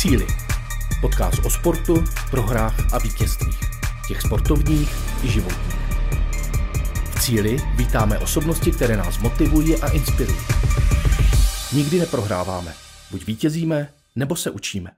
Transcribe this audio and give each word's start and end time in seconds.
cíli. 0.00 0.26
Podcast 1.00 1.38
o 1.44 1.50
sportu, 1.50 2.04
prohrách 2.30 2.94
a 2.94 2.98
vítězstvích. 2.98 3.60
Těch 4.08 4.20
sportovních 4.20 4.96
i 5.22 5.28
životních. 5.28 5.76
V 7.04 7.20
cíli 7.20 7.56
vítáme 7.74 8.18
osobnosti, 8.18 8.72
které 8.72 8.96
nás 8.96 9.18
motivují 9.18 9.76
a 9.76 9.88
inspirují. 9.88 10.38
Nikdy 11.72 11.98
neprohráváme. 12.00 12.74
Buď 13.10 13.26
vítězíme, 13.26 13.88
nebo 14.16 14.36
se 14.36 14.50
učíme. 14.50 14.90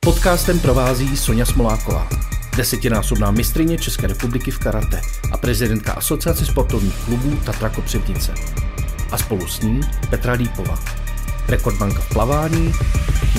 Podcastem 0.00 0.60
provází 0.60 1.16
Sonja 1.16 1.46
Smoláková, 1.46 2.08
desetinásobná 2.56 3.30
mistrině 3.30 3.78
České 3.78 4.06
republiky 4.06 4.50
v 4.50 4.58
karate 4.58 5.00
a 5.32 5.36
prezidentka 5.36 5.92
Asociace 5.92 6.46
sportovních 6.46 7.04
klubů 7.04 7.36
Tatra 7.36 7.68
Kopřivnice. 7.68 8.34
A 9.12 9.18
spolu 9.18 9.48
s 9.48 9.60
ní 9.60 9.80
Petra 10.10 10.32
Lípová, 10.32 10.78
rekordmanka 11.50 12.00
v 12.00 12.08
plavání, 12.08 12.72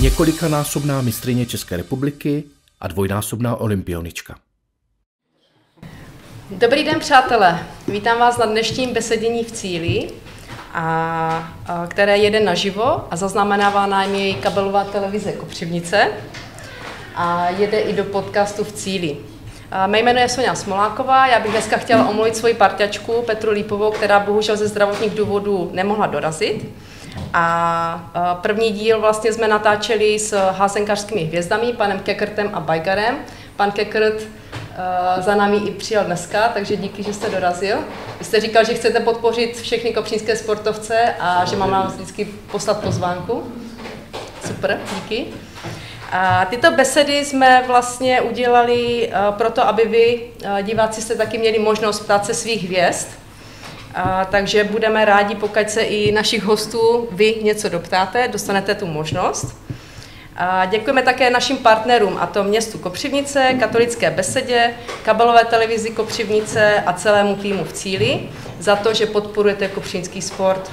několikanásobná 0.00 1.02
mistrině 1.02 1.46
České 1.46 1.76
republiky 1.76 2.44
a 2.80 2.88
dvojnásobná 2.88 3.56
olympionička. 3.56 4.34
Dobrý 6.50 6.84
den, 6.84 7.00
přátelé. 7.00 7.66
Vítám 7.88 8.18
vás 8.18 8.38
na 8.38 8.46
dnešním 8.46 8.92
besedění 8.92 9.44
v 9.44 9.52
cíli, 9.52 10.10
a, 10.72 10.82
a, 11.66 11.86
které 11.86 12.18
jede 12.18 12.40
naživo 12.40 13.12
a 13.12 13.16
zaznamenává 13.16 13.86
nám 13.86 14.14
jej 14.14 14.34
kabelová 14.34 14.84
televize 14.84 15.32
Kopřivnice 15.32 16.08
a 17.14 17.48
jede 17.48 17.80
i 17.80 17.92
do 17.92 18.04
podcastu 18.04 18.64
v 18.64 18.72
cíli. 18.72 19.16
Mé 19.86 19.98
jméno 20.00 20.20
je 20.20 20.28
Sonja 20.28 20.54
Smoláková, 20.54 21.26
já 21.26 21.40
bych 21.40 21.50
dneska 21.50 21.76
chtěla 21.76 22.08
omluvit 22.08 22.36
svoji 22.36 22.54
parťačku 22.54 23.22
Petru 23.22 23.50
Lípovou, 23.50 23.90
která 23.90 24.20
bohužel 24.20 24.56
ze 24.56 24.68
zdravotních 24.68 25.14
důvodů 25.14 25.70
nemohla 25.72 26.06
dorazit. 26.06 26.68
A 27.34 28.38
první 28.42 28.70
díl 28.70 29.00
vlastně 29.00 29.32
jsme 29.32 29.48
natáčeli 29.48 30.18
s 30.18 30.50
házenkařskými 30.50 31.24
hvězdami, 31.24 31.72
panem 31.72 31.98
Kekrtem 31.98 32.50
a 32.52 32.60
Bajgarem. 32.60 33.16
Pan 33.56 33.70
Kekrt 33.70 34.22
za 35.18 35.34
námi 35.34 35.56
i 35.56 35.70
přijel 35.70 36.04
dneska, 36.04 36.48
takže 36.48 36.76
díky, 36.76 37.02
že 37.02 37.12
jste 37.14 37.30
dorazil. 37.30 37.76
Vy 38.18 38.24
jste 38.24 38.40
říkal, 38.40 38.64
že 38.64 38.74
chcete 38.74 39.00
podpořit 39.00 39.60
všechny 39.60 39.92
kopřínské 39.92 40.36
sportovce 40.36 41.14
a 41.20 41.44
že 41.44 41.56
mám 41.56 41.70
nám 41.70 41.86
vždycky 41.86 42.24
poslat 42.50 42.80
pozvánku. 42.80 43.52
Super, 44.46 44.80
díky. 44.94 45.26
A 46.12 46.44
tyto 46.44 46.70
besedy 46.70 47.24
jsme 47.24 47.64
vlastně 47.66 48.20
udělali 48.20 49.12
proto, 49.30 49.68
aby 49.68 49.84
vy, 49.84 50.22
diváci, 50.62 51.02
jste 51.02 51.14
taky 51.14 51.38
měli 51.38 51.58
možnost 51.58 52.00
ptát 52.00 52.26
se 52.26 52.34
svých 52.34 52.64
hvězd. 52.64 53.08
A, 53.94 54.24
takže 54.24 54.64
budeme 54.64 55.04
rádi, 55.04 55.34
pokud 55.34 55.70
se 55.70 55.82
i 55.82 56.12
našich 56.12 56.42
hostů 56.42 57.08
vy 57.12 57.34
něco 57.42 57.68
doptáte, 57.68 58.28
dostanete 58.28 58.74
tu 58.74 58.86
možnost. 58.86 59.56
A 60.36 60.64
děkujeme 60.64 61.02
také 61.02 61.30
našim 61.30 61.56
partnerům, 61.56 62.18
a 62.20 62.26
to 62.26 62.44
městu 62.44 62.78
Kopřivnice, 62.78 63.54
Katolické 63.60 64.10
besedě, 64.10 64.74
kabelové 65.04 65.44
televizi 65.44 65.90
Kopřivnice 65.90 66.82
a 66.86 66.92
celému 66.92 67.36
týmu 67.36 67.64
v 67.64 67.72
cíli 67.72 68.28
za 68.58 68.76
to, 68.76 68.94
že 68.94 69.06
podporujete 69.06 69.68
kopřivnický 69.68 70.22
sport. 70.22 70.70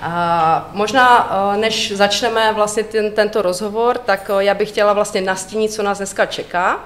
A 0.00 0.70
možná, 0.72 1.32
než 1.56 1.92
začneme 1.92 2.52
vlastně 2.52 2.82
ten, 2.82 3.12
tento 3.12 3.42
rozhovor, 3.42 3.98
tak 3.98 4.30
já 4.38 4.54
bych 4.54 4.68
chtěla 4.68 4.92
vlastně 4.92 5.20
nastínit, 5.20 5.72
co 5.72 5.82
nás 5.82 5.98
dneska 5.98 6.26
čeká. 6.26 6.80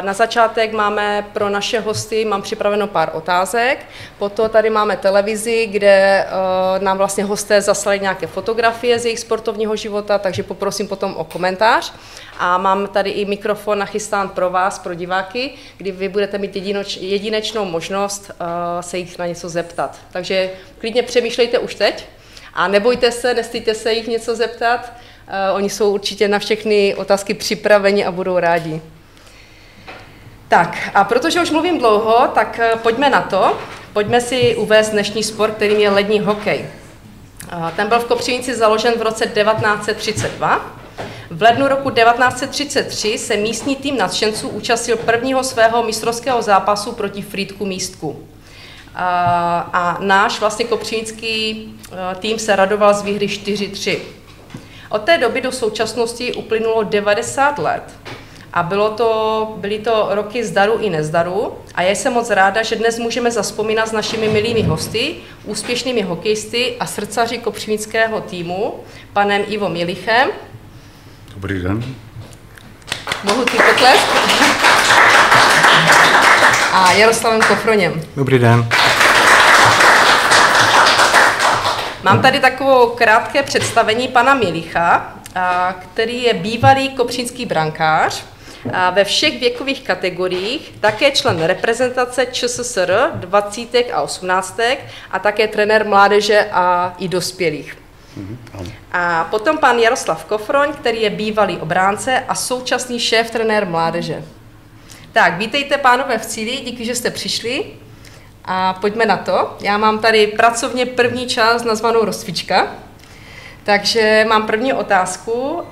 Na 0.00 0.12
začátek 0.12 0.72
máme 0.72 1.26
pro 1.32 1.48
naše 1.48 1.80
hosty, 1.80 2.24
mám 2.24 2.42
připraveno 2.42 2.86
pár 2.86 3.10
otázek, 3.12 3.86
potom 4.18 4.48
tady 4.50 4.70
máme 4.70 4.96
televizi, 4.96 5.66
kde 5.66 6.26
nám 6.78 6.98
vlastně 6.98 7.24
hosté 7.24 7.62
zaslali 7.62 8.00
nějaké 8.00 8.26
fotografie 8.26 8.98
z 8.98 9.04
jejich 9.04 9.18
sportovního 9.18 9.76
života, 9.76 10.18
takže 10.18 10.42
poprosím 10.42 10.88
potom 10.88 11.14
o 11.16 11.24
komentář. 11.24 11.92
A 12.38 12.58
mám 12.58 12.86
tady 12.86 13.10
i 13.10 13.24
mikrofon 13.24 13.78
nachystán 13.78 14.28
pro 14.28 14.50
vás, 14.50 14.78
pro 14.78 14.94
diváky, 14.94 15.50
kdy 15.76 15.92
vy 15.92 16.08
budete 16.08 16.38
mít 16.38 16.56
jedinoč, 16.56 16.96
jedinečnou 16.96 17.64
možnost 17.64 18.30
se 18.80 18.98
jich 18.98 19.18
na 19.18 19.26
něco 19.26 19.48
zeptat. 19.48 19.98
Takže 20.12 20.50
klidně 20.78 21.02
přemýšlejte 21.02 21.58
už 21.58 21.74
teď 21.74 22.06
a 22.54 22.68
nebojte 22.68 23.12
se, 23.12 23.34
nestýďte 23.34 23.74
se 23.74 23.92
jich 23.92 24.08
něco 24.08 24.36
zeptat. 24.36 24.92
Oni 25.54 25.70
jsou 25.70 25.94
určitě 25.94 26.28
na 26.28 26.38
všechny 26.38 26.94
otázky 26.94 27.34
připraveni 27.34 28.04
a 28.04 28.10
budou 28.10 28.38
rádi. 28.38 28.82
Tak 30.50 30.90
a 30.94 31.04
protože 31.04 31.40
už 31.40 31.50
mluvím 31.50 31.78
dlouho, 31.78 32.28
tak 32.34 32.60
pojďme 32.82 33.10
na 33.10 33.20
to. 33.20 33.58
Pojďme 33.92 34.20
si 34.20 34.56
uvést 34.56 34.90
dnešní 34.90 35.22
sport, 35.22 35.54
kterým 35.54 35.78
je 35.78 35.90
lední 35.90 36.20
hokej. 36.20 36.66
Ten 37.76 37.88
byl 37.88 37.98
v 37.98 38.04
Kopřivnici 38.04 38.54
založen 38.54 38.94
v 38.98 39.02
roce 39.02 39.26
1932. 39.26 40.76
V 41.30 41.42
lednu 41.42 41.68
roku 41.68 41.90
1933 41.90 43.18
se 43.18 43.36
místní 43.36 43.76
tým 43.76 43.96
nadšenců 43.96 44.48
účastnil 44.48 44.96
prvního 44.96 45.44
svého 45.44 45.82
mistrovského 45.82 46.42
zápasu 46.42 46.92
proti 46.92 47.22
Frýdku 47.22 47.66
Místku. 47.66 48.28
A, 48.94 49.98
náš 50.00 50.40
vlastně 50.40 50.64
kopřivnický 50.64 51.68
tým 52.18 52.38
se 52.38 52.56
radoval 52.56 52.94
z 52.94 53.02
výhry 53.02 53.26
4-3. 53.26 53.98
Od 54.88 55.02
té 55.02 55.18
doby 55.18 55.40
do 55.40 55.52
současnosti 55.52 56.34
uplynulo 56.34 56.82
90 56.82 57.58
let 57.58 57.82
a 58.52 58.62
bylo 58.62 58.90
to, 58.90 59.54
byly 59.56 59.78
to 59.78 60.08
roky 60.10 60.44
zdaru 60.44 60.78
i 60.80 60.90
nezdaru 60.90 61.58
a 61.74 61.82
já 61.82 61.90
jsem 61.90 62.12
moc 62.12 62.30
ráda, 62.30 62.62
že 62.62 62.76
dnes 62.76 62.98
můžeme 62.98 63.30
zaspomínat 63.30 63.88
s 63.88 63.92
našimi 63.92 64.28
milými 64.28 64.62
hosty, 64.62 65.14
úspěšnými 65.44 66.02
hokejisty 66.02 66.76
a 66.80 66.86
srdcaři 66.86 67.38
kopřivnického 67.38 68.20
týmu, 68.20 68.84
panem 69.12 69.42
Ivo 69.48 69.68
Milichem. 69.68 70.28
Dobrý 71.34 71.62
den. 71.62 71.84
Mohu 73.24 73.44
ty 73.44 73.56
potlesk? 73.56 74.06
A 76.72 76.92
Jaroslavem 76.92 77.40
Kofroněm. 77.40 78.02
Dobrý 78.16 78.38
den. 78.38 78.68
Mám 82.02 82.22
tady 82.22 82.40
takovou 82.40 82.86
krátké 82.86 83.42
představení 83.42 84.08
pana 84.08 84.34
Milicha, 84.34 85.14
který 85.78 86.22
je 86.22 86.34
bývalý 86.34 86.88
kopřínský 86.88 87.46
brankář, 87.46 88.24
ve 88.94 89.04
všech 89.04 89.40
věkových 89.40 89.82
kategoriích, 89.82 90.72
také 90.80 91.10
člen 91.10 91.42
reprezentace 91.42 92.26
ČSSR 92.26 93.10
20 93.14 93.68
a 93.92 94.02
18 94.02 94.60
a 95.10 95.18
také 95.18 95.48
trenér 95.48 95.86
mládeže 95.86 96.48
a 96.52 96.94
i 96.98 97.08
dospělých. 97.08 97.78
A 98.92 99.24
potom 99.24 99.58
pan 99.58 99.78
Jaroslav 99.78 100.24
Kofroň, 100.24 100.72
který 100.72 101.02
je 101.02 101.10
bývalý 101.10 101.58
obránce 101.58 102.18
a 102.28 102.34
současný 102.34 103.00
šéf 103.00 103.30
trenér 103.30 103.66
mládeže. 103.66 104.24
Tak, 105.12 105.38
vítejte 105.38 105.78
pánové 105.78 106.18
v 106.18 106.26
cíli, 106.26 106.56
díky, 106.56 106.84
že 106.84 106.94
jste 106.94 107.10
přišli. 107.10 107.64
A 108.44 108.72
pojďme 108.72 109.06
na 109.06 109.16
to. 109.16 109.56
Já 109.60 109.78
mám 109.78 109.98
tady 109.98 110.26
pracovně 110.26 110.86
první 110.86 111.26
část 111.26 111.64
nazvanou 111.64 112.04
rozcvička. 112.04 112.74
Takže 113.70 114.26
mám 114.28 114.46
první 114.46 114.72
otázku. 114.72 115.62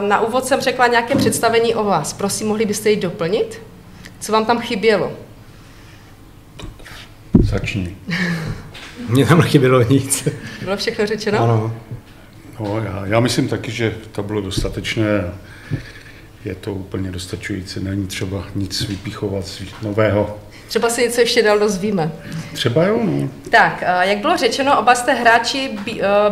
Na 0.00 0.20
úvod 0.20 0.44
jsem 0.44 0.60
řekla 0.60 0.86
nějaké 0.86 1.14
představení 1.14 1.74
o 1.74 1.84
vás. 1.84 2.12
Prosím, 2.12 2.48
mohli 2.48 2.66
byste 2.66 2.90
ji 2.90 2.96
doplnit? 2.96 3.62
Co 4.20 4.32
vám 4.32 4.44
tam 4.44 4.58
chybělo? 4.60 5.12
Začni. 7.42 7.96
Mně 9.08 9.26
tam 9.26 9.38
nechybělo 9.38 9.82
nic. 9.82 10.28
Bylo 10.62 10.76
všechno 10.76 11.06
řečeno? 11.06 11.40
Ano. 11.40 11.76
No, 12.60 12.80
já, 12.80 13.06
já 13.06 13.20
myslím 13.20 13.48
taky, 13.48 13.70
že 13.70 13.94
to 14.12 14.22
bylo 14.22 14.40
dostatečné. 14.40 15.32
Je 16.44 16.54
to 16.54 16.74
úplně 16.74 17.10
dostačující, 17.10 17.80
není 17.84 18.06
třeba 18.06 18.44
nic 18.54 18.88
vypichovat 18.88 19.62
nového. 19.82 20.38
Třeba 20.68 20.90
si 20.90 21.02
něco 21.02 21.20
ještě 21.20 21.42
dál 21.42 21.58
dozvíme. 21.58 22.12
Třeba 22.52 22.84
jo, 22.84 23.00
no. 23.04 23.28
Tak, 23.50 23.84
jak 24.00 24.18
bylo 24.18 24.36
řečeno, 24.36 24.80
oba 24.80 24.94
jste 24.94 25.14
hráči 25.14 25.70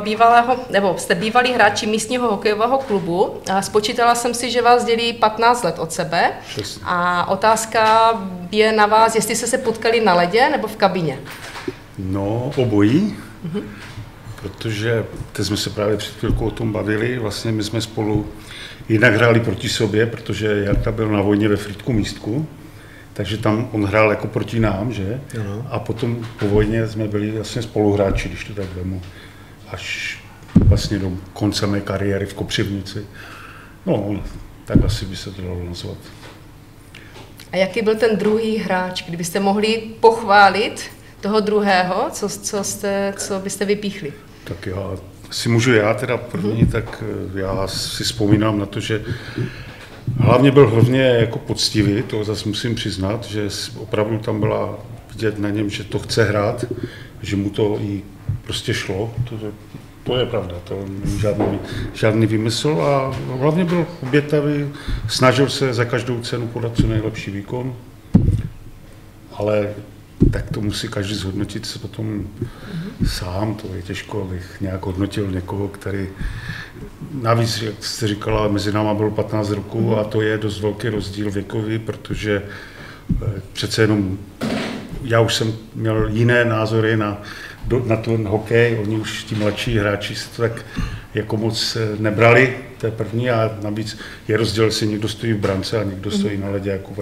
bývalého, 0.02 0.56
nebo 0.70 0.94
jste 0.98 1.14
bývalí 1.14 1.52
hráči 1.52 1.86
místního 1.86 2.30
hokejového 2.30 2.78
klubu. 2.78 3.40
Spočítala 3.60 4.14
jsem 4.14 4.34
si, 4.34 4.50
že 4.50 4.62
vás 4.62 4.84
dělí 4.84 5.12
15 5.12 5.62
let 5.62 5.78
od 5.78 5.92
sebe. 5.92 6.32
Přesně. 6.48 6.82
A 6.86 7.28
otázka 7.28 8.12
je 8.52 8.72
na 8.72 8.86
vás, 8.86 9.14
jestli 9.14 9.36
jste 9.36 9.46
se 9.46 9.58
potkali 9.58 10.00
na 10.00 10.14
ledě 10.14 10.48
nebo 10.50 10.68
v 10.68 10.76
kabině. 10.76 11.18
No, 11.98 12.52
obojí. 12.56 13.16
Mm-hmm. 13.46 13.62
Protože 14.42 15.04
teď 15.32 15.46
jsme 15.46 15.56
se 15.56 15.70
právě 15.70 15.96
před 15.96 16.14
chvilkou 16.14 16.46
o 16.46 16.50
tom 16.50 16.72
bavili. 16.72 17.18
Vlastně 17.18 17.52
my 17.52 17.64
jsme 17.64 17.80
spolu 17.80 18.26
jinak 18.88 19.14
hráli 19.14 19.40
proti 19.40 19.68
sobě, 19.68 20.06
protože 20.06 20.62
Jarka 20.64 20.92
byl 20.92 21.08
na 21.08 21.20
vojně 21.20 21.48
ve 21.48 21.56
Frýdku 21.56 21.92
místku. 21.92 22.46
Takže 23.16 23.38
tam 23.38 23.68
on 23.72 23.84
hrál 23.84 24.10
jako 24.10 24.26
proti 24.26 24.60
nám, 24.60 24.92
že? 24.92 25.20
Ano. 25.40 25.66
A 25.70 25.78
potom 25.78 26.26
po 26.38 26.48
vojně 26.48 26.88
jsme 26.88 27.08
byli 27.08 27.30
vlastně 27.30 27.62
spoluhráči, 27.62 28.28
když 28.28 28.44
to 28.44 28.54
tak 28.54 28.74
vemu, 28.74 29.02
až 29.68 30.18
vlastně 30.54 30.98
do 30.98 31.12
konce 31.32 31.66
mé 31.66 31.80
kariéry 31.80 32.26
v 32.26 32.34
Kopřivnici. 32.34 33.06
No, 33.86 34.22
tak 34.64 34.84
asi 34.84 35.04
by 35.04 35.16
se 35.16 35.30
to 35.30 35.42
dalo 35.42 35.64
nazvat. 35.64 35.98
A 37.52 37.56
jaký 37.56 37.82
byl 37.82 37.96
ten 37.96 38.16
druhý 38.16 38.56
hráč, 38.56 39.02
kdybyste 39.02 39.40
mohli 39.40 39.82
pochválit 40.00 40.90
toho 41.20 41.40
druhého, 41.40 42.08
co, 42.10 42.28
co, 42.28 42.64
jste, 42.64 43.14
co 43.16 43.38
byste 43.40 43.64
vypíchli? 43.64 44.12
Tak 44.44 44.66
já 44.66 44.90
si 45.30 45.48
můžu 45.48 45.72
já 45.72 45.94
teda 45.94 46.16
první, 46.16 46.64
mm-hmm. 46.64 46.72
tak 46.72 47.04
eh, 47.34 47.40
já 47.40 47.66
si 47.66 48.04
vzpomínám 48.04 48.58
na 48.58 48.66
to, 48.66 48.80
že 48.80 49.04
hlavně 50.18 50.50
byl 50.50 50.70
hodně 50.70 51.02
jako 51.02 51.38
poctivý, 51.38 52.02
to 52.02 52.24
zase 52.24 52.48
musím 52.48 52.74
přiznat, 52.74 53.24
že 53.24 53.48
opravdu 53.76 54.18
tam 54.18 54.40
byla 54.40 54.78
vidět 55.12 55.38
na 55.38 55.50
něm, 55.50 55.70
že 55.70 55.84
to 55.84 55.98
chce 55.98 56.24
hrát, 56.24 56.64
že 57.22 57.36
mu 57.36 57.50
to 57.50 57.78
i 57.80 58.02
prostě 58.44 58.74
šlo. 58.74 59.14
To, 59.28 59.36
to 60.04 60.16
je 60.16 60.26
pravda, 60.26 60.54
to 60.64 60.84
není 60.88 61.18
žádný, 61.20 61.58
žádný 61.94 62.26
vymysl 62.26 62.68
a 62.68 63.16
hlavně 63.38 63.64
byl 63.64 63.86
obětavý, 64.02 64.68
snažil 65.08 65.48
se 65.48 65.74
za 65.74 65.84
každou 65.84 66.20
cenu 66.20 66.46
podat 66.46 66.76
co 66.76 66.86
nejlepší 66.86 67.30
výkon, 67.30 67.74
ale 69.32 69.68
tak 70.30 70.50
to 70.50 70.60
musí 70.60 70.88
každý 70.88 71.14
zhodnotit 71.14 71.66
se 71.66 71.78
potom 71.78 72.06
mm-hmm. 72.06 73.06
sám, 73.06 73.54
to 73.54 73.74
je 73.74 73.82
těžko, 73.82 74.22
abych 74.22 74.56
nějak 74.60 74.86
hodnotil 74.86 75.30
někoho, 75.30 75.68
který 75.68 76.08
navíc, 77.22 77.62
jak 77.62 77.84
jste 77.84 78.08
říkala, 78.08 78.48
mezi 78.48 78.72
náma 78.72 78.94
bylo 78.94 79.10
15 79.10 79.50
roků 79.50 79.96
a 79.96 80.04
to 80.04 80.20
je 80.22 80.38
dost 80.38 80.60
velký 80.60 80.88
rozdíl 80.88 81.30
věkový, 81.30 81.78
protože 81.78 82.42
eh, 83.22 83.40
přece 83.52 83.82
jenom 83.82 84.18
já 85.04 85.20
už 85.20 85.34
jsem 85.34 85.54
měl 85.74 86.08
jiné 86.08 86.44
názory 86.44 86.96
na, 86.96 87.22
na 87.84 87.96
ten 87.96 88.26
hokej, 88.26 88.78
oni 88.82 88.96
už 88.96 89.24
ti 89.24 89.34
mladší 89.34 89.78
hráči 89.78 90.14
se 90.14 90.28
to 90.28 90.42
tak 90.42 90.64
jako 91.14 91.36
moc 91.36 91.76
eh, 91.76 91.96
nebrali, 91.98 92.56
to 92.78 92.86
je 92.86 92.92
první 92.92 93.30
a 93.30 93.58
navíc 93.62 93.98
je 94.28 94.36
rozdíl, 94.36 94.64
jestli 94.64 94.86
někdo 94.86 95.08
stojí 95.08 95.32
v 95.32 95.38
brance 95.38 95.80
a 95.80 95.84
někdo 95.84 96.10
stojí 96.10 96.38
na 96.38 96.50
ledě 96.50 96.70
jako, 96.70 96.92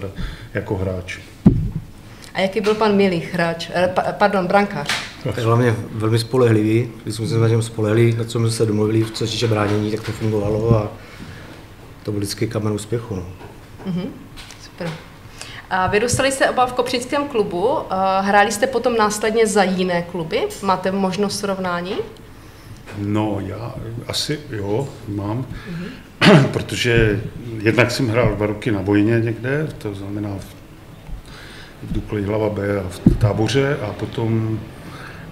jako 0.55 0.77
hráč. 0.77 1.19
A 2.35 2.41
jaký 2.41 2.61
byl 2.61 2.75
pan 2.75 2.97
Milich 2.97 3.35
hráč, 3.35 3.71
eh, 3.75 3.91
pardon, 4.19 4.47
brankář? 4.47 5.14
Tak 5.25 5.39
hlavně 5.39 5.75
velmi 5.91 6.19
spolehlivý, 6.19 6.91
když 7.03 7.15
jsme 7.15 7.27
se 7.27 7.39
na 7.39 7.49
něm 7.49 7.63
spolehli, 7.63 8.15
na 8.19 8.25
co 8.25 8.39
jsme 8.39 8.51
se 8.51 8.67
domluvili, 8.67 9.05
co 9.05 9.27
se 9.27 9.33
týče 9.33 9.47
bránění, 9.47 9.91
tak 9.91 10.07
to 10.07 10.13
fungovalo 10.13 10.77
a 10.77 10.93
to 12.03 12.13
byl 12.13 12.21
vždycky 12.21 12.47
kamen 12.47 12.73
úspěchu. 12.73 13.17
No. 13.17 13.27
Mm-hmm. 13.87 14.07
Super. 14.65 14.91
A 15.71 15.87
vyrůstali 15.87 16.33
jste 16.33 16.51
oba 16.51 16.67
v 16.67 16.73
Kopřickém 16.73 17.29
klubu, 17.29 17.79
hráli 18.21 18.53
jste 18.53 18.67
potom 18.67 18.97
následně 18.97 19.47
za 19.47 19.63
jiné 19.63 20.03
kluby? 20.03 20.43
Máte 20.63 20.93
možnost 20.93 21.39
srovnání? 21.39 21.95
No, 22.99 23.39
já 23.41 23.75
asi 24.09 24.41
jo, 24.51 24.89
mám, 25.09 25.47
mm-hmm. 26.21 26.49
protože 26.53 27.23
jednak 27.63 27.91
jsem 27.91 28.09
hrál 28.09 28.35
dva 28.37 28.47
roky 28.47 28.71
na 28.71 28.81
Vojně 28.81 29.21
někde, 29.21 29.69
to 29.79 29.95
znamená 29.95 30.29
v, 30.39 30.45
v 31.83 31.93
Dukli 31.93 32.23
hlava 32.23 32.51
B 32.51 32.81
a 32.81 32.89
v 32.89 33.17
táboře 33.19 33.79
a 33.83 33.93
potom 33.93 34.61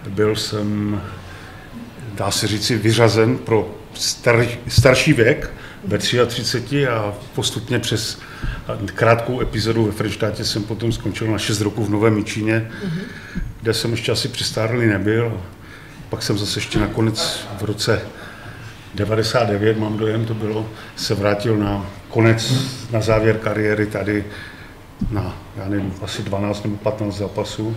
byl 0.09 0.37
jsem, 0.37 1.01
dá 2.15 2.31
se 2.31 2.47
říci, 2.47 2.77
vyřazen 2.77 3.39
pro 3.39 3.75
star, 3.95 4.47
starší 4.69 5.13
věk 5.13 5.51
ve 5.85 5.99
33 5.99 6.89
a 6.89 7.15
postupně 7.35 7.79
přes 7.79 8.19
krátkou 8.85 9.41
epizodu 9.41 9.85
ve 9.85 9.93
Frenštátě 9.93 10.45
jsem 10.45 10.65
potom 10.65 10.93
skončil 10.93 11.27
na 11.27 11.39
6 11.39 11.61
roků 11.61 11.85
v 11.85 11.91
Novém 11.91 12.15
Míčíně, 12.15 12.71
mm-hmm. 12.71 13.41
kde 13.63 13.75
jsem 13.75 13.91
ještě 13.91 14.13
asi 14.13 14.29
přistárlý 14.29 14.87
nebyl. 14.87 15.41
Pak 16.09 16.23
jsem 16.23 16.39
zase 16.39 16.59
ještě 16.59 16.79
nakonec 16.79 17.47
v 17.59 17.65
roce 17.65 18.03
99, 18.95 19.79
mám 19.79 19.97
dojem, 19.97 20.25
to 20.25 20.35
bylo, 20.35 20.69
se 20.97 21.15
vrátil 21.15 21.57
na 21.57 21.87
konec, 22.09 22.55
na 22.91 23.01
závěr 23.01 23.39
kariéry 23.39 23.87
tady 23.87 24.25
na, 25.11 25.37
já 25.57 25.69
nevím, 25.69 25.95
asi 26.03 26.23
12 26.23 26.65
nebo 26.65 26.77
15 26.77 27.17
zápasů. 27.17 27.77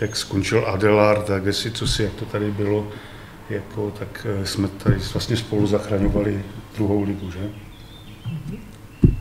Tak 0.00 0.16
skončil 0.16 0.66
Adelard, 0.66 1.26
tak 1.26 1.44
jestli 1.46 1.70
co 1.70 1.86
si, 1.86 2.02
jak 2.02 2.12
to 2.12 2.24
tady 2.24 2.50
bylo, 2.50 2.88
jako, 3.50 3.92
tak 3.98 4.26
eh, 4.42 4.46
jsme 4.46 4.68
tady 4.68 4.96
vlastně 5.12 5.36
spolu 5.36 5.66
zachraňovali 5.66 6.42
druhou 6.76 7.02
ligu, 7.02 7.30
že? 7.30 7.50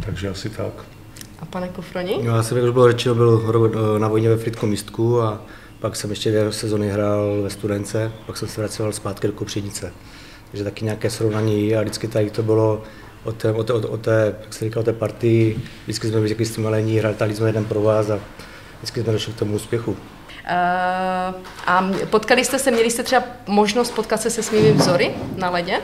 Takže 0.06 0.30
asi 0.30 0.50
tak. 0.50 0.74
A 1.40 1.46
pane 1.46 1.68
Kofroni? 1.68 2.18
No, 2.24 2.36
já 2.36 2.44
jsem, 2.44 2.58
jak 2.58 2.66
už 2.66 2.72
bylo 2.72 2.92
řečeno, 2.92 3.16
byl 3.16 3.72
eh, 3.96 4.00
na 4.00 4.08
vojně 4.08 4.30
ve 4.30 4.38
Fritkom 4.38 4.70
místku 4.70 5.22
a 5.22 5.42
pak 5.80 5.96
jsem 5.96 6.10
ještě 6.10 6.30
dvě 6.30 6.52
sezony 6.52 6.90
hrál 6.90 7.42
ve 7.42 7.50
Studence, 7.50 8.12
pak 8.26 8.38
jsem 8.38 8.48
se 8.48 8.62
vracel 8.62 8.92
zpátky 8.92 9.28
do 9.28 9.34
Kopřivnice. 9.34 9.94
Takže 10.52 10.64
taky 10.64 10.86
nějaké 10.86 11.10
srovnání 11.10 11.76
a 11.76 11.82
vždycky 11.82 12.08
tady 12.08 12.30
to 12.30 12.44
bylo 12.44 12.84
o 13.24 13.32
té, 13.32 13.52
o 13.52 13.64
té, 13.64 13.74
o 13.74 13.98
té, 13.98 14.36
jak 14.42 14.54
se 14.54 14.66
říká, 14.66 14.80
o 14.80 14.84
té 14.84 14.94
partii, 14.94 15.60
vždycky 15.84 16.08
jsme 16.08 16.22
byli 16.22 16.46
s 16.46 16.56
tím 16.56 16.64
malení, 16.64 17.00
hráli 17.00 17.36
jsme 17.36 17.50
jeden 17.50 17.66
pro 17.66 17.82
vás 17.82 18.10
a 18.10 18.20
vždycky 18.78 19.02
jsme 19.02 19.14
došli 19.14 19.34
k 19.34 19.40
tomu 19.40 19.56
úspěchu. 19.56 19.98
Uh, 20.50 21.36
a 21.66 21.92
potkali 22.10 22.46
jste 22.46 22.60
se, 22.60 22.72
měli 22.72 22.92
jste 22.92 23.04
třeba 23.04 23.24
možnost 23.48 23.92
potkat 23.92 24.22
se 24.22 24.30
se 24.30 24.44
svými 24.44 24.72
vzory 24.72 25.12
na 25.38 25.50
ledě? 25.50 25.82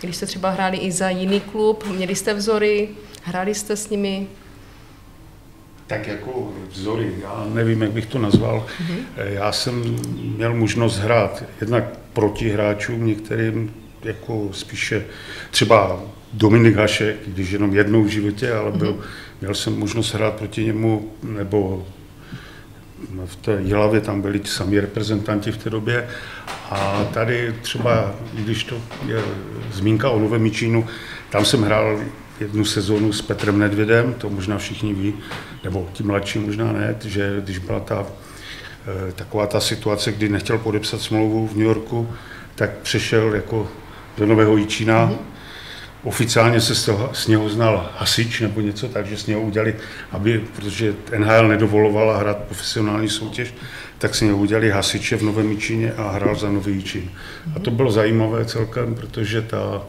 Když 0.00 0.16
jste 0.16 0.26
třeba 0.26 0.50
hráli 0.50 0.76
i 0.76 0.92
za 0.92 1.08
jiný 1.08 1.40
klub, 1.40 1.86
měli 1.86 2.14
jste 2.14 2.34
vzory, 2.34 2.88
hráli 3.22 3.54
jste 3.54 3.76
s 3.76 3.90
nimi? 3.90 4.26
Tak 5.86 6.06
jako 6.06 6.52
vzory, 6.70 7.12
já 7.22 7.46
nevím, 7.54 7.82
jak 7.82 7.90
bych 7.90 8.06
to 8.06 8.18
nazval. 8.18 8.66
Mm-hmm. 8.66 8.98
Já 9.16 9.52
jsem 9.52 9.96
měl 10.36 10.54
možnost 10.54 10.98
hrát 10.98 11.44
jednak 11.60 11.84
proti 12.12 12.50
hráčům, 12.50 13.06
některým 13.06 13.74
jako 14.02 14.48
spíše 14.52 15.04
třeba 15.50 16.00
Dominik 16.32 16.76
Hašek, 16.76 17.16
když 17.26 17.50
jenom 17.50 17.74
jednou 17.74 18.02
v 18.02 18.08
životě, 18.08 18.52
ale 18.52 18.72
byl, 18.72 18.92
mm-hmm. 18.92 19.04
měl 19.40 19.54
jsem 19.54 19.78
možnost 19.78 20.14
hrát 20.14 20.34
proti 20.34 20.64
němu, 20.64 21.12
nebo 21.22 21.86
v 23.24 23.36
té 23.36 23.60
Jilavě 23.62 24.00
tam 24.00 24.22
byli 24.22 24.40
sami 24.44 24.80
reprezentanti 24.80 25.52
v 25.52 25.56
té 25.56 25.70
době. 25.70 26.08
A 26.70 27.04
tady 27.14 27.54
třeba, 27.62 28.14
když 28.32 28.64
to 28.64 28.80
je 29.06 29.22
zmínka 29.72 30.10
o 30.10 30.18
Novém 30.18 30.42
Míčínu, 30.42 30.86
tam 31.30 31.44
jsem 31.44 31.62
hrál 31.62 32.00
jednu 32.40 32.64
sezónu 32.64 33.12
s 33.12 33.22
Petrem 33.22 33.58
Nedvědem, 33.58 34.14
to 34.14 34.30
možná 34.30 34.58
všichni 34.58 34.94
ví, 34.94 35.14
nebo 35.64 35.88
ti 35.92 36.02
mladší 36.02 36.38
možná 36.38 36.72
ne, 36.72 36.96
že 37.04 37.40
když 37.44 37.58
byla 37.58 37.80
ta 37.80 38.06
eh, 38.06 39.12
taková 39.12 39.46
ta 39.46 39.60
situace, 39.60 40.12
kdy 40.12 40.28
nechtěl 40.28 40.58
podepsat 40.58 41.00
smlouvu 41.00 41.48
v 41.48 41.56
New 41.56 41.66
Yorku, 41.66 42.08
tak 42.54 42.70
přešel 42.70 43.34
jako 43.34 43.68
do 44.18 44.26
Nového 44.26 44.56
Jičína, 44.56 45.08
mm-hmm 45.08 45.37
oficiálně 46.04 46.60
se 46.60 46.74
z, 46.74 46.84
toho, 46.84 47.10
z 47.12 47.26
něho 47.26 47.48
znal 47.48 47.90
hasič 47.96 48.40
nebo 48.40 48.60
něco, 48.60 48.88
takže 48.88 49.16
s 49.16 49.26
něho 49.26 49.40
udělali, 49.40 49.74
aby, 50.10 50.44
protože 50.56 50.94
NHL 51.18 51.48
nedovolovala 51.48 52.18
hrát 52.18 52.36
profesionální 52.38 53.08
soutěž, 53.08 53.54
tak 53.98 54.14
s 54.14 54.20
něho 54.20 54.38
udělali 54.38 54.70
hasiče 54.70 55.16
v 55.16 55.22
Novém 55.22 55.50
Jičíně 55.50 55.92
a 55.92 56.10
hrál 56.10 56.34
za 56.34 56.50
Nový 56.50 56.74
Jičín. 56.74 57.10
A 57.56 57.58
to 57.58 57.70
bylo 57.70 57.90
zajímavé 57.90 58.44
celkem, 58.44 58.94
protože 58.94 59.42
ta, 59.42 59.82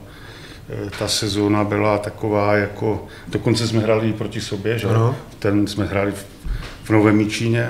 eh, 0.70 0.90
ta 1.00 1.08
sezóna 1.08 1.64
byla 1.64 1.98
taková 1.98 2.56
jako, 2.56 3.08
dokonce 3.28 3.68
jsme 3.68 3.80
hráli 3.80 4.14
proti 4.14 4.42
sobě, 4.42 4.80
že? 4.80 4.88
Ano. 4.88 5.16
Ten 5.40 5.68
jsme 5.68 5.86
hráli 5.86 6.12
v, 6.12 6.26
v 6.84 6.90
Novém 6.90 7.20
Jičíně, 7.20 7.70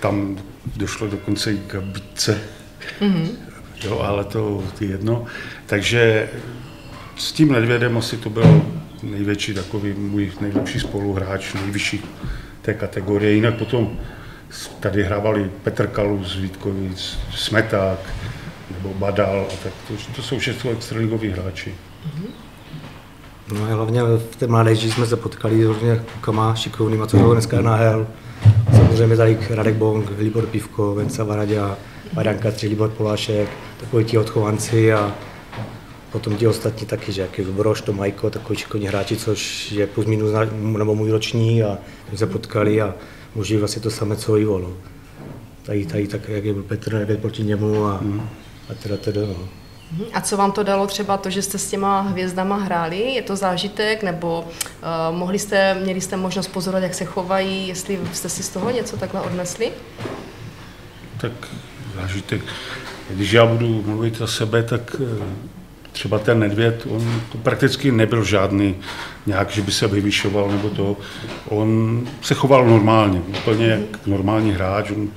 tam 0.00 0.38
došlo 0.76 1.08
dokonce 1.08 1.52
i 1.52 1.58
k 1.66 1.80
bitce, 1.80 2.40
mm-hmm. 3.00 3.28
jo, 3.84 3.98
ale 3.98 4.24
to 4.24 4.64
je 4.80 4.88
jedno. 4.88 5.24
Takže 5.66 6.28
s 7.22 7.32
tím 7.32 7.52
Nedvědem 7.52 7.98
asi 7.98 8.16
to 8.16 8.30
byl 8.30 8.62
největší 9.02 9.54
takový 9.54 9.92
můj 9.92 10.32
nejlepší 10.40 10.80
spoluhráč, 10.80 11.54
nejvyšší 11.54 12.04
té 12.62 12.74
kategorie. 12.74 13.32
Jinak 13.32 13.54
potom 13.54 13.98
tady 14.80 15.04
hrávali 15.04 15.50
Petr 15.62 15.86
Kalus, 15.86 16.36
Vítkovic, 16.36 17.18
Smeták 17.34 17.98
nebo 18.70 18.94
Badal 18.94 19.46
a 19.52 19.56
tak 19.62 19.72
to, 19.88 19.94
to 20.16 20.22
jsou 20.22 20.38
všechno 20.38 20.70
extraligoví 20.70 21.28
hráči. 21.28 21.74
No 23.52 23.64
a 23.64 23.66
hlavně 23.66 24.02
v 24.02 24.36
té 24.36 24.46
mládeži 24.46 24.90
jsme 24.90 25.06
se 25.06 25.16
potkali 25.16 25.64
s 25.64 25.66
hodně 25.66 26.00
klukama 26.12 26.54
šikovnýma, 26.54 27.06
co 27.06 27.16
jsou 27.18 27.32
dneska 27.32 27.60
NHL. 27.60 28.06
Samozřejmě 28.76 29.16
tady 29.16 29.38
Radek 29.50 29.74
Bong, 29.74 30.10
Libor 30.18 30.46
Pivko, 30.46 30.94
Venca 30.94 31.24
Varadia, 31.24 31.76
Marian 32.12 32.38
Katři, 32.38 32.68
Libor 32.68 32.90
Polášek, 32.90 33.48
takový 33.80 34.04
ti 34.04 34.18
odchovanci 34.18 34.92
a 34.92 35.14
Potom 36.12 36.36
ti 36.36 36.46
ostatní 36.46 36.86
taky, 36.86 37.12
že 37.12 37.22
jaký 37.22 37.42
Broš, 37.42 37.80
to 37.80 37.92
Majko, 37.92 38.30
takový 38.30 38.58
šikovní 38.58 38.86
hráči, 38.86 39.16
což 39.16 39.72
je 39.72 39.86
plus 39.86 40.06
minus 40.06 40.30
nebo 40.78 40.94
můj 40.94 41.10
roční 41.10 41.62
a 41.62 41.78
jsme 42.08 42.18
se 42.18 42.26
potkali 42.26 42.82
a 42.82 42.94
může 43.34 43.58
vlastně 43.58 43.82
to 43.82 43.90
samé, 43.90 44.16
co 44.16 44.36
Ivo. 44.36 44.58
No. 44.58 44.72
Tady, 45.62 45.86
tady 45.86 46.08
tak, 46.08 46.28
jak 46.28 46.44
je 46.44 46.52
byl 46.52 46.62
Petr 46.62 46.94
Nedvěd 46.94 47.20
proti 47.20 47.42
němu 47.42 47.86
a, 47.86 47.98
mm. 48.00 48.28
a 48.70 48.74
teda 48.74 48.96
teda. 48.96 49.20
No. 49.20 49.48
Mhm. 49.92 50.04
A 50.12 50.20
co 50.20 50.36
vám 50.36 50.52
to 50.52 50.62
dalo 50.62 50.86
třeba 50.86 51.16
to, 51.16 51.30
že 51.30 51.42
jste 51.42 51.58
s 51.58 51.70
těma 51.70 52.00
hvězdama 52.00 52.56
hráli? 52.56 53.00
Je 53.00 53.22
to 53.22 53.36
zážitek 53.36 54.02
nebo 54.02 54.40
uh, 54.40 55.16
mohli 55.16 55.38
jste, 55.38 55.74
měli 55.74 56.00
jste 56.00 56.16
možnost 56.16 56.48
pozorovat, 56.48 56.82
jak 56.82 56.94
se 56.94 57.04
chovají, 57.04 57.68
jestli 57.68 58.00
jste 58.12 58.28
si 58.28 58.42
z 58.42 58.48
toho 58.48 58.70
něco 58.70 58.96
takhle 58.96 59.20
odnesli? 59.20 59.72
Tak 61.20 61.32
zážitek. 61.94 62.42
Když 63.10 63.32
já 63.32 63.46
budu 63.46 63.82
mluvit 63.86 64.18
za 64.18 64.26
sebe, 64.26 64.62
tak 64.62 64.96
eh, 65.00 65.52
třeba 65.92 66.18
ten 66.18 66.38
Nedvěd, 66.38 66.86
on 66.90 67.20
to 67.32 67.38
prakticky 67.38 67.92
nebyl 67.92 68.24
žádný 68.24 68.74
nějak, 69.26 69.50
že 69.50 69.62
by 69.62 69.72
se 69.72 69.86
vyvyšoval 69.86 70.50
nebo 70.50 70.68
to. 70.70 70.96
On 71.48 72.02
se 72.22 72.34
choval 72.34 72.66
normálně, 72.66 73.20
úplně 73.20 73.66
jak 73.66 74.06
normální 74.06 74.52
hráč. 74.52 74.90
On 74.90 75.08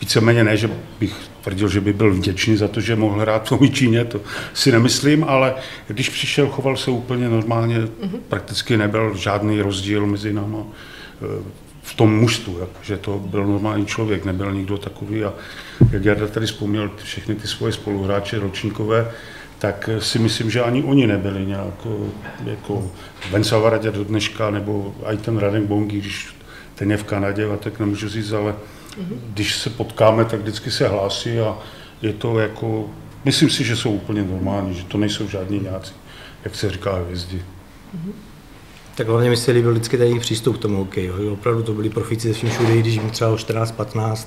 víceméně 0.00 0.44
ne, 0.44 0.56
že 0.56 0.70
bych 1.00 1.14
tvrdil, 1.42 1.68
že 1.68 1.80
by 1.80 1.92
byl 1.92 2.14
vděčný 2.14 2.56
za 2.56 2.68
to, 2.68 2.80
že 2.80 2.96
mohl 2.96 3.20
hrát 3.20 3.50
v 3.50 3.70
Číně, 3.70 4.04
to 4.04 4.20
si 4.54 4.72
nemyslím, 4.72 5.24
ale 5.24 5.54
když 5.86 6.08
přišel, 6.08 6.48
choval 6.48 6.76
se 6.76 6.90
úplně 6.90 7.28
normálně, 7.28 7.78
mm-hmm. 7.78 8.20
prakticky 8.28 8.76
nebyl 8.76 9.16
žádný 9.16 9.60
rozdíl 9.60 10.06
mezi 10.06 10.32
náma 10.32 10.58
eh, 10.62 11.42
v 11.82 11.94
tom 11.94 12.18
mužstvu, 12.18 12.58
jak, 12.58 12.68
že 12.82 12.96
to 12.96 13.18
byl 13.18 13.46
normální 13.46 13.86
člověk, 13.86 14.24
nebyl 14.24 14.52
nikdo 14.52 14.78
takový 14.78 15.24
a 15.24 15.34
jak 15.92 16.04
Jarda 16.04 16.26
tady 16.26 16.46
vzpomněl 16.46 16.90
všechny 17.04 17.34
ty 17.34 17.48
svoje 17.48 17.72
spoluhráče 17.72 18.38
ročníkové, 18.38 19.10
tak 19.58 19.90
si 19.98 20.18
myslím, 20.18 20.50
že 20.50 20.62
ani 20.62 20.82
oni 20.82 21.06
nebyli 21.06 21.46
nějak 21.46 21.86
jako 22.44 22.90
Vensa 23.30 23.58
Varadě 23.58 23.90
do 23.90 24.04
dneška, 24.04 24.50
nebo 24.50 24.94
i 25.12 25.16
ten 25.16 25.38
Radek 25.38 25.62
Bongi, 25.62 25.98
když 25.98 26.36
ten 26.74 26.90
je 26.90 26.96
v 26.96 27.04
Kanadě, 27.04 27.44
a 27.44 27.56
tak 27.56 27.80
nemůžu 27.80 28.08
říct, 28.08 28.32
ale 28.32 28.52
mm-hmm. 28.52 29.18
když 29.32 29.56
se 29.56 29.70
potkáme, 29.70 30.24
tak 30.24 30.40
vždycky 30.40 30.70
se 30.70 30.88
hlásí 30.88 31.40
a 31.40 31.58
je 32.02 32.12
to 32.12 32.38
jako, 32.38 32.90
myslím 33.24 33.50
si, 33.50 33.64
že 33.64 33.76
jsou 33.76 33.90
úplně 33.90 34.22
normální, 34.22 34.74
že 34.74 34.84
to 34.84 34.98
nejsou 34.98 35.28
žádní 35.28 35.60
nějací, 35.60 35.94
jak 36.44 36.54
se 36.54 36.70
říká, 36.70 36.94
hvězdy. 36.94 37.36
Mm-hmm. 37.36 38.12
Tak 38.94 39.08
hlavně 39.08 39.30
mi 39.30 39.36
se 39.36 39.52
líbil 39.52 39.72
vždycky 39.72 39.98
ten 39.98 40.20
přístup 40.20 40.56
k 40.56 40.60
tomu 40.60 40.76
hokeji. 40.76 41.10
Opravdu 41.10 41.62
to 41.62 41.72
byli 41.72 41.90
profíci 41.90 42.28
ze 42.28 42.34
vším 42.34 42.50
všude, 42.50 42.76
když 42.76 42.94
jim 42.94 43.10
třeba 43.10 43.30
o 43.30 43.36
14-15 43.36 44.26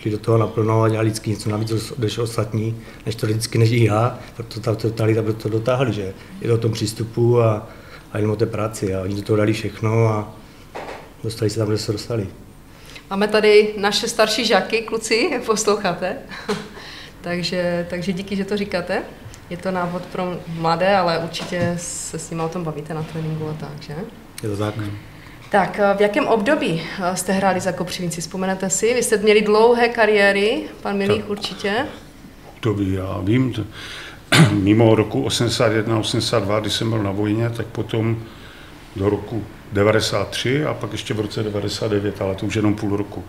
šli 0.00 0.10
do 0.10 0.18
toho 0.18 0.38
naplno 0.38 0.82
a 0.82 0.88
dělali 0.88 1.08
vždycky 1.08 1.30
něco 1.30 1.50
navíc 1.50 1.92
než 1.98 2.18
ostatní, 2.18 2.82
než 3.06 3.14
to 3.14 3.26
vždycky 3.26 3.58
než 3.58 3.70
já, 3.70 4.18
proto 4.36 4.60
ta 4.60 4.74
totalita 4.74 5.22
to 5.32 5.48
dotáhli, 5.48 5.92
že 5.92 6.14
je 6.40 6.48
to 6.48 6.54
o 6.54 6.58
tom 6.58 6.72
přístupu 6.72 7.40
a, 7.40 7.68
a 8.12 8.18
jenom 8.18 8.32
o 8.32 8.36
té 8.36 8.46
práci 8.46 8.94
a 8.94 9.02
oni 9.02 9.14
do 9.14 9.22
toho 9.22 9.36
dali 9.36 9.52
všechno 9.52 10.06
a 10.06 10.34
dostali 11.24 11.50
se 11.50 11.58
tam, 11.58 11.68
kde 11.68 11.78
se 11.78 11.92
dostali. 11.92 12.28
Máme 13.10 13.28
tady 13.28 13.74
naše 13.78 14.08
starší 14.08 14.44
žáky, 14.44 14.82
kluci, 14.82 15.28
jak 15.32 15.42
posloucháte. 15.42 16.16
takže, 17.20 17.86
takže 17.90 18.12
díky, 18.12 18.36
že 18.36 18.44
to 18.44 18.56
říkáte. 18.56 19.02
Je 19.50 19.56
to 19.56 19.70
návod 19.70 20.02
pro 20.02 20.38
mladé, 20.48 20.96
ale 20.96 21.18
určitě 21.18 21.74
se 21.78 22.18
s 22.18 22.30
nimi 22.30 22.42
o 22.42 22.48
tom 22.48 22.64
bavíte 22.64 22.94
na 22.94 23.02
tréninku 23.02 23.48
a 23.48 23.52
tak, 23.52 23.82
že? 23.82 23.94
Je 24.42 24.48
to 24.48 24.56
tak. 24.56 24.76
Hmm. 24.76 25.07
Tak 25.50 25.80
v 25.96 26.00
jakém 26.00 26.26
období 26.26 26.82
eh, 27.02 27.16
jste 27.16 27.32
hráli 27.32 27.60
za 27.60 27.72
Kopřivnici? 27.72 28.20
Vzpomenete 28.20 28.70
si? 28.70 28.94
Vy 28.94 29.02
jste 29.02 29.16
měli 29.16 29.42
dlouhé 29.42 29.88
kariéry, 29.88 30.62
pan 30.82 30.96
Milík 30.96 31.20
tak. 31.20 31.30
určitě? 31.30 31.86
Období, 32.56 32.92
já 32.92 33.18
vím. 33.22 33.52
To, 33.52 33.64
mimo 34.52 34.94
roku 34.94 35.28
81-82, 35.28 36.60
kdy 36.60 36.70
jsem 36.70 36.90
byl 36.90 37.02
na 37.02 37.10
vojně, 37.10 37.50
tak 37.50 37.66
potom 37.66 38.22
do 38.96 39.10
roku 39.10 39.44
93 39.72 40.64
a 40.64 40.74
pak 40.74 40.92
ještě 40.92 41.14
v 41.14 41.20
roce 41.20 41.42
99, 41.42 42.22
ale 42.22 42.34
to 42.34 42.46
už 42.46 42.54
jenom 42.54 42.74
půl 42.74 42.96
roku. 42.96 43.24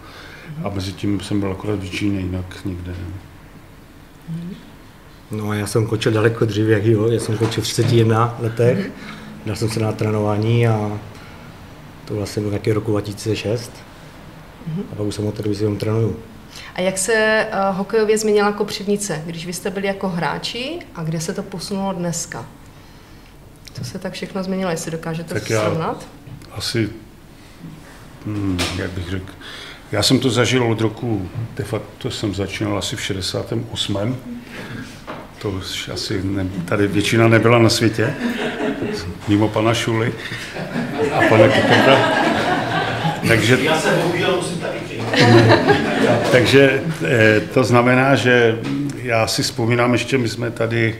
A 0.63 0.69
mezi 0.69 0.93
tím 0.93 1.19
jsem 1.19 1.39
byl 1.39 1.51
akorát 1.51 1.79
v 1.79 1.89
Číně, 1.89 2.19
jinak 2.19 2.65
nikde. 2.65 2.95
No 5.31 5.49
a 5.49 5.55
já 5.55 5.67
jsem 5.67 5.87
kočil 5.87 6.11
daleko 6.11 6.45
dříve, 6.45 6.71
jak 6.71 6.85
jo, 6.85 7.07
já 7.07 7.19
jsem 7.19 7.37
kočil 7.37 7.63
v 7.63 7.67
31 7.67 8.37
letech, 8.39 8.91
dal 9.45 9.55
jsem 9.55 9.69
se 9.69 9.79
na 9.79 9.91
trénování 9.91 10.67
a 10.67 10.99
to 12.09 12.15
vlastně 12.15 12.41
byl 12.41 12.51
taky 12.51 12.71
roku 12.71 12.91
2006. 12.91 13.71
A 14.91 14.95
pak 14.95 15.05
už 15.05 15.15
jsem 15.15 15.27
od 15.27 15.35
té 15.35 15.43
doby 15.43 15.77
trénuju. 15.77 16.19
A 16.75 16.81
jak 16.81 16.97
se 16.97 17.47
uh, 17.51 17.77
hokejově 17.77 18.17
změnila 18.17 18.51
Kopřivnice, 18.51 19.23
když 19.25 19.45
vy 19.45 19.53
jste 19.53 19.69
byli 19.69 19.87
jako 19.87 20.09
hráči 20.09 20.79
a 20.95 21.03
kde 21.03 21.21
se 21.21 21.33
to 21.33 21.43
posunulo 21.43 21.93
dneska? 21.93 22.45
Co 23.73 23.85
se 23.85 23.99
tak 23.99 24.13
všechno 24.13 24.43
změnilo, 24.43 24.71
jestli 24.71 24.91
dokážete 24.91 25.33
tak 25.33 25.47
srovnat? 25.47 26.07
asi, 26.51 26.89
hmm, 28.25 28.59
jak 28.77 28.91
bych 28.91 29.09
řekl, 29.09 29.33
já 29.91 30.03
jsem 30.03 30.19
to 30.19 30.29
zažil 30.29 30.63
od 30.63 30.81
roku, 30.81 31.29
de 31.57 31.63
facto 31.63 32.11
jsem 32.11 32.35
začínal 32.35 32.77
asi 32.77 32.95
v 32.95 33.01
68. 33.01 34.17
To 35.41 35.49
už 35.49 35.89
asi 35.89 36.21
ne, 36.23 36.47
tady 36.65 36.87
většina 36.87 37.27
nebyla 37.27 37.59
na 37.59 37.69
světě, 37.69 38.13
mimo 39.27 39.47
pana 39.47 39.73
Šuly 39.73 40.13
a 41.13 41.21
pana 41.29 41.47
Kuperta. 41.47 41.99
Takže, 43.27 43.57
já 43.61 43.79
jsem 43.79 44.01
bohužel 44.01 44.35
musím 44.35 44.57
taky 44.57 45.01
Takže 46.31 46.83
eh, 47.05 47.41
to 47.53 47.63
znamená, 47.63 48.15
že 48.15 48.59
já 49.03 49.27
si 49.27 49.43
vzpomínám 49.43 49.93
ještě, 49.93 50.17
my 50.17 50.29
jsme 50.29 50.51
tady 50.51 50.95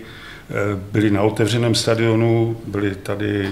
Eh, 0.51 0.79
byli 0.91 1.11
na 1.11 1.21
otevřeném 1.21 1.75
stadionu, 1.75 2.57
byli 2.67 2.95
tady, 2.95 3.49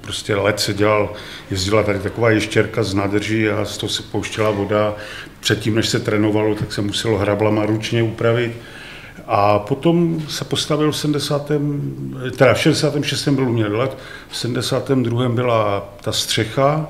prostě 0.00 0.34
let 0.34 0.60
se 0.60 0.74
dělal, 0.74 1.12
jezdila 1.50 1.82
tady 1.82 1.98
taková 1.98 2.30
ještěrka 2.30 2.82
z 2.82 2.94
nádrží 2.94 3.48
a 3.48 3.64
z 3.64 3.78
toho 3.78 3.90
se 3.90 4.02
pouštěla 4.02 4.50
voda. 4.50 4.94
Předtím, 5.40 5.74
než 5.74 5.88
se 5.88 6.00
trénovalo, 6.00 6.54
tak 6.54 6.72
se 6.72 6.82
muselo 6.82 7.18
hrablama 7.18 7.66
ručně 7.66 8.02
upravit. 8.02 8.52
A 9.32 9.58
potom 9.58 10.20
se 10.28 10.44
postavil 10.44 10.92
v 10.92 10.96
70. 10.96 11.52
teda 12.36 12.54
v 12.54 12.58
66. 12.58 13.28
byl 13.28 13.48
umělý 13.48 13.72
let, 13.72 13.98
v 14.28 14.36
72. 14.36 15.28
byla 15.28 15.88
ta 16.00 16.12
střecha 16.12 16.88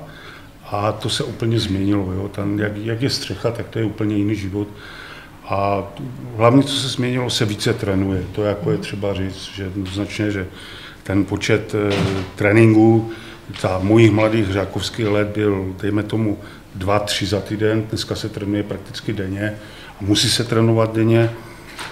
a 0.71 0.91
to 0.91 1.09
se 1.09 1.23
úplně 1.23 1.59
změnilo. 1.59 2.11
Jo. 2.11 2.27
Tam, 2.27 2.59
jak, 2.59 2.77
jak 2.77 3.01
je 3.01 3.09
střecha, 3.09 3.51
tak 3.51 3.67
to 3.67 3.79
je 3.79 3.85
úplně 3.85 4.15
jiný 4.17 4.35
život. 4.35 4.67
A 5.45 5.83
hlavně, 6.37 6.63
co 6.63 6.75
se 6.75 6.87
změnilo, 6.87 7.29
se 7.29 7.45
více 7.45 7.73
trénuje. 7.73 8.23
To 8.31 8.43
jako 8.43 8.71
je 8.71 8.77
třeba 8.77 9.13
říct, 9.13 9.51
že 9.55 9.71
značně, 9.93 10.31
že 10.31 10.47
ten 11.03 11.25
počet 11.25 11.75
e, 11.75 11.95
tréninků 12.35 13.11
za 13.61 13.79
mojich 13.83 14.11
mladých 14.11 14.47
žákovských 14.47 15.07
let 15.07 15.27
byl, 15.27 15.75
dejme 15.81 16.03
tomu, 16.03 16.37
dva, 16.75 16.99
tři 16.99 17.25
za 17.25 17.39
týden, 17.39 17.83
dneska 17.89 18.15
se 18.15 18.29
trénuje 18.29 18.63
prakticky 18.63 19.13
denně 19.13 19.53
a 19.99 20.03
musí 20.03 20.29
se 20.29 20.43
trénovat 20.43 20.95
denně, 20.95 21.29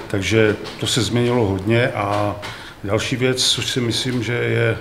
takže 0.08 0.56
to 0.80 0.88
se 0.88 1.02
změnilo 1.02 1.46
hodně 1.46 1.88
a 1.88 2.36
další 2.84 3.16
věc, 3.16 3.44
což 3.44 3.72
si 3.72 3.82
myslím, 3.82 4.24
že 4.24 4.34
je 4.34 4.78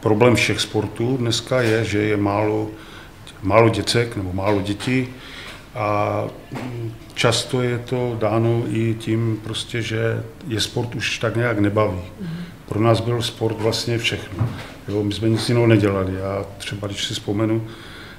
problém 0.00 0.34
všech 0.34 0.60
sportů 0.60 1.16
dneska 1.16 1.62
je, 1.62 1.84
že 1.84 1.98
je 1.98 2.16
málo, 2.16 2.70
málo 3.42 3.68
děcek 3.68 4.16
nebo 4.16 4.32
málo 4.32 4.60
dětí 4.60 5.08
a 5.74 6.24
často 7.14 7.62
je 7.62 7.78
to 7.78 8.16
dáno 8.20 8.62
i 8.70 8.94
tím 8.94 9.40
prostě, 9.44 9.82
že 9.82 10.22
je 10.48 10.60
sport 10.60 10.94
už 10.94 11.18
tak 11.18 11.36
nějak 11.36 11.58
nebaví. 11.58 12.00
Pro 12.68 12.80
nás 12.80 13.00
byl 13.00 13.22
sport 13.22 13.60
vlastně 13.60 13.98
všechno. 13.98 14.48
Jo, 14.88 15.02
my 15.02 15.12
jsme 15.12 15.28
nic 15.28 15.48
jiného 15.48 15.66
nedělali. 15.66 16.14
Já 16.14 16.44
třeba, 16.58 16.88
když 16.88 17.04
si 17.04 17.14
vzpomenu, 17.14 17.66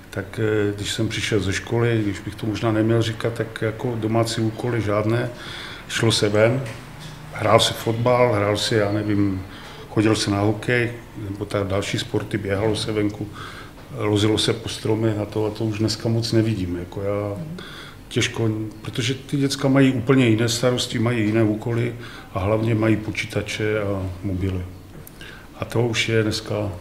tak 0.10 0.40
eh, 0.40 0.74
když 0.76 0.92
jsem 0.92 1.08
přišel 1.08 1.40
ze 1.40 1.54
školy, 1.54 2.02
když 2.04 2.20
bych 2.20 2.36
to 2.36 2.46
možná 2.46 2.72
neměl 2.72 3.02
říkat, 3.02 3.34
tak 3.34 3.62
jako 3.62 3.96
domácí 3.96 4.42
úkoly 4.42 4.82
žádné. 4.82 5.30
Šlo 5.90 6.12
se 6.12 6.30
ven, 6.30 6.64
hrál 7.34 7.60
se 7.60 7.74
fotbal, 7.74 8.34
hrál 8.34 8.58
se, 8.58 8.76
já 8.76 8.92
nevím, 8.92 9.46
chodil 9.90 10.16
se 10.16 10.32
na 10.32 10.40
hokej, 10.40 10.94
nebo 11.30 11.46
tak 11.46 11.68
další 11.68 12.00
sporty, 12.00 12.38
běhalo 12.38 12.76
se 12.76 12.92
venku, 12.92 13.28
lozilo 13.98 14.38
se 14.38 14.54
po 14.54 14.70
stromy 14.70 15.18
a 15.22 15.26
to, 15.26 15.46
a 15.46 15.50
to 15.50 15.64
už 15.64 15.80
dneska 15.80 16.10
moc 16.10 16.32
nevidím. 16.32 16.76
Jako 16.76 17.02
já, 17.02 17.42
těžko, 18.08 18.50
protože 18.82 19.14
ty 19.14 19.38
děcka 19.38 19.68
mají 19.68 19.92
úplně 19.92 20.28
jiné 20.28 20.50
starosti, 20.50 21.00
mají 21.00 21.26
jiné 21.26 21.44
úkoly 21.44 21.96
a 22.34 22.40
hlavně 22.40 22.76
mají 22.76 22.96
počítače 22.96 23.82
a 23.82 24.10
mobily. 24.24 24.66
A 25.60 25.66
to 25.66 25.88
už 25.88 26.10
je 26.10 26.24
dneska 26.24 26.72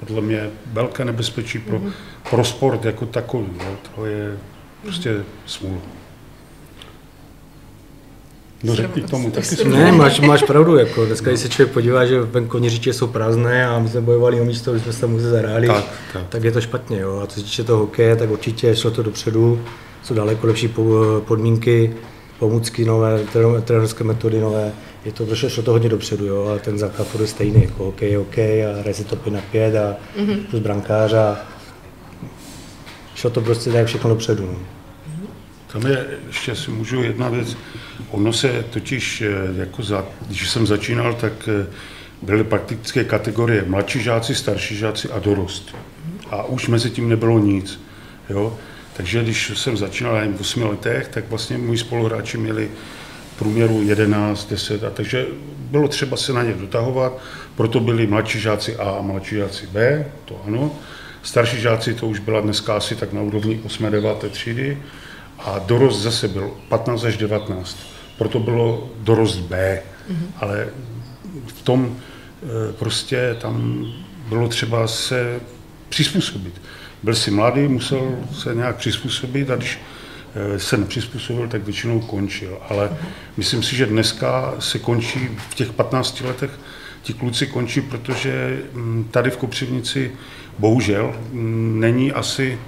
podle 0.00 0.20
mě 0.20 0.50
velké 0.66 1.04
nebezpečí 1.04 1.58
pro, 1.58 1.78
mm-hmm. 1.78 1.92
pro 2.30 2.44
sport 2.44 2.84
jako 2.84 3.06
takový. 3.06 3.48
Jo. 3.58 3.76
To 3.94 4.06
je 4.06 4.38
prostě 4.82 5.24
smůla. 5.46 5.80
No 8.64 8.74
řekni 8.74 9.02
k 9.02 9.10
tomu 9.10 9.30
taky 9.30 9.68
Ne, 9.68 9.92
máš, 9.92 10.20
máš 10.20 10.42
pravdu, 10.42 10.76
jako 10.76 11.06
dneska, 11.06 11.30
když 11.30 11.40
se 11.40 11.48
člověk 11.48 11.72
podívá, 11.72 12.06
že 12.06 12.20
říče 12.66 12.92
jsou 12.92 13.06
prázdné 13.06 13.66
a 13.66 13.78
my 13.78 13.88
jsme 13.88 14.00
bojovali 14.00 14.40
o 14.40 14.44
místo, 14.44 14.78
jsme 14.78 14.92
se 14.92 15.00
tam 15.00 15.10
museli 15.10 15.30
zahráli, 15.30 15.66
tak, 15.66 15.84
tak. 16.12 16.22
tak, 16.28 16.44
je 16.44 16.52
to 16.52 16.60
špatně. 16.60 17.00
Jo. 17.00 17.20
A 17.22 17.26
co 17.26 17.40
se 17.40 17.44
týče 17.44 17.64
toho 17.64 17.78
hokeje, 17.78 18.16
tak 18.16 18.30
určitě 18.30 18.76
šlo 18.76 18.90
to 18.90 19.02
dopředu 19.02 19.60
jsou 20.04 20.14
daleko 20.14 20.46
lepší 20.46 20.74
podmínky, 21.20 21.94
pomůcky 22.38 22.84
nové, 22.84 23.20
trenerské 23.64 24.04
metody 24.04 24.40
nové. 24.40 24.72
Je 25.04 25.12
to, 25.12 25.24
došlo, 25.24 25.48
šlo 25.48 25.62
to 25.62 25.70
hodně 25.70 25.88
dopředu, 25.88 26.26
jo, 26.26 26.46
ale 26.48 26.58
ten 26.58 26.78
základ 26.78 27.08
je 27.20 27.26
stejný, 27.26 27.62
jako 27.62 27.84
hokej, 27.84 28.14
hokej 28.14 28.66
a 28.66 28.72
hraje 28.80 28.94
se 28.94 29.04
to 29.04 29.16
5 29.16 29.32
na 29.32 29.40
5 29.40 29.76
a 29.76 29.96
mm-hmm. 30.16 30.46
plus 30.50 30.62
brankář 30.62 31.12
a 31.12 31.38
šlo 33.14 33.30
to 33.30 33.40
prostě 33.40 33.72
tak 33.72 33.86
všechno 33.86 34.10
dopředu. 34.10 34.46
No. 34.46 34.58
Tam 35.72 35.90
je, 35.90 36.06
ještě 36.26 36.56
si 36.56 36.70
můžu 36.70 37.02
jedna 37.02 37.28
věc, 37.28 37.56
ono 38.10 38.32
se 38.32 38.64
totiž, 38.70 39.20
eh, 39.22 39.30
jako 39.56 39.82
za, 39.82 40.04
když 40.26 40.50
jsem 40.50 40.66
začínal, 40.66 41.14
tak 41.14 41.32
eh, 41.48 41.66
byly 42.22 42.44
praktické 42.44 43.04
kategorie 43.04 43.64
mladší 43.66 44.02
žáci, 44.02 44.34
starší 44.34 44.76
žáci 44.76 45.08
a 45.10 45.18
dorost. 45.18 45.74
A 46.30 46.44
už 46.44 46.68
mezi 46.68 46.90
tím 46.90 47.08
nebylo 47.08 47.38
nic. 47.38 47.80
Jo? 48.30 48.58
Takže 48.96 49.22
když 49.22 49.52
jsem 49.54 49.76
začínal 49.76 50.20
v 50.36 50.40
8 50.40 50.62
letech, 50.62 51.08
tak 51.08 51.24
vlastně 51.30 51.58
moji 51.58 51.78
spoluhráči 51.78 52.38
měli 52.38 52.70
průměru 53.38 53.82
11, 53.82 54.50
10, 54.50 54.84
a 54.84 54.90
takže 54.90 55.26
bylo 55.70 55.88
třeba 55.88 56.16
se 56.16 56.32
na 56.32 56.42
ně 56.42 56.52
dotahovat, 56.52 57.18
proto 57.56 57.80
byli 57.80 58.06
mladší 58.06 58.40
žáci 58.40 58.76
A 58.76 58.90
a 58.90 59.02
mladší 59.02 59.36
žáci 59.36 59.66
B, 59.66 60.06
to 60.24 60.40
ano. 60.46 60.70
Starší 61.22 61.60
žáci 61.60 61.94
to 61.94 62.06
už 62.06 62.18
byla 62.18 62.40
dneska 62.40 62.76
asi 62.76 62.96
tak 62.96 63.12
na 63.12 63.22
úrovni 63.22 63.60
8. 63.64 63.90
9. 63.90 64.24
třídy 64.30 64.78
A 65.38 65.58
dorost 65.58 66.02
zase 66.02 66.28
byl 66.28 66.50
15 66.68 67.04
až 67.04 67.16
19. 67.16 67.76
Proto 68.18 68.38
bylo 68.38 68.90
dorost 68.98 69.38
B. 69.38 69.82
Mm-hmm. 70.10 70.26
Ale 70.40 70.68
v 71.46 71.62
tom 71.62 71.96
e, 72.42 72.72
prostě 72.72 73.36
tam 73.40 73.86
bylo 74.28 74.48
třeba 74.48 74.86
se 74.86 75.40
přizpůsobit. 75.88 76.60
Byl 77.02 77.14
si 77.14 77.30
mladý, 77.30 77.68
musel 77.68 78.18
se 78.32 78.54
nějak 78.54 78.76
přizpůsobit 78.76 79.50
a 79.50 79.56
když 79.56 79.78
e, 80.34 80.58
se 80.58 80.76
nepřizpůsobil, 80.76 81.48
tak 81.48 81.64
většinou 81.64 82.00
končil. 82.00 82.58
Ale 82.68 82.96
myslím 83.36 83.62
si, 83.62 83.76
že 83.76 83.86
dneska 83.86 84.54
se 84.58 84.78
končí 84.78 85.28
v 85.50 85.54
těch 85.54 85.72
15 85.72 86.20
letech, 86.20 86.50
ti 87.02 87.12
kluci 87.12 87.46
končí, 87.46 87.80
protože 87.80 88.62
mm, 88.72 89.08
tady 89.10 89.30
v 89.30 89.36
Kopřivnici 89.36 90.12
bohužel 90.58 91.14
mm, 91.32 91.80
není 91.80 92.12
asi 92.12 92.58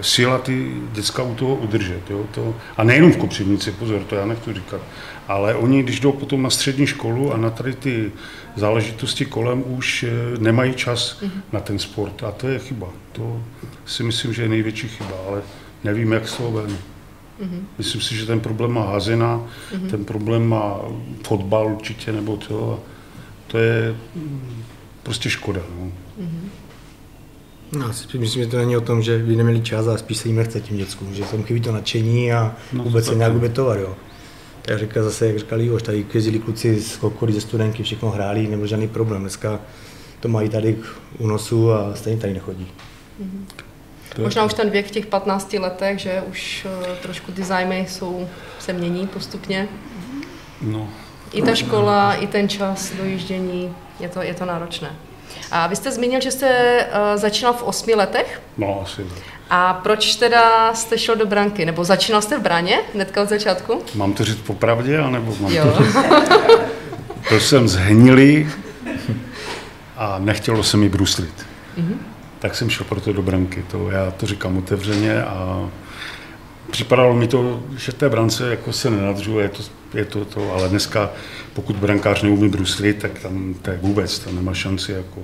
síla 0.00 0.38
ty 0.38 0.72
děcka 0.92 1.22
u 1.22 1.34
toho 1.34 1.54
udržet. 1.54 2.10
Jo? 2.10 2.24
To, 2.34 2.54
a 2.76 2.84
nejenom 2.84 3.12
v 3.12 3.16
Kopřivnici, 3.16 3.72
pozor, 3.72 4.02
to 4.04 4.14
já 4.14 4.26
nechci 4.26 4.54
říkat. 4.54 4.80
Ale 5.28 5.54
oni, 5.54 5.82
když 5.82 6.00
jdou 6.00 6.12
potom 6.12 6.42
na 6.42 6.50
střední 6.50 6.86
školu 6.86 7.32
a 7.32 7.36
na 7.36 7.50
tady 7.50 7.74
ty 7.74 8.12
záležitosti 8.56 9.24
kolem, 9.24 9.64
už 9.66 10.02
e, 10.02 10.10
nemají 10.38 10.74
čas 10.74 11.22
mm-hmm. 11.22 11.30
na 11.52 11.60
ten 11.60 11.78
sport. 11.78 12.22
A 12.22 12.30
to 12.30 12.48
je 12.48 12.58
chyba. 12.58 12.88
To 13.12 13.42
si 13.86 14.02
myslím, 14.02 14.32
že 14.32 14.42
je 14.42 14.48
největší 14.48 14.88
chyba, 14.88 15.14
ale 15.28 15.42
nevím, 15.84 16.12
jak 16.12 16.28
z 16.28 16.36
toho 16.36 16.52
ven. 16.52 16.70
Mm-hmm. 16.70 17.60
Myslím 17.78 18.00
si, 18.00 18.16
že 18.16 18.26
ten 18.26 18.40
problém 18.40 18.72
má 18.72 18.86
házina, 18.86 19.40
mm-hmm. 19.72 19.90
ten 19.90 20.04
problém 20.04 20.48
má 20.48 20.80
fotbal 21.26 21.66
určitě, 21.66 22.12
nebo 22.12 22.36
to. 22.36 22.80
To 23.46 23.58
je 23.58 23.96
prostě 25.02 25.30
škoda. 25.30 25.60
No. 25.78 25.86
Mm-hmm. 25.86 26.48
No, 27.72 27.92
si 27.92 28.18
myslím, 28.18 28.42
že 28.42 28.48
to 28.48 28.56
není 28.56 28.76
o 28.76 28.80
tom, 28.80 29.02
že 29.02 29.18
by 29.18 29.36
neměli 29.36 29.60
čas 29.60 29.86
a 29.86 29.96
spíš 29.96 30.18
se 30.18 30.28
jim 30.28 30.36
nechce 30.36 30.60
tím 30.60 30.76
dětskům, 30.76 31.14
že 31.14 31.24
tam 31.24 31.42
chybí 31.42 31.60
to 31.60 31.72
nadšení 31.72 32.32
a 32.32 32.56
no, 32.72 32.84
vůbec 32.84 33.06
se 33.06 33.14
nějak 33.14 33.34
obětovat, 33.34 33.78
jo. 33.78 33.96
Jak 34.68 34.78
říká 34.78 35.02
zase, 35.02 35.26
jak 35.26 35.38
říkal 35.38 35.60
Ivoš, 35.60 35.82
tady 35.82 36.06
jezdili 36.14 36.38
kluci 36.38 36.80
z 36.80 36.98
okolí, 37.02 37.32
ze 37.32 37.40
studenky, 37.40 37.82
všechno 37.82 38.10
hráli, 38.10 38.46
nebyl 38.46 38.66
žádný 38.66 38.88
problém. 38.88 39.20
Dneska 39.20 39.60
to 40.20 40.28
mají 40.28 40.48
tady 40.48 40.78
u 41.18 41.26
nosu 41.26 41.72
a 41.72 41.94
stejně 41.94 42.20
tady 42.20 42.34
nechodí. 42.34 42.66
Mm-hmm. 43.22 44.22
Možná 44.22 44.44
už 44.44 44.54
ten 44.54 44.70
věk 44.70 44.86
v 44.86 44.90
těch 44.90 45.06
15 45.06 45.52
letech, 45.52 45.98
že 45.98 46.22
už 46.30 46.66
uh, 46.66 46.96
trošku 47.02 47.32
ty 47.32 47.44
zájmy 47.44 47.86
jsou, 47.88 48.28
se 48.58 48.72
mění 48.72 49.06
postupně. 49.06 49.68
No. 50.62 50.88
I 51.32 51.42
ta 51.42 51.54
škola, 51.54 52.14
i 52.14 52.26
ten 52.26 52.48
čas 52.48 52.92
dojíždění, 52.92 53.74
je 54.00 54.08
to, 54.08 54.22
je 54.22 54.34
to 54.34 54.44
náročné. 54.44 54.96
A 55.50 55.66
vy 55.66 55.76
jste 55.76 55.92
zmínil, 55.92 56.20
že 56.20 56.30
jste 56.30 56.78
uh, 56.86 57.20
začínal 57.20 57.52
v 57.52 57.62
osmi 57.62 57.94
letech? 57.94 58.42
No, 58.58 58.80
asi 58.82 59.06
A 59.50 59.74
proč 59.74 60.16
teda 60.16 60.74
jste 60.74 60.98
šel 60.98 61.16
do 61.16 61.26
branky? 61.26 61.64
Nebo 61.64 61.84
začínal 61.84 62.22
jste 62.22 62.38
v 62.38 62.42
braně 62.42 62.78
hnedka 62.94 63.22
od 63.22 63.28
začátku? 63.28 63.82
Mám 63.94 64.12
to 64.12 64.24
říct 64.24 64.40
popravdě, 64.40 64.98
anebo 64.98 65.34
mám 65.40 65.52
jo. 65.52 65.72
to 65.76 65.84
říct? 65.84 65.96
Byl 67.28 67.40
jsem 67.40 67.68
zhnilý 67.68 68.48
a 69.96 70.18
nechtělo 70.18 70.62
se 70.62 70.76
mi 70.76 70.88
bruslit. 70.88 71.46
Mm-hmm. 71.78 71.96
Tak 72.38 72.54
jsem 72.54 72.70
šel 72.70 72.86
proto 72.88 73.12
do 73.12 73.22
branky. 73.22 73.64
To 73.70 73.90
já 73.90 74.10
to 74.10 74.26
říkám 74.26 74.58
otevřeně 74.58 75.22
a 75.22 75.68
připadalo 76.70 77.14
mi 77.14 77.28
to, 77.28 77.62
že 77.76 77.92
v 77.92 77.94
té 77.94 78.08
brance 78.08 78.50
jako 78.50 78.72
se 78.72 78.90
nenadřuje, 78.90 79.44
je 79.44 79.48
to, 79.48 79.62
je 79.94 80.04
to, 80.04 80.24
to, 80.24 80.52
ale 80.52 80.68
dneska, 80.68 81.10
pokud 81.52 81.76
brankář 81.76 82.22
neumí 82.22 82.48
bruslit, 82.48 82.98
tak 82.98 83.18
tam 83.18 83.54
to 83.62 83.70
je 83.70 83.78
vůbec, 83.82 84.18
tam 84.18 84.34
nemá 84.34 84.54
šanci. 84.54 84.92
Jako, 84.92 85.22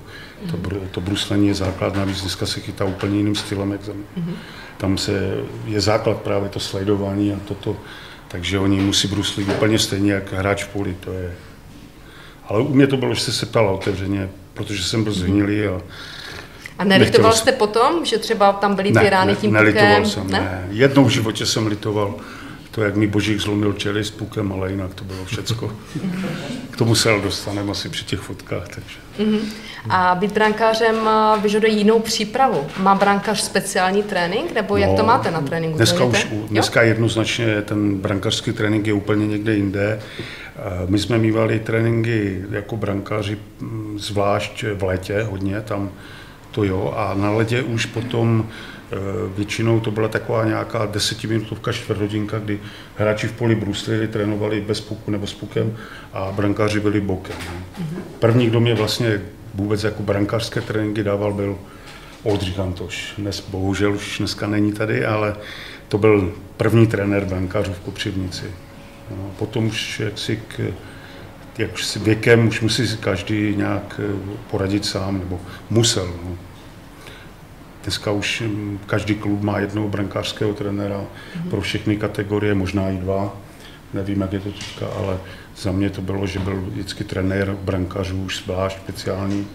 to, 0.50 0.56
to 0.90 1.00
bruslení 1.00 1.48
je 1.48 1.54
základ, 1.54 1.94
navíc 1.94 2.20
dneska 2.20 2.46
se 2.46 2.60
chytá 2.60 2.84
úplně 2.84 3.16
jiným 3.16 3.34
stylem, 3.34 3.72
jak 3.72 3.80
tam, 3.80 3.94
mm-hmm. 3.94 4.34
tam 4.76 4.98
se, 4.98 5.34
je 5.66 5.80
základ 5.80 6.16
právě 6.16 6.48
to 6.48 6.60
sledování 6.60 7.32
a 7.32 7.36
toto, 7.48 7.76
takže 8.28 8.58
oni 8.58 8.80
musí 8.80 9.08
bruslit 9.08 9.48
úplně 9.48 9.78
stejně, 9.78 10.12
jak 10.12 10.32
hráč 10.32 10.64
v 10.64 10.68
poli, 10.68 10.96
to 11.00 11.12
je. 11.12 11.34
Ale 12.48 12.60
u 12.60 12.74
mě 12.74 12.86
to 12.86 12.96
bylo, 12.96 13.14
že 13.14 13.20
jste 13.20 13.32
se 13.32 13.46
ptala 13.46 13.70
otevřeně, 13.70 14.28
protože 14.54 14.84
jsem 14.84 15.04
byl 15.04 15.12
zhnilý 15.12 15.66
a 15.66 15.80
a 16.80 16.84
nelitoval 16.84 17.32
jste 17.32 17.52
potom, 17.52 18.04
že 18.04 18.18
třeba 18.18 18.52
tam 18.52 18.74
byly 18.74 18.92
ty 18.92 19.10
rány 19.10 19.36
tím 19.36 19.52
ne, 19.52 19.60
nelitoval 19.60 20.06
jsem, 20.06 20.30
ne? 20.30 20.40
ne. 20.40 20.68
Jednou 20.70 21.04
v 21.04 21.08
životě 21.08 21.46
jsem 21.46 21.66
litoval 21.66 22.14
to, 22.70 22.82
jak 22.82 22.96
mi 22.96 23.06
Božík 23.06 23.40
zlomil 23.40 23.72
čeli 23.72 24.04
s 24.04 24.10
pukem, 24.10 24.52
ale 24.52 24.70
jinak 24.70 24.94
to 24.94 25.04
bylo 25.04 25.24
všecko. 25.24 25.72
K 26.70 26.76
tomu 26.76 26.94
se 26.94 27.20
dostaneme 27.22 27.70
asi 27.70 27.88
při 27.88 28.04
těch 28.04 28.20
fotkách. 28.20 28.68
Takže. 28.68 28.98
Uh-huh. 29.18 29.40
A 29.88 30.14
být 30.14 30.32
brankářem 30.32 30.96
eh, 31.08 31.40
vyžaduje 31.40 31.72
jinou 31.72 31.98
přípravu. 32.00 32.66
Má 32.78 32.94
brankář 32.94 33.40
speciální 33.40 34.02
trénink, 34.02 34.52
nebo 34.52 34.76
jak 34.76 34.90
no, 34.90 34.96
to 34.96 35.02
máte 35.02 35.30
na 35.30 35.40
tréninku? 35.40 35.76
Dneska, 35.76 36.04
už, 36.04 36.26
dneska 36.48 36.82
jednoznačně 36.82 37.62
ten 37.62 37.98
brankářský 37.98 38.52
trénink 38.52 38.86
je 38.86 38.92
úplně 38.92 39.26
někde 39.26 39.54
jinde. 39.54 40.00
Eh, 40.00 40.60
my 40.86 40.98
jsme 40.98 41.18
mývali 41.18 41.58
tréninky 41.58 42.44
jako 42.50 42.76
brankáři 42.76 43.38
mm, 43.60 43.98
zvlášť 43.98 44.64
v 44.74 44.82
létě 44.82 45.22
hodně, 45.22 45.60
tam 45.60 45.90
to 46.50 46.64
jo, 46.64 46.94
a 46.96 47.14
na 47.14 47.30
ledě 47.30 47.62
už 47.62 47.86
potom 47.86 48.48
většinou 49.36 49.80
to 49.80 49.90
byla 49.90 50.08
taková 50.08 50.44
nějaká 50.44 50.86
desetiminutovka, 50.86 51.72
čtvrthodinka, 51.72 52.38
kdy 52.38 52.60
hráči 52.96 53.28
v 53.28 53.32
poli 53.32 53.54
bruslili, 53.54 54.08
trénovali 54.08 54.60
bez 54.60 54.80
puku 54.80 55.10
nebo 55.10 55.26
s 55.26 55.34
pukem 55.34 55.76
a 56.12 56.32
brankáři 56.32 56.80
byli 56.80 57.00
bokem. 57.00 57.36
Mhm. 57.78 58.02
První, 58.18 58.46
kdo 58.46 58.60
mě 58.60 58.74
vlastně 58.74 59.20
vůbec 59.54 59.84
jako 59.84 60.02
brankářské 60.02 60.60
tréninky 60.60 61.04
dával, 61.04 61.32
byl 61.32 61.58
Oldřich 62.22 62.58
Antoš. 62.58 63.14
Dnes 63.18 63.40
bohužel 63.48 63.92
už 63.92 64.18
dneska 64.18 64.46
není 64.46 64.72
tady, 64.72 65.06
ale 65.06 65.36
to 65.88 65.98
byl 65.98 66.34
první 66.56 66.86
trenér 66.86 67.24
brankářů 67.24 67.72
v 67.72 67.80
Kopřivnici. 67.80 68.44
No, 69.10 69.30
potom 69.38 69.66
už 69.66 70.00
jaksi 70.00 70.42
k, 70.48 70.60
jak 71.58 71.78
s 71.78 71.96
věkem 71.96 72.48
už 72.48 72.60
musí 72.60 72.88
si 72.88 72.96
každý 72.96 73.56
nějak 73.56 74.00
eh, 74.04 74.36
poradit 74.50 74.84
sám, 74.84 75.18
nebo 75.18 75.40
musel. 75.70 76.06
No. 76.24 76.49
Dneska 77.82 78.10
už 78.10 78.42
hm, 78.46 78.78
každý 78.86 79.14
klub 79.14 79.42
má 79.42 79.58
jednoho 79.58 79.88
brankářského 79.88 80.54
trenéra 80.54 81.00
mm-hmm. 81.00 81.50
pro 81.50 81.60
všechny 81.60 81.96
kategorie, 81.96 82.54
možná 82.54 82.90
i 82.90 82.96
dva. 82.96 83.36
Nevím, 83.94 84.20
jak 84.20 84.32
je 84.32 84.40
to 84.40 84.50
teďka, 84.50 84.86
ale 84.86 85.18
za 85.56 85.72
mě 85.72 85.90
to 85.90 86.02
bylo, 86.02 86.26
že 86.26 86.38
byl 86.38 86.56
vždycky 86.60 87.04
trenér 87.04 87.56
brankářů 87.62 88.22
už 88.22 88.42
zvlášť 88.44 88.76
speciální 88.76 89.46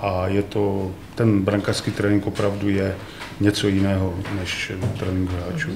a 0.00 0.28
je 0.28 0.42
to, 0.42 0.90
ten 1.14 1.42
brankářský 1.42 1.90
trénink 1.90 2.26
opravdu 2.26 2.68
je 2.68 2.96
něco 3.40 3.68
jiného 3.68 4.14
než 4.40 4.72
trénink 4.98 5.30
hráčů. 5.30 5.70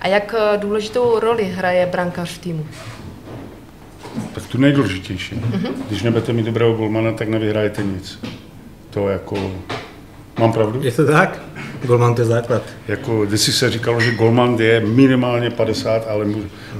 A 0.00 0.08
jak 0.08 0.34
eh, 0.38 0.58
důležitou 0.58 1.18
roli 1.18 1.44
hraje 1.44 1.86
brankář 1.86 2.30
v 2.30 2.38
týmu? 2.38 2.66
Tak 4.34 4.46
tu 4.46 4.58
nejdůležitější. 4.58 5.34
Mm-hmm. 5.34 5.72
Když 5.88 6.02
nebudete 6.02 6.32
mít 6.32 6.46
dobrého 6.46 6.72
golmana, 6.72 7.12
tak 7.12 7.28
nevyhrajete 7.28 7.82
nic. 7.82 8.18
To 8.90 9.08
jako... 9.08 9.52
Mám 10.38 10.52
pravdu? 10.52 10.82
Je 10.82 10.92
to 10.92 11.06
tak? 11.06 11.42
Golman 11.84 12.14
to 12.14 12.20
je 12.20 12.26
základ. 12.26 12.62
Jako, 12.88 13.26
když 13.26 13.40
se 13.40 13.70
říkalo, 13.70 14.00
že 14.00 14.14
golman 14.14 14.54
je 14.60 14.80
minimálně 14.80 15.50
50, 15.50 16.06
ale 16.08 16.26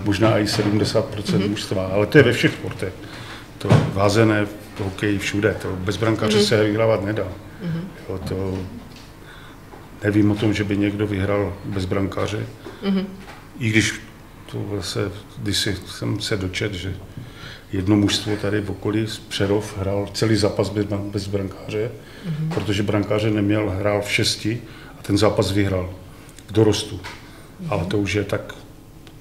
možná 0.04 0.38
i 0.38 0.44
70% 0.44 1.02
mm-hmm. 1.02 1.48
mužstva. 1.48 1.86
Ale 1.86 2.06
to 2.06 2.18
je 2.18 2.24
ve 2.24 2.32
všech 2.32 2.52
sportech. 2.52 2.92
To 3.58 3.68
vázené, 3.92 4.46
to 4.78 4.84
hokej 4.84 5.18
všude. 5.18 5.56
To 5.62 5.68
bez 5.76 5.96
brankáře 5.96 6.38
mm-hmm. 6.38 6.48
se 6.48 6.64
vyhrávat 6.64 7.04
nedá. 7.04 7.24
Mm-hmm. 7.24 7.82
Jo, 8.08 8.20
to, 8.28 8.58
nevím 10.04 10.30
o 10.30 10.34
tom, 10.34 10.54
že 10.54 10.64
by 10.64 10.76
někdo 10.76 11.06
vyhrál 11.06 11.54
bez 11.64 11.84
brankáře. 11.84 12.46
Mm-hmm. 12.84 13.04
I 13.58 13.70
když 13.70 14.00
to 14.52 14.64
zase, 14.76 15.10
když 15.38 15.68
jsem 15.86 16.20
se 16.20 16.36
dočet, 16.36 16.74
že 16.74 16.94
jedno 17.72 17.96
mužstvo 17.96 18.36
tady 18.36 18.60
v 18.60 18.70
okolí, 18.70 19.06
Přerov, 19.28 19.78
hrál 19.78 20.08
celý 20.14 20.36
zápas 20.36 20.68
bez, 20.68 20.86
bez 20.86 21.26
brankáře, 21.26 21.90
mm-hmm. 21.90 22.54
protože 22.54 22.82
brankáře 22.82 23.30
neměl, 23.30 23.70
hrál 23.70 24.02
v 24.02 24.10
šesti 24.10 24.62
a 24.98 25.02
ten 25.02 25.18
zápas 25.18 25.52
vyhrál 25.52 25.94
k 26.46 26.52
dorostu. 26.52 26.96
Mm-hmm. 26.96 27.66
Ale 27.70 27.84
to 27.84 27.98
už 27.98 28.14
je 28.14 28.24
tak 28.24 28.54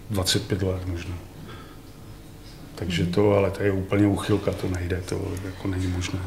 25 0.10 0.62
let 0.62 0.88
možná. 0.88 1.16
Takže 2.76 3.04
mm-hmm. 3.04 3.14
to, 3.14 3.32
ale 3.34 3.52
to 3.52 3.64
je 3.64 3.72
úplně 3.72 4.08
uchylka, 4.08 4.52
to 4.52 4.68
nejde, 4.68 5.02
to 5.06 5.32
jako 5.46 5.68
není 5.68 5.88
možné. 5.88 6.20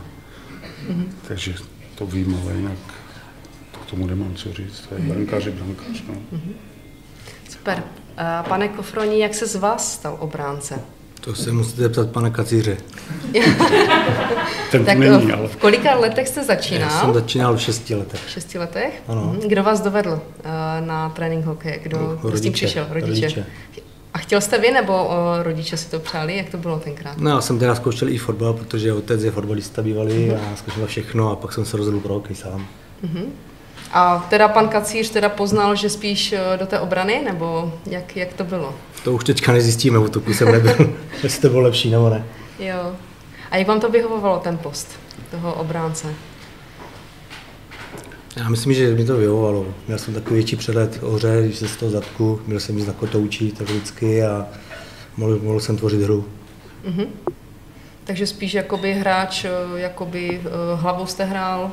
Mm-hmm. 0.89 1.07
Takže 1.29 1.55
to 1.95 2.07
vím, 2.07 2.41
ale 2.43 2.55
jinak 2.55 2.79
to 3.73 3.79
k 3.79 3.87
tomu 3.87 4.07
nemám 4.07 4.35
co 4.35 4.53
říct. 4.53 4.81
To 4.89 4.95
je 4.95 5.01
brankář 5.01 5.45
je 5.45 5.53
brankář. 5.53 6.03
No. 6.09 6.15
Mm-hmm. 6.15 6.53
Super. 7.49 7.83
Pane 8.49 8.69
Kofroni, 8.69 9.21
jak 9.21 9.35
se 9.35 9.47
z 9.47 9.57
vás 9.57 9.93
stal 9.93 10.17
obránce? 10.21 10.81
To 11.21 11.35
se 11.35 11.53
musíte 11.53 11.83
zeptat 11.83 12.11
pana 12.11 12.31
Kacíře. 12.31 12.77
Ten 14.71 14.85
tak 14.85 14.99
není, 14.99 15.33
ale... 15.33 15.49
v 15.49 15.57
kolika 15.57 15.95
letech 15.95 16.29
jste 16.29 16.45
začínal? 16.45 16.91
Já 16.91 17.01
jsem 17.01 17.15
začínal 17.15 17.57
v 17.57 17.61
šesti 17.61 17.95
letech. 17.95 18.21
V 18.27 18.31
šesti 18.31 18.59
letech? 18.59 19.03
Ano. 19.09 19.25
Mhm. 19.25 19.49
Kdo 19.49 19.63
vás 19.63 19.81
dovedl 19.81 20.11
uh, 20.11 20.87
na 20.87 21.09
trénink 21.09 21.45
hokeje? 21.45 21.79
Kdo, 21.83 21.99
rodiče, 21.99 22.29
kdo 22.29 22.37
s 22.37 22.41
tím 22.41 22.53
přišel? 22.53 22.87
Rodiče. 22.91 23.21
rodiče. 23.21 23.47
A 24.15 24.19
chtěl 24.19 24.41
jste 24.41 24.59
vy, 24.59 24.71
nebo 24.71 25.07
uh, 25.07 25.13
rodiče 25.43 25.77
si 25.77 25.91
to 25.91 25.99
přáli? 25.99 26.37
Jak 26.37 26.49
to 26.49 26.57
bylo 26.57 26.79
tenkrát? 26.79 27.17
No, 27.19 27.31
já 27.31 27.41
jsem 27.41 27.59
teda 27.59 27.75
zkoušel 27.75 28.09
i 28.09 28.19
fotbal, 28.19 28.53
protože 28.53 28.93
otec 28.93 29.23
je 29.23 29.31
fotbalista 29.31 29.83
bývalý 29.83 30.29
uh-huh. 30.29 30.39
a 30.53 30.57
zkoušel 30.57 30.87
všechno 30.87 31.31
a 31.31 31.37
pak 31.37 31.53
jsem 31.53 31.65
se 31.65 31.77
rozhodl 31.77 32.01
pro 32.01 32.15
hokej 32.15 32.37
sám. 32.37 32.67
Uh-huh. 33.05 33.25
A 33.93 34.27
teda 34.31 34.49
pan 34.49 34.69
Kacíř 34.69 35.11
teda 35.11 35.29
poznal, 35.29 35.75
že 35.75 35.91
spíš 35.91 36.33
eh, 36.33 36.57
do 36.57 36.67
té 36.67 36.81
obrany, 36.81 37.23
nebo 37.25 37.73
jak, 37.87 38.17
jak 38.17 38.33
to 38.33 38.45
bylo? 38.45 38.75
To 39.05 39.13
už 39.13 39.25
teďka 39.25 39.53
nezjistíme, 39.53 39.99
v 39.99 40.03
útoku 40.03 40.35
jsem 40.35 40.53
nebyl, 40.53 40.95
jestli 41.23 41.43
to 41.43 41.49
bylo 41.49 41.61
lepší 41.61 41.91
nebo 41.91 42.11
ne. 42.11 42.25
Jo. 42.59 42.97
A 43.51 43.57
jak 43.57 43.69
vám 43.69 43.81
to 43.81 43.91
vyhovovalo, 43.91 44.39
ten 44.39 44.59
post 44.59 44.89
toho 45.31 45.55
obránce? 45.55 46.15
Já 48.37 48.49
myslím, 48.49 48.75
že 48.75 48.95
mi 48.95 49.05
to 49.05 49.17
vyhovovalo. 49.17 49.67
Měl 49.87 49.99
jsem 49.99 50.15
takový 50.15 50.35
větší 50.35 50.57
přehled 50.57 50.99
o 51.03 51.11
hře, 51.11 51.43
když 51.43 51.59
se 51.59 51.69
z 51.69 51.77
toho 51.77 51.91
zadku, 51.91 52.41
měl 52.47 52.61
jsem 52.61 52.79
jíst 52.79 52.87
na 52.87 52.93
kotoučí, 52.93 53.53
tak 53.53 53.69
vždycky 53.69 54.23
a 54.23 54.47
mohl, 55.17 55.39
mohl 55.43 55.61
jsem 55.61 55.77
tvořit 55.77 56.03
hru. 56.03 56.25
Mhm. 56.85 57.07
Takže 58.05 58.27
spíš 58.27 58.55
jakoby 58.55 58.95
hráč, 58.95 59.45
eh, 59.45 59.51
jakoby 59.75 60.41
eh, 60.45 60.49
hlavou 60.77 61.07
jste 61.07 61.25
hrál, 61.25 61.73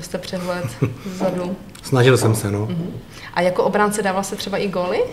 jste 0.00 0.18
přehled 0.18 0.64
zadu. 1.04 1.56
Snažil 1.82 2.16
jsem 2.16 2.34
se, 2.34 2.50
no. 2.50 2.66
Mhm. 2.66 2.92
A 3.34 3.40
jako 3.40 3.64
obránce 3.64 4.02
dával 4.02 4.24
se 4.24 4.36
třeba 4.36 4.58
i 4.58 4.68
góly? 4.68 5.04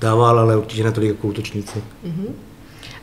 Dával, 0.00 0.38
ale 0.38 0.56
určitě 0.56 0.84
ne 0.84 0.92
tolik 0.92 1.08
jako 1.08 1.26
útočníci. 1.26 1.82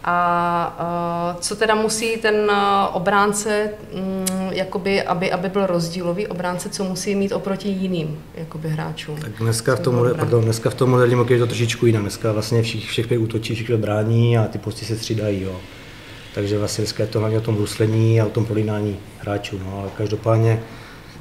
A 0.06 1.34
uh, 1.34 1.42
co 1.42 1.56
teda 1.56 1.76
musí 1.76 2.18
ten 2.18 2.36
uh, 2.36 2.56
obránce, 2.92 3.70
um, 3.92 4.52
jakoby, 4.52 5.02
aby, 5.02 5.32
aby 5.32 5.50
byl 5.50 5.66
rozdílový 5.66 6.28
obránce, 6.28 6.70
co 6.70 6.84
musí 6.84 7.16
mít 7.16 7.32
oproti 7.32 7.70
jiným 7.70 8.24
jakoby, 8.36 8.70
hráčům? 8.70 9.18
Tak 9.18 9.32
dneska 9.40 9.76
v 9.76 9.80
tom, 9.80 10.08
pardon, 10.20 10.44
dneska 10.44 10.70
v 10.70 10.74
tom 10.74 10.90
moderním 10.90 11.18
hokeji 11.18 11.36
je 11.36 11.40
to 11.40 11.48
trošičku 11.48 11.86
jinak. 11.86 12.02
Dneska 12.02 12.32
vlastně 12.32 12.62
všech, 12.62 12.86
všech 12.86 13.08
pět 13.08 13.18
útočí, 13.18 13.56
všichni 13.56 13.78
brání 13.78 14.38
a 14.38 14.48
ty 14.48 14.58
posty 14.58 14.86
se 14.86 14.98
střídají. 14.98 15.42
Jo. 15.42 15.56
Takže 16.34 16.60
vlastně 16.60 16.82
dneska 16.82 17.04
je 17.04 17.10
to 17.10 17.20
hlavně 17.20 17.38
o 17.38 17.42
tom 17.42 17.56
bruslení 17.56 18.22
a 18.22 18.26
o 18.26 18.30
tom 18.30 18.46
polínání 18.46 19.00
hráčů. 19.20 19.60
No. 19.66 19.80
Ale 19.80 19.90
každopádně 19.98 20.64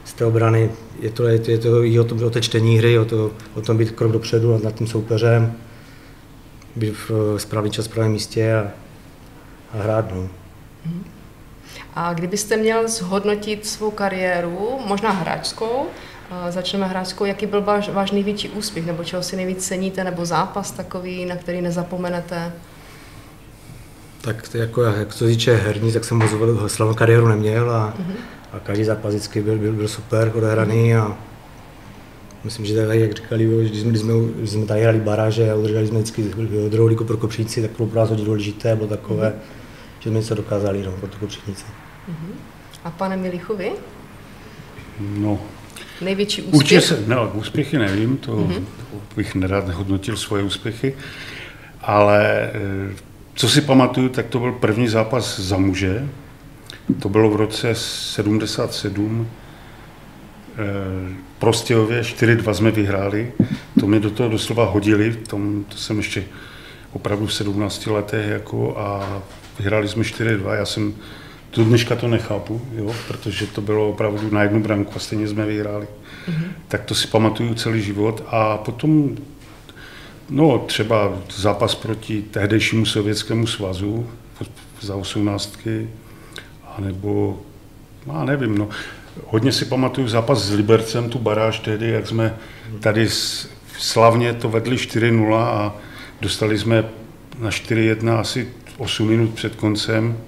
z 0.05 0.12
té 0.12 0.25
obrany 0.25 0.71
je 1.01 1.11
to, 1.11 1.29
je 1.29 1.38
to, 1.38 1.51
je 1.51 1.59
to 1.59 1.85
i 1.85 1.99
o, 1.99 2.05
tom, 2.05 2.25
o 2.25 2.31
té 2.31 2.41
čtení 2.41 2.79
hry, 2.79 2.99
o, 2.99 3.05
to, 3.05 3.31
o 3.55 3.61
tom 3.61 3.77
být 3.79 3.91
krok 3.91 4.12
dopředu 4.12 4.61
nad 4.65 4.75
tím 4.75 4.87
soupeřem, 4.87 5.53
být 6.77 6.95
v 7.09 7.38
správný 7.38 7.71
čas, 7.71 7.85
v 7.85 7.91
správném 7.91 8.12
místě 8.12 8.55
a, 8.55 8.71
a 9.73 9.83
hrát. 9.83 10.15
No. 10.15 10.29
A 11.95 12.15
kdybyste 12.15 12.57
měl 12.57 12.88
zhodnotit 12.88 13.67
svou 13.67 13.91
kariéru, 13.91 14.79
možná 14.87 15.11
hráčskou, 15.11 15.87
začneme 16.51 16.87
hráčskou, 16.87 17.25
jaký 17.25 17.47
byl 17.47 17.62
váš, 17.62 17.88
váš 17.88 18.11
největší 18.11 18.49
úspěch, 18.49 18.87
nebo 18.87 19.05
čeho 19.05 19.23
si 19.23 19.37
nejvíc 19.37 19.67
ceníte, 19.67 20.05
nebo 20.05 20.27
zápas 20.27 20.71
takový, 20.71 21.25
na 21.25 21.37
který 21.37 21.61
nezapomenete? 21.61 22.53
Tak 24.23 24.49
to 24.49 24.59
jako, 24.59 24.83
jak 24.83 25.13
se 25.13 25.27
týče 25.27 25.55
herní, 25.55 25.93
tak 25.93 26.05
jsem 26.05 26.19
moc 26.19 26.31
slavnou 26.67 26.95
kariéru 26.95 27.29
neměl 27.29 27.71
a, 27.71 27.95
a 28.53 28.59
každý 28.59 28.85
zápas 28.85 29.15
vždycky 29.15 29.43
byl, 29.43 29.59
byl, 29.59 29.73
byl 29.73 29.89
super 29.89 30.33
odehraný 30.35 30.95
a 30.95 31.17
myslím, 32.45 32.67
že 32.67 32.87
tady, 32.87 33.01
jak 33.01 33.15
říkali, 33.15 33.45
že 33.63 33.69
když 33.69 33.81
jsme, 33.81 33.91
když 33.91 34.03
jsme, 34.03 34.13
když 34.37 34.51
jsme 34.51 34.67
tady 34.67 34.83
hrali 34.83 35.01
baráže 35.01 35.51
a 35.51 35.55
udrželi 35.55 35.87
jsme 35.87 35.99
vždycky 35.99 36.23
druhou 36.69 36.89
ligu 36.89 37.05
pro 37.05 37.17
Kopříci, 37.17 37.63
tak 37.63 37.71
to 37.71 37.77
bylo 37.77 37.89
pro 37.89 38.01
nás 38.01 38.09
hodně 38.09 38.25
důležité, 38.25 38.77
bylo 38.77 38.89
takové, 38.89 39.35
že 40.01 40.11
jsme 40.11 40.19
něco 40.19 40.35
dokázali 40.35 40.83
no, 40.83 40.93
pro 40.93 41.09
tu 41.09 41.19
Kopříci. 41.19 41.65
A 42.85 42.91
pane 42.91 43.17
Milichu, 43.17 43.57
vy? 43.57 43.73
No, 45.01 45.41
Největší 46.01 46.43
úspěch? 46.43 46.55
určitě 46.55 46.81
se, 46.81 47.05
no, 47.07 47.33
úspěchy 47.35 47.79
nevím, 47.79 48.17
to 48.17 48.33
mm-hmm. 48.33 48.65
bych 49.17 49.35
nerad 49.35 49.69
hodnotil 49.69 50.17
svoje 50.17 50.43
úspěchy, 50.43 50.95
ale 51.81 52.51
eh, 52.55 53.12
co 53.35 53.49
si 53.49 53.61
pamatuju, 53.61 54.09
tak 54.09 54.27
to 54.27 54.38
byl 54.38 54.53
první 54.53 54.88
zápas 54.88 55.40
za 55.40 55.57
muže. 55.57 56.09
To 57.01 57.09
bylo 57.09 57.31
v 57.31 57.37
roce 57.37 57.75
77. 57.75 59.29
Eh, 60.53 61.14
Prostějově 61.38 62.03
4-2 62.03 62.55
jsme 62.55 62.71
vyhráli. 62.71 63.33
To 63.81 63.87
mě 63.87 64.01
do 64.01 64.11
toho 64.11 64.29
doslova 64.29 64.64
hodili. 64.64 65.11
V 65.11 65.29
tom, 65.29 65.64
to 65.68 65.77
jsem 65.77 65.97
ještě 65.97 66.25
opravdu 66.92 67.27
v 67.27 67.35
17 67.35 67.87
letech 67.87 68.29
jako 68.29 68.79
a 68.79 69.23
vyhráli 69.59 69.88
jsme 69.88 70.03
4-2. 70.05 70.55
Já 70.55 70.66
jsem 70.66 70.95
do 71.57 71.64
dneška 71.64 71.97
to 71.97 72.09
nechápu, 72.09 72.61
jo, 72.75 72.95
protože 73.09 73.47
to 73.47 73.61
bylo 73.61 73.88
opravdu 73.88 74.31
na 74.31 74.42
jednu 74.42 74.62
branku 74.62 74.92
a 74.97 74.99
stejně 74.99 75.29
jsme 75.29 75.47
vyhráli. 75.47 75.87
Mm-hmm. 75.87 76.45
Tak 76.68 76.85
to 76.85 76.95
si 76.95 77.07
pamatuju 77.07 77.55
celý 77.55 77.83
život 77.83 78.25
a 78.27 78.57
potom 78.57 79.16
No, 80.31 80.59
třeba 80.59 81.13
zápas 81.37 81.75
proti 81.75 82.23
tehdejšímu 82.23 82.87
sovětskému 82.87 83.47
svazu 83.47 84.07
za 84.81 84.97
osmnáctky, 84.97 85.89
anebo, 86.77 87.41
já 88.07 88.25
nevím, 88.25 88.59
no. 88.59 88.69
Hodně 89.27 89.53
si 89.53 89.65
pamatuju 89.65 90.09
zápas 90.09 90.43
s 90.43 90.53
Libercem, 90.53 91.11
tu 91.11 91.19
baráž 91.19 91.59
tehdy, 91.59 91.89
jak 91.89 92.07
jsme 92.07 92.37
tady 92.81 93.09
slavně 93.79 94.35
to 94.35 94.49
vedli 94.49 94.77
4-0 94.77 95.35
a 95.37 95.77
dostali 96.21 96.59
jsme 96.59 96.85
na 97.39 97.51
4-1 97.51 98.19
asi 98.19 98.49
8 98.79 99.09
minut 99.09 99.35
před 99.35 99.55
koncem 99.55 100.19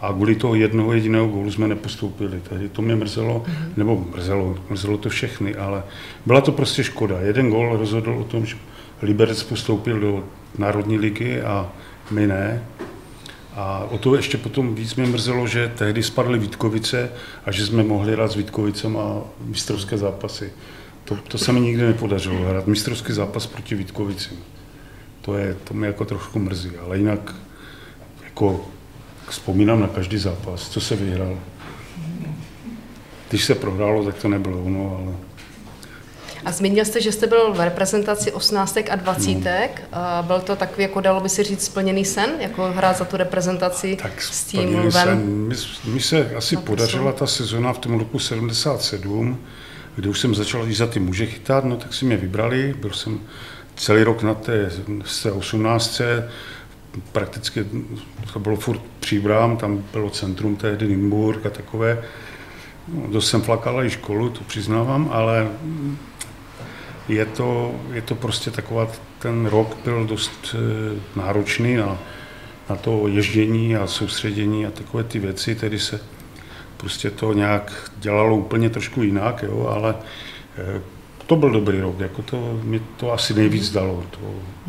a 0.00 0.12
kvůli 0.12 0.34
toho 0.34 0.54
jednoho 0.54 0.92
jediného 0.92 1.26
gólu 1.26 1.50
jsme 1.50 1.68
nepostoupili. 1.68 2.40
Tehdy 2.48 2.68
to 2.68 2.82
mě 2.82 2.96
mrzelo, 2.96 3.44
nebo 3.76 4.06
mrzelo, 4.14 4.58
mrzelo 4.70 4.98
to 4.98 5.08
všechny, 5.08 5.54
ale 5.54 5.82
byla 6.26 6.40
to 6.40 6.52
prostě 6.52 6.84
škoda. 6.84 7.20
Jeden 7.20 7.50
gól 7.50 7.76
rozhodl 7.76 8.10
o 8.20 8.24
tom, 8.24 8.46
že 8.46 8.56
Liberec 9.04 9.42
postoupil 9.42 10.00
do 10.00 10.24
Národní 10.58 10.98
ligy 10.98 11.42
a 11.42 11.72
my 12.10 12.26
ne. 12.26 12.64
A 13.54 13.84
o 13.90 13.98
to 13.98 14.14
ještě 14.14 14.38
potom 14.38 14.74
víc 14.74 14.94
mě 14.94 15.06
mrzelo, 15.06 15.46
že 15.46 15.72
tehdy 15.78 16.02
spadly 16.02 16.38
Vítkovice 16.38 17.10
a 17.46 17.52
že 17.52 17.66
jsme 17.66 17.82
mohli 17.82 18.12
hrát 18.12 18.32
s 18.32 18.34
Vítkovicem 18.34 18.96
a 18.96 19.20
mistrovské 19.40 19.98
zápasy. 19.98 20.52
To, 21.04 21.16
to 21.16 21.38
se 21.38 21.52
mi 21.52 21.60
nikdy 21.60 21.82
nepodařilo, 21.82 22.48
hrát 22.48 22.66
mistrovský 22.66 23.12
zápas 23.12 23.46
proti 23.46 23.74
Vítkovicím. 23.74 24.38
To, 25.20 25.36
je, 25.36 25.56
to 25.64 25.74
mě 25.74 25.86
jako 25.86 26.04
trošku 26.04 26.38
mrzí, 26.38 26.70
ale 26.76 26.98
jinak 26.98 27.34
jako 28.24 28.66
vzpomínám 29.28 29.80
na 29.80 29.88
každý 29.88 30.18
zápas, 30.18 30.68
co 30.68 30.80
se 30.80 30.96
vyhrál. 30.96 31.38
Když 33.30 33.44
se 33.44 33.54
prohrálo, 33.54 34.04
tak 34.04 34.14
to 34.14 34.28
nebylo 34.28 34.62
ono, 34.62 34.96
ale 34.96 35.16
A 36.44 36.52
zmínil 36.52 36.84
jste, 36.84 37.00
že 37.00 37.12
jste 37.12 37.26
byl 37.26 37.52
v 37.52 37.60
reprezentaci 37.60 38.32
18 38.32 38.78
a 38.90 38.96
20. 38.96 39.34
No. 39.34 39.50
A 39.92 40.22
Byl 40.22 40.40
to 40.40 40.56
takový, 40.56 40.82
jako 40.82 41.00
dalo 41.00 41.20
by 41.20 41.28
se 41.28 41.44
říct, 41.44 41.64
splněný 41.64 42.04
sen, 42.04 42.30
jako 42.40 42.72
hrát 42.72 42.96
za 42.96 43.04
tu 43.04 43.16
reprezentaci 43.16 43.96
Tak 44.02 44.22
s 44.22 44.44
tím 44.44 44.78
lvem? 44.78 45.48
Mi 45.84 46.00
se 46.00 46.30
asi 46.36 46.56
podařila 46.56 47.12
ta 47.12 47.26
sezona 47.26 47.72
v 47.72 47.78
tom 47.78 47.98
roku 47.98 48.18
77, 48.18 49.38
kdy 49.96 50.08
už 50.08 50.20
jsem 50.20 50.34
začal 50.34 50.68
i 50.68 50.74
za 50.74 50.86
ty 50.86 51.00
muže 51.00 51.26
chytat, 51.26 51.64
no 51.64 51.76
tak 51.76 51.94
si 51.94 52.04
mě 52.04 52.16
vybrali, 52.16 52.74
byl 52.80 52.90
jsem 52.90 53.20
celý 53.76 54.02
rok 54.02 54.22
na 54.22 54.34
té, 54.34 54.70
té 55.22 55.32
18. 55.32 56.00
Prakticky 57.12 57.66
to 58.32 58.38
bylo 58.38 58.56
furt 58.56 58.80
příbrám, 59.00 59.56
tam 59.56 59.84
bylo 59.92 60.10
centrum 60.10 60.56
tehdy 60.56 60.88
Nymburk 60.88 61.46
a 61.46 61.50
takové. 61.50 62.02
No, 62.88 63.08
dost 63.12 63.30
jsem 63.30 63.42
flakal 63.42 63.84
i 63.84 63.90
školu, 63.90 64.30
to 64.30 64.44
přiznávám, 64.44 65.08
ale 65.12 65.48
je 67.08 67.26
to, 67.26 67.74
je 67.92 68.02
to 68.02 68.14
prostě 68.14 68.50
taková, 68.50 68.88
ten 69.18 69.46
rok 69.46 69.76
byl 69.84 70.06
dost 70.06 70.54
eh, 70.54 71.18
náročný 71.20 71.76
na, 71.76 71.98
na 72.70 72.76
to 72.76 73.08
ježdění 73.08 73.76
a 73.76 73.86
soustředění 73.86 74.66
a 74.66 74.70
takové 74.70 75.04
ty 75.04 75.18
věci, 75.18 75.54
tedy 75.54 75.78
se 75.78 76.00
prostě 76.76 77.10
to 77.10 77.32
nějak 77.32 77.90
dělalo 77.98 78.36
úplně 78.36 78.70
trošku 78.70 79.02
jinak, 79.02 79.42
jo, 79.42 79.66
ale 79.76 79.94
eh, 80.58 80.80
to 81.26 81.36
byl 81.36 81.50
dobrý 81.50 81.80
rok, 81.80 82.00
jako 82.00 82.22
to, 82.22 82.60
mi 82.62 82.80
to 82.96 83.12
asi 83.12 83.34
nejvíc 83.34 83.70
dalo, 83.70 84.04
to, 84.10 84.18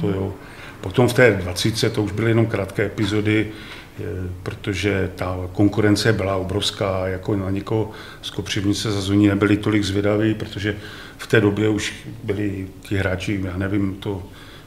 to 0.02 0.10
jo. 0.10 0.34
Potom 0.82 1.08
v 1.08 1.13
té 1.13 1.32
20 1.32 1.93
to 1.93 2.04
už 2.04 2.12
byly 2.12 2.32
jenom 2.32 2.45
krátké 2.45 2.86
epizody, 2.86 3.48
eh, 3.48 4.04
protože 4.43 5.12
ta 5.15 5.38
konkurence 5.54 6.13
byla 6.13 6.36
obrovská, 6.36 7.08
jako 7.08 7.36
na 7.36 7.50
někoho 7.50 7.91
z 8.21 8.30
Kopřivnice 8.30 8.91
za 8.91 9.02
Zoní 9.02 9.28
nebyli 9.28 9.58
tolik 9.58 9.84
zvědaví, 9.84 10.34
protože 10.34 10.76
v 11.17 11.28
té 11.28 11.41
době 11.41 11.69
už 11.69 11.93
byli 12.23 12.67
ti 12.82 12.97
hráči, 12.97 13.41
já 13.43 13.58
nevím, 13.58 13.95
to 13.95 14.23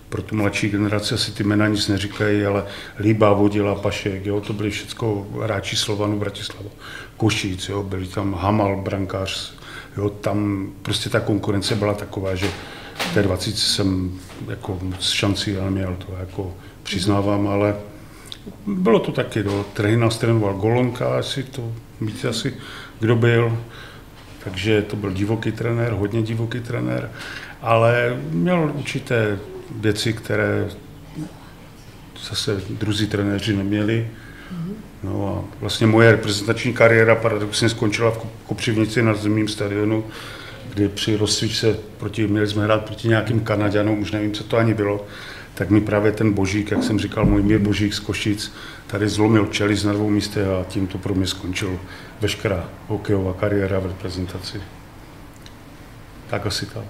pro 0.09 0.23
tu 0.23 0.37
mladší 0.37 0.69
generaci 0.69 1.15
asi 1.15 1.33
ty 1.33 1.45
jména 1.45 1.69
nic 1.69 1.89
neříkají, 1.89 2.45
ale 2.45 2.65
Líba, 2.99 3.33
Vodila, 3.33 3.75
Pašek, 3.75 4.27
jo, 4.27 4.41
to 4.41 4.53
byli 4.53 4.71
všechno 4.71 5.27
hráči 5.43 5.77
Slovanu, 5.77 6.19
Bratislava, 6.19 6.71
Košíc, 7.17 7.69
jo, 7.69 7.83
byli 7.83 8.07
tam 8.07 8.35
Hamal, 8.35 8.77
brankář, 8.77 9.55
jo, 9.97 10.11
tam 10.11 10.69
prostě 10.83 11.11
ta 11.11 11.21
konkurence 11.21 11.75
byla 11.75 11.95
taková, 11.95 12.35
že 12.35 12.49
v 12.95 13.15
té 13.15 13.23
20 13.23 13.59
jsem 13.59 14.19
jako 14.49 14.79
moc 14.83 15.11
šancí 15.11 15.53
neměl, 15.53 15.97
to 16.07 16.17
jako 16.21 16.55
přiznávám, 16.83 17.49
ale 17.49 17.77
bylo 18.67 18.99
to 18.99 19.13
taky, 19.13 19.43
do 19.43 19.67
trehy 19.73 19.97
nás 19.97 20.19
trénoval 20.19 20.55
Golonka, 20.55 21.19
asi 21.19 21.43
to, 21.43 21.73
víte 22.01 22.29
asi, 22.29 22.55
kdo 23.01 23.17
byl, 23.17 23.59
takže 24.45 24.83
to 24.83 24.97
byl 24.97 25.13
divoký 25.13 25.53
trenér, 25.53 25.93
hodně 25.93 26.23
divoký 26.23 26.61
trenér, 26.61 27.11
ale 27.63 28.17
měl 28.31 28.73
určité 28.75 29.39
věci, 29.71 30.13
které 30.13 30.69
zase 32.29 32.63
druzí 32.71 33.07
trenéři 33.07 33.57
neměli. 33.57 34.09
No 35.03 35.29
a 35.29 35.57
vlastně 35.61 35.87
moje 35.87 36.11
reprezentační 36.11 36.73
kariéra 36.73 37.15
paradoxně 37.15 37.69
skončila 37.69 38.11
v 38.11 38.27
Kopřivnici 38.47 39.03
na 39.03 39.15
zemním 39.15 39.49
stadionu, 39.49 40.05
kdy 40.75 40.89
při 40.89 41.17
rozcvičce 41.17 41.77
proti, 41.97 42.27
měli 42.27 42.47
jsme 42.47 42.65
hrát 42.65 42.85
proti 42.85 43.09
nějakým 43.09 43.41
Kanaďanům, 43.41 44.01
už 44.01 44.13
nevím, 44.13 44.33
co 44.33 44.45
to 44.45 44.57
ani 44.57 44.75
bylo, 44.75 45.07
tak 45.55 45.71
mi 45.71 45.81
právě 45.81 46.13
ten 46.13 46.33
Božík, 46.33 46.71
jak 46.71 46.85
jsem 46.85 46.99
říkal, 46.99 47.25
můj 47.25 47.43
mír 47.43 47.59
Božík 47.59 47.95
z 47.95 47.99
Košic, 47.99 48.53
tady 48.87 49.09
zlomil 49.09 49.47
čelist 49.47 49.85
na 49.85 49.93
dvou 49.93 50.11
místech 50.11 50.47
a 50.47 50.65
tím 50.69 50.87
to 50.87 50.99
pro 50.99 51.15
mě 51.15 51.27
skončilo 51.27 51.81
veškerá 52.21 52.65
hokejová 52.89 53.35
kariéra 53.35 53.79
v 53.79 53.87
reprezentaci. 53.87 54.61
Tak 56.31 56.47
asi 56.47 56.67
tak. 56.67 56.85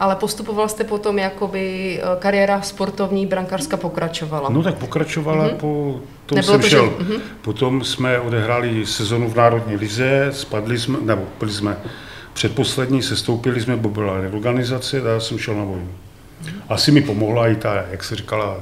Ale 0.00 0.16
postupoval 0.16 0.68
jste 0.68 0.84
potom, 0.84 1.18
jakoby 1.18 1.98
eh, 2.02 2.16
kariéra 2.18 2.62
sportovní 2.62 3.26
brankářská 3.26 3.76
pokračovala. 3.76 4.48
No 4.48 4.62
tak 4.62 4.74
pokračovala, 4.74 5.48
mm-hmm. 5.48 5.56
po 5.56 6.00
tom 6.26 6.36
Nebylo 6.36 6.52
jsem 6.54 6.60
to, 6.60 6.68
šel. 6.68 6.84
Že... 6.84 7.04
Mm-hmm. 7.04 7.20
Potom 7.42 7.84
jsme 7.84 8.20
odehráli 8.20 8.86
sezonu 8.86 9.30
v 9.30 9.36
Národní 9.36 9.76
lize, 9.76 10.28
spadli 10.32 10.78
jsme, 10.78 10.98
nebo 11.00 11.22
byli 11.38 11.52
jsme 11.52 11.76
předposlední, 12.32 13.02
sestoupili 13.02 13.60
jsme, 13.60 13.76
bo 13.76 13.88
byla 13.88 14.20
reorganizace, 14.20 15.02
a 15.02 15.08
já 15.08 15.20
jsem 15.20 15.38
šel 15.38 15.54
na 15.54 15.64
vojnu. 15.64 15.88
Mm-hmm. 16.44 16.60
Asi 16.68 16.92
mi 16.92 17.00
pomohla 17.00 17.48
i 17.48 17.56
ta, 17.56 17.84
jak 17.90 18.04
se 18.04 18.16
říkala, 18.16 18.60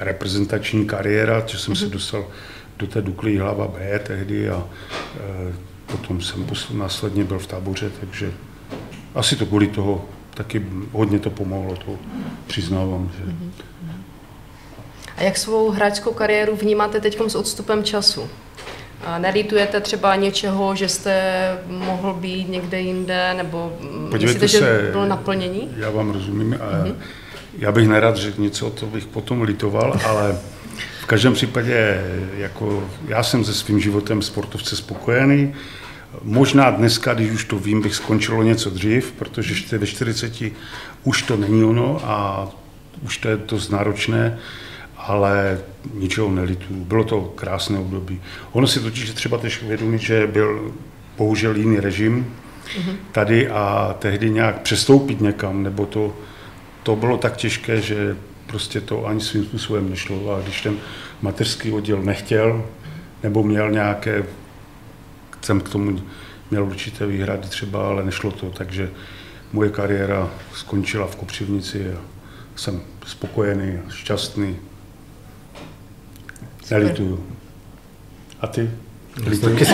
reprezentační 0.00 0.86
kariéra, 0.86 1.42
že 1.46 1.58
jsem 1.58 1.74
mm-hmm. 1.74 1.78
se 1.78 1.84
mhm. 1.84 1.92
dostal 1.92 2.24
do 2.78 2.86
té 2.86 3.02
Dukly 3.02 3.38
hlava 3.38 3.68
B 3.68 3.98
tehdy 3.98 4.50
a 4.50 4.64
e, 5.16 5.52
potom 5.86 6.20
jsem 6.20 6.44
posl- 6.46 6.76
následně 6.76 7.24
byl 7.24 7.38
v 7.38 7.46
táboře, 7.46 7.90
takže 8.00 8.32
asi 9.14 9.36
to 9.36 9.46
kvůli 9.46 9.66
toho 9.66 10.04
taky 10.34 10.66
hodně 10.92 11.18
to 11.18 11.30
pomohlo, 11.30 11.76
to 11.76 11.98
přiznávám. 12.46 13.10
Že... 13.18 13.32
A 15.16 15.22
jak 15.22 15.36
svou 15.36 15.70
hráčskou 15.70 16.12
kariéru 16.12 16.56
vnímáte 16.56 17.00
teď 17.00 17.20
s 17.28 17.34
odstupem 17.34 17.84
času? 17.84 18.28
A 19.04 19.18
nelítujete 19.18 19.80
třeba 19.80 20.16
něčeho, 20.16 20.74
že 20.76 20.88
jste 20.88 21.22
mohl 21.66 22.14
být 22.14 22.48
někde 22.48 22.80
jinde, 22.80 23.34
nebo 23.34 23.72
Podívejte 24.10 24.40
myslíte, 24.40 24.48
se, 24.48 24.84
že 24.84 24.90
bylo 24.92 25.06
naplnění? 25.06 25.74
Já 25.76 25.90
vám 25.90 26.10
rozumím 26.10 26.54
a 26.54 26.56
mm-hmm. 26.56 26.94
já 27.58 27.72
bych 27.72 27.88
nerad 27.88 28.16
řekl 28.16 28.40
něco, 28.40 28.70
to 28.70 28.86
bych 28.86 29.06
potom 29.06 29.42
litoval, 29.42 30.00
ale 30.04 30.38
v 31.06 31.08
každém 31.08 31.32
případě 31.32 32.04
jako 32.36 32.88
já 33.08 33.22
jsem 33.22 33.44
se 33.44 33.54
svým 33.54 33.80
životem 33.80 34.22
sportovce 34.22 34.76
spokojený. 34.76 35.54
Možná 36.22 36.70
dneska, 36.70 37.14
když 37.14 37.30
už 37.30 37.44
to 37.44 37.58
vím, 37.58 37.82
bych 37.82 37.94
skončilo 37.94 38.42
něco 38.42 38.70
dřív, 38.70 39.12
protože 39.12 39.78
ve 39.78 39.86
40 39.86 40.42
už 41.04 41.22
to 41.22 41.36
není 41.36 41.64
ono 41.64 42.00
a 42.04 42.48
už 43.02 43.18
to 43.18 43.28
je 43.28 43.36
dost 43.36 43.68
náročné, 43.68 44.38
ale 44.96 45.58
ničeho 45.94 46.30
nelituju. 46.30 46.84
Bylo 46.84 47.04
to 47.04 47.20
krásné 47.20 47.78
období. 47.78 48.20
Ono 48.52 48.66
si 48.66 48.80
totiž 48.80 49.10
třeba 49.10 49.38
teď 49.38 49.62
uvědomit, 49.62 50.00
že 50.00 50.26
byl 50.26 50.74
bohužel 51.16 51.56
jiný 51.56 51.80
režim 51.80 52.34
tady 53.12 53.48
a 53.48 53.96
tehdy 53.98 54.30
nějak 54.30 54.60
přestoupit 54.60 55.20
někam, 55.20 55.62
nebo 55.62 55.86
to, 55.86 56.16
to 56.82 56.96
bylo 56.96 57.16
tak 57.16 57.36
těžké, 57.36 57.80
že 57.80 58.16
prostě 58.56 58.80
to 58.80 59.06
ani 59.06 59.20
svým 59.20 59.44
způsobem 59.44 59.90
nešlo. 59.90 60.34
A 60.34 60.40
když 60.40 60.62
ten 60.62 60.76
mateřský 61.22 61.72
oddíl 61.72 62.02
nechtěl, 62.02 62.64
nebo 63.22 63.42
měl 63.42 63.70
nějaké 63.70 64.24
jsem 65.42 65.60
k 65.60 65.68
tomu 65.68 66.00
měl 66.50 66.64
určité 66.64 67.06
výhrady 67.06 67.48
třeba, 67.48 67.88
ale 67.88 68.04
nešlo 68.04 68.30
to, 68.30 68.46
takže 68.50 68.90
moje 69.52 69.70
kariéra 69.70 70.30
skončila 70.54 71.06
v 71.06 71.16
Kopřivnici 71.16 71.92
a 71.92 71.98
jsem 72.56 72.80
spokojený 73.06 73.78
a 73.86 73.90
šťastný. 73.90 74.56
Nelituju. 76.70 77.26
A 78.40 78.46
ty? 78.46 78.70
Lituješ? 79.26 79.68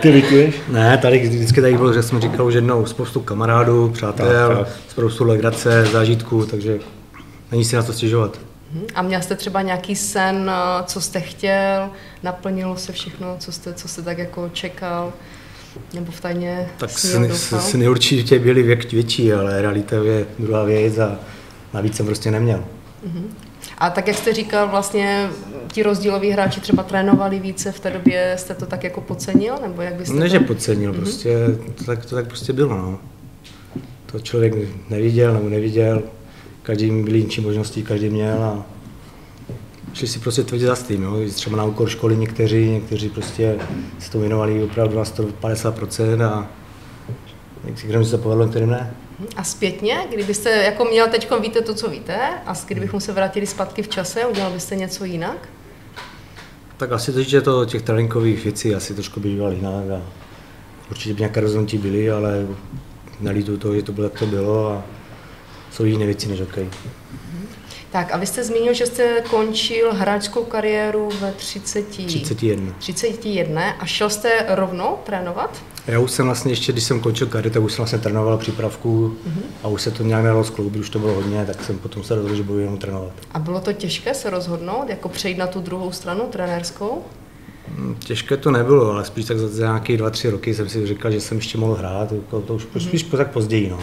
Ty 0.00 0.10
lituješ? 0.10 0.54
Ne, 0.68 0.98
tady 0.98 1.28
vždycky 1.28 1.60
tady 1.60 1.76
bylo, 1.76 1.92
že 1.92 2.02
jsme 2.02 2.20
říkali 2.20 2.52
že 2.52 2.58
jednou 2.58 2.86
spoustu 2.86 3.20
kamarádů, 3.20 3.88
přátel, 3.88 4.48
tak, 4.48 4.58
tak. 4.58 4.68
spoustu 4.88 5.24
legrace, 5.24 5.84
zážitků, 5.92 6.46
takže 6.46 6.78
není 7.50 7.64
si 7.64 7.76
na 7.76 7.82
to 7.82 7.92
stěžovat. 7.92 8.38
Mhm. 8.72 8.86
A 8.94 9.02
měl 9.02 9.22
jste 9.22 9.36
třeba 9.36 9.62
nějaký 9.62 9.96
sen, 9.96 10.50
eh, 10.50 10.84
co 10.84 11.00
jste 11.00 11.20
chtěl, 11.20 11.90
naplnilo 12.22 12.76
se 12.76 12.92
všechno, 12.92 13.36
co 13.38 13.52
jste, 13.52 13.74
co 13.74 13.88
jste 13.88 14.02
tak 14.02 14.18
jako 14.18 14.50
čekal, 14.52 15.12
nebo 15.94 16.12
v 16.12 16.20
tajně 16.20 16.68
Tak 16.76 16.90
sny, 16.90 17.30
sny 17.58 17.88
určitě 17.88 18.38
byly 18.38 18.62
věk, 18.62 18.92
větší, 18.92 19.32
ale 19.32 19.62
realita 19.62 19.96
je 19.96 20.26
druhá 20.38 20.64
věc 20.64 20.98
a 20.98 21.18
navíc 21.74 21.96
jsem 21.96 22.06
prostě 22.06 22.30
neměl. 22.30 22.64
Uh-huh. 23.06 23.24
A 23.78 23.90
tak, 23.90 24.08
jak 24.08 24.16
jste 24.16 24.32
říkal, 24.32 24.68
vlastně 24.68 25.30
ti 25.72 25.82
rozdíloví 25.82 26.30
hráči 26.30 26.60
třeba 26.60 26.82
trénovali 26.82 27.38
více 27.38 27.72
v 27.72 27.80
té 27.80 27.90
době, 27.90 28.34
jste 28.38 28.54
to 28.54 28.66
tak 28.66 28.84
jako 28.84 29.00
podcenil, 29.00 29.54
nebo 29.62 29.82
jak 29.82 29.94
byste 29.94 30.14
Ne, 30.14 30.20
to... 30.20 30.28
že 30.28 30.40
podcenil, 30.40 30.92
uh-huh. 30.92 30.96
prostě 30.96 31.38
to 31.74 31.84
tak, 31.84 32.06
to 32.06 32.14
tak 32.14 32.26
prostě 32.26 32.52
bylo, 32.52 32.76
no. 32.76 32.98
To 34.06 34.20
člověk 34.20 34.54
neviděl 34.90 35.34
nebo 35.34 35.48
neviděl, 35.48 36.02
každý 36.62 37.02
byly 37.02 37.18
jiné 37.18 37.46
možnosti, 37.46 37.82
každý 37.82 38.08
měl 38.08 38.44
a 38.44 38.66
šli 39.94 40.08
si 40.08 40.18
prostě 40.18 40.42
tvrdě 40.42 40.66
za 40.66 40.76
tým, 40.76 41.02
jo. 41.02 41.16
třeba 41.34 41.56
na 41.56 41.64
úkor 41.64 41.88
školy 41.88 42.16
někteří, 42.16 42.70
někteří 42.70 43.08
prostě 43.08 43.58
se 43.98 44.10
to 44.10 44.20
věnovali 44.20 44.62
opravdu 44.62 44.96
na 44.96 45.04
150% 45.04 46.24
a 46.24 46.48
některým 47.64 48.04
se 48.04 48.10
to 48.10 48.18
povedlo, 48.18 48.44
některým 48.44 48.70
ne. 48.70 48.94
A 49.36 49.44
zpětně, 49.44 49.98
kdybyste 50.14 50.50
jako 50.50 50.84
měl 50.84 51.08
teď 51.08 51.30
víte 51.40 51.60
to, 51.60 51.74
co 51.74 51.90
víte, 51.90 52.18
a 52.46 52.54
kdybychom 52.66 53.00
se 53.00 53.12
vrátili 53.12 53.46
zpátky 53.46 53.82
v 53.82 53.88
čase, 53.88 54.26
udělal 54.26 54.52
byste 54.52 54.76
něco 54.76 55.04
jinak? 55.04 55.48
Tak 56.76 56.92
asi 56.92 57.12
to, 57.12 57.22
že 57.22 57.40
to 57.40 57.64
těch 57.64 57.82
tréninkových 57.82 58.44
věcí 58.44 58.74
asi 58.74 58.94
trošku 58.94 59.20
by 59.20 59.28
býval 59.28 59.52
jinak 59.52 59.90
a 59.90 60.02
určitě 60.90 61.14
by 61.14 61.20
nějaké 61.20 61.40
rozhodnutí 61.40 61.78
byly, 61.78 62.10
ale 62.10 62.46
nelítu 63.20 63.56
to, 63.56 63.74
že 63.74 63.82
to 63.82 63.92
bylo, 63.92 64.04
jak 64.04 64.18
to 64.18 64.26
bylo 64.26 64.72
a 64.72 64.82
jsou 65.70 65.84
jiné 65.84 66.06
věci 66.06 66.28
než 66.28 66.40
hokej. 66.40 66.68
Tak 67.90 68.14
a 68.14 68.16
vy 68.16 68.26
jste 68.26 68.44
zmínil, 68.44 68.74
že 68.74 68.86
jste 68.86 69.22
končil 69.30 69.94
hráčskou 69.94 70.44
kariéru 70.44 71.08
ve 71.20 71.32
30... 71.32 71.88
31. 71.88 72.72
31 72.78 73.70
a 73.70 73.86
šel 73.86 74.10
jste 74.10 74.46
rovnou 74.48 74.96
trénovat? 75.04 75.62
Já 75.86 75.98
už 75.98 76.10
jsem 76.10 76.26
vlastně 76.26 76.52
ještě, 76.52 76.72
když 76.72 76.84
jsem 76.84 77.00
končil 77.00 77.26
kariéru, 77.26 77.54
tak 77.54 77.62
už 77.62 77.72
jsem 77.72 77.82
vlastně 77.82 77.98
trénoval 77.98 78.38
přípravku 78.38 79.16
uh-huh. 79.28 79.42
a 79.62 79.68
už 79.68 79.82
se 79.82 79.90
to 79.90 80.02
nějak 80.02 80.22
nedalo 80.22 80.44
skloubit, 80.44 80.80
už 80.80 80.90
to 80.90 80.98
bylo 80.98 81.14
hodně, 81.14 81.46
tak 81.46 81.64
jsem 81.64 81.78
potom 81.78 82.04
se 82.04 82.14
rozhodl, 82.14 82.34
že 82.34 82.42
budu 82.42 82.58
jenom 82.58 82.78
trénovat. 82.78 83.12
A 83.34 83.38
bylo 83.38 83.60
to 83.60 83.72
těžké 83.72 84.14
se 84.14 84.30
rozhodnout, 84.30 84.88
jako 84.88 85.08
přejít 85.08 85.38
na 85.38 85.46
tu 85.46 85.60
druhou 85.60 85.92
stranu 85.92 86.24
trenérskou? 86.30 87.04
Hmm, 87.68 87.96
těžké 87.98 88.36
to 88.36 88.50
nebylo, 88.50 88.90
ale 88.90 89.04
spíš 89.04 89.24
tak 89.24 89.38
za 89.38 89.66
nějaké 89.66 89.96
dva, 89.96 90.10
tři 90.10 90.30
roky 90.30 90.54
jsem 90.54 90.68
si 90.68 90.86
říkal, 90.86 91.10
že 91.10 91.20
jsem 91.20 91.36
ještě 91.36 91.58
mohl 91.58 91.74
hrát, 91.74 92.12
to, 92.30 92.40
to 92.40 92.54
už 92.54 92.66
uh-huh. 92.66 92.88
spíš 92.88 93.02
tak 93.02 93.30
později. 93.30 93.70
No. 93.70 93.78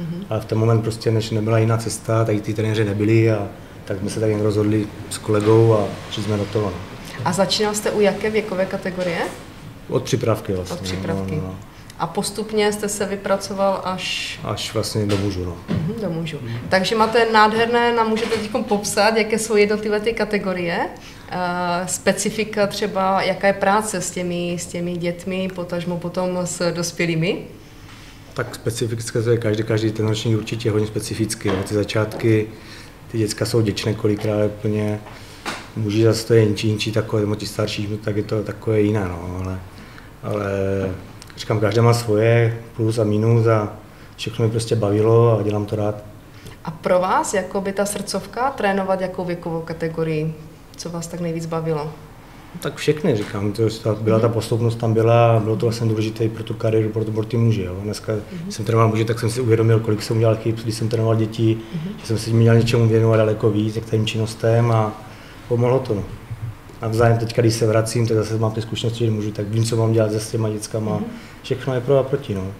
Mm-hmm. 0.00 0.24
Ale 0.30 0.40
v 0.40 0.44
ten 0.44 0.58
moment 0.58 0.82
prostě, 0.82 1.10
než 1.10 1.30
nebyla 1.30 1.58
jiná 1.58 1.76
cesta, 1.76 2.24
tak 2.24 2.40
ty 2.40 2.54
trenéři 2.54 2.84
nebyli 2.84 3.30
a 3.30 3.48
tak 3.84 3.98
jsme 3.98 4.10
se 4.10 4.20
tak 4.20 4.30
jen 4.30 4.40
rozhodli 4.40 4.86
s 5.10 5.18
kolegou 5.18 5.74
a 5.74 5.84
šli 6.10 6.22
jsme 6.22 6.36
do 6.36 6.44
toho. 6.44 6.66
No. 6.70 6.76
A 7.24 7.32
začínal 7.32 7.74
jste 7.74 7.90
u 7.90 8.00
jaké 8.00 8.30
věkové 8.30 8.66
kategorie? 8.66 9.18
Od 9.88 10.02
připravky 10.02 10.52
vlastně. 10.52 10.76
Od 10.76 10.82
připravky. 10.82 11.36
No, 11.36 11.42
no, 11.42 11.48
no. 11.48 11.54
A 11.98 12.06
postupně 12.06 12.72
jste 12.72 12.88
se 12.88 13.06
vypracoval 13.06 13.80
až... 13.84 14.38
Až 14.44 14.74
vlastně 14.74 15.06
do 15.06 15.16
mužu, 15.16 15.44
no. 15.44 15.56
Mm-hmm, 15.68 16.00
do 16.00 16.10
mužu. 16.10 16.36
Mm-hmm. 16.36 16.58
Takže 16.68 16.96
máte 16.96 17.26
nádherné, 17.32 17.92
nám 17.92 18.08
můžete 18.08 18.36
teď 18.36 18.50
popsat, 18.68 19.16
jaké 19.16 19.38
jsou 19.38 19.56
jednotlivé 19.56 20.00
ty 20.00 20.12
kategorie, 20.12 20.78
uh, 20.78 21.86
specifika 21.86 22.66
třeba, 22.66 23.22
jaká 23.22 23.46
je 23.46 23.52
práce 23.52 24.00
s 24.00 24.10
těmi, 24.10 24.56
s 24.58 24.66
těmi 24.66 24.96
dětmi, 24.96 25.48
potažmo 25.54 25.96
potom 25.96 26.38
s 26.44 26.72
dospělými? 26.72 27.38
Tak 28.34 28.54
specifické 28.54 29.22
to 29.22 29.30
je 29.30 29.38
každý, 29.38 29.62
každý 29.62 29.92
ten 29.92 30.08
ročník 30.08 30.38
určitě 30.38 30.70
hodně 30.70 30.86
specifický. 30.86 31.48
Jo. 31.48 31.54
Ty 31.68 31.74
začátky, 31.74 32.46
ty 33.12 33.18
děcka 33.18 33.46
jsou 33.46 33.60
děčné 33.60 33.94
kolikrát 33.94 34.46
úplně, 34.46 35.00
muži 35.76 36.04
zase 36.04 36.26
to 36.26 36.34
je 36.34 36.40
jinčí, 36.42 36.68
jinčí 36.68 36.92
takové, 36.92 37.22
nebo 37.22 37.34
ti 37.34 37.46
starší, 37.46 37.98
tak 38.04 38.16
je 38.16 38.22
to 38.22 38.42
takové 38.42 38.80
jiné, 38.80 39.04
no, 39.08 39.40
ale, 39.44 39.60
ale 40.22 40.50
říkám, 41.36 41.60
každá 41.60 41.82
má 41.82 41.94
svoje 41.94 42.60
plus 42.76 42.98
a 42.98 43.04
minus 43.04 43.46
a 43.46 43.72
všechno 44.16 44.44
mi 44.44 44.50
prostě 44.50 44.76
bavilo 44.76 45.38
a 45.38 45.42
dělám 45.42 45.66
to 45.66 45.76
rád. 45.76 46.04
A 46.64 46.70
pro 46.70 47.00
vás, 47.00 47.34
jako 47.34 47.60
by 47.60 47.72
ta 47.72 47.84
srdcovka, 47.84 48.50
trénovat 48.50 49.00
jakou 49.00 49.24
věkovou 49.24 49.60
kategorii, 49.60 50.34
co 50.76 50.90
vás 50.90 51.06
tak 51.06 51.20
nejvíc 51.20 51.46
bavilo? 51.46 51.92
Tak 52.60 52.76
všechny, 52.76 53.16
říkám, 53.16 53.52
to, 53.52 53.62
ta, 53.82 53.94
byla 53.94 54.20
ta 54.20 54.28
postupnost 54.28 54.78
tam 54.78 54.94
byla, 54.94 55.40
bylo 55.40 55.56
to 55.56 55.66
vlastně 55.66 55.88
důležité 55.88 56.28
pro 56.28 56.42
tu 56.42 56.54
kariéru, 56.54 56.88
pro, 56.88 57.04
pro 57.04 57.24
ty 57.24 57.36
muže. 57.36 57.64
Jo. 57.64 57.76
Dneska 57.82 58.12
mm-hmm. 58.12 58.48
jsem 58.48 58.64
trénoval 58.64 58.88
muže, 58.88 59.04
tak 59.04 59.20
jsem 59.20 59.30
si 59.30 59.40
uvědomil, 59.40 59.80
kolik 59.80 60.02
jsem 60.02 60.16
udělal 60.16 60.36
chyb, 60.36 60.56
když 60.62 60.74
jsem 60.74 60.88
trénoval 60.88 61.16
děti, 61.16 61.56
mm-hmm. 61.56 61.92
že 62.00 62.06
jsem 62.06 62.18
si 62.18 62.32
měl 62.32 62.54
něčemu 62.54 62.88
věnovat 62.88 63.16
daleko 63.16 63.50
víc, 63.50 63.76
jak 63.76 63.84
tím 63.84 64.06
činnostem 64.06 64.72
a 64.72 64.92
pomohlo 65.48 65.78
to. 65.78 65.94
No. 65.94 66.04
A 66.80 66.88
vzájem 66.88 67.18
teď, 67.18 67.36
když 67.36 67.54
se 67.54 67.66
vracím, 67.66 68.06
tak 68.06 68.16
zase 68.16 68.38
mám 68.38 68.52
ty 68.52 68.62
zkušenosti, 68.62 69.04
že 69.04 69.10
můžu, 69.10 69.30
tak 69.30 69.48
vím, 69.48 69.64
co 69.64 69.76
mám 69.76 69.92
dělat 69.92 70.12
se 70.12 70.20
s 70.20 70.30
těma 70.30 70.48
dětskama. 70.48 70.98
Mm-hmm. 70.98 71.04
Všechno 71.42 71.74
je 71.74 71.80
pro 71.80 71.98
a 71.98 72.02
proti. 72.02 72.34
No. 72.34 72.52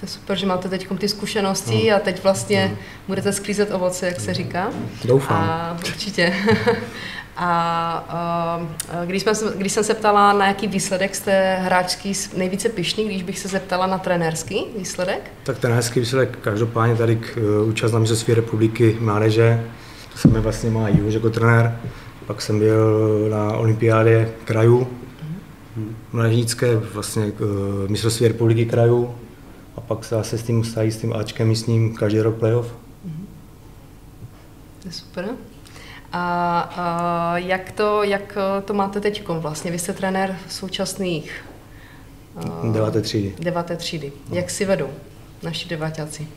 To 0.00 0.04
je 0.04 0.08
super, 0.08 0.38
že 0.38 0.46
máte 0.46 0.68
teď 0.68 0.88
ty 0.98 1.08
zkušenosti 1.08 1.90
no. 1.90 1.96
a 1.96 1.98
teď 1.98 2.22
vlastně 2.22 2.68
no. 2.70 2.76
budete 3.06 3.32
sklízet 3.32 3.70
ovoce, 3.74 4.06
jak 4.06 4.20
se 4.20 4.34
říká. 4.34 4.70
Doufám. 5.04 5.36
A 5.36 5.78
určitě. 5.88 6.34
A 7.40 8.58
uh, 9.00 9.06
když, 9.06 9.22
jsme, 9.22 9.32
když 9.56 9.72
jsem 9.72 9.84
se 9.84 9.94
ptala, 9.94 10.32
na 10.32 10.46
jaký 10.46 10.68
výsledek 10.68 11.14
jste 11.14 11.56
hráčský 11.56 12.12
nejvíce 12.36 12.68
pišný, 12.68 13.04
když 13.04 13.22
bych 13.22 13.38
se 13.38 13.48
zeptala 13.48 13.86
na 13.86 13.98
trenérský 13.98 14.64
výsledek? 14.78 15.30
Tak 15.42 15.58
trenérský 15.58 16.00
výsledek 16.00 16.38
každopádně 16.40 16.96
tady 16.96 17.16
k 17.16 17.36
uh, 17.36 17.68
účast 17.68 17.92
na 17.92 17.98
mistrovství 17.98 18.34
republiky 18.34 18.96
mládeže, 19.00 19.64
to 20.12 20.18
se 20.18 20.28
mi 20.28 20.40
vlastně 20.40 20.70
má 20.70 20.88
Ivo 20.88 21.10
jako 21.10 21.30
trenér. 21.30 21.80
Pak 22.26 22.42
jsem 22.42 22.58
byl 22.58 23.28
na 23.30 23.56
olympiádě 23.56 24.30
krajů, 24.44 24.88
mládežnické, 26.12 26.76
vlastně 26.76 27.24
uh, 27.26 27.90
mistrovství 27.90 28.28
republiky 28.28 28.66
krajů. 28.66 29.14
A 29.76 29.80
pak 29.80 30.04
se 30.04 30.14
zase 30.14 30.38
s 30.38 30.42
tím 30.42 30.64
stají 30.64 30.90
s 30.90 30.96
tím 30.96 31.12
Ačkem 31.12 31.48
místním 31.48 31.94
každý 31.94 32.20
rok 32.20 32.34
playoff. 32.34 32.74
To 34.82 34.88
je 34.88 34.92
super. 34.92 35.28
A, 36.12 36.60
a 36.76 37.38
jak, 37.38 37.72
to, 37.72 38.02
jak 38.02 38.38
to 38.64 38.74
máte 38.74 39.00
teď 39.00 39.28
vlastně? 39.28 39.70
Vy 39.70 39.78
jste 39.78 39.92
trenér 39.92 40.36
současných 40.48 41.44
uh, 42.64 42.72
deváté 42.72 43.00
třídy. 43.00 43.34
Deváté 43.38 43.76
třídy. 43.76 44.12
No. 44.30 44.36
Jak 44.36 44.50
si 44.50 44.64
vedou 44.64 44.88
naši 45.42 45.68
deváťáci? 45.68 46.28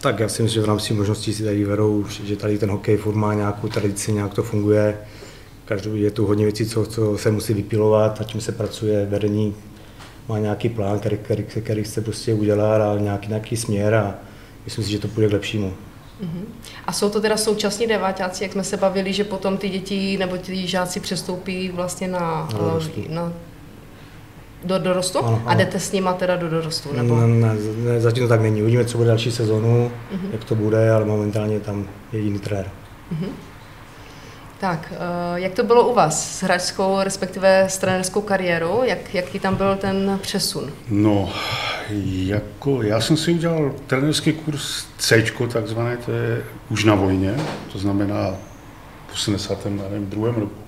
Tak 0.00 0.18
já 0.18 0.28
si 0.28 0.42
myslím, 0.42 0.54
že 0.54 0.62
v 0.62 0.68
rámci 0.68 0.94
možností 0.94 1.34
si 1.34 1.44
tady 1.44 1.64
vedou, 1.64 2.04
že 2.24 2.36
tady 2.36 2.58
ten 2.58 2.70
hokej 2.70 2.96
furt 2.96 3.14
má 3.14 3.34
nějakou 3.34 3.68
tradici, 3.68 4.12
nějak 4.12 4.34
to 4.34 4.42
funguje. 4.42 4.98
Každou 5.64 5.94
je 5.94 6.10
tu 6.10 6.26
hodně 6.26 6.44
věcí, 6.44 6.66
co, 6.66 6.86
co 6.86 7.18
se 7.18 7.30
musí 7.30 7.54
vypilovat, 7.54 8.20
na 8.20 8.26
čím 8.26 8.40
se 8.40 8.52
pracuje, 8.52 9.06
vedení 9.06 9.54
má 10.28 10.38
nějaký 10.38 10.68
plán, 10.68 10.98
který, 10.98 11.18
který, 11.18 11.44
který 11.44 11.84
chce 11.84 12.00
prostě 12.00 12.34
udělat 12.34 12.82
a 12.82 12.98
nějaký, 12.98 13.28
nějaký 13.28 13.56
směr 13.56 13.94
a 13.94 14.14
myslím 14.64 14.84
si, 14.84 14.90
že 14.90 14.98
to 14.98 15.08
půjde 15.08 15.28
k 15.28 15.32
lepšímu. 15.32 15.74
A 16.86 16.92
jsou 16.92 17.10
to 17.10 17.20
teda 17.20 17.36
současní 17.36 17.86
deváťáci, 17.86 18.44
jak 18.44 18.52
jsme 18.52 18.64
se 18.64 18.76
bavili, 18.76 19.12
že 19.12 19.24
potom 19.24 19.56
ty 19.56 19.68
děti 19.68 20.18
nebo 20.18 20.36
ty 20.36 20.66
žáci 20.66 21.00
přestoupí 21.00 21.68
vlastně 21.68 22.08
na, 22.08 22.48
na, 22.52 22.58
dorostu. 22.58 23.04
na 23.08 23.32
do 24.64 24.78
dorostu? 24.78 25.18
Ano, 25.18 25.28
ano. 25.28 25.42
A 25.46 25.54
jdete 25.54 25.80
s 25.80 25.92
nima 25.92 26.12
teda 26.12 26.36
do 26.36 26.50
dorostu? 26.50 26.92
Nebo? 26.92 27.16
Ne, 27.16 27.26
ne, 27.26 27.54
ne, 27.76 28.00
zatím 28.00 28.22
to 28.22 28.28
tak 28.28 28.40
není. 28.40 28.62
Uvidíme, 28.62 28.84
co 28.84 28.98
bude 28.98 29.08
další 29.08 29.32
sezonu, 29.32 29.92
uh-huh. 30.14 30.28
jak 30.32 30.44
to 30.44 30.54
bude, 30.54 30.90
ale 30.90 31.04
momentálně 31.04 31.60
tam 31.60 31.88
je 32.12 32.20
jiný 32.20 32.38
trenér. 32.38 32.70
Uh-huh. 33.12 33.28
Tak, 34.60 34.92
eh, 34.92 35.40
jak 35.40 35.52
to 35.52 35.64
bylo 35.64 35.88
u 35.88 35.94
vás 35.94 36.38
s 36.38 36.42
hráčskou, 36.42 36.98
respektive 37.02 37.64
s 37.68 37.78
trenerskou 37.78 38.20
kariérou? 38.20 38.82
Jak, 38.82 39.14
jaký 39.14 39.40
tam 39.40 39.54
byl 39.56 39.76
ten 39.76 40.18
přesun? 40.22 40.72
No, 40.88 41.30
jako 41.90 42.82
já 42.82 43.00
jsem 43.00 43.16
si 43.16 43.32
udělal 43.32 43.74
trenerský 43.86 44.32
kurz 44.32 44.86
C, 44.98 45.24
takzvané, 45.52 45.96
to 45.96 46.12
je 46.12 46.42
už 46.68 46.84
na 46.84 46.94
vojně, 46.94 47.34
to 47.72 47.78
znamená 47.78 48.34
v 49.08 49.12
82. 49.12 50.26
roku. 50.26 50.62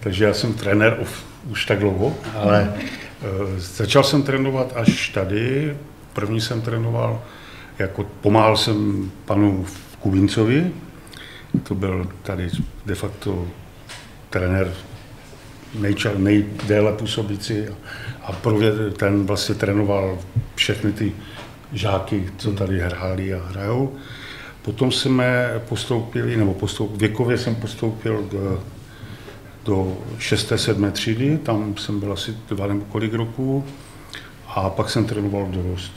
Takže 0.00 0.24
já 0.24 0.34
jsem 0.34 0.54
trenér 0.54 1.06
už 1.50 1.66
tak 1.66 1.78
dlouho, 1.78 2.16
ale 2.34 2.74
uh, 2.74 3.58
začal 3.58 4.04
jsem 4.04 4.22
trénovat 4.22 4.72
až 4.76 5.08
tady. 5.08 5.76
První 6.12 6.40
jsem 6.40 6.60
trénoval, 6.60 7.22
jako 7.78 8.04
pomáhal 8.20 8.56
jsem 8.56 9.10
panu 9.24 9.66
Kubincovi, 10.00 10.70
to 11.62 11.74
byl 11.74 12.08
tady 12.22 12.50
de 12.86 12.94
facto 12.94 13.48
trenér 14.30 14.72
nejča, 15.74 16.10
nejdéle 16.16 16.92
působící 16.92 17.54
a 18.22 18.32
prově, 18.32 18.72
ten 18.96 19.26
vlastně 19.26 19.54
trénoval 19.54 20.18
všechny 20.54 20.92
ty 20.92 21.12
žáky, 21.72 22.30
co 22.36 22.52
tady 22.52 22.80
hráli 22.80 23.34
a 23.34 23.46
hrajou. 23.48 23.94
Potom 24.62 24.92
jsme 24.92 25.60
postoupili, 25.68 26.36
nebo 26.36 26.54
postoup, 26.54 26.96
věkově 26.96 27.38
jsem 27.38 27.54
postoupil 27.54 28.28
do, 28.32 28.62
do 29.64 29.98
6. 30.18 30.52
7. 30.56 30.92
třídy, 30.92 31.38
tam 31.38 31.76
jsem 31.76 32.00
byl 32.00 32.12
asi 32.12 32.34
dva 32.48 32.66
nebo 32.66 32.84
kolik 32.84 33.14
roků 33.14 33.64
a 34.48 34.70
pak 34.70 34.90
jsem 34.90 35.04
trénoval 35.04 35.46
dorost. 35.50 35.92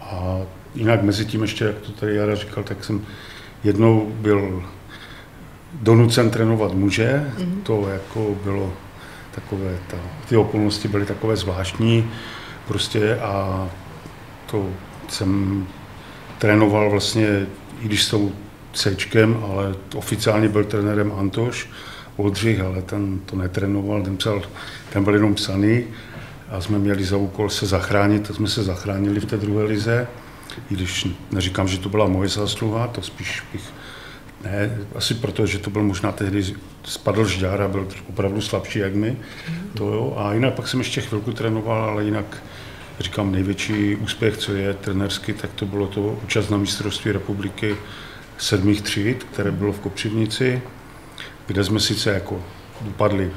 A 0.00 0.38
jinak 0.74 1.02
mezi 1.02 1.26
tím 1.26 1.42
ještě, 1.42 1.64
jak 1.64 1.76
to 1.76 1.92
tady 1.92 2.16
Jara 2.16 2.34
říkal, 2.34 2.64
tak 2.64 2.84
jsem 2.84 3.06
jednou 3.64 4.12
byl 4.20 4.62
donucen 5.72 6.30
trénovat 6.30 6.72
muže, 6.72 7.32
mm-hmm. 7.36 7.62
to 7.62 7.88
jako 7.88 8.34
bylo 8.44 8.72
takové, 9.34 9.78
ta, 9.86 9.96
ty 10.28 10.36
okolnosti 10.36 10.88
byly 10.88 11.06
takové 11.06 11.36
zvláštní 11.36 12.10
prostě 12.68 13.16
a 13.16 13.68
to 14.50 14.68
jsem 15.08 15.66
trénoval 16.38 16.90
vlastně, 16.90 17.46
i 17.82 17.84
když 17.84 18.02
s 18.02 18.10
tou 18.10 18.32
C, 18.72 18.96
ale 19.42 19.74
oficiálně 19.94 20.48
byl 20.48 20.64
trenérem 20.64 21.12
Antoš 21.18 21.68
Oldřich, 22.16 22.60
ale 22.60 22.82
ten 22.82 23.18
to 23.26 23.36
netrénoval, 23.36 24.02
ten, 24.02 24.16
psal, 24.16 24.42
ten 24.92 25.04
byl 25.04 25.14
jenom 25.14 25.34
psaný 25.34 25.84
a 26.50 26.60
jsme 26.60 26.78
měli 26.78 27.04
za 27.04 27.16
úkol 27.16 27.50
se 27.50 27.66
zachránit, 27.66 28.26
tak 28.26 28.36
jsme 28.36 28.48
se 28.48 28.62
zachránili 28.62 29.20
v 29.20 29.24
té 29.24 29.36
druhé 29.36 29.64
lize, 29.64 30.06
i 30.70 30.74
když 30.74 31.08
neříkám, 31.30 31.68
že 31.68 31.78
to 31.78 31.88
byla 31.88 32.06
moje 32.06 32.28
zásluha, 32.28 32.86
to 32.86 33.02
spíš 33.02 33.42
bych 33.52 33.62
ne, 34.44 34.78
asi 34.94 35.14
proto, 35.14 35.46
že 35.46 35.58
to 35.58 35.70
byl 35.70 35.82
možná 35.82 36.12
tehdy, 36.12 36.54
spadl 36.84 37.24
žďár 37.24 37.62
a 37.62 37.68
byl 37.68 37.88
opravdu 38.08 38.40
slabší 38.40 38.78
jak 38.78 38.94
my. 38.94 39.16
To 39.74 39.84
jo. 39.84 40.14
A 40.16 40.34
jinak 40.34 40.54
pak 40.54 40.68
jsem 40.68 40.80
ještě 40.80 41.00
chvilku 41.00 41.32
trénoval, 41.32 41.84
ale 41.84 42.04
jinak 42.04 42.42
říkám, 43.00 43.32
největší 43.32 43.96
úspěch, 43.96 44.36
co 44.36 44.52
je 44.52 44.74
trenersky, 44.74 45.32
tak 45.32 45.50
to 45.52 45.66
bylo 45.66 45.86
to 45.86 46.18
účast 46.24 46.50
na 46.50 46.56
mistrovství 46.56 47.12
republiky 47.12 47.76
sedmých 48.38 48.82
tříd, 48.82 49.24
které 49.24 49.50
bylo 49.50 49.72
v 49.72 49.80
Kopřivnici, 49.80 50.62
kde 51.46 51.64
jsme 51.64 51.80
sice 51.80 52.10
jako 52.10 52.44
dopadli, 52.80 53.30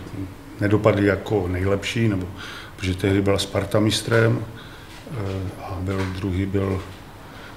nedopadli 0.62 1.06
jako 1.06 1.48
nejlepší, 1.48 2.08
nebo 2.08 2.28
protože 2.76 2.96
tehdy 2.96 3.22
byla 3.22 3.38
Sparta 3.38 3.80
mistrem 3.80 4.46
eh, 4.46 5.16
a 5.64 5.78
byl 5.82 6.06
druhý 6.16 6.46
byl 6.46 6.82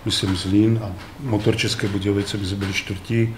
myslím 0.04 0.37
Zlín 0.37 0.80
a 0.82 0.92
Motor 1.20 1.56
České 1.56 1.88
Budějovice 1.88 2.38
by 2.38 2.46
byli 2.56 2.72
čtvrtí, 2.72 3.37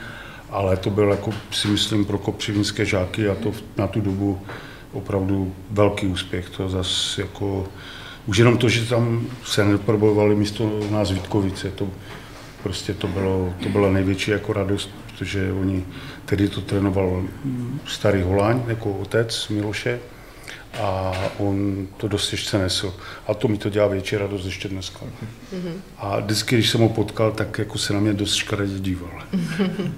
ale 0.50 0.76
to 0.76 0.90
byl 0.90 1.10
jako 1.10 1.30
si 1.50 1.68
myslím 1.68 2.04
pro 2.04 2.18
kopřivnické 2.18 2.84
žáky 2.84 3.28
a 3.28 3.34
to 3.34 3.52
na 3.76 3.86
tu 3.86 4.00
dobu 4.00 4.42
opravdu 4.92 5.54
velký 5.70 6.06
úspěch. 6.06 6.50
To 6.50 6.68
zase 6.68 7.22
jako, 7.22 7.68
už 8.26 8.38
jenom 8.38 8.58
to, 8.58 8.68
že 8.68 8.88
tam 8.88 9.26
se 9.44 9.64
neprobojovali 9.64 10.34
místo 10.34 10.80
nás 10.90 11.10
Vítkovice, 11.10 11.70
to 11.70 11.88
prostě 12.62 12.94
to 12.94 13.08
bylo, 13.08 13.54
to 13.62 13.68
byla 13.68 13.90
největší 13.90 14.30
jako 14.30 14.52
radost, 14.52 14.90
protože 15.06 15.52
oni, 15.52 15.84
tedy 16.24 16.48
to 16.48 16.60
trénoval 16.60 17.22
starý 17.86 18.22
Holáň, 18.22 18.62
jako 18.66 18.92
otec 18.92 19.48
Miloše, 19.48 20.00
a 20.78 21.12
on 21.38 21.88
to 21.96 22.08
dost 22.08 22.30
těžce 22.30 22.58
nesl. 22.58 22.94
A 23.26 23.34
to 23.34 23.48
mi 23.48 23.58
to 23.58 23.70
dělá 23.70 23.86
větší 23.86 24.16
radost 24.16 24.44
ještě 24.44 24.68
dneska. 24.68 25.00
Mm-hmm. 25.00 25.72
A 25.98 26.20
vždycky, 26.20 26.54
když 26.54 26.70
jsem 26.70 26.80
ho 26.80 26.88
potkal, 26.88 27.32
tak 27.32 27.58
jako 27.58 27.78
se 27.78 27.92
na 27.92 28.00
mě 28.00 28.12
dost 28.12 28.34
škaredě 28.34 28.78
díval. 28.78 29.22
Mm-hmm. 29.34 29.92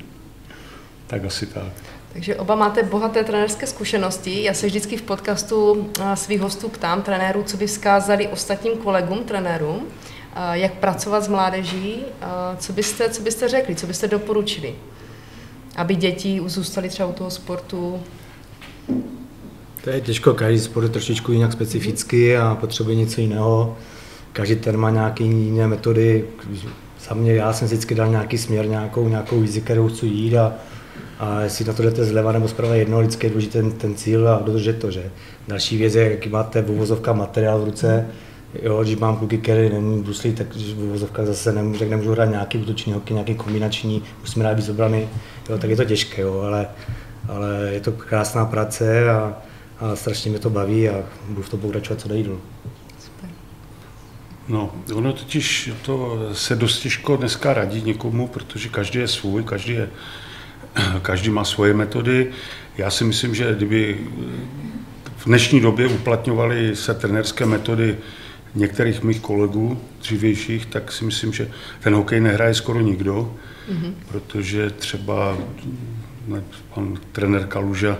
tak 1.07 1.25
asi 1.25 1.47
tak. 1.47 1.73
Takže 2.13 2.37
oba 2.37 2.55
máte 2.55 2.83
bohaté 2.83 3.25
trenérské 3.25 3.67
zkušenosti. 3.67 4.43
Já 4.43 4.55
se 4.55 4.67
vždycky 4.67 4.97
v 4.97 5.03
podcastu 5.03 5.91
svých 6.15 6.41
hostů 6.41 6.69
ptám 6.69 7.03
trenérů, 7.03 7.43
co 7.43 7.57
by 7.57 7.67
vzkázali 7.67 8.29
ostatním 8.29 8.77
kolegům 8.77 9.25
trenérům, 9.25 9.87
jak 10.53 10.73
pracovat 10.73 11.25
s 11.25 11.29
mládeží, 11.29 12.03
co 12.59 12.73
byste, 12.73 13.11
co 13.11 13.23
byste 13.23 13.49
řekli, 13.49 13.75
co 13.75 13.87
byste 13.87 14.09
doporučili, 14.09 14.75
aby 15.77 15.95
děti 15.95 16.41
zůstaly 16.47 16.89
třeba 16.89 17.09
u 17.09 17.13
toho 17.13 17.31
sportu 17.31 18.03
to 19.85 19.91
je 19.91 20.01
těžko, 20.01 20.35
každý 20.35 20.61
sport 20.61 20.85
je 20.85 20.91
trošičku 20.91 21.33
jinak 21.33 21.53
specifický 21.53 22.37
a 22.37 22.55
potřebuje 22.61 22.97
něco 22.97 23.21
jiného. 23.21 23.77
Každý 24.33 24.57
ten 24.57 24.77
má 24.77 24.91
nějaké 24.91 25.25
jiné 25.25 25.67
metody. 25.67 26.25
Za 27.09 27.15
mě, 27.15 27.35
já 27.35 27.53
jsem 27.53 27.67
vždycky 27.67 27.95
dal 27.95 28.09
nějaký 28.09 28.39
směr, 28.39 28.69
nějakou, 28.69 29.09
nějakou 29.09 29.41
vizi, 29.41 29.61
kterou 29.61 29.89
chci 29.89 30.07
jít 30.07 30.37
a, 30.37 30.55
a 31.19 31.41
jestli 31.41 31.65
na 31.65 31.73
to 31.73 31.83
jdete 31.83 32.05
zleva 32.05 32.33
nebo 32.33 32.49
zprava 32.49 32.75
jedno, 32.75 33.01
vždycky 33.01 33.27
je 33.27 33.31
důležitý 33.31 33.53
ten, 33.53 33.71
ten 33.71 33.95
cíl 33.95 34.29
a 34.29 34.43
dodržet 34.45 34.79
to, 34.79 34.91
že. 34.91 35.11
Další 35.49 35.77
věc 35.77 35.95
je, 35.95 36.11
jaký 36.11 36.29
máte 36.29 36.63
v 36.63 37.13
materiál 37.13 37.61
v 37.61 37.65
ruce, 37.65 38.07
Jo, 38.63 38.83
když 38.83 38.97
mám 38.97 39.17
kluky, 39.17 39.39
které 39.39 39.69
není 39.69 40.03
bruslí, 40.03 40.33
tak 40.33 40.57
v 40.57 40.85
uvozovkách 40.85 41.27
zase 41.27 41.53
nemůžu, 41.53 41.85
nemůžu 41.85 42.13
hrát 42.13 42.25
nějaký 42.25 42.59
útoční 42.59 42.93
hokej, 42.93 43.15
nějaký 43.15 43.35
kombinační, 43.35 44.03
musíme 44.21 44.45
hrát 44.45 44.57
víc 44.57 44.69
obrany, 44.69 45.09
jo, 45.51 45.59
tak 45.59 45.71
je 45.71 45.77
to 45.77 45.85
těžké, 45.85 46.23
jo, 46.23 46.41
ale, 46.41 46.67
ale 47.29 47.71
je 47.73 47.81
to 47.81 47.93
krásná 47.93 48.45
práce 48.45 49.11
a, 49.11 49.43
a 49.83 49.97
strašně 49.97 50.31
mě 50.31 50.41
to 50.41 50.51
baví 50.51 50.89
a 50.89 51.05
budu 51.29 51.43
v 51.43 51.49
tom 51.49 51.61
pokračovat 51.61 52.01
co 52.01 52.09
nejdůl. 52.09 52.41
No, 54.49 54.75
ono 54.95 55.13
totiž 55.13 55.71
to 55.83 56.19
se 56.33 56.57
dost 56.57 56.81
těžko 56.81 57.17
dneska 57.17 57.55
radí 57.55 57.83
někomu, 57.83 58.29
protože 58.29 58.69
každý 58.69 58.99
je 58.99 59.09
svůj, 59.09 59.45
každý, 59.45 59.73
je, 59.73 59.91
každý 61.03 61.31
má 61.31 61.45
svoje 61.45 61.75
metody. 61.75 62.31
Já 62.79 62.91
si 62.91 63.05
myslím, 63.05 63.35
že 63.35 63.55
kdyby 63.57 63.99
v 65.17 65.27
dnešní 65.27 65.61
době 65.61 65.87
uplatňovaly 65.89 66.77
se 66.77 66.95
trenerské 66.95 67.47
metody 67.47 67.99
některých 68.55 69.03
mých 69.03 69.21
kolegů 69.21 69.81
dřívějších, 70.01 70.67
tak 70.67 70.93
si 70.93 71.05
myslím, 71.05 71.33
že 71.33 71.51
ten 71.81 71.95
hokej 71.95 72.21
nehraje 72.21 72.55
skoro 72.55 72.81
nikdo, 72.81 73.35
mm-hmm. 73.73 73.95
protože 74.09 74.71
třeba 74.71 75.39
pan 76.75 76.99
trenér 77.13 77.47
Kaluža, 77.47 77.99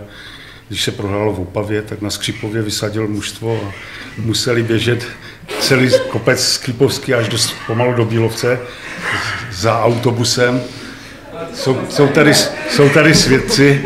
když 0.67 0.83
se 0.83 0.91
prohrálo 0.91 1.33
v 1.33 1.39
Opavě, 1.39 1.81
tak 1.81 2.01
na 2.01 2.09
Skřipově 2.09 2.61
vysadil 2.61 3.07
mužstvo 3.07 3.59
a 3.67 3.71
museli 4.17 4.63
běžet 4.63 5.05
celý 5.59 5.89
kopec 6.09 6.47
Skřipovský 6.47 7.13
až 7.13 7.27
do, 7.29 7.37
pomalu 7.67 7.93
do 7.93 8.05
Bílovce 8.05 8.59
za 9.51 9.83
autobusem. 9.83 10.61
Jsou, 11.53 11.77
jsou, 11.89 12.07
tady, 12.07 12.33
jsou 12.69 12.89
tady 12.89 13.15
svědci, 13.15 13.83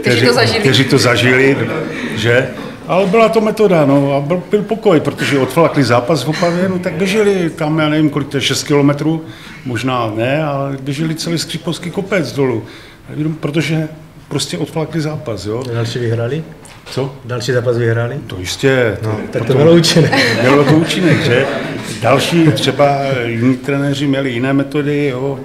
Kteří 0.00 0.26
to 0.26 0.32
zažili. 0.32 0.60
kteří 0.60 0.84
to 0.84 0.98
zažili, 0.98 1.56
že? 2.16 2.48
Ale 2.86 3.06
byla 3.06 3.28
to 3.28 3.40
metoda, 3.40 3.86
no, 3.86 4.12
a 4.16 4.20
byl, 4.20 4.42
byl 4.50 4.62
pokoj, 4.62 5.00
protože 5.00 5.38
odflakli 5.38 5.84
zápas 5.84 6.24
v 6.24 6.28
Opavě, 6.28 6.68
no 6.68 6.78
tak 6.78 6.92
běželi 6.92 7.50
tam, 7.50 7.78
já 7.78 7.88
nevím, 7.88 8.10
kolik 8.10 8.28
to 8.28 8.36
je, 8.36 8.40
6 8.40 8.62
kilometrů, 8.62 9.24
možná 9.64 10.12
ne, 10.16 10.44
ale 10.44 10.76
běželi 10.82 11.14
celý 11.14 11.38
Skřipovský 11.38 11.90
kopec 11.90 12.32
dolů, 12.32 12.64
protože 13.40 13.88
prostě 14.30 14.58
odflakli 14.58 15.00
zápas, 15.00 15.46
jo. 15.46 15.62
Další 15.74 15.98
vyhráli? 15.98 16.44
Co? 16.86 17.14
Další 17.24 17.52
zápas 17.52 17.78
vyhráli? 17.78 18.18
To 18.26 18.38
jistě. 18.38 18.98
No, 19.02 19.20
tak 19.30 19.44
to 19.44 19.54
bylo 19.54 19.72
účinné. 19.72 20.10
Mělo 20.40 20.64
to 20.64 20.72
účinek, 20.72 21.24
že? 21.24 21.46
Další 22.02 22.52
třeba 22.52 22.98
jiní 23.24 23.56
trenéři 23.56 24.06
měli 24.06 24.30
jiné 24.30 24.52
metody, 24.52 25.06
jo. 25.06 25.40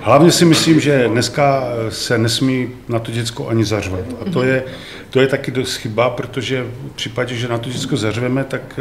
Hlavně 0.00 0.32
si 0.32 0.44
myslím, 0.44 0.80
že 0.80 1.08
dneska 1.08 1.64
se 1.88 2.18
nesmí 2.18 2.68
na 2.88 2.98
to 2.98 3.10
děcko 3.10 3.48
ani 3.48 3.64
zařvat. 3.64 4.04
A 4.20 4.30
to 4.30 4.42
je, 4.42 4.64
to 5.10 5.20
je 5.20 5.26
taky 5.26 5.50
dost 5.50 5.76
chyba, 5.76 6.10
protože 6.10 6.62
v 6.62 6.94
případě, 6.94 7.34
že 7.34 7.48
na 7.48 7.58
to 7.58 7.70
děcko 7.70 7.96
zařveme, 7.96 8.44
tak 8.44 8.80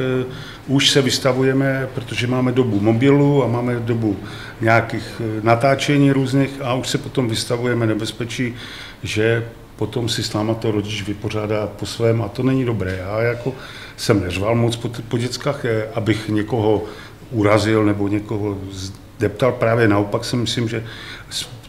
uh, 0.68 0.76
už 0.76 0.90
se 0.90 1.02
vystavujeme, 1.02 1.88
protože 1.96 2.28
máme 2.28 2.52
dobu 2.52 2.80
mobilu 2.80 3.44
a 3.44 3.48
máme 3.48 3.76
dobu 3.80 4.18
nějakých 4.62 5.04
uh, 5.20 5.44
natáčení 5.44 6.12
různých 6.12 6.50
a 6.62 6.74
už 6.74 6.88
se 6.88 6.98
potom 6.98 7.30
vystavujeme 7.30 7.86
nebezpečí, 7.86 8.56
že 9.04 9.48
potom 9.76 10.10
si 10.10 10.24
s 10.24 10.34
náma 10.34 10.54
to 10.54 10.72
rodič 10.72 11.04
vypořádá 11.04 11.68
po 11.68 11.86
svém 11.86 12.22
a 12.22 12.28
to 12.28 12.44
není 12.44 12.66
dobré. 12.66 12.98
Já 12.98 13.22
jako 13.22 13.54
jsem 13.98 14.22
neřval 14.22 14.56
moc 14.56 14.76
po, 14.76 14.90
po 15.08 15.18
dětskách, 15.18 15.64
je, 15.64 15.90
abych 15.94 16.30
někoho 16.30 16.84
urazil 17.32 17.86
nebo 17.86 18.08
někoho 18.08 18.58
zdeptal. 18.72 19.52
Právě 19.52 19.88
naopak 19.88 20.26
si 20.26 20.36
myslím, 20.36 20.70
že 20.70 20.86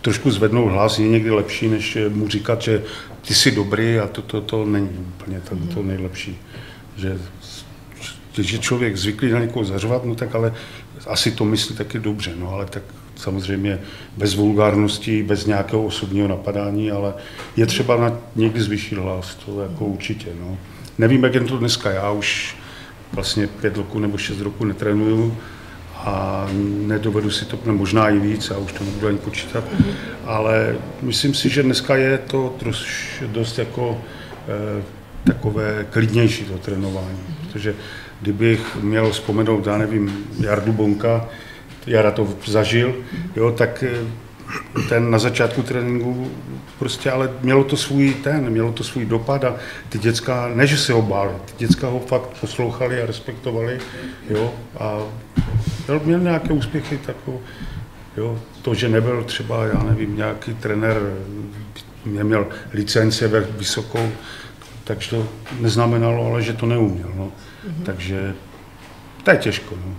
trošku 0.03 0.31
zvednout 0.31 0.69
hlas 0.69 0.99
je 0.99 1.09
někdy 1.09 1.31
lepší, 1.31 1.69
než 1.69 1.99
mu 2.09 2.29
říkat, 2.29 2.63
že 2.63 2.83
ty 3.27 3.35
jsi 3.35 3.51
dobrý 3.51 3.99
a 3.99 4.07
to, 4.07 4.23
to, 4.23 4.41
to 4.41 4.65
není 4.65 4.89
úplně 4.89 5.41
to, 5.41 5.57
to 5.75 5.83
nejlepší. 5.83 6.39
Že, 6.97 7.19
když 8.35 8.53
je 8.53 8.59
člověk 8.59 8.97
zvyklý 8.97 9.31
na 9.33 9.41
někoho 9.41 9.65
zařvat, 9.65 10.05
no 10.05 10.15
tak 10.15 10.35
ale 10.35 10.55
asi 11.07 11.31
to 11.31 11.45
myslí 11.45 11.77
taky 11.77 11.99
dobře, 11.99 12.33
no 12.37 12.51
ale 12.51 12.67
tak 12.67 12.83
samozřejmě 13.25 13.81
bez 14.17 14.35
vulgárnosti, 14.35 15.23
bez 15.23 15.47
nějakého 15.47 15.85
osobního 15.85 16.29
napadání, 16.29 16.91
ale 16.91 17.15
je 17.57 17.67
třeba 17.67 17.97
na 17.97 18.19
někdy 18.37 18.61
zvýšit 18.61 18.99
hlas, 18.99 19.35
to 19.35 19.63
jako 19.63 19.85
určitě, 19.85 20.29
no. 20.41 20.57
Nevím, 20.99 21.25
jak 21.25 21.35
je 21.35 21.41
to 21.41 21.59
dneska, 21.59 21.91
já 21.91 22.11
už 22.11 22.57
vlastně 23.13 23.47
pět 23.47 23.77
roku 23.77 23.99
nebo 23.99 24.19
šest 24.19 24.41
roku 24.41 24.65
netrénuju 24.65 25.37
a 25.95 26.47
nedovedu 26.87 27.31
si 27.31 27.45
to, 27.45 27.59
no, 27.67 27.75
možná 27.75 28.11
i 28.11 28.19
víc, 28.19 28.51
já 28.51 28.59
už 28.59 28.73
to 28.73 28.85
nebudu 28.85 29.09
ani 29.09 29.19
počítat, 29.19 29.65
ale 30.25 30.77
myslím 31.03 31.35
si, 31.35 31.49
že 31.49 31.63
dneska 31.63 31.97
je 31.97 32.19
to 32.19 32.55
troš, 32.59 33.23
dost 33.27 33.59
jako 33.59 34.01
eh, 34.49 34.83
takové 35.25 35.87
klidnější 35.91 36.45
to 36.45 36.59
trénování, 36.59 37.19
protože 37.43 37.75
kdybych 38.21 38.77
měl 38.77 39.11
vzpomenout, 39.11 39.67
já 39.67 39.79
nevím, 39.79 40.27
Jardu 40.41 40.73
Bonka, 40.73 41.29
Jara 41.87 42.11
to 42.11 42.29
zažil, 42.47 42.95
jo, 43.37 43.51
tak 43.51 43.85
eh, 43.87 44.25
ten 44.89 45.11
na 45.11 45.19
začátku 45.19 45.63
tréninku 45.63 46.31
prostě, 46.79 47.11
ale 47.11 47.31
mělo 47.41 47.65
to 47.65 47.77
svůj 47.77 48.15
ten, 48.15 48.51
mělo 48.51 48.73
to 48.73 48.85
svůj 48.85 49.07
dopad 49.07 49.45
a 49.45 49.57
ty 49.89 49.99
děcka, 49.99 50.51
ne, 50.55 50.67
že 50.67 50.79
se 50.79 50.93
ho 50.93 51.03
báli, 51.03 51.31
ty 51.45 51.53
děcka 51.67 51.89
ho 51.89 52.01
fakt 52.01 52.41
poslouchali 52.41 53.03
a 53.03 53.07
respektovali, 53.07 53.79
jo, 54.31 54.55
a 54.79 54.99
měl, 55.89 56.01
měl 56.05 56.21
nějaké 56.21 56.53
úspěchy, 56.53 56.99
tak 57.07 57.17
jo, 58.17 58.39
to, 58.63 58.75
že 58.75 58.89
nebyl 58.89 59.25
třeba, 59.25 59.67
já 59.67 59.83
nevím, 59.83 60.17
nějaký 60.17 60.55
trenér, 60.55 60.97
neměl 62.05 62.47
licence 62.73 63.29
ve 63.29 63.41
vysokou, 63.41 64.09
takže 64.85 65.11
to 65.11 65.29
neznamenalo, 65.61 66.27
ale 66.27 66.43
že 66.43 66.53
to 66.53 66.67
neuměl, 66.67 67.13
no. 67.17 67.33
Takže 67.85 68.35
to 69.23 69.31
je 69.31 69.37
těžko, 69.37 69.75
no. 69.87 69.95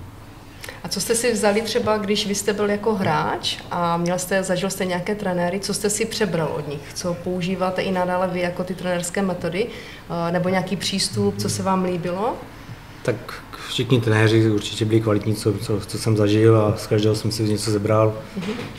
A 0.86 0.88
co 0.88 1.02
jste 1.02 1.16
si 1.16 1.34
vzali 1.34 1.62
třeba, 1.62 1.98
když 1.98 2.28
vy 2.28 2.36
jste 2.36 2.54
byl 2.54 2.70
jako 2.70 2.96
hráč 2.96 3.58
a 3.72 3.98
měl 3.98 4.20
jste, 4.20 4.44
zažil 4.44 4.70
jste 4.70 4.86
nějaké 4.86 5.16
trenéry, 5.16 5.60
co 5.60 5.74
jste 5.74 5.90
si 5.90 6.06
přebral 6.06 6.48
od 6.58 6.68
nich? 6.68 6.94
Co 6.94 7.14
používáte 7.14 7.82
i 7.82 7.92
nadále 7.92 8.28
vy 8.28 8.40
jako 8.40 8.64
ty 8.64 8.76
trenérské 8.76 9.22
metody? 9.22 9.68
Eh, 10.28 10.32
Nebo 10.32 10.50
nějaký 10.50 10.76
přístup, 10.76 11.38
co 11.38 11.50
se 11.50 11.64
vám 11.64 11.84
líbilo? 11.84 12.34
Tak 13.04 13.16
všichni 13.70 14.02
trenéři 14.02 14.52
určitě 14.52 14.86
byli 14.86 15.02
kvalitní, 15.02 15.36
co, 15.36 15.54
co, 15.54 15.80
co 15.88 15.98
jsem 15.98 16.18
zažil 16.18 16.58
a 16.58 16.78
z 16.78 16.88
každého 16.88 17.16
jsem 17.16 17.32
si 17.32 17.44
něco 17.44 17.72
zebral. 17.72 18.14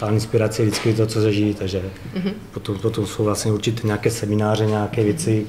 Ta 0.01 0.11
inspirace 0.11 0.63
je 0.63 0.67
vždycky 0.67 0.95
to, 0.95 1.07
co 1.07 1.21
zažijí, 1.21 1.55
takže 1.55 1.83
potom, 2.55 2.79
potom 2.79 3.07
jsou 3.07 3.25
vlastně 3.25 3.53
určitě 3.53 3.87
nějaké 3.87 4.11
semináře, 4.11 4.67
nějaké 4.67 5.05
věci. 5.05 5.47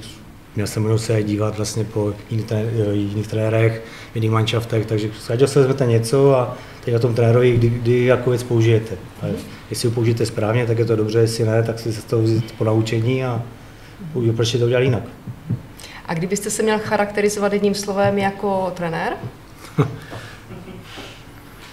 Měl 0.58 0.68
jsem 0.68 0.84
možnost 0.84 1.06
se 1.06 1.24
dívat 1.24 1.58
vlastně 1.58 1.84
po 1.84 2.14
jiných, 2.30 2.46
tre- 2.46 2.92
jiných 2.92 3.28
trenérech, 3.28 3.82
v 4.12 4.16
jiných 4.16 4.32
manšaftech, 4.32 4.86
takže 4.86 5.10
z 5.20 5.28
každého 5.28 5.48
se 5.48 5.60
vezmete 5.60 5.86
něco 5.86 6.36
a 6.36 6.58
teď 6.86 6.94
na 6.94 7.00
tom 7.00 7.16
trenérovi, 7.16 7.52
kdy, 7.52 7.70
kdy 7.70 8.06
jako 8.06 8.30
věc 8.30 8.44
použijete. 8.44 8.96
A 9.22 9.26
jestli 9.70 9.90
ho 9.90 9.96
použijete 9.96 10.26
správně, 10.26 10.66
tak 10.66 10.80
je 10.80 10.86
to 10.86 10.96
dobře, 10.96 11.20
jestli 11.20 11.46
ne, 11.46 11.64
tak 11.64 11.80
si 11.80 11.92
z 11.94 12.04
toho 12.04 12.22
vzít 12.22 12.52
po 12.58 12.64
naučení 12.64 13.26
a 13.26 13.42
proč 14.36 14.52
to 14.52 14.66
udělal 14.66 14.84
jinak. 14.84 15.04
A 16.06 16.14
kdybyste 16.14 16.50
se 16.50 16.64
měl 16.64 16.80
charakterizovat 16.80 17.54
jedním 17.54 17.76
slovem 17.76 18.18
jako 18.18 18.72
trenér? 18.76 19.14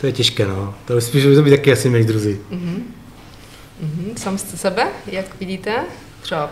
To 0.01 0.07
je 0.07 0.13
těžké, 0.13 0.47
no. 0.47 0.75
To 0.85 1.01
spíš 1.01 1.27
by 1.27 1.35
to 1.35 1.43
být 1.43 1.51
taky 1.51 1.73
asi 1.73 1.91
milí 1.91 2.05
druzí. 2.05 2.39
Mhm, 2.51 4.17
sám 4.17 4.39
jste 4.39 4.57
sebe, 4.57 4.87
jak 5.07 5.41
vidíte? 5.41 5.75
Třeba. 6.23 6.51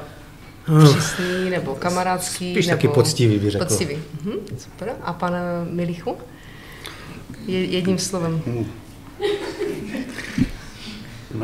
Přísný 0.64 1.50
nebo 1.50 1.74
kamarádský? 1.74 2.52
Spíš 2.52 2.66
nebo... 2.66 2.76
taky 2.76 2.88
poctivý, 2.88 3.38
bych 3.38 3.50
řekl. 3.50 3.64
Poctivý, 3.64 3.98
mhm, 4.24 4.34
super. 4.58 4.92
A 5.02 5.12
pan 5.12 5.34
eh, 5.34 5.70
Milichu? 5.70 6.16
Je, 7.46 7.64
jedním 7.64 7.98
slovem. 7.98 8.42
No, 8.46 8.64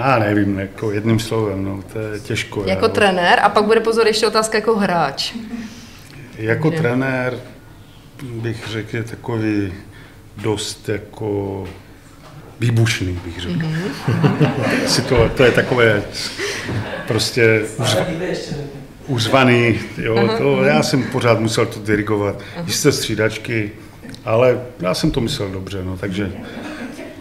Já 0.01 0.19
nevím, 0.19 0.59
jako 0.59 0.93
jedním 0.93 1.21
slovem, 1.21 1.65
no, 1.65 1.83
to 1.93 1.99
je 1.99 2.21
těžko. 2.21 2.65
Jako 2.67 2.85
já, 2.85 2.93
trenér 2.93 3.41
a 3.43 3.49
pak 3.49 3.65
bude 3.65 3.81
pozor 3.81 4.07
ještě 4.07 4.27
otázka 4.27 4.59
jako 4.59 4.77
hráč. 4.77 5.35
Jako 6.37 6.71
Ne. 6.71 6.77
trenér 6.77 7.39
bych 8.23 8.69
řekl, 8.69 8.97
je 8.97 9.03
takový 9.03 9.73
dost 10.37 10.89
jako 10.89 11.65
výbušný, 12.61 13.21
bych 13.25 13.41
řekl. 13.41 13.59
Mm-hmm. 13.59 15.03
To, 15.09 15.29
to 15.37 15.45
je 15.45 15.51
takové 15.51 16.03
prostě 17.07 17.65
uzva, 17.79 18.07
uzvaný, 19.09 19.81
jo, 19.99 20.29
to, 20.39 20.65
já 20.65 20.83
jsem 20.83 21.03
pořád 21.03 21.41
musel 21.41 21.67
to 21.67 21.81
dirigovat, 21.81 22.43
jisté 22.67 22.93
střídačky, 22.93 23.71
ale 24.25 24.61
já 24.81 24.95
jsem 24.95 25.11
to 25.11 25.21
myslel 25.21 25.49
dobře, 25.51 25.85
no, 25.85 25.97
takže, 25.97 26.33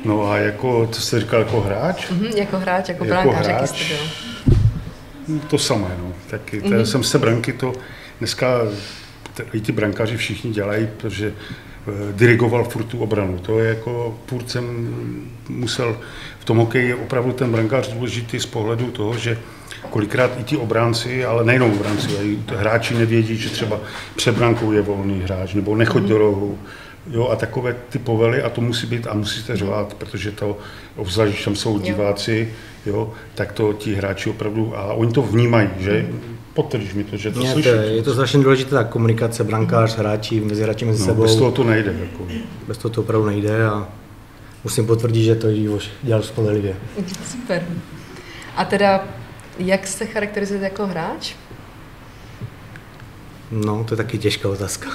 no 0.05 0.31
a 0.31 0.37
jako, 0.37 0.87
co 0.91 1.01
jste 1.01 1.19
říkal, 1.19 1.39
jako 1.39 1.61
hráč, 1.61 2.09
Mhm, 2.09 2.25
jako 2.25 2.59
hráč, 2.59 2.89
jako, 2.89 3.05
Jako 3.05 3.29
brankář, 3.29 3.47
hráč. 3.47 3.69
jste 3.69 3.93
byl. 3.93 3.97
No, 5.27 5.39
To 5.39 5.57
samé, 5.57 5.87
no. 6.03 6.13
Taky, 6.29 6.61
mm-hmm. 6.61 6.81
jsem 6.81 7.03
se 7.03 7.17
branky 7.19 7.53
to 7.53 7.73
dneska 8.19 8.47
i 9.53 9.61
ty 9.61 9.71
brankáři 9.71 10.17
všichni 10.17 10.51
dělají, 10.51 10.87
protože 10.97 11.33
eh, 11.87 11.91
dirigoval 12.13 12.63
furt 12.63 12.83
tu 12.83 12.99
obranu. 12.99 13.37
To 13.39 13.59
je 13.59 13.69
jako, 13.69 14.19
furt 14.25 14.49
jsem 14.49 14.65
musel, 15.49 15.97
tom 16.47 16.57
hokeji 16.57 16.87
je 16.87 16.95
opravdu 16.95 17.31
ten 17.31 17.51
brankář 17.51 17.87
důležitý 17.93 18.39
z 18.39 18.45
pohledu 18.45 18.91
toho, 18.91 19.17
že 19.17 19.37
kolikrát 19.89 20.31
i 20.39 20.43
ti 20.43 20.57
obránci, 20.57 21.25
ale 21.25 21.43
nejenom 21.45 21.71
obránci, 21.71 22.07
ale 22.17 22.25
i 22.25 22.37
hráči 22.55 22.93
nevědí, 22.95 23.37
že 23.37 23.49
třeba 23.49 23.79
před 24.15 24.35
brankou 24.35 24.71
je 24.71 24.81
volný 24.81 25.21
hráč, 25.23 25.53
nebo 25.53 25.75
nechoď 25.75 26.03
do 26.03 26.17
rohu. 26.17 26.57
Jo, 27.11 27.27
a 27.31 27.35
takové 27.35 27.75
ty 27.89 27.99
povely, 27.99 28.41
a 28.41 28.49
to 28.49 28.61
musí 28.61 28.87
být, 28.87 29.07
a 29.07 29.13
musíte 29.13 29.55
řvát, 29.57 29.93
protože 29.93 30.31
to, 30.31 30.57
obzvlášť, 30.95 31.31
když 31.31 31.43
tam 31.45 31.55
jsou 31.55 31.79
diváci, 31.79 32.49
jo, 32.85 33.11
tak 33.35 33.51
to 33.51 33.73
ti 33.73 33.95
hráči 33.95 34.29
opravdu, 34.29 34.77
a 34.77 34.93
oni 34.93 35.11
to 35.11 35.21
vnímají, 35.21 35.69
že? 35.79 36.07
Potvrdíš 36.53 36.93
mi 36.93 37.03
to, 37.03 37.17
že 37.17 37.31
to 37.31 37.39
to 37.63 37.69
je 37.69 38.03
to 38.03 38.13
strašně 38.13 38.43
důležité, 38.43 38.71
ta 38.71 38.83
komunikace, 38.83 39.43
brankář, 39.43 39.97
hráči, 39.97 40.39
mezi 40.39 40.63
hráči 40.63 40.85
mezi 40.85 40.99
No, 40.99 41.05
sebou. 41.05 41.21
bez 41.21 41.35
toho 41.35 41.51
to 41.51 41.63
nejde. 41.63 41.95
Jako. 42.01 42.23
bez 42.67 42.77
toho 42.77 42.93
to 42.93 43.01
opravdu 43.01 43.27
nejde 43.27 43.65
a 43.65 43.87
musím 44.63 44.87
potvrdit, 44.87 45.23
že 45.23 45.35
to 45.35 45.49
Ivoš 45.49 45.89
dělal 46.03 46.23
spolehlivě. 46.23 46.75
Super. 47.31 47.65
A 48.55 48.65
teda, 48.65 49.07
jak 49.59 49.87
se 49.87 50.05
charakterizujete 50.05 50.65
jako 50.65 50.87
hráč? 50.87 51.33
No, 53.51 53.83
to 53.83 53.93
je 53.93 53.97
taky 53.97 54.17
těžká 54.17 54.49
otázka. 54.49 54.89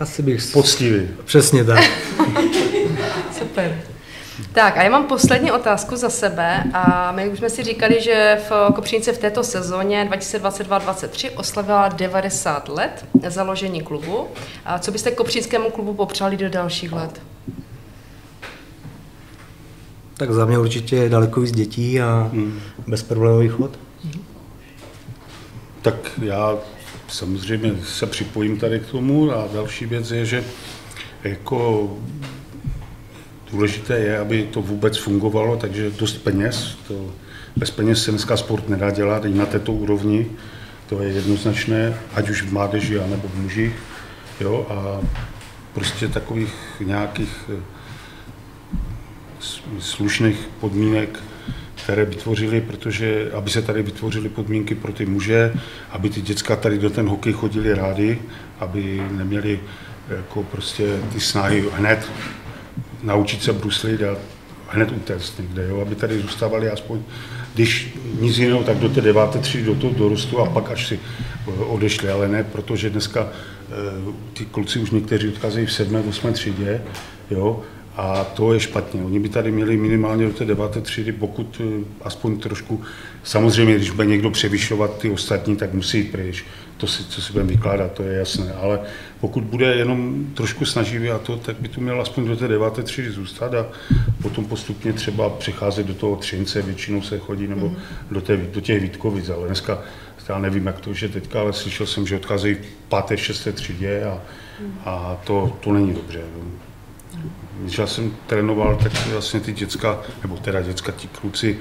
Asi 0.00 0.22
bych... 0.22 0.52
Poctivý. 0.52 1.08
Přesně 1.24 1.64
tak. 1.64 1.84
Super. 3.38 3.93
Tak 4.54 4.76
a 4.76 4.82
já 4.82 4.90
mám 4.90 5.06
poslední 5.06 5.52
otázku 5.52 5.96
za 5.96 6.10
sebe 6.10 6.64
a 6.72 7.12
my 7.12 7.28
už 7.28 7.38
jsme 7.38 7.50
si 7.50 7.62
říkali, 7.62 8.02
že 8.02 8.38
v 8.48 8.72
Kopřinice 8.74 9.12
v 9.12 9.18
této 9.18 9.44
sezóně 9.44 10.08
2022-2023 10.12 11.30
oslavila 11.36 11.88
90 11.88 12.68
let 12.68 13.04
založení 13.28 13.82
klubu. 13.82 14.26
A 14.64 14.78
co 14.78 14.92
byste 14.92 15.10
Kopřinskému 15.10 15.70
klubu 15.70 15.94
popřáli 15.94 16.36
do 16.36 16.48
dalších 16.50 16.92
let? 16.92 17.22
Tak 20.16 20.32
za 20.32 20.44
mě 20.44 20.58
určitě 20.58 21.08
daleko 21.08 21.40
víc 21.40 21.52
dětí 21.52 22.00
a 22.00 22.30
hmm. 22.32 22.60
bezproblémový 22.86 23.48
chod. 23.48 23.78
Tak 25.82 25.94
já 26.22 26.54
samozřejmě 27.08 27.76
se 27.84 28.06
připojím 28.06 28.58
tady 28.58 28.80
k 28.80 28.86
tomu 28.86 29.32
a 29.32 29.48
další 29.54 29.86
věc 29.86 30.10
je, 30.10 30.26
že 30.26 30.44
jako 31.24 31.90
důležité 33.54 33.98
je, 33.98 34.18
aby 34.18 34.48
to 34.50 34.62
vůbec 34.62 34.98
fungovalo, 34.98 35.56
takže 35.56 35.90
dost 35.90 36.18
peněz, 36.18 36.76
to 36.88 37.12
bez 37.56 37.70
peněz 37.70 38.04
se 38.04 38.10
dneska 38.10 38.36
sport 38.36 38.68
nedá 38.68 38.90
dělat 38.90 39.24
i 39.24 39.34
na 39.34 39.46
této 39.46 39.72
úrovni, 39.72 40.26
to 40.88 41.02
je 41.02 41.08
jednoznačné, 41.08 41.94
ať 42.14 42.30
už 42.30 42.42
v 42.42 42.52
mládeži, 42.52 42.98
anebo 42.98 43.28
v 43.28 43.34
mužích, 43.34 43.72
jo, 44.40 44.66
a 44.70 45.00
prostě 45.74 46.08
takových 46.08 46.54
nějakých 46.80 47.50
eh, 47.50 47.62
slušných 49.78 50.48
podmínek, 50.60 51.18
které 51.74 52.04
vytvořili, 52.04 52.60
protože 52.60 53.30
aby 53.32 53.50
se 53.50 53.62
tady 53.62 53.82
vytvořily 53.82 54.28
podmínky 54.28 54.74
pro 54.74 54.92
ty 54.92 55.06
muže, 55.06 55.54
aby 55.90 56.10
ty 56.10 56.20
děcka 56.20 56.56
tady 56.56 56.78
do 56.78 56.90
ten 56.90 57.08
hokej 57.08 57.32
chodili 57.32 57.74
rádi, 57.74 58.18
aby 58.60 59.02
neměli 59.10 59.60
jako 60.08 60.42
prostě 60.42 60.98
ty 61.12 61.20
snahy 61.20 61.64
hned 61.72 62.10
naučit 63.04 63.42
se 63.42 63.52
bruslit 63.52 64.02
a 64.02 64.16
hned 64.68 64.92
utéct 64.92 65.38
někde, 65.38 65.68
jo, 65.68 65.80
aby 65.80 65.94
tady 65.94 66.20
zůstávali 66.20 66.70
aspoň, 66.70 67.02
když 67.54 67.98
nic 68.20 68.38
jiného, 68.38 68.64
tak 68.64 68.76
do 68.76 68.88
té 68.88 69.00
deváté 69.00 69.38
třídy, 69.38 69.64
do 69.64 69.74
toho 69.74 69.94
dorostu 69.94 70.38
a 70.38 70.50
pak 70.50 70.70
až 70.70 70.86
si 70.88 70.98
eh, 70.98 71.50
odešli, 71.50 72.10
ale 72.10 72.28
ne, 72.28 72.44
protože 72.44 72.90
dneska 72.90 73.28
eh, 73.28 73.72
ty 74.32 74.44
kluci 74.44 74.78
už 74.78 74.90
někteří 74.90 75.28
odcházejí 75.28 75.66
v 75.66 75.72
sedmé, 75.72 76.00
osmé 76.00 76.32
třídě, 76.32 76.82
jo, 77.30 77.62
a 77.96 78.24
to 78.24 78.54
je 78.54 78.60
špatně. 78.60 79.02
Oni 79.02 79.20
by 79.20 79.28
tady 79.28 79.50
měli 79.50 79.76
minimálně 79.76 80.26
do 80.26 80.32
té 80.32 80.44
deváté 80.44 80.80
třídy, 80.80 81.12
pokud 81.12 81.60
eh, 81.60 81.84
aspoň 82.02 82.38
trošku, 82.38 82.82
samozřejmě, 83.24 83.76
když 83.76 83.90
bude 83.90 84.06
někdo 84.06 84.30
převyšovat 84.30 84.98
ty 84.98 85.10
ostatní, 85.10 85.56
tak 85.56 85.72
musí 85.72 85.98
jít 85.98 86.12
pryč. 86.12 86.44
To 86.76 86.86
si, 86.86 87.04
co 87.04 87.22
si 87.22 87.32
budeme 87.32 87.50
vykládat, 87.50 87.92
to 87.92 88.02
je 88.02 88.18
jasné. 88.18 88.52
Ale 88.52 88.80
pokud 89.20 89.44
bude 89.44 89.74
jenom 89.74 90.26
trošku 90.34 90.64
snaživý 90.64 91.10
a 91.10 91.18
to, 91.18 91.36
tak 91.36 91.56
by 91.56 91.68
tu 91.68 91.80
měl 91.80 92.00
aspoň 92.00 92.26
do 92.26 92.36
té 92.36 92.48
deváté 92.48 92.82
třídy 92.82 93.10
zůstat 93.10 93.54
a 93.54 93.66
potom 94.22 94.44
postupně 94.44 94.92
třeba 94.92 95.30
přecházet 95.30 95.86
do 95.86 95.94
toho 95.94 96.16
Třince, 96.16 96.62
většinou 96.62 97.02
se 97.02 97.18
chodí, 97.18 97.46
nebo 97.46 97.68
mm. 97.68 97.76
do, 98.10 98.20
té, 98.20 98.36
do 98.36 98.60
těch 98.60 98.82
Vítkovic. 98.82 99.28
Ale 99.28 99.46
dneska, 99.46 99.78
já 100.28 100.38
nevím, 100.38 100.66
jak 100.66 100.80
to 100.80 100.90
už 100.90 101.02
je 101.02 101.08
teďka, 101.08 101.40
ale 101.40 101.52
slyšel 101.52 101.86
jsem, 101.86 102.06
že 102.06 102.16
odcházejí 102.16 102.54
v 102.54 102.88
páté, 102.88 103.16
šesté 103.16 103.52
třídě 103.52 104.04
a, 104.04 104.20
mm. 104.60 104.78
a 104.84 105.20
to, 105.24 105.56
to 105.60 105.72
není 105.72 105.94
dobře. 105.94 106.20
Když 107.60 107.78
já 107.78 107.86
jsem 107.86 108.12
trénoval, 108.26 108.78
tak 108.82 109.06
vlastně 109.06 109.40
ty 109.40 109.52
děcka, 109.52 110.00
nebo 110.22 110.36
teda 110.36 110.62
děcka, 110.62 110.92
ti 110.92 111.08
kluci 111.08 111.58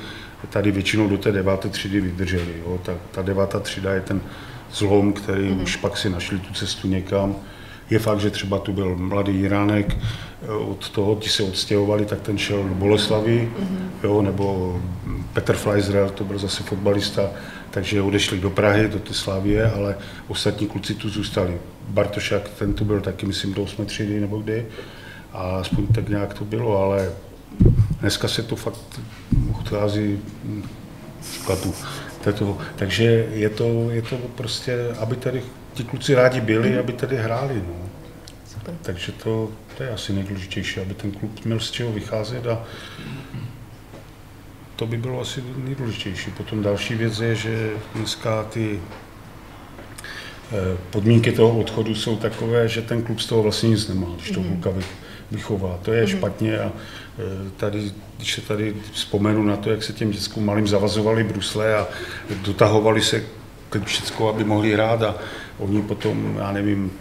tady 0.50 0.72
většinou 0.72 1.08
do 1.08 1.18
té 1.18 1.32
deváté 1.32 1.70
třídy 1.70 2.02
vydrželi. 2.02 2.54
Jo. 2.66 2.80
Ta, 2.84 2.94
ta 3.12 3.22
devátá 3.22 3.60
třída 3.60 3.94
je 3.94 4.02
ten 4.02 4.22
zlom, 4.74 5.14
který 5.14 5.50
mm-hmm. 5.50 5.64
už 5.64 5.76
pak 5.76 5.98
si 5.98 6.10
našli 6.10 6.40
tu 6.40 6.54
cestu 6.54 6.88
někam. 6.88 7.36
Je 7.90 8.00
fakt, 8.00 8.20
že 8.20 8.30
třeba 8.30 8.60
tu 8.60 8.74
byl 8.74 8.96
mladý 8.96 9.42
Iránek, 9.42 9.98
eh, 9.98 10.48
od 10.52 10.90
toho 10.90 11.16
ti 11.16 11.30
se 11.30 11.44
odstěhovali, 11.44 12.06
tak 12.06 12.22
ten 12.22 12.38
šel 12.38 12.64
do 12.64 12.76
Boleslavy, 12.76 13.52
mm-hmm. 13.60 13.88
jo, 14.04 14.22
nebo 14.22 14.80
Petr 15.34 15.56
Fleiser, 15.56 16.10
to 16.10 16.24
byl 16.24 16.40
zase 16.40 16.64
fotbalista, 16.64 17.30
takže 17.72 18.02
odešli 18.02 18.40
do 18.40 18.50
Prahy, 18.50 18.88
do 18.88 19.00
té 19.00 19.14
Slavie, 19.14 19.72
ale 19.72 19.98
ostatní 20.28 20.68
kluci 20.68 20.96
tu 20.96 21.10
zůstali. 21.10 21.58
Bartošák, 21.88 22.50
ten 22.50 22.74
tu 22.74 22.86
byl 22.86 23.02
taky, 23.02 23.26
myslím, 23.26 23.54
do 23.54 23.64
8 23.64 23.86
třídy 23.86 24.20
nebo 24.20 24.38
kdy 24.38 24.66
a 25.34 25.42
aspoň 25.42 25.88
tak 25.88 26.10
nějak 26.10 26.34
to 26.34 26.46
bylo, 26.46 26.78
ale 26.78 27.12
dneska 28.04 28.28
se 28.28 28.44
to 28.44 28.56
fakt 28.56 29.00
odchází 29.60 30.20
škatu. 31.34 31.74
Takže 32.76 33.04
je 33.34 33.50
to, 33.50 33.92
je 33.92 34.02
to 34.02 34.18
prostě, 34.18 34.78
aby 35.00 35.16
tady 35.16 35.44
ti 35.74 35.84
kluci 35.84 36.16
rádi 36.16 36.42
byli, 36.42 36.72
mm. 36.72 36.80
aby 36.80 36.94
tady 36.94 37.18
hráli. 37.18 37.64
No. 37.68 37.90
Super. 38.46 38.76
Takže 38.82 39.12
to, 39.12 39.50
to 39.78 39.84
je 39.84 39.90
asi 39.90 40.14
nejdůležitější, 40.14 40.80
aby 40.80 40.94
ten 40.94 41.12
klub 41.12 41.46
měl 41.46 41.60
z 41.60 41.72
čeho 41.72 41.92
vycházet 41.92 42.48
a 42.48 42.64
to 44.76 44.86
by 44.86 44.98
bylo 44.98 45.22
asi 45.22 45.44
nejdůležitější. 45.58 46.32
Potom 46.32 46.64
další 46.64 46.96
věc 46.96 47.20
je, 47.20 47.36
že 47.36 47.70
dneska 47.96 48.44
ty 48.44 48.80
eh, 50.52 50.78
podmínky 50.90 51.32
toho 51.32 51.60
odchodu 51.60 51.96
jsou 51.96 52.18
takové, 52.18 52.68
že 52.68 52.82
ten 52.82 53.04
klub 53.04 53.20
z 53.20 53.26
toho 53.26 53.44
vlastně 53.44 53.70
nic 53.70 53.88
nemá, 53.88 54.08
když 54.16 54.32
to 54.32 54.44
kluka 54.44 54.70
mm 54.70 54.84
vychová. 55.34 55.80
To 55.82 55.94
je 55.94 56.06
mm-hmm. 56.06 56.18
špatně 56.18 56.60
a 56.60 56.72
tady, 57.58 57.92
když 58.18 58.34
se 58.34 58.42
tady 58.42 58.76
vzpomenu 58.92 59.44
na 59.44 59.58
to, 59.58 59.72
jak 59.72 59.84
se 59.84 59.94
těm 59.94 60.12
dětským 60.12 60.46
malým 60.46 60.68
zavazovali 60.68 61.24
brusle 61.24 61.76
a 61.76 61.88
dotahovali 62.46 63.02
se 63.02 63.24
k 63.70 63.84
všecko, 63.86 64.30
aby 64.30 64.44
mohli 64.44 64.74
hrát 64.74 65.02
a 65.02 65.16
oni 65.58 65.82
potom, 65.82 66.36
já 66.40 66.52
nevím, 66.52 66.92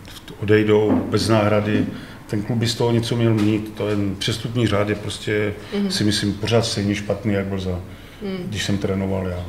odejdou 0.41 1.07
bez 1.11 1.29
náhrady, 1.29 1.87
ten 2.27 2.43
klub 2.43 2.59
by 2.59 2.67
z 2.67 2.75
toho 2.75 2.93
něco 2.93 3.17
měl 3.17 3.35
mít, 3.35 3.75
to 3.75 3.89
je 3.89 3.97
přestupní 4.19 4.67
řád 4.67 4.89
je 4.89 4.95
prostě, 4.95 5.55
mm-hmm. 5.75 5.89
si 5.89 6.05
myslím, 6.05 6.33
pořád 6.35 6.65
stejně 6.65 6.95
špatný, 6.95 7.33
jak 7.33 7.47
byl 7.47 7.59
za, 7.61 7.81
mm. 8.23 8.47
když 8.49 8.65
jsem 8.65 8.79
trénoval 8.79 9.27
já. 9.27 9.45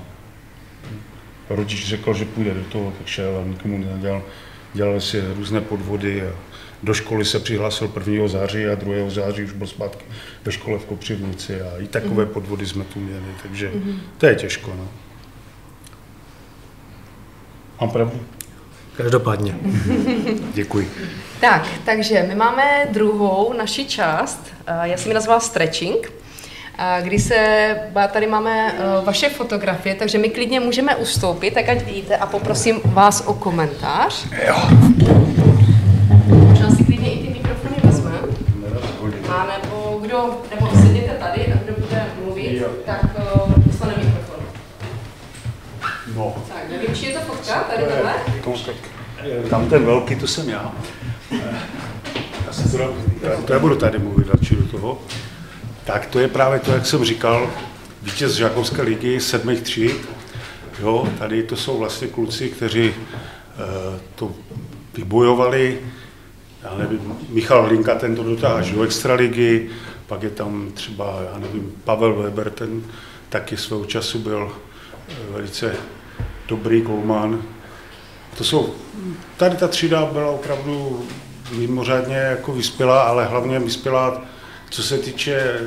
Rodič 1.49 1.87
řekl, 1.87 2.13
že 2.13 2.25
půjde 2.25 2.53
do 2.53 2.63
toho, 2.63 2.93
tak 2.97 3.07
šel 3.07 3.37
a 3.37 3.47
nikomu 3.47 3.77
nedělal. 3.77 4.23
Dělali 4.73 5.01
si 5.01 5.23
různé 5.35 5.61
podvody 5.61 6.21
a 6.21 6.31
do 6.83 6.93
školy 6.93 7.25
se 7.25 7.39
přihlásil 7.39 7.91
1. 8.09 8.27
září 8.27 8.65
a 8.65 8.75
2. 8.75 9.09
září 9.09 9.43
už 9.43 9.51
byl 9.51 9.67
zpátky 9.67 10.05
ve 10.45 10.51
škole 10.51 10.79
v 10.79 10.85
Kopřivnici 10.85 11.61
a 11.61 11.77
i 11.79 11.87
takové 11.87 12.25
mm-hmm. 12.25 12.33
podvody 12.33 12.65
jsme 12.65 12.83
tu 12.83 12.99
měli, 12.99 13.35
takže 13.41 13.69
mm-hmm. 13.69 13.95
to 14.17 14.25
je 14.25 14.35
těžko. 14.35 14.73
No. 14.77 14.87
Mám 17.81 17.89
pravdu? 17.89 18.19
Každopádně. 18.97 19.55
Děkuji. 20.53 20.91
Tak, 21.41 21.67
takže 21.85 22.25
my 22.27 22.35
máme 22.35 22.87
druhou 22.91 23.53
naši 23.53 23.85
část, 23.85 24.53
já 24.83 24.97
jsem 24.97 25.11
ji 25.11 25.13
nazvala 25.13 25.39
stretching, 25.39 26.11
kdy 27.01 27.19
se, 27.19 27.77
tady 28.13 28.27
máme 28.27 28.71
e, 28.71 29.05
vaše 29.05 29.29
fotografie, 29.29 29.95
takže 29.95 30.17
my 30.17 30.29
klidně 30.29 30.59
můžeme 30.59 30.95
ustoupit, 30.95 31.53
tak 31.53 31.69
ať 31.69 31.85
vidíte 31.85 32.17
a 32.17 32.25
poprosím 32.25 32.81
vás 32.85 33.23
o 33.25 33.33
komentář. 33.33 34.27
Jo. 34.47 35.32
Kdo, 40.13 40.41
nebo 40.49 40.69
sedíte 40.81 41.17
tady 41.19 41.53
a 41.53 41.57
kdo 41.63 41.73
bude 41.77 42.05
mluvit, 42.23 42.57
jo. 42.57 42.67
tak 42.85 43.05
uh, 43.35 43.53
dostane 43.57 43.93
mikrofon. 43.97 44.45
No. 46.15 46.35
Tak, 46.47 46.69
nevím, 46.69 46.95
či 46.95 47.05
je 47.05 47.13
to 47.13 47.19
fotka, 47.19 47.59
tady 47.59 47.83
tohle? 47.83 48.13
Tam 49.49 49.69
ten 49.69 49.85
velký, 49.85 50.15
to 50.15 50.27
jsem 50.27 50.49
já. 50.49 50.71
Já 52.45 52.53
se 52.53 52.77
to, 52.77 52.93
to 53.45 53.53
já 53.53 53.59
budu 53.59 53.75
tady 53.75 53.99
mluvit 53.99 54.27
radši 54.27 54.55
do 54.55 54.67
toho. 54.67 55.01
Tak 55.83 56.05
to 56.05 56.19
je 56.19 56.27
právě 56.27 56.59
to, 56.59 56.71
jak 56.71 56.85
jsem 56.85 57.05
říkal, 57.05 57.49
vítěz 58.01 58.33
Žákovské 58.33 58.81
ligy 58.81 59.19
sedmých 59.19 59.61
tříd. 59.61 60.09
Jo, 60.79 61.07
tady 61.19 61.43
to 61.43 61.55
jsou 61.55 61.77
vlastně 61.77 62.07
kluci, 62.07 62.49
kteří 62.49 62.89
uh, 62.89 62.95
to 64.15 64.31
vybojovali, 64.97 65.79
já 66.63 66.77
nevím, 66.77 67.15
Michal 67.29 67.63
Hlinka, 67.63 67.95
ten 67.95 68.15
to 68.15 68.23
dotáhl 68.23 68.71
do 68.75 68.83
extraligy, 68.83 69.69
pak 70.07 70.23
je 70.23 70.29
tam 70.29 70.71
třeba, 70.73 71.19
já 71.33 71.39
nevím, 71.39 71.71
Pavel 71.83 72.13
Weber, 72.13 72.49
ten 72.49 72.83
taky 73.29 73.57
svého 73.57 73.85
času 73.85 74.19
byl 74.19 74.51
eh, 75.09 75.13
velice 75.29 75.75
dobrý 76.47 76.81
golman. 76.81 77.41
To 78.37 78.43
jsou, 78.43 78.73
tady 79.37 79.55
ta 79.55 79.67
třída 79.67 80.05
byla 80.05 80.31
opravdu 80.31 81.05
mimořádně 81.51 82.15
jako 82.15 82.53
vyspělá, 82.53 83.01
ale 83.01 83.25
hlavně 83.25 83.59
vyspělá, 83.59 84.21
co 84.69 84.83
se 84.83 84.97
týče 84.97 85.59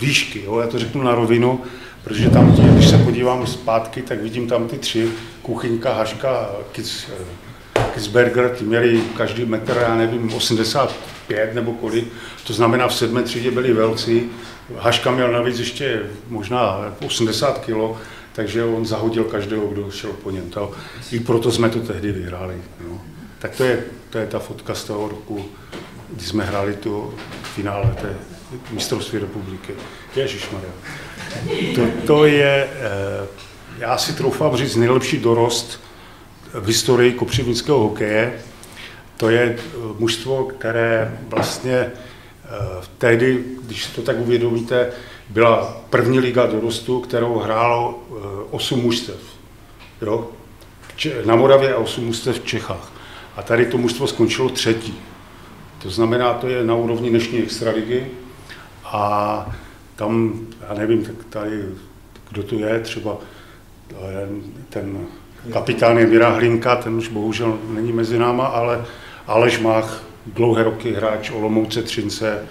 výšky, 0.00 0.42
jo? 0.44 0.58
já 0.58 0.66
to 0.66 0.78
řeknu 0.78 1.02
na 1.02 1.14
rovinu, 1.14 1.60
protože 2.04 2.30
tam, 2.30 2.52
když 2.52 2.88
se 2.88 2.98
podívám 2.98 3.46
zpátky, 3.46 4.02
tak 4.02 4.22
vidím 4.22 4.48
tam 4.48 4.68
ty 4.68 4.78
tři, 4.78 5.08
kuchyňka, 5.42 5.94
haška, 5.94 6.50
kic, 6.72 7.10
eh, 7.20 7.48
Kisberger, 7.94 8.48
ty 8.50 8.64
měli 8.64 9.02
každý 9.16 9.44
metr, 9.44 9.78
já 9.82 9.94
nevím, 9.94 10.30
85 11.28 11.54
nebo 11.54 11.72
kolik, 11.72 12.08
to 12.46 12.52
znamená 12.52 12.88
v 12.88 12.94
sedmé 12.94 13.22
třídě 13.22 13.50
byli 13.50 13.72
velcí, 13.72 14.30
Haška 14.76 15.10
měl 15.10 15.32
navíc 15.32 15.58
ještě 15.58 16.02
možná 16.28 16.94
80 17.06 17.58
kg, 17.58 17.98
takže 18.32 18.64
on 18.64 18.86
zahodil 18.86 19.24
každého, 19.24 19.66
kdo 19.66 19.90
šel 19.90 20.12
po 20.12 20.30
něm. 20.30 20.50
To, 20.50 20.72
I 21.12 21.20
proto 21.20 21.52
jsme 21.52 21.70
to 21.70 21.80
tehdy 21.80 22.12
vyhráli. 22.12 22.54
No. 22.88 23.00
Tak 23.38 23.56
to 23.56 23.64
je, 23.64 23.84
to 24.10 24.18
je 24.18 24.26
ta 24.26 24.38
fotka 24.38 24.74
z 24.74 24.84
toho 24.84 25.08
roku, 25.08 25.44
kdy 26.08 26.24
jsme 26.24 26.44
hráli 26.44 26.74
tu 26.74 27.14
finále 27.42 27.96
té 28.00 28.16
mistrovství 28.70 29.18
republiky. 29.18 29.72
Ježišmarja. 30.16 30.70
To, 31.74 32.06
to 32.06 32.24
je, 32.24 32.68
eh, 32.72 33.26
já 33.78 33.98
si 33.98 34.12
troufám 34.12 34.56
říct, 34.56 34.76
nejlepší 34.76 35.18
dorost 35.18 35.80
v 36.54 36.66
historii 36.66 37.12
kopřivnického 37.12 37.78
hokeje. 37.78 38.40
To 39.18 39.30
je 39.30 39.42
eh, 39.42 39.78
mužstvo, 39.98 40.44
které 40.44 41.18
vlastně 41.28 41.74
eh, 41.74 41.90
tehdy, 42.98 43.44
když 43.66 43.86
to 43.86 44.02
tak 44.02 44.18
uvědomíte, 44.18 44.90
byla 45.28 45.76
první 45.90 46.20
liga 46.20 46.46
dorostu, 46.46 47.00
kterou 47.00 47.38
hrálo 47.38 48.02
8 48.50 48.80
mužstev. 48.80 49.16
Jo? 50.02 50.28
Na 51.24 51.36
Moravě 51.36 51.74
a 51.74 51.78
8 51.78 52.04
mužstev 52.04 52.40
v 52.40 52.46
Čechách. 52.46 52.92
A 53.36 53.42
tady 53.42 53.66
to 53.66 53.78
mužstvo 53.78 54.06
skončilo 54.06 54.48
třetí. 54.48 54.98
To 55.82 55.90
znamená, 55.90 56.34
to 56.34 56.48
je 56.48 56.64
na 56.64 56.74
úrovni 56.74 57.10
dnešní 57.10 57.38
extraligy 57.38 58.06
a 58.84 59.56
tam, 59.96 60.40
já 60.68 60.74
nevím, 60.74 61.04
tak 61.04 61.14
tady, 61.28 61.64
kdo 62.30 62.42
to 62.42 62.54
je, 62.54 62.80
třeba 62.80 63.16
ten 64.68 65.06
kapitán 65.52 65.98
je 65.98 66.06
Mira 66.06 66.28
Hlinka, 66.28 66.76
ten 66.76 66.94
už 66.94 67.08
bohužel 67.08 67.58
není 67.68 67.92
mezi 67.92 68.18
náma, 68.18 68.46
ale 68.46 68.84
Aleš 69.28 69.58
Mach, 69.58 70.04
dlouhé 70.26 70.64
roky 70.64 70.92
hráč 70.92 71.30
Olomouce 71.30 71.82
Třince, 71.82 72.46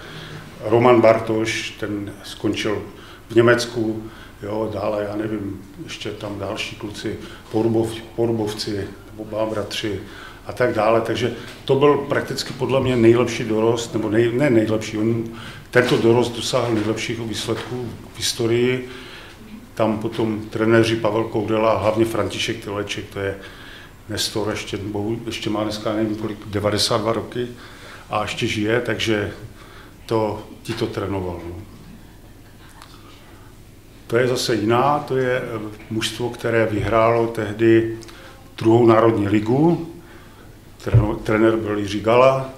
Roman 0.64 1.00
Bartoš, 1.00 1.70
ten 1.70 2.12
skončil 2.24 2.82
v 3.28 3.34
Německu, 3.34 4.02
jo, 4.42 4.70
dále, 4.74 5.06
já 5.08 5.16
nevím, 5.16 5.62
ještě 5.84 6.10
tam 6.10 6.38
další 6.38 6.76
kluci, 6.76 7.18
Porubov, 7.52 7.92
Porubovci, 8.16 8.88
oba 9.16 9.46
bratři, 9.46 10.00
a 10.46 10.52
tak 10.52 10.74
dále. 10.74 11.00
Takže 11.00 11.34
to 11.64 11.74
byl 11.74 11.96
prakticky 11.96 12.52
podle 12.52 12.80
mě 12.80 12.96
nejlepší 12.96 13.44
dorost, 13.44 13.92
nebo 13.92 14.10
nej, 14.10 14.32
ne 14.32 14.50
nejlepší, 14.50 14.98
on, 14.98 15.24
tento 15.70 15.96
dorost 15.96 16.36
dosáhl 16.36 16.74
nejlepších 16.74 17.18
výsledků 17.18 17.88
v 18.14 18.16
historii. 18.16 18.88
Tam 19.74 19.98
potom 19.98 20.40
trenéři 20.50 20.96
Pavel 20.96 21.24
Koudela 21.24 21.70
a 21.70 21.78
hlavně 21.78 22.04
František 22.04 22.64
Tyleček, 22.64 23.04
to 23.12 23.20
je 23.20 23.36
Nestor, 24.08 24.50
ještě, 24.50 24.76
bohu, 24.76 25.20
ještě 25.26 25.50
má 25.50 25.62
dneska 25.62 25.92
nevím 25.92 26.16
kolik, 26.16 26.38
92 26.46 27.12
roky 27.12 27.48
a 28.10 28.22
ještě 28.22 28.46
žije, 28.46 28.80
takže 28.80 29.32
to, 30.06 30.46
ti 30.62 30.72
to 30.72 30.86
trénoval. 30.86 31.40
No. 31.48 31.54
To 34.06 34.16
je 34.16 34.28
zase 34.28 34.54
jiná, 34.54 34.98
to 34.98 35.16
je 35.16 35.42
mužstvo, 35.90 36.30
které 36.30 36.66
vyhrálo 36.66 37.26
tehdy 37.26 37.98
druhou 38.58 38.86
národní 38.86 39.28
ligu, 39.28 39.94
trenér 41.22 41.56
byl 41.56 41.78
Jiří 41.78 42.00
Gala 42.00 42.50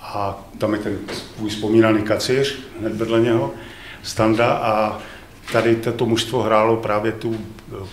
a 0.00 0.44
tam 0.58 0.72
je 0.72 0.78
ten 0.78 0.98
svůj 1.12 1.50
vzpomínaný 1.50 2.02
kacíř 2.02 2.58
hned 2.80 2.96
vedle 2.96 3.20
něho, 3.20 3.54
Standa 4.02 4.52
a 4.52 4.98
tady 5.52 5.76
toto 5.76 6.06
mužstvo 6.06 6.42
hrálo 6.42 6.76
právě 6.76 7.12
tu 7.12 7.38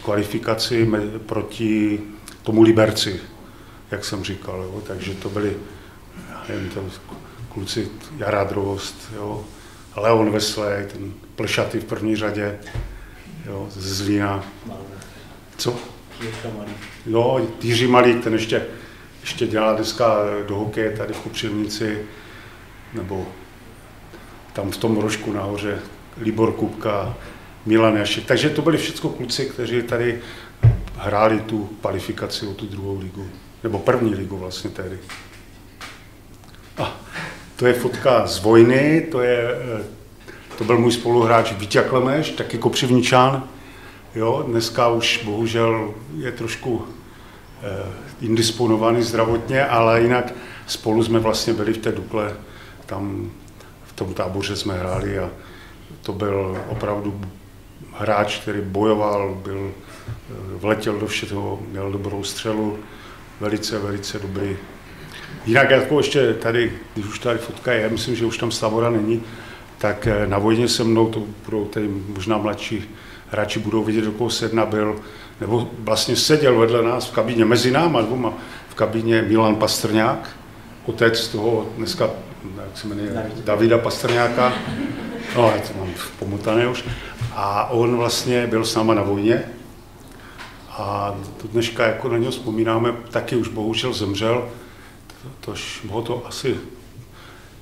kvalifikaci 0.04 0.90
proti 1.26 2.02
tomu 2.44 2.62
Liberci, 2.62 3.20
jak 3.92 4.06
jsem 4.06 4.24
říkal, 4.24 4.62
jo. 4.62 4.82
takže 4.88 5.14
to 5.14 5.30
byli, 5.30 5.58
nevím, 6.50 6.70
to 6.70 6.84
kluci 7.50 7.90
Jará 8.18 8.44
Drost, 8.44 9.12
jo. 9.16 9.46
Leon 9.96 10.32
Veslej, 10.32 10.86
ten 10.86 11.14
plšatý 11.36 11.80
v 11.80 11.86
první 11.86 12.16
řadě, 12.16 12.60
jo, 13.46 13.68
z 13.72 13.94
Zlína. 13.94 14.44
Co? 15.58 15.76
Jo, 17.06 17.48
Jiří 17.62 17.88
Malík, 17.88 18.24
ten 18.24 18.34
ještě 18.34 18.66
ještě 19.22 19.48
dělá 19.48 19.74
dneska 19.74 20.18
do 20.48 20.56
hokeje 20.56 20.98
tady 20.98 21.14
v 21.14 21.20
Kopřivnici, 21.20 22.02
nebo 22.94 23.28
tam 24.54 24.72
v 24.72 24.78
tom 24.78 24.98
rožku 24.98 25.34
nahoře 25.34 25.80
Libor 26.18 26.52
Kupka, 26.52 27.18
Milan 27.66 27.98
Jašek. 27.98 28.26
Takže 28.26 28.50
to 28.50 28.62
byli 28.62 28.78
všechno 28.78 29.10
kluci, 29.10 29.46
kteří 29.46 29.82
tady 29.82 30.22
hráli 31.00 31.40
tu 31.40 31.70
kvalifikaci 31.82 32.48
o 32.48 32.54
tu 32.54 32.66
druhou 32.66 33.00
ligu, 33.00 33.28
nebo 33.64 33.80
první 33.80 34.16
ligu 34.16 34.38
vlastně 34.38 34.70
tehdy. 34.70 34.98
A 36.78 36.98
to 37.56 37.68
je 37.68 37.74
fotka 37.74 38.28
z 38.28 38.40
vojny, 38.40 39.08
to, 39.12 39.22
je, 39.22 39.48
to 40.58 40.64
byl 40.64 40.78
můj 40.78 40.92
spoluhráč 40.92 41.52
Vítě 41.52 41.82
Klemeš, 41.82 42.30
taky 42.30 42.58
Kopřivničan. 42.58 43.44
Jo, 44.16 44.44
dneska 44.48 44.88
už 44.88 45.24
bohužel 45.26 45.94
je 46.18 46.32
trošku 46.32 46.88
Eh, 47.64 47.92
indisponovaný 48.22 49.04
zdravotně, 49.04 49.66
ale 49.66 50.02
jinak 50.02 50.34
spolu 50.68 51.04
jsme 51.04 51.20
vlastně 51.20 51.54
byli 51.54 51.74
v 51.74 51.78
té 51.78 51.92
Dukle, 51.92 52.36
tam 52.86 53.32
v 53.86 53.94
tom 53.94 54.14
táboře 54.14 54.56
jsme 54.56 54.74
hráli 54.74 55.20
a 55.20 55.30
to 56.02 56.14
byl 56.14 56.58
opravdu 56.70 57.22
hráč, 57.94 58.38
který 58.38 58.62
bojoval, 58.62 59.36
byl, 59.44 59.72
eh, 59.72 59.89
vletěl 60.58 61.00
do 61.00 61.08
všeho, 61.08 61.60
měl 61.72 61.92
dobrou 61.92 62.24
střelu, 62.24 62.80
velice, 63.40 63.80
velice 63.80 64.20
dobrý. 64.20 64.58
Jinak 65.46 65.70
jako 65.70 66.00
ještě 66.00 66.34
tady, 66.34 66.74
když 66.94 67.06
už 67.06 67.20
tady 67.20 67.40
fotka 67.40 67.72
je, 67.72 67.90
myslím, 67.90 68.16
že 68.16 68.26
už 68.26 68.38
tam 68.38 68.52
Stavora 68.52 68.90
není, 68.90 69.24
tak 69.78 70.08
eh, 70.08 70.28
na 70.28 70.38
vojně 70.38 70.68
se 70.68 70.84
mnou, 70.84 71.10
to 71.10 71.24
budou 71.46 71.66
tady 71.66 71.88
možná 71.88 72.38
mladší 72.38 72.96
hráči 73.32 73.60
budou 73.60 73.84
vidět, 73.84 74.06
do 74.06 74.12
koho 74.12 74.30
sedna 74.30 74.66
byl, 74.66 74.96
nebo 75.42 75.70
vlastně 75.80 76.16
seděl 76.16 76.60
vedle 76.60 76.84
nás 76.84 77.08
v 77.08 77.12
kabině, 77.12 77.46
mezi 77.46 77.72
náma 77.72 78.02
dvoma, 78.02 78.34
v 78.70 78.76
kabině 78.76 79.22
Milan 79.22 79.56
Pastrňák, 79.56 80.30
otec 80.86 81.28
toho 81.28 81.70
dneska, 81.78 82.10
jak 82.58 82.78
se 82.78 82.88
jmenuje, 82.88 83.32
Davida 83.44 83.78
Pastrňáka, 83.78 84.54
no, 85.36 85.52
já 85.56 85.62
to 85.62 85.80
mám 85.80 85.90
pomotané 86.20 86.68
už, 86.68 86.86
a 87.34 87.70
on 87.70 87.98
vlastně 87.98 88.48
byl 88.48 88.66
s 88.66 88.76
náma 88.76 88.94
na 88.94 89.02
vojně 89.02 89.44
a 90.80 91.16
dneška 91.52 91.88
jako 91.88 92.10
na 92.10 92.18
něho 92.18 92.32
vzpomínáme, 92.32 92.94
taky 93.12 93.36
už 93.36 93.48
bohužel 93.48 93.94
zemřel, 93.94 94.50
tož 95.40 95.86
ho 95.90 96.02
to 96.02 96.28
asi 96.28 96.58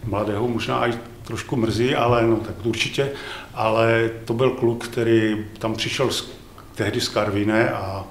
mladého 0.06 0.48
možná 0.48 0.88
i 0.88 0.94
trošku 1.24 1.56
mrzí, 1.56 1.96
ale 1.96 2.28
no 2.28 2.36
tak 2.36 2.66
určitě, 2.66 3.12
ale 3.54 4.12
to 4.26 4.34
byl 4.34 4.52
kluk, 4.52 4.88
který 4.88 5.46
tam 5.60 5.76
přišel 5.76 6.12
z 6.12 6.32
tehdy 6.76 7.02
z 7.02 7.10
Karviné 7.10 7.70
a 7.70 8.06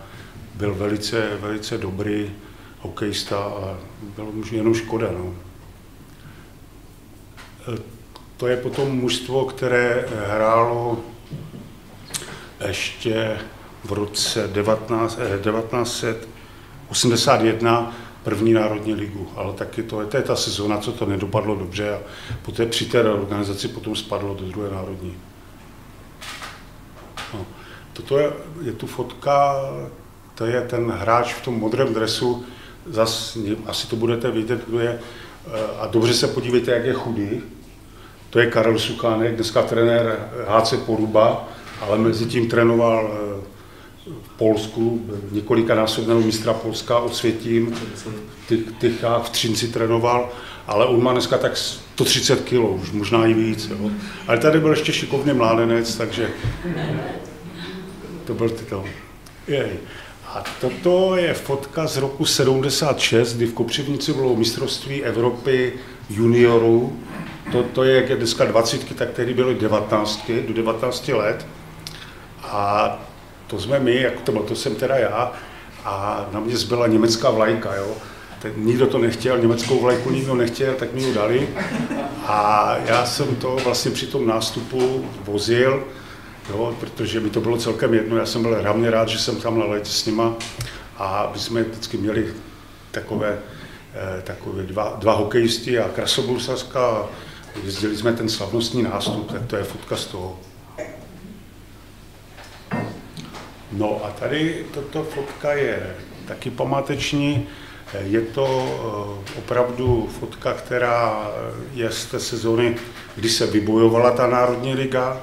byl 0.55 0.75
velice, 0.75 1.37
velice 1.41 1.79
dobrý 1.79 2.31
hokejista 2.81 3.39
a 3.39 3.79
bylo 4.17 4.33
mu 4.33 4.43
jenom 4.53 4.75
škoda. 4.75 5.09
No. 5.13 5.35
To 8.37 8.47
je 8.47 8.57
potom 8.57 8.91
mužstvo, 8.91 9.45
které 9.45 10.07
hrálo 10.29 11.01
ještě 12.67 13.39
v 13.87 13.93
roce 13.93 14.49
19, 14.53 15.15
1981 15.15 17.91
eh, 17.91 17.95
první 18.23 18.53
národní 18.53 18.95
ligu, 18.95 19.29
ale 19.37 19.53
taky 19.53 19.83
to 19.83 20.01
je, 20.01 20.07
to 20.07 20.17
je 20.17 20.23
ta 20.23 20.37
sezóna, 20.37 20.79
co 20.79 20.93
to 20.93 21.07
nedopadlo 21.07 21.55
dobře 21.55 21.95
a 21.95 21.99
poté 22.43 22.67
při 22.67 22.85
té 22.85 23.11
organizaci 23.11 23.69
potom 23.69 23.97
spadlo 23.97 24.35
do 24.35 24.45
druhé 24.45 24.71
národní. 24.71 25.15
No. 27.35 27.47
Toto 27.93 28.19
je, 28.19 28.33
je 28.63 28.73
tu 28.73 28.87
fotka, 28.87 29.55
to 30.35 30.47
je 30.47 30.61
ten 30.61 30.91
hráč 30.91 31.35
v 31.35 31.45
tom 31.45 31.59
modrém 31.59 31.95
dresu, 31.95 32.45
zas, 32.87 33.39
asi 33.67 33.87
to 33.87 33.97
budete 33.97 34.31
vidět, 34.31 34.65
kdo 34.69 34.81
je, 34.81 34.99
eh, 34.99 35.01
a 35.81 35.87
dobře 35.87 36.15
se 36.15 36.29
podívejte, 36.29 36.71
jak 36.71 36.85
je 36.85 36.93
chudý. 36.93 37.43
To 38.31 38.39
je 38.39 38.47
Karel 38.47 38.79
Sukánek, 38.79 39.35
dneska 39.35 39.63
trenér 39.63 40.29
HC 40.49 40.75
Poruba, 40.87 41.49
ale 41.81 41.99
mezi 41.99 42.27
tím 42.27 42.49
trénoval 42.49 43.11
eh, 43.13 43.56
v 44.07 44.29
Polsku, 44.37 45.07
několika 45.33 45.75
násobného 45.75 46.21
mistra 46.21 46.53
Polska 46.53 46.99
osvětím, 46.99 47.75
Tychách, 48.79 49.27
v 49.27 49.31
Třinci 49.31 49.69
trénoval, 49.69 50.29
ale 50.67 50.87
on 50.87 51.03
má 51.03 51.13
dneska 51.13 51.39
tak 51.39 51.57
130 51.57 52.41
kg, 52.41 52.83
už 52.83 52.91
možná 52.93 53.27
i 53.27 53.35
víc. 53.35 53.69
Jo. 53.71 53.91
Ale 54.27 54.39
tady 54.39 54.61
byl 54.61 54.71
ještě 54.71 54.93
šikovný 54.93 55.33
mládenec, 55.33 55.97
takže 55.97 56.31
to 58.25 58.35
byl 58.35 58.49
tyto. 58.49 58.85
Jej. 59.49 59.71
A 60.27 60.45
toto 60.61 61.17
je 61.17 61.35
fotka 61.35 61.87
z 61.87 61.97
roku 61.97 62.25
76, 62.25 63.37
kdy 63.37 63.47
v 63.47 63.53
Kopřivnici 63.53 64.13
bylo 64.13 64.37
mistrovství 64.37 65.03
Evropy 65.03 65.73
juniorů. 66.11 67.01
To, 67.53 67.63
to 67.63 67.85
je, 67.85 67.97
jak 67.97 68.11
je 68.11 68.17
dneska 68.17 68.45
20, 68.45 68.97
tak 68.97 69.11
tehdy 69.11 69.35
byly 69.35 69.55
19, 69.55 70.31
do 70.47 70.55
19 70.55 71.09
let. 71.09 71.47
A 72.43 72.99
to 73.47 73.61
jsme 73.61 73.81
my, 73.81 74.03
jako 74.03 74.21
to 74.21 74.43
to 74.43 74.55
jsem 74.57 74.75
teda 74.75 74.97
já, 74.97 75.33
a 75.85 76.27
na 76.33 76.41
mě 76.41 76.57
zbyla 76.57 76.87
německá 76.87 77.31
vlajka, 77.31 77.75
jo. 77.75 77.95
Ten, 78.43 78.53
nikdo 78.57 78.87
to 78.87 78.99
nechtěl, 78.99 79.39
německou 79.39 79.81
vlajku 79.81 80.11
nikdo 80.11 80.35
nechtěl, 80.35 80.75
tak 80.75 80.93
mi 80.93 81.03
ji 81.03 81.15
dali. 81.15 81.49
A 82.27 82.77
já 82.87 83.07
jsem 83.07 83.37
to 83.37 83.57
vlastně 83.65 83.91
při 83.91 84.07
tom 84.07 84.27
nástupu 84.27 85.05
vozil, 85.25 85.85
jo, 86.51 86.75
protože 86.81 87.21
mi 87.21 87.31
to 87.31 87.41
bylo 87.41 87.57
celkem 87.57 87.95
jedno, 87.95 88.17
já 88.17 88.27
jsem 88.27 88.43
byl 88.43 88.63
hlavně 88.63 88.91
rád, 88.91 89.09
že 89.09 89.19
jsem 89.19 89.37
tam 89.37 89.59
na 89.59 89.65
létě 89.65 89.91
s 89.91 90.07
nima 90.07 90.35
a 90.99 91.31
my 91.33 91.39
jsme 91.39 91.63
vždycky 91.63 91.97
měli 91.97 92.35
takové, 92.91 93.39
eh, 93.95 94.23
takové 94.23 94.63
dva, 94.63 94.97
dva 94.99 95.13
hokejisti 95.13 95.79
a 95.79 95.89
krasobrusařka, 95.89 97.07
jezdili 97.65 97.97
jsme 97.97 98.13
ten 98.13 98.29
slavnostní 98.29 98.83
nástup, 98.83 99.33
tak 99.33 99.47
to 99.47 99.57
je 99.57 99.65
fotka 99.65 99.97
z 99.97 100.05
toho. 100.05 100.39
No 103.77 104.05
a 104.05 104.11
tady 104.11 104.67
toto 104.75 105.05
fotka 105.05 105.53
je 105.53 105.97
taky 106.29 106.51
památeční. 106.51 107.49
Je 108.01 108.21
to 108.21 108.47
eh, 109.27 109.39
opravdu 109.39 110.09
fotka, 110.21 110.53
která 110.53 111.31
je 111.73 111.91
z 111.91 112.07
té 112.07 112.21
sezóny, 112.21 112.77
kdy 113.17 113.29
se 113.29 113.47
vybojovala 113.47 114.11
ta 114.11 114.27
Národní 114.27 114.75
liga. 114.75 115.23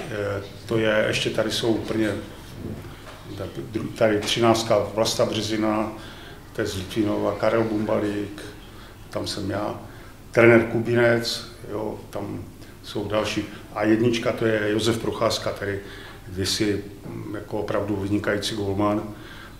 Eh, 0.00 0.42
to 0.66 0.78
je, 0.78 1.04
ještě 1.08 1.30
tady 1.30 1.50
jsou 1.50 1.68
úplně, 1.68 2.12
tady 3.94 4.18
13. 4.20 4.70
Vlasta 4.94 5.24
Březina, 5.24 5.92
to 6.52 6.60
je 6.60 6.66
z 6.66 6.76
Litvínova, 6.76 7.34
Karel 7.38 7.64
Bumbalík, 7.64 8.42
tam 9.10 9.26
jsem 9.26 9.50
já, 9.50 9.80
trenér 10.30 10.62
Kubinec, 10.62 11.52
jo, 11.70 11.98
tam 12.10 12.44
jsou 12.82 13.08
další. 13.08 13.44
A 13.74 13.84
jednička 13.84 14.32
to 14.32 14.46
je 14.46 14.70
Josef 14.70 14.98
Procházka, 14.98 15.50
který 15.50 15.78
kdysi 16.28 16.84
mm, 17.06 17.34
jako 17.34 17.58
opravdu 17.58 17.96
vynikající 17.96 18.54
golman, 18.54 19.02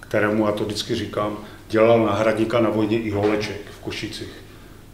kterému, 0.00 0.46
a 0.46 0.52
to 0.52 0.64
vždycky 0.64 0.94
říkám, 0.94 1.38
dělal 1.68 2.06
náhradníka 2.06 2.60
na 2.60 2.70
vojně 2.70 3.00
i 3.00 3.10
Holeček 3.10 3.60
v 3.70 3.84
Košicích. 3.84 4.32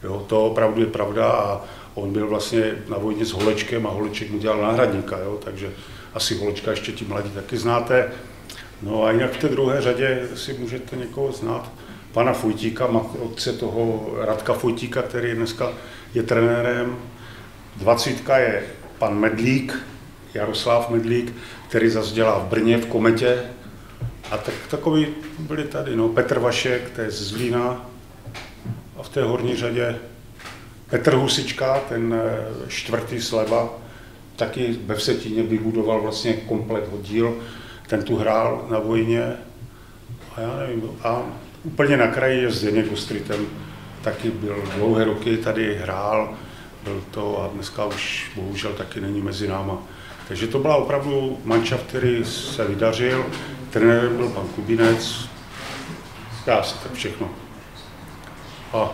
Jo, 0.03 0.25
to 0.27 0.47
opravdu 0.47 0.81
je 0.81 0.87
pravda 0.87 1.31
a 1.31 1.64
on 1.95 2.12
byl 2.12 2.29
vlastně 2.29 2.75
na 2.89 2.99
vojně 2.99 3.25
s 3.25 3.33
Holečkem 3.33 3.87
a 3.87 3.91
Holeček 3.91 4.31
mu 4.31 4.39
dělal 4.39 4.62
náhradníka, 4.62 5.18
jo, 5.18 5.39
takže 5.45 5.70
asi 6.14 6.35
Holečka 6.35 6.70
ještě 6.70 6.93
ti 6.93 7.05
mladí 7.05 7.31
taky 7.31 7.57
znáte. 7.57 8.11
No 8.83 9.05
a 9.05 9.11
jinak 9.11 9.33
v 9.33 9.39
té 9.39 9.49
druhé 9.49 9.83
řadě 9.83 10.29
si 10.35 10.53
můžete 10.53 10.97
někoho 10.97 11.33
znát. 11.33 11.73
Pana 12.12 12.33
Fojtíka, 12.33 12.87
otce 13.18 13.53
toho 13.53 14.14
Radka 14.20 14.53
Fojtíka, 14.53 15.03
který 15.03 15.35
dneska 15.35 15.73
je 16.14 16.23
trenérem. 16.23 16.97
Dvacítka 17.77 18.39
je 18.39 18.62
pan 18.99 19.18
Medlík, 19.18 19.79
Jaroslav 20.35 20.91
Medlík, 20.91 21.35
který 21.73 21.89
zase 21.89 22.14
dělá 22.14 22.39
v 22.39 22.49
Brně 22.49 22.79
v 22.79 22.87
Kometě. 22.87 23.43
A 24.31 24.37
tak, 24.37 24.55
takový 24.70 25.07
byli 25.39 25.64
tady, 25.64 25.97
no, 25.97 26.09
Petr 26.09 26.39
Vašek, 26.39 26.91
to 26.91 27.01
je 27.01 27.11
z 27.11 27.23
Zlína. 27.23 27.91
A 28.97 29.03
v 29.03 29.09
té 29.09 29.23
horní 29.23 29.57
řadě 29.57 29.97
Petr 30.91 31.14
Husička, 31.14 31.81
ten 31.89 32.14
eh, 32.14 32.68
čtvrtý 32.68 33.20
sleva, 33.20 33.68
taky 34.37 34.79
ve 34.87 34.95
Vsetíně 34.95 35.43
vybudoval 35.43 36.03
vlastně 36.03 36.33
komplet 36.33 36.85
díl. 37.03 37.37
Ten 37.87 38.03
tu 38.03 38.16
hrál 38.16 38.66
na 38.70 38.79
vojně. 38.79 39.33
A 40.37 40.41
já 40.41 40.57
nevím, 40.57 40.91
a 41.03 41.23
úplně 41.64 41.97
na 41.97 42.07
kraji 42.07 42.43
je 42.43 42.51
Zdeněk 42.51 42.93
Ostritem, 42.93 43.47
taky 44.03 44.31
byl 44.31 44.64
dlouhé 44.77 45.05
roky 45.05 45.37
tady 45.37 45.75
hrál, 45.75 46.35
byl 46.85 47.05
to 47.11 47.43
a 47.43 47.49
dneska 47.55 47.85
už 47.85 48.31
bohužel 48.37 48.73
taky 48.73 49.01
není 49.01 49.23
mezi 49.23 49.49
náma. 49.49 49.83
Takže 50.33 50.47
to 50.47 50.59
byla 50.59 50.76
opravdu 50.76 51.39
mančaft, 51.45 51.87
který 51.87 52.24
se 52.24 52.64
vydařil. 52.64 53.26
Trenérem 53.70 54.16
byl 54.16 54.28
pan 54.28 54.45
Kubinec. 54.47 55.28
Dá 56.47 56.62
všechno. 56.93 57.30
A 58.72 58.91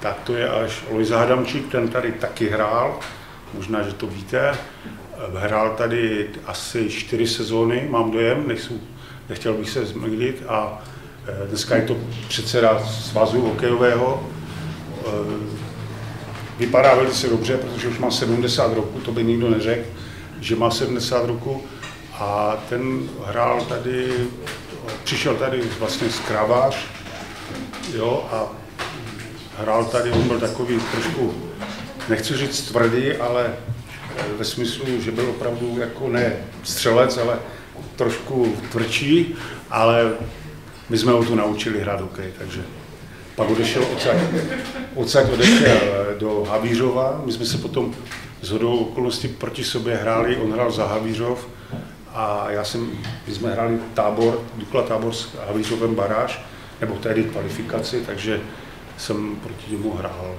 tak 0.00 0.20
to 0.20 0.34
je 0.34 0.48
až 0.48 0.84
Lojza 0.90 1.18
Hadamčík, 1.18 1.70
ten 1.70 1.88
tady 1.88 2.12
taky 2.12 2.48
hrál, 2.48 2.98
možná, 3.54 3.82
že 3.82 3.92
to 3.92 4.06
víte. 4.06 4.58
Hrál 5.36 5.74
tady 5.76 6.30
asi 6.46 6.90
čtyři 6.90 7.26
sezóny, 7.26 7.86
mám 7.90 8.10
dojem, 8.10 8.48
nejsou, 8.48 8.80
nechtěl 9.28 9.54
bych 9.54 9.70
se 9.70 9.86
zmýlit. 9.86 10.42
A 10.48 10.82
e, 11.44 11.46
dneska 11.46 11.76
je 11.76 11.82
to 11.82 11.96
předseda 12.28 12.86
svazu 12.86 13.40
hokejového. 13.40 14.30
E, 14.98 15.10
vypadá 16.58 16.94
velice 16.94 17.28
dobře, 17.28 17.56
protože 17.56 17.88
už 17.88 17.98
má 17.98 18.10
70 18.10 18.74
roku, 18.74 19.00
to 19.00 19.12
by 19.12 19.24
nikdo 19.24 19.50
neřekl 19.50 19.99
že 20.40 20.56
má 20.56 20.70
70 20.70 21.26
roku 21.26 21.62
a 22.12 22.56
ten 22.68 23.08
hrál 23.24 23.64
tady, 23.64 24.12
přišel 25.04 25.34
tady 25.34 25.62
vlastně 25.78 26.10
z 26.10 26.18
Kravář, 26.18 26.76
jo, 27.94 28.28
a 28.32 28.46
hrál 29.58 29.84
tady, 29.84 30.10
on 30.12 30.28
byl 30.28 30.40
takový 30.40 30.80
trošku, 30.92 31.34
nechci 32.08 32.36
říct 32.36 32.62
tvrdý, 32.62 33.12
ale 33.12 33.54
ve 34.38 34.44
smyslu, 34.44 35.00
že 35.00 35.12
byl 35.12 35.30
opravdu 35.30 35.78
jako 35.78 36.08
ne 36.08 36.36
střelec, 36.62 37.18
ale 37.18 37.38
trošku 37.96 38.56
tvrdší, 38.72 39.34
ale 39.70 40.12
my 40.88 40.98
jsme 40.98 41.12
ho 41.12 41.24
tu 41.24 41.34
naučili 41.34 41.80
hrát 41.80 42.00
hokej, 42.00 42.32
takže 42.38 42.62
pak 43.36 43.50
odešel 43.50 43.84
odsaď, 43.92 44.16
odsaď 44.94 45.32
odešel 45.32 45.78
do 46.18 46.46
Havířova, 46.48 47.22
my 47.24 47.32
jsme 47.32 47.46
se 47.46 47.58
potom 47.58 47.94
z 48.42 48.50
hodou 48.50 48.78
okolností 48.78 49.28
proti 49.28 49.64
sobě 49.64 49.96
hráli, 49.96 50.36
on 50.36 50.52
hrál 50.52 50.70
za 50.70 50.86
Havířov 50.86 51.48
a 52.14 52.50
já 52.50 52.64
jsem, 52.64 52.90
my 53.26 53.34
jsme 53.34 53.52
hráli 53.52 53.78
tábor, 53.94 54.42
Dukla 54.56 54.82
tábor 54.82 55.12
s 55.12 55.28
Havířovem 55.46 55.94
baráž, 55.94 56.40
nebo 56.80 56.94
tehdy 56.94 57.24
kvalifikaci, 57.24 58.02
takže 58.06 58.40
jsem 58.96 59.36
proti 59.36 59.72
němu 59.72 59.92
hrál. 59.92 60.34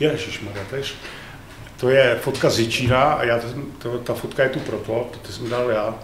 Ježišmarja, 0.00 0.64
tež. 0.70 0.94
To 1.80 1.88
je 1.88 2.18
fotka 2.20 2.50
z 2.50 2.58
Jičína 2.58 3.02
a 3.02 3.24
já, 3.24 3.40
to, 3.78 3.98
ta 3.98 4.14
fotka 4.14 4.42
je 4.42 4.48
tu 4.48 4.60
proto, 4.60 5.10
to 5.22 5.32
jsem 5.32 5.48
dal 5.48 5.70
já, 5.70 5.94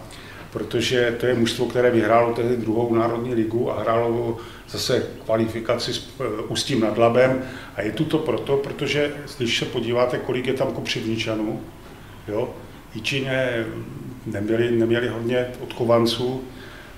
protože 0.49 1.15
to 1.19 1.25
je 1.25 1.33
mužstvo, 1.33 1.65
které 1.65 1.91
vyhrálo 1.91 2.33
tehdy 2.33 2.57
druhou 2.57 2.95
národní 2.95 3.35
ligu 3.35 3.71
a 3.71 3.79
hrálo 3.79 4.37
zase 4.73 5.07
kvalifikaci 5.25 5.93
s 5.93 6.09
eh, 6.19 6.23
Ústím 6.47 6.79
nad 6.79 6.97
Labem. 6.97 7.41
A 7.75 7.81
je 7.81 7.91
tu 7.91 8.05
to 8.05 8.17
proto, 8.17 8.57
protože 8.57 9.13
když 9.37 9.59
se 9.59 9.65
podíváte, 9.65 10.17
kolik 10.17 10.47
je 10.47 10.53
tam 10.53 10.71
Kopřivničanů, 10.71 11.61
jo, 12.27 12.49
Jičíně 12.95 13.65
neměli, 14.25 14.71
neměli 14.71 15.07
hodně 15.07 15.47
odkovanců 15.59 16.43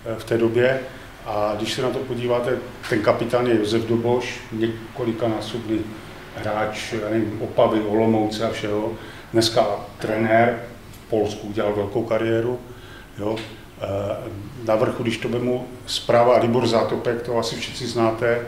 eh, 0.06 0.16
v 0.20 0.24
té 0.24 0.38
době, 0.38 0.80
a 1.26 1.54
když 1.58 1.74
se 1.74 1.82
na 1.82 1.90
to 1.90 2.00
podíváte, 2.00 2.58
ten 2.90 3.02
kapitán 3.02 3.48
je 3.48 3.56
Josef 3.56 3.86
Doboš, 3.86 4.40
několikanásobný 4.52 5.82
hráč, 6.36 6.94
já 6.94 7.10
nevím, 7.10 7.42
Opavy, 7.42 7.80
Olomouce 7.82 8.46
a 8.46 8.52
všeho. 8.52 8.94
Dneska 9.34 9.68
trenér 10.00 10.64
v 10.92 11.10
Polsku 11.10 11.48
udělal 11.48 11.74
velkou 11.74 12.04
kariéru. 12.04 12.60
Jo. 13.18 13.36
Eh, 13.82 14.32
na 14.66 14.76
vrchu, 14.76 15.04
když 15.04 15.18
to 15.18 15.30
vemu 15.30 15.68
zpráva 15.86 16.38
Libor 16.38 16.68
Zátopek, 16.68 17.22
to 17.22 17.38
asi 17.38 17.56
všichni 17.56 17.88
znáte, 17.88 18.42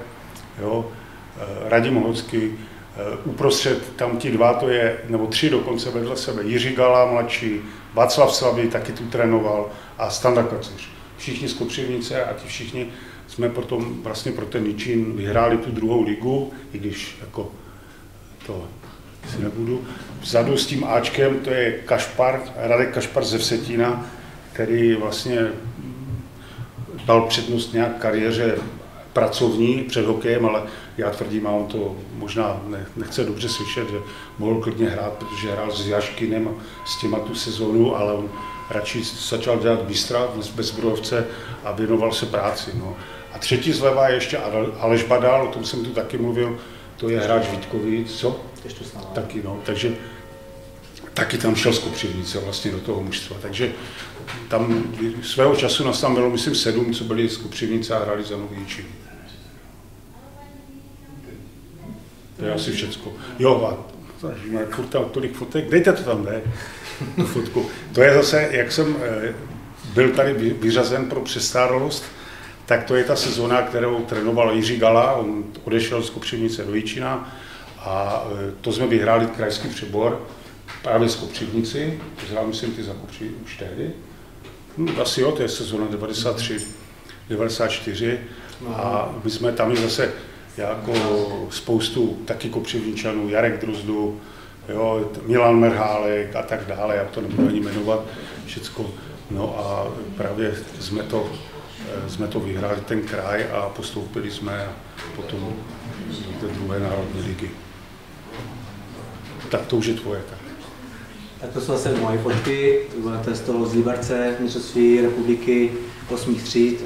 jo, 0.61 0.91
eh, 1.37 1.69
Radim 1.69 1.95
Hocky, 1.95 2.51
eh, 2.51 3.17
uprostřed 3.23 3.95
tam 3.95 4.17
ti 4.17 4.31
dva, 4.31 4.53
to 4.53 4.69
je, 4.69 4.97
nebo 5.09 5.27
tři 5.27 5.49
dokonce 5.49 5.91
vedle 5.91 6.17
sebe, 6.17 6.43
Jiří 6.43 6.75
Gala 6.75 7.11
mladší, 7.11 7.61
Václav 7.93 8.35
Slavy 8.35 8.67
taky 8.67 8.91
tu 8.91 9.03
trénoval 9.05 9.69
a 9.97 10.09
Standa 10.09 10.43
Kacuř. 10.43 10.89
Všichni 11.17 11.47
z 11.47 11.53
Kopřivnice 11.53 12.25
a 12.25 12.33
ti 12.33 12.47
všichni 12.47 12.87
jsme 13.27 13.49
potom 13.49 14.03
vlastně 14.03 14.31
pro 14.31 14.45
ten 14.45 14.63
Ničín 14.63 15.17
vyhráli 15.17 15.57
tu 15.57 15.71
druhou 15.71 16.03
ligu, 16.03 16.53
i 16.73 16.77
když 16.77 17.17
jako 17.21 17.51
to 18.45 18.67
si 19.35 19.43
nebudu. 19.43 19.81
Vzadu 20.21 20.57
s 20.57 20.65
tím 20.65 20.83
Ačkem 20.83 21.39
to 21.39 21.49
je 21.49 21.71
Kašpar, 21.71 22.41
Radek 22.55 22.93
Kašpar 22.93 23.25
ze 23.25 23.37
Vsetína, 23.37 24.05
který 24.57 24.95
vlastně 24.95 25.47
dal 27.05 27.21
přednost 27.21 27.73
nějak 27.73 27.97
kariéře 27.97 28.57
pracovní 29.13 29.83
před 29.83 30.05
hokejem, 30.05 30.45
ale 30.45 30.63
já 30.97 31.09
tvrdím, 31.11 31.47
a 31.47 31.51
on 31.51 31.65
to 31.65 31.95
možná 32.13 32.61
nechce 32.95 33.23
dobře 33.23 33.49
slyšet, 33.49 33.89
že 33.89 33.97
mohl 34.37 34.61
klidně 34.61 34.89
hrát, 34.89 35.13
protože 35.13 35.51
hrál 35.51 35.71
s 35.71 35.87
Jaškinem 35.87 36.49
s 36.85 37.01
těma 37.01 37.19
tu 37.19 37.35
sezónu, 37.35 37.95
ale 37.95 38.13
on 38.13 38.29
radši 38.69 39.03
začal 39.29 39.59
dělat 39.59 39.81
bystra 39.81 40.25
v 40.25 40.55
bezbrojovce 40.55 41.25
a 41.63 41.71
věnoval 41.71 42.11
se 42.11 42.25
práci. 42.25 42.71
No. 42.75 42.95
A 43.33 43.39
třetí 43.39 43.73
zleva 43.73 44.09
je 44.09 44.15
ještě 44.15 44.37
Aleš 44.79 45.03
Badal, 45.03 45.47
o 45.47 45.51
tom 45.51 45.65
jsem 45.65 45.85
tu 45.85 45.89
taky 45.89 46.17
mluvil, 46.17 46.59
to 46.97 47.09
je 47.09 47.19
hráč 47.19 47.49
Vítkovic, 47.51 48.15
co? 48.15 48.39
Taky, 49.13 49.41
no, 49.43 49.59
takže 49.65 49.95
taky 51.13 51.37
tam 51.37 51.55
šel 51.55 51.73
z 51.73 51.79
Kopřivnice 51.79 52.39
vlastně 52.39 52.71
do 52.71 52.79
toho 52.79 53.03
mužstva. 53.03 53.37
Takže 53.41 53.71
tam 54.47 54.83
svého 55.23 55.55
času 55.55 55.83
nás 55.83 56.01
tam 56.01 56.15
bylo, 56.15 56.29
myslím, 56.29 56.55
sedm, 56.55 56.93
co 56.93 57.03
byli 57.03 57.29
z 57.29 57.37
Kopřivnice 57.37 57.95
a 57.95 58.03
hráli 58.03 58.23
za 58.23 58.37
Nový 58.37 58.65
Čín. 58.65 58.85
To 62.37 62.45
je 62.45 62.53
asi 62.53 62.71
všecko. 62.71 63.13
Jo, 63.39 63.65
a 63.65 63.97
furt 64.75 64.87
tam 64.87 65.05
tolik 65.05 65.33
fotek, 65.33 65.69
dejte 65.69 65.93
to 65.93 66.03
tam, 66.03 66.25
ne? 66.25 66.41
Tu 67.15 67.25
fotku. 67.25 67.65
To 67.93 68.01
je 68.01 68.13
zase, 68.13 68.49
jak 68.51 68.71
jsem 68.71 68.95
eh, 69.01 69.33
byl 69.93 70.11
tady 70.11 70.33
vyřazen 70.33 71.09
pro 71.09 71.21
přestárlost, 71.21 72.03
tak 72.65 72.83
to 72.83 72.95
je 72.95 73.03
ta 73.03 73.15
sezóna, 73.15 73.61
kterou 73.61 73.99
trénoval 74.05 74.55
Jiří 74.55 74.77
Gala, 74.77 75.11
on 75.11 75.43
odešel 75.63 76.03
z 76.03 76.09
Kopřivnice 76.09 76.63
do 76.63 76.75
Jičina 76.75 77.37
a 77.79 78.23
eh, 78.31 78.53
to 78.61 78.71
jsme 78.71 78.87
vyhráli 78.87 79.27
krajský 79.27 79.67
přebor 79.67 80.27
právě 80.81 81.09
z 81.09 81.15
Kopřivnici, 81.15 81.99
to 82.35 82.47
myslím, 82.47 82.71
ty 82.71 82.83
za 82.83 82.93
Kopři 82.93 83.31
už 83.45 83.57
tehdy. 83.57 83.91
No, 84.77 85.01
asi 85.01 85.21
jo, 85.21 85.31
to 85.31 85.41
je 85.41 85.49
sezóna 85.49 85.85
93, 85.89 86.67
94 87.29 88.19
a 88.75 89.09
my 89.23 89.31
jsme 89.31 89.51
tam 89.51 89.75
zase 89.75 90.13
jako 90.57 90.93
spoustu 91.51 92.17
taky 92.25 92.49
kopřivničanů, 92.49 93.29
Jarek 93.29 93.61
Druzdu, 93.61 94.21
jo, 94.69 95.11
Milan 95.25 95.59
Merhálek 95.59 96.35
a 96.35 96.41
tak 96.41 96.65
dále, 96.65 96.95
já 96.95 97.05
to 97.05 97.21
nebudu 97.21 97.47
ani 97.47 97.59
jmenovat, 97.59 98.05
všecko. 98.45 98.89
No 99.31 99.59
a 99.59 99.87
právě 100.17 100.55
jsme 100.79 101.03
to, 101.03 101.29
eh, 102.05 102.09
jsme 102.09 102.27
to 102.27 102.39
vyhráli 102.39 102.81
ten 102.81 103.01
kraj 103.01 103.45
a 103.51 103.69
postoupili 103.69 104.31
jsme 104.31 104.69
potom 105.15 105.53
do 106.09 106.47
té 106.47 106.53
druhé 106.53 106.79
národní 106.79 107.21
ligy. 107.21 107.49
Tak 109.49 109.65
to 109.65 109.77
už 109.77 109.85
je 109.85 109.93
tvoje. 109.93 110.21
Tak. 110.29 110.36
Tak 111.41 111.49
to 111.53 111.61
jsou 111.61 111.71
zase 111.71 111.95
moje 111.95 112.17
fotky, 112.17 112.79
to 113.03 113.29
to 113.29 113.35
z 113.35 113.41
toho 113.41 113.65
z 113.65 113.73
Liberce, 113.73 114.35
mistrovství 114.39 115.01
republiky 115.01 115.71
8 116.09 116.35
tříd. 116.35 116.85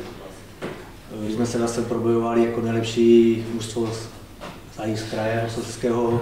Když 1.21 1.35
jsme 1.35 1.45
se 1.45 1.59
zase 1.59 1.81
probojovali 1.81 2.45
jako 2.45 2.61
nejlepší 2.61 3.45
mužstvo 3.53 3.87
z, 3.93 4.09
z 4.95 5.03
kraje 5.11 5.41
Mostavského, 5.43 6.21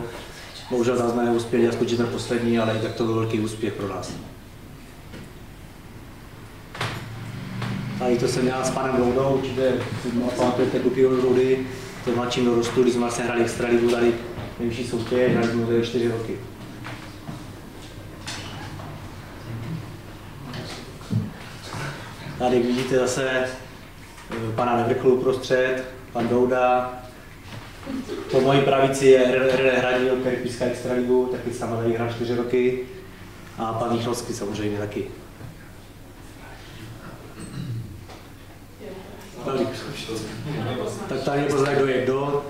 bohužel 0.72 1.12
jsme 1.12 1.26
neuspěli 1.26 1.68
a 1.68 1.72
skočíme 1.72 2.06
poslední, 2.06 2.60
ale 2.60 2.78
i 2.78 2.82
tak 2.82 2.94
to 2.94 3.04
byl 3.04 3.14
velký 3.14 3.40
úspěch 3.40 3.74
pro 3.74 3.88
nás. 3.88 4.14
Tady 8.00 8.18
to 8.18 8.28
jsem 8.28 8.46
dělal 8.46 8.66
s 8.66 8.70
panem 8.70 8.98
Doudou, 8.98 9.36
určitě 9.36 9.74
pamatujete 10.38 10.80
kluky 10.80 11.06
od 11.06 11.22
Doudy, 11.22 11.68
to 12.06 12.12
mladším 12.12 12.46
dorostu, 12.46 12.82
když 12.82 12.94
jsme 12.94 13.02
vlastně 13.02 13.24
hráli 13.24 13.42
extraligu 13.42 13.90
tady 13.90 14.14
nejvyšší 14.60 14.88
soutěž, 14.88 15.32
hráli 15.32 15.48
jsme 15.48 15.66
tady 15.66 15.86
4 15.86 16.08
roky. 16.08 16.38
Tady 22.40 22.60
vidíte 22.60 22.98
zase 23.00 23.30
eh, 23.30 24.52
pana 24.56 24.78
Nevrklu 24.78 25.16
uprostřed, 25.16 25.84
pan 26.14 26.28
Douda. 26.28 26.94
Po 28.32 28.42
mojí 28.42 28.62
pravici 28.62 29.06
je 29.06 29.32
René 29.32 29.72
Hradil, 29.72 30.16
který 30.16 30.38
píská 30.38 30.66
extraligu, 30.66 31.30
taky 31.32 31.54
sama 31.54 31.78
tady 31.78 31.94
hrál 31.94 32.10
4 32.14 32.36
roky. 32.36 32.80
A 33.58 33.74
pan 33.74 33.94
Míchovský 33.94 34.34
samozřejmě 34.34 34.78
taky. 34.80 35.08
Tady. 39.46 39.68
Tak 41.10 41.24
tady 41.24 41.42
nepoznají, 41.42 41.78
kdo 41.78 41.88
je 41.88 42.04
kdo. 42.04 42.46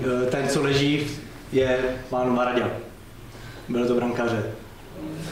Eh, 0.00 0.30
ten, 0.30 0.48
co 0.48 0.62
leží, 0.62 1.06
je 1.52 1.78
pan 2.10 2.34
Maraďa. 2.34 2.70
Byl 3.68 3.86
to 3.86 3.94
brankáře. 3.94 4.42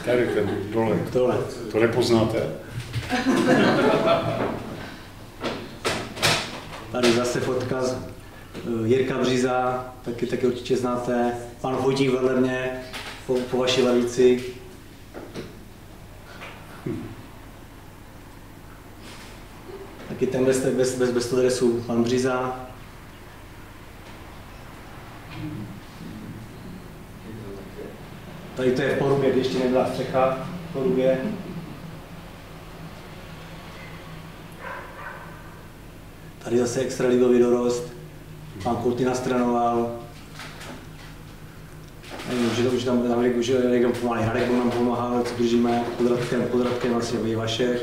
Tady 0.05 0.27
ten 0.27 0.57
dole. 0.73 0.97
Dole. 1.13 1.37
To 1.71 1.79
nepoznáte. 1.79 2.63
Tady 6.91 7.11
zase 7.11 7.39
fotka 7.39 7.83
z 7.83 7.91
eh, 7.93 8.87
Jirka 8.87 9.17
Bříza, 9.17 9.85
taky, 10.01 10.25
taky 10.25 10.47
určitě 10.47 10.77
znáte. 10.77 11.33
Pan 11.61 11.75
Vojtík 11.75 12.11
vedle 12.11 12.35
mě, 12.35 12.81
po, 13.27 13.35
po 13.51 13.57
vaší 13.57 13.81
levici. 13.81 14.43
Taky 20.09 20.27
ten 20.27 20.45
bez, 20.45 20.65
bez, 20.65 20.97
bez, 20.97 21.11
bez 21.11 21.29
toho 21.29 21.41
dresu, 21.41 21.83
pan 21.87 22.03
Bříza. 22.03 22.59
Tady 28.55 28.71
to 28.71 28.81
je 28.81 28.95
v 28.95 28.99
Porubě, 28.99 29.31
když 29.31 29.45
ještě 29.45 29.63
nebyla 29.63 29.87
střecha 29.87 30.47
v 30.69 30.73
Porubě. 30.73 31.21
Tady 36.43 36.57
zase 36.57 36.79
extraligový 36.79 37.39
dorost. 37.39 37.93
Pan 38.63 38.75
Kultina 38.75 39.13
trénoval. 39.13 39.99
Nevím, 42.29 42.49
že, 42.55 42.69
už 42.69 42.83
tam, 42.83 43.01
tam 43.01 43.25
už 43.39 43.51
někdo 43.71 43.89
pomalý 43.89 44.25
Radek 44.25 44.51
nám 44.51 44.71
pomáhal, 44.71 45.23
co 45.23 45.35
držíme 45.35 45.83
pod 45.97 46.07
Radkem, 46.07 46.41
pod 46.41 46.61
Radkem 46.61 46.91
vlastně 46.91 47.19
byl 47.19 47.37
Vašek. 47.39 47.81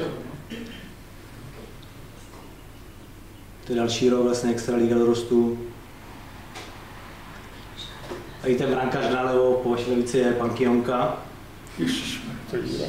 To 3.66 3.72
je 3.72 3.76
další 3.76 4.08
rok 4.08 4.24
vlastně 4.24 4.50
extraliga 4.50 4.98
dorostu. 4.98 5.58
A 8.42 8.46
i 8.46 8.54
ten 8.54 8.70
brankář 8.70 9.14
nalevo 9.14 9.60
po 9.62 9.70
vaší 9.70 9.90
levici 9.90 10.18
je 10.18 10.32
pan 10.32 10.50
Kionka. 10.50 11.22
Ježiš, 11.78 12.22
to 12.50 12.56
je. 12.56 12.88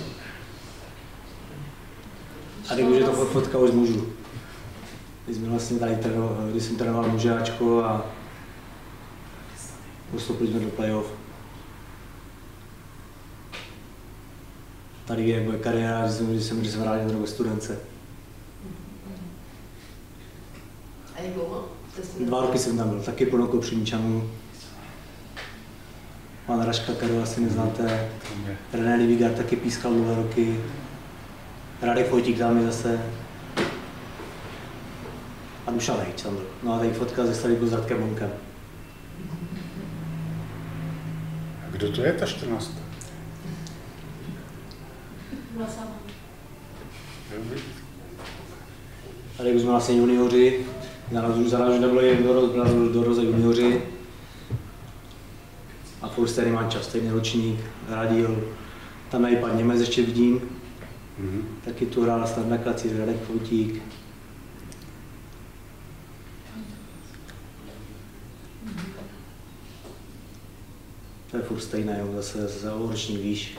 A 2.69 2.75
teď 2.75 2.85
už 2.85 2.97
je 2.97 3.03
to 3.03 3.11
fotka 3.11 3.57
už 3.57 3.71
mužů. 3.71 4.20
Když 5.25 5.37
jsme 5.37 5.49
vlastně 5.49 5.79
tady 5.79 5.95
trénoval, 5.95 6.47
když 6.51 6.63
jsem 6.63 6.75
trénoval 6.75 7.09
mužáčko 7.09 7.83
a 7.83 8.05
postoupili 10.11 10.49
jsme 10.49 10.59
do 10.59 10.69
playoff. 10.69 11.13
Tady 15.05 15.29
je 15.29 15.43
moje 15.45 15.57
kariéra, 15.57 16.01
když 16.01 16.15
jsem, 16.15 16.27
když 16.27 16.43
jsem, 16.43 16.59
když 16.59 16.71
jsem 16.71 16.81
hrál 16.81 17.27
studence. 17.27 17.79
A 21.15 21.21
jak 21.21 21.33
dlouho? 21.33 21.65
Dva 22.19 22.41
roky 22.41 22.57
jsem 22.57 22.77
tam 22.77 22.89
byl, 22.89 23.01
taky 23.01 23.25
plno 23.25 23.47
kopřivničanů. 23.47 24.29
Pan 26.45 26.61
Raška, 26.61 26.93
kterého 26.93 27.23
asi 27.23 27.41
neznáte. 27.41 28.09
René 28.73 28.95
Livigar 28.95 29.31
taky 29.31 29.55
pískal 29.55 29.93
dva 29.93 30.15
roky. 30.15 30.59
Radek 31.81 32.11
Vojtík 32.11 32.37
tam 32.37 32.57
je 32.57 32.65
zase. 32.65 33.01
A 35.67 35.71
Dušan 35.71 35.97
Hejč 35.97 36.21
tam 36.21 36.35
byl. 36.35 36.45
No 36.63 36.73
a 36.73 36.79
tady 36.79 36.93
fotka 36.93 37.25
ze 37.25 37.35
Stalibu 37.35 37.67
s 37.67 37.73
Radkem 37.73 38.01
Honkem. 38.01 38.29
A 41.67 41.71
kdo 41.71 41.91
to 41.91 42.01
je 42.01 42.13
ta 42.13 42.25
14? 42.25 42.71
Tady 49.37 49.53
už 49.53 49.61
jsme 49.61 49.71
vlastně 49.71 49.97
junioři. 49.97 50.65
Za 51.11 51.21
nás 51.21 51.37
už 51.37 51.51
nebylo 51.51 52.01
jen 52.01 52.23
dorost, 52.23 52.51
byla 52.51 52.65
doroze 52.93 53.23
junioři. 53.23 53.81
A 56.01 56.07
furt 56.07 56.27
stejný 56.27 56.51
manča, 56.51 56.79
stejný 56.79 57.09
ročník, 57.09 57.59
Radil. 57.89 58.43
Tam 59.09 59.25
je 59.25 59.31
i 59.31 59.41
pan 59.41 59.57
Němec 59.57 59.79
ještě 59.79 60.01
vidím. 60.01 60.41
Mhm. 61.17 61.47
Taky 61.65 61.85
tu 61.85 62.03
hrál 62.03 62.27
snad 62.27 62.49
na 62.49 62.57
klaci 62.57 62.97
Radek 62.99 63.23
Foutík. 63.23 63.81
To 71.31 71.37
je 71.37 71.43
furt 71.43 71.61
stejné, 71.61 71.99
jo, 71.99 72.13
zase 72.15 72.47
za 72.47 72.73
ročník 72.73 73.19
výš. 73.19 73.57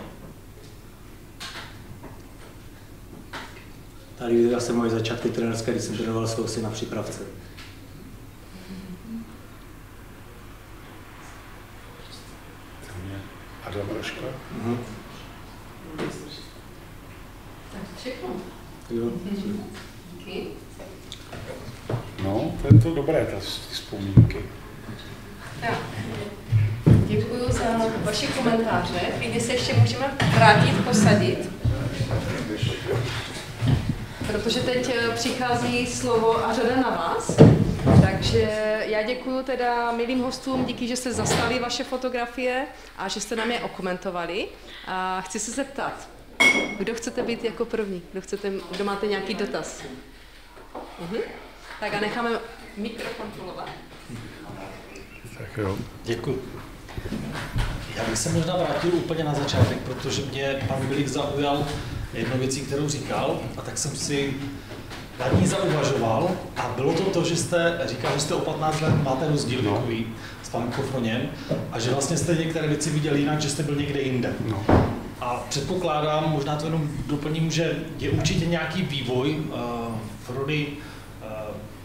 Tady 4.18 4.36
viděl 4.42 4.60
jsem 4.60 4.76
moje 4.76 4.90
začátky 4.90 5.28
trenérské, 5.28 5.72
když 5.72 5.84
jsem 5.84 5.96
trénoval 5.96 6.28
svého 6.28 6.48
syna 6.48 6.70
v 6.70 6.72
přípravce. 6.72 7.22
Adam 13.64 13.88
Roška. 13.96 14.20
Mhm. 14.56 14.78
Tak 17.72 17.82
všechno. 17.96 18.28
Jo. 18.90 19.10
Díky. 20.18 20.46
No, 22.22 22.54
to 22.62 22.74
je 22.74 22.80
to 22.82 22.94
dobré, 22.94 23.26
ta, 23.26 23.36
ty 23.36 23.74
vzpomínky. 23.74 24.44
Tak. 25.60 25.78
Děkuji 27.12 27.52
za 27.52 27.64
vaše 28.04 28.26
komentáře. 28.26 28.98
Chvíli 28.98 29.40
se 29.40 29.52
ještě 29.52 29.74
můžeme 29.74 30.14
vrátit, 30.34 30.84
posadit. 30.84 31.50
Protože 34.32 34.60
teď 34.60 34.90
eh, 34.94 35.10
přichází 35.14 35.86
slovo 35.86 36.46
a 36.46 36.52
řada 36.52 36.76
na 36.76 36.90
vás. 36.90 37.36
Takže 38.00 38.50
já 38.86 39.02
děkuji 39.02 39.42
teda 39.42 39.92
milým 39.92 40.20
hostům, 40.20 40.64
díky, 40.64 40.88
že 40.88 40.96
jste 40.96 41.12
zastali 41.12 41.58
vaše 41.58 41.84
fotografie 41.84 42.66
a 42.98 43.08
že 43.08 43.20
jste 43.20 43.36
nám 43.36 43.50
je 43.50 43.60
okomentovali. 43.60 44.48
A 44.86 45.20
chci 45.20 45.38
se 45.38 45.50
zeptat, 45.50 46.08
kdo 46.78 46.94
chcete 46.94 47.22
být 47.22 47.44
jako 47.44 47.64
první? 47.64 48.02
Kdo, 48.12 48.20
chcete, 48.20 48.52
kdo 48.70 48.84
máte 48.84 49.06
nějaký 49.06 49.34
dotaz? 49.34 49.82
Mhm. 51.00 51.20
Tak 51.80 51.94
a 51.94 52.00
necháme 52.00 52.30
mikrofon 52.76 53.30
polovat. 53.36 53.68
Tak 55.38 55.56
jo. 55.56 55.78
Děkuji. 56.04 56.71
Já 57.96 58.04
bych 58.10 58.18
se 58.18 58.28
možná 58.28 58.56
vrátil 58.56 58.90
úplně 58.94 59.24
na 59.24 59.34
začátek, 59.34 59.78
protože 59.78 60.22
mě 60.32 60.56
pan 60.68 60.86
Bilik 60.86 61.08
zaujal 61.08 61.66
jednou 62.14 62.38
věcí, 62.38 62.60
kterou 62.60 62.88
říkal, 62.88 63.38
a 63.56 63.62
tak 63.62 63.78
jsem 63.78 63.96
si 63.96 64.34
nad 65.20 65.40
ní 65.40 65.46
zauvažoval 65.46 66.30
a 66.56 66.72
bylo 66.76 66.92
to 66.92 67.02
to, 67.02 67.24
že 67.24 67.36
jste 67.36 67.80
říkal, 67.86 68.10
že 68.14 68.20
jste 68.20 68.34
o 68.34 68.40
15 68.40 68.80
let 68.80 68.94
máte 69.04 69.28
rozdíl 69.28 69.62
No. 69.62 69.74
takový 69.74 70.06
s 70.42 70.48
panem 70.48 70.70
Kofroněm 70.72 71.22
a 71.72 71.78
že 71.78 71.90
vlastně 71.90 72.16
jste 72.16 72.34
některé 72.34 72.68
věci 72.68 72.90
viděli 72.90 73.20
jinak, 73.20 73.40
že 73.40 73.50
jste 73.50 73.62
byl 73.62 73.74
někde 73.74 74.00
jinde. 74.00 74.32
No. 74.48 74.64
A 75.20 75.44
předpokládám, 75.48 76.30
možná 76.30 76.56
to 76.56 76.64
jenom 76.64 76.88
doplním, 77.06 77.50
že 77.50 77.76
je 77.98 78.10
určitě 78.10 78.46
nějaký 78.46 78.82
vývoj 78.82 79.36
uh, 79.38 79.54
v 80.26 80.30
roli 80.36 80.66
uh, 80.68 81.28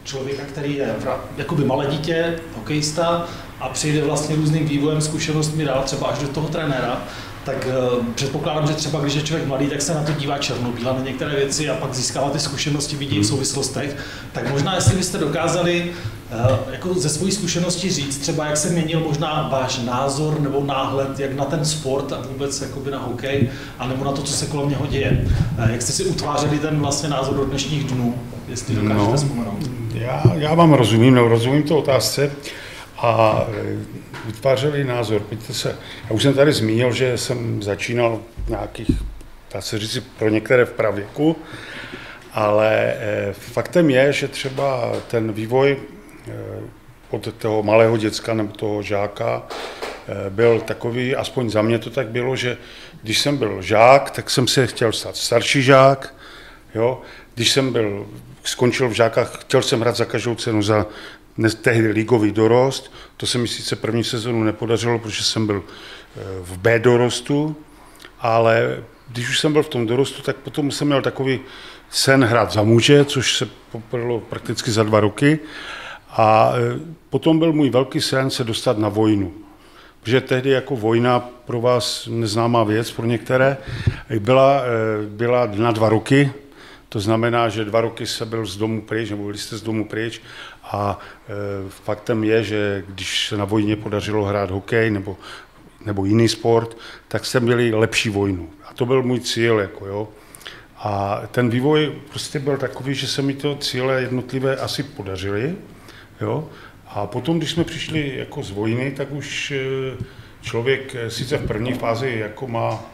člověka, 0.04 0.44
který 0.46 0.76
je 0.76 0.96
jakoby 1.38 1.66
malé 1.66 1.86
dítě, 1.88 2.40
hokejista 2.56 3.28
a 3.60 3.70
přijde 3.70 4.04
vlastně 4.04 4.36
různým 4.36 4.68
vývojem, 4.68 5.02
zkušenostmi 5.02 5.66
dál, 5.66 5.84
třeba 5.86 6.08
až 6.08 6.20
do 6.20 6.28
toho 6.28 6.48
trenéra, 6.48 7.02
tak 7.48 7.68
uh, 7.98 8.06
předpokládám, 8.16 8.68
že 8.68 8.74
třeba 8.74 9.00
když 9.00 9.14
je 9.14 9.22
člověk 9.22 9.48
mladý, 9.48 9.68
tak 9.68 9.82
se 9.82 9.94
na 9.94 10.04
to 10.04 10.12
dívá 10.12 10.38
černobíle 10.38 10.94
na 10.94 11.00
některé 11.00 11.36
věci 11.36 11.70
a 11.70 11.76
pak 11.76 11.94
získává 11.94 12.30
ty 12.30 12.40
zkušenosti, 12.40 12.96
vidí 12.96 13.20
v 13.20 13.24
souvislostech. 13.24 13.96
Tak 14.32 14.52
možná, 14.52 14.76
jestli 14.76 14.96
byste 14.96 15.18
dokázali 15.18 15.92
uh, 16.32 16.72
jako 16.72 16.94
ze 16.94 17.10
své 17.10 17.32
zkušenosti 17.32 17.90
říct, 17.90 18.18
třeba 18.18 18.46
jak 18.46 18.58
se 18.58 18.70
měnil 18.70 19.00
možná 19.00 19.50
váš 19.52 19.80
názor 19.80 20.40
nebo 20.40 20.64
náhled, 20.64 21.20
jak 21.20 21.36
na 21.36 21.46
ten 21.46 21.66
sport 21.66 22.12
a 22.12 22.22
vůbec 22.32 22.62
jakoby 22.62 22.92
na 22.92 23.00
hokej, 23.00 23.50
anebo 23.80 24.06
na 24.06 24.12
to, 24.12 24.22
co 24.22 24.34
se 24.34 24.46
kolem 24.46 24.70
něho 24.70 24.88
děje. 24.88 25.28
Uh, 25.58 25.72
jak 25.72 25.82
jste 25.82 25.92
si 25.92 26.06
utvářeli 26.06 26.60
ten 26.60 26.80
vlastně 26.80 27.10
názor 27.10 27.36
do 27.36 27.46
dnešních 27.46 27.84
dnů, 27.84 28.16
jestli 28.48 28.76
dokážete 28.76 29.12
no, 29.12 29.18
vzpomenout? 29.18 29.70
Já, 29.94 30.24
já 30.34 30.54
vám 30.54 30.74
rozumím, 30.74 31.16
no, 31.16 31.28
rozumím 31.28 31.64
to 31.64 31.78
otázce 31.78 32.32
a 32.98 33.46
vytvářeli 34.26 34.84
názor. 34.84 35.22
Pojďte 35.22 35.54
se, 35.54 35.78
já 36.10 36.16
už 36.16 36.24
jsem 36.24 36.34
tady 36.34 36.54
zmínil, 36.54 36.92
že 36.92 37.18
jsem 37.18 37.64
začínal 37.64 38.22
nějakých, 38.48 38.92
dá 39.54 39.62
se 39.62 39.80
říct, 39.80 40.04
pro 40.20 40.30
některé 40.30 40.66
v 40.66 40.74
pravěku, 40.74 41.36
ale 42.34 42.94
eh, 42.98 43.34
faktem 43.34 43.90
je, 43.90 44.14
že 44.14 44.28
třeba 44.28 44.92
ten 45.08 45.34
vývoj 45.34 45.78
eh, 46.28 46.34
od 47.10 47.34
toho 47.34 47.64
malého 47.64 47.98
děcka 47.98 48.34
nebo 48.34 48.52
toho 48.54 48.82
žáka 48.82 49.44
byl 50.30 50.60
takový, 50.60 51.16
aspoň 51.16 51.50
za 51.50 51.62
mě 51.62 51.80
to 51.80 51.90
tak 51.90 52.08
bylo, 52.08 52.36
že 52.36 52.58
když 53.04 53.20
jsem 53.20 53.38
byl 53.38 53.62
žák, 53.62 54.12
tak 54.12 54.30
jsem 54.30 54.48
se 54.48 54.68
chtěl 54.68 54.92
stát 54.92 55.16
starší 55.16 55.62
žák, 55.62 56.14
jo? 56.76 57.02
když 57.36 57.52
jsem 57.52 57.74
byl, 57.74 58.08
skončil 58.44 58.90
v 58.90 58.94
žákách, 58.94 59.42
chtěl 59.42 59.62
jsem 59.62 59.82
hrát 59.82 59.96
za 59.96 60.06
každou 60.06 60.36
cenu 60.36 60.62
za 60.62 60.86
tehdy 61.62 61.88
ligový 61.88 62.32
dorost. 62.32 62.94
To 63.18 63.26
se 63.28 63.38
mi 63.38 63.48
sice 63.48 63.76
první 63.76 64.04
sezonu 64.04 64.44
nepodařilo, 64.44 65.00
protože 65.00 65.24
jsem 65.24 65.48
byl 65.48 65.64
eh, 65.64 66.22
v 66.42 66.58
B 66.58 66.80
dorostu, 66.80 67.56
ale 68.20 68.84
když 69.10 69.30
už 69.30 69.40
jsem 69.40 69.54
byl 69.54 69.64
v 69.64 69.70
tom 69.70 69.88
dorostu, 69.88 70.22
tak 70.22 70.36
potom 70.36 70.72
jsem 70.72 70.88
měl 70.88 71.02
takový 71.02 71.40
sen 71.90 72.24
hrát 72.24 72.52
za 72.52 72.64
muže, 72.64 73.06
což 73.06 73.38
se 73.38 73.50
poprlo 73.72 74.20
prakticky 74.20 74.72
za 74.72 74.84
dva 74.84 75.00
roky. 75.00 75.40
A 76.10 76.54
eh, 76.56 76.80
potom 77.10 77.40
byl 77.40 77.54
můj 77.54 77.70
velký 77.70 78.02
sen 78.02 78.30
se 78.30 78.44
dostat 78.44 78.78
na 78.78 78.90
vojnu. 78.90 79.34
Protože 80.02 80.22
tehdy 80.22 80.50
jako 80.50 80.76
vojna 80.76 81.20
pro 81.20 81.62
vás 81.62 82.08
neznámá 82.12 82.64
věc, 82.64 82.92
pro 82.92 83.06
některé, 83.06 83.58
byla, 84.20 84.62
eh, 84.62 85.06
byla 85.10 85.50
na 85.56 85.72
dva 85.72 85.90
roky, 85.90 86.32
to 86.90 87.00
znamená, 87.00 87.50
že 87.50 87.66
dva 87.66 87.82
roky 87.82 88.08
se 88.08 88.26
byl 88.26 88.46
z 88.46 88.58
domu 88.58 88.82
pryč, 88.82 89.10
nebo 89.10 89.24
byli 89.24 89.38
jste 89.38 89.58
z 89.58 89.62
domu 89.62 89.86
pryč 89.86 90.22
a 90.72 91.00
e, 91.00 91.70
faktem 91.70 92.24
je, 92.24 92.44
že 92.44 92.84
když 92.88 93.28
se 93.28 93.38
na 93.38 93.46
vojně 93.46 93.76
podařilo 93.76 94.26
hrát 94.26 94.52
hokej 94.52 94.92
nebo, 94.92 95.18
nebo 95.86 96.06
jiný 96.06 96.30
sport, 96.30 96.78
tak 97.08 97.26
jste 97.26 97.40
měli 97.40 97.74
lepší 97.74 98.10
vojnu. 98.10 98.50
A 98.70 98.74
to 98.74 98.86
byl 98.86 99.04
můj 99.04 99.20
cíl. 99.20 99.60
Jako, 99.60 99.86
jo. 99.86 100.08
A 100.78 101.22
ten 101.32 101.50
vývoj 101.50 101.92
prostě 102.10 102.40
byl 102.40 102.58
takový, 102.58 102.96
že 102.96 103.08
se 103.08 103.22
mi 103.22 103.34
to 103.34 103.56
cíle 103.56 104.02
jednotlivé 104.02 104.56
asi 104.56 104.84
podařily. 104.84 105.56
Jo. 106.22 106.50
A 106.88 107.08
potom, 107.08 107.38
když 107.38 107.52
jsme 107.52 107.64
přišli 107.64 108.18
jako 108.18 108.44
z 108.44 108.52
vojny, 108.52 108.92
tak 108.92 109.12
už 109.12 109.52
e, 109.52 109.58
člověk 110.42 110.96
e, 110.96 111.12
sice 111.12 111.38
v 111.38 111.48
první 111.48 111.74
fázi 111.74 112.16
jako 112.20 112.48
má 112.48 112.86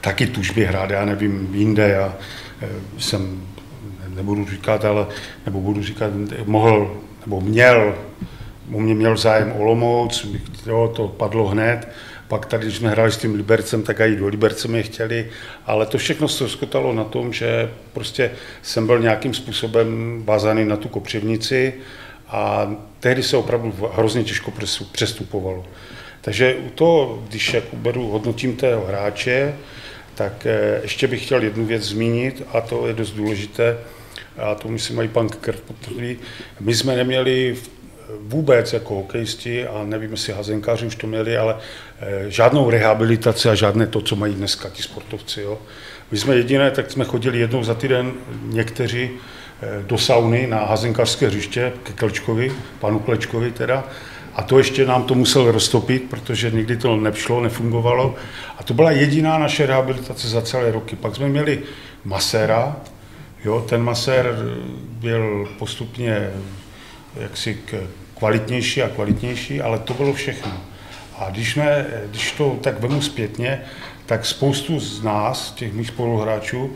taky 0.00 0.26
tužby 0.26 0.64
hrát, 0.64 0.90
já 0.90 1.04
nevím, 1.04 1.54
jinde. 1.54 1.88
Já 1.88 2.16
jsem 2.98 3.46
nebudu 4.14 4.46
říkat, 4.50 4.84
ale, 4.84 5.06
nebo 5.46 5.60
budu 5.60 5.82
říkat, 5.82 6.12
mohl, 6.44 7.00
nebo 7.26 7.40
měl, 7.40 7.94
u 8.70 8.80
mě 8.80 8.94
měl 8.94 9.16
zájem 9.16 9.52
Olomouc, 9.52 10.26
jo, 10.66 10.92
to 10.96 11.08
padlo 11.08 11.46
hned, 11.48 11.88
pak 12.28 12.46
tady, 12.46 12.64
když 12.66 12.76
jsme 12.76 12.90
hráli 12.90 13.12
s 13.12 13.16
tím 13.16 13.34
Libercem, 13.34 13.82
tak 13.82 14.00
i 14.00 14.16
do 14.16 14.28
Liberce 14.28 14.68
mě 14.68 14.82
chtěli, 14.82 15.30
ale 15.66 15.86
to 15.86 15.98
všechno 15.98 16.28
se 16.28 16.48
skotalo 16.48 16.92
na 16.92 17.04
tom, 17.04 17.32
že 17.32 17.70
prostě 17.92 18.30
jsem 18.62 18.86
byl 18.86 18.98
nějakým 18.98 19.34
způsobem 19.34 20.22
vázaný 20.24 20.64
na 20.64 20.76
tu 20.76 20.88
kopřivnici 20.88 21.74
a 22.28 22.74
tehdy 23.00 23.22
se 23.22 23.36
opravdu 23.36 23.74
hrozně 23.92 24.24
těžko 24.24 24.52
přestupovalo. 24.92 25.64
Takže 26.20 26.54
u 26.54 26.70
toho, 26.70 27.22
když 27.28 27.54
jako 27.54 27.76
beru, 27.76 28.08
hodnotím 28.08 28.56
tého 28.56 28.84
hráče, 28.86 29.54
tak 30.14 30.46
eh, 30.46 30.80
ještě 30.82 31.06
bych 31.06 31.24
chtěl 31.24 31.42
jednu 31.42 31.64
věc 31.66 31.82
zmínit 31.82 32.42
a 32.52 32.60
to 32.60 32.86
je 32.86 32.92
dost 32.92 33.12
důležité, 33.12 33.76
a 34.38 34.54
to 34.54 34.68
myslím 34.68 34.96
mají 34.96 35.08
pan 35.08 35.28
Krt 35.28 35.60
potvrdí, 35.60 36.16
my 36.60 36.74
jsme 36.74 36.96
neměli 36.96 37.56
vůbec 38.20 38.72
jako 38.72 38.94
hokejisti, 38.94 39.66
a 39.66 39.84
nevím, 39.84 40.10
jestli 40.10 40.32
hazenkáři 40.32 40.86
už 40.86 40.96
to 40.96 41.06
měli, 41.06 41.36
ale 41.36 41.56
eh, 42.00 42.30
žádnou 42.30 42.70
rehabilitaci 42.70 43.48
a 43.48 43.54
žádné 43.54 43.86
to, 43.86 44.00
co 44.00 44.16
mají 44.16 44.34
dneska 44.34 44.68
ti 44.68 44.82
sportovci. 44.82 45.40
Jo. 45.40 45.58
My 46.10 46.18
jsme 46.18 46.36
jediné, 46.36 46.70
tak 46.70 46.90
jsme 46.90 47.04
chodili 47.04 47.38
jednou 47.38 47.64
za 47.64 47.74
týden 47.74 48.12
někteří 48.42 49.10
eh, 49.62 49.82
do 49.86 49.98
sauny 49.98 50.46
na 50.46 50.64
hazenkářské 50.64 51.26
hřiště 51.26 51.72
ke 51.82 51.92
Klečkovi, 51.92 52.52
panu 52.80 52.98
Klečkovi 52.98 53.50
teda, 53.50 53.84
a 54.34 54.42
to 54.42 54.58
ještě 54.58 54.86
nám 54.86 55.02
to 55.02 55.14
musel 55.14 55.52
roztopit, 55.52 56.10
protože 56.10 56.50
nikdy 56.50 56.76
to 56.76 56.96
nepšlo, 56.96 57.40
nefungovalo. 57.40 58.14
A 58.58 58.62
to 58.62 58.74
byla 58.74 58.90
jediná 58.90 59.38
naše 59.38 59.66
rehabilitace 59.66 60.28
za 60.28 60.42
celé 60.42 60.72
roky. 60.72 60.96
Pak 60.96 61.16
jsme 61.16 61.28
měli 61.28 61.62
maséra, 62.04 62.76
Jo, 63.44 63.64
ten 63.68 63.82
masér 63.82 64.36
byl 64.88 65.48
postupně 65.58 66.30
jaksi 67.16 67.58
kvalitnější 68.18 68.82
a 68.82 68.88
kvalitnější, 68.88 69.60
ale 69.60 69.78
to 69.78 69.94
bylo 69.94 70.12
všechno. 70.12 70.52
A 71.18 71.30
když, 71.30 71.52
jsme, 71.52 71.86
když 72.10 72.32
to 72.32 72.58
tak 72.60 72.80
vemu 72.80 73.02
zpětně, 73.02 73.60
tak 74.06 74.26
spoustu 74.26 74.80
z 74.80 75.02
nás, 75.02 75.52
těch 75.52 75.72
mých 75.72 75.88
spoluhráčů, 75.88 76.72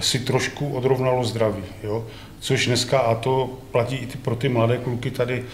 si 0.00 0.18
trošku 0.18 0.68
odrovnalo 0.68 1.24
zdraví. 1.24 1.64
Jo? 1.82 2.06
Což 2.40 2.66
dneska, 2.66 2.98
a 2.98 3.14
to 3.14 3.58
platí 3.72 3.96
i 3.96 4.06
pro 4.06 4.36
ty 4.36 4.48
mladé 4.48 4.78
kluky 4.78 5.10
tady, 5.10 5.44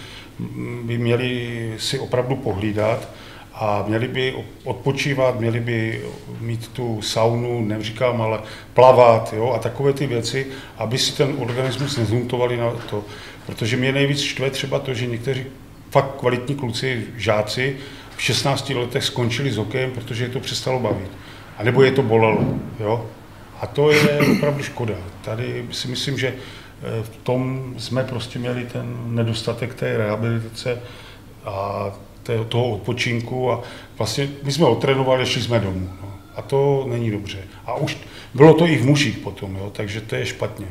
by 0.84 0.98
měli 0.98 1.74
si 1.78 1.98
opravdu 1.98 2.36
pohlídat, 2.36 3.08
a 3.54 3.84
měli 3.86 4.08
by 4.08 4.34
odpočívat, 4.64 5.40
měli 5.40 5.60
by 5.60 6.04
mít 6.40 6.68
tu 6.68 7.02
saunu, 7.02 7.64
neříkám, 7.64 8.22
ale 8.22 8.40
plavat 8.74 9.34
jo, 9.36 9.52
a 9.52 9.58
takové 9.58 9.92
ty 9.92 10.06
věci, 10.06 10.46
aby 10.78 10.98
si 10.98 11.12
ten 11.12 11.34
organismus 11.38 11.96
nezhuntovali 11.96 12.56
na 12.56 12.70
to. 12.90 13.04
Protože 13.46 13.76
mě 13.76 13.92
nejvíc 13.92 14.20
štve 14.20 14.50
třeba 14.50 14.78
to, 14.78 14.94
že 14.94 15.06
někteří 15.06 15.44
fakt 15.90 16.14
kvalitní 16.18 16.54
kluci, 16.54 17.04
žáci 17.16 17.76
v 18.16 18.22
16 18.22 18.70
letech 18.70 19.04
skončili 19.04 19.50
s 19.50 19.56
hokejem, 19.56 19.90
protože 19.90 20.24
je 20.24 20.28
to 20.28 20.40
přestalo 20.40 20.80
bavit. 20.80 21.10
A 21.58 21.62
nebo 21.62 21.82
je 21.82 21.92
to 21.92 22.02
bolelo. 22.02 22.44
Jo? 22.80 23.06
A 23.60 23.66
to 23.66 23.90
je 23.90 24.20
opravdu 24.36 24.62
škoda. 24.62 24.94
Tady 25.24 25.64
si 25.70 25.88
myslím, 25.88 26.18
že 26.18 26.28
eh, 26.28 27.02
v 27.02 27.16
tom 27.22 27.74
jsme 27.78 28.04
prostě 28.04 28.38
měli 28.38 28.64
ten 28.64 28.96
nedostatek 29.06 29.74
té 29.74 29.96
rehabilitace 29.96 30.80
a 31.44 31.90
toho 32.48 32.70
odpočinku 32.70 33.50
a 33.50 33.62
vlastně 33.98 34.28
my 34.42 34.52
jsme 34.52 34.66
otrénovali, 34.66 35.26
šli 35.26 35.42
jsme 35.42 35.60
domů. 35.60 35.88
No. 36.02 36.14
A 36.36 36.42
to 36.42 36.86
není 36.88 37.10
dobře. 37.10 37.38
A 37.66 37.74
už 37.74 37.98
bylo 38.34 38.54
to 38.54 38.66
i 38.66 38.76
v 38.76 38.84
mužích 38.84 39.18
potom, 39.18 39.56
jo, 39.56 39.70
takže 39.76 40.00
to 40.00 40.14
je 40.14 40.26
špatně. 40.26 40.66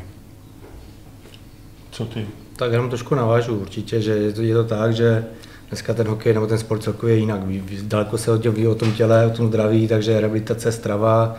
Co 1.92 2.06
ty? 2.06 2.26
Tak 2.56 2.72
jenom 2.72 2.90
trošku 2.90 3.16
navážu 3.16 3.56
určitě, 3.56 4.02
že 4.02 4.12
je 4.12 4.34
to, 4.34 4.42
je 4.42 4.54
to 4.54 4.64
tak, 4.64 4.94
že 4.94 5.26
dneska 5.70 5.94
ten 5.94 6.08
hokej 6.08 6.34
nebo 6.34 6.48
ten 6.48 6.58
sport 6.58 6.84
celkově 6.84 7.16
je 7.16 7.20
jinak. 7.20 7.42
Daleko 7.82 8.18
se 8.18 8.32
hodně 8.32 8.50
ví 8.50 8.68
o 8.68 8.76
tom 8.76 8.92
těle, 8.92 9.26
o 9.26 9.30
tom 9.30 9.48
zdraví, 9.48 9.88
takže 9.88 10.22
rehabilitace, 10.22 10.72
strava, 10.72 11.36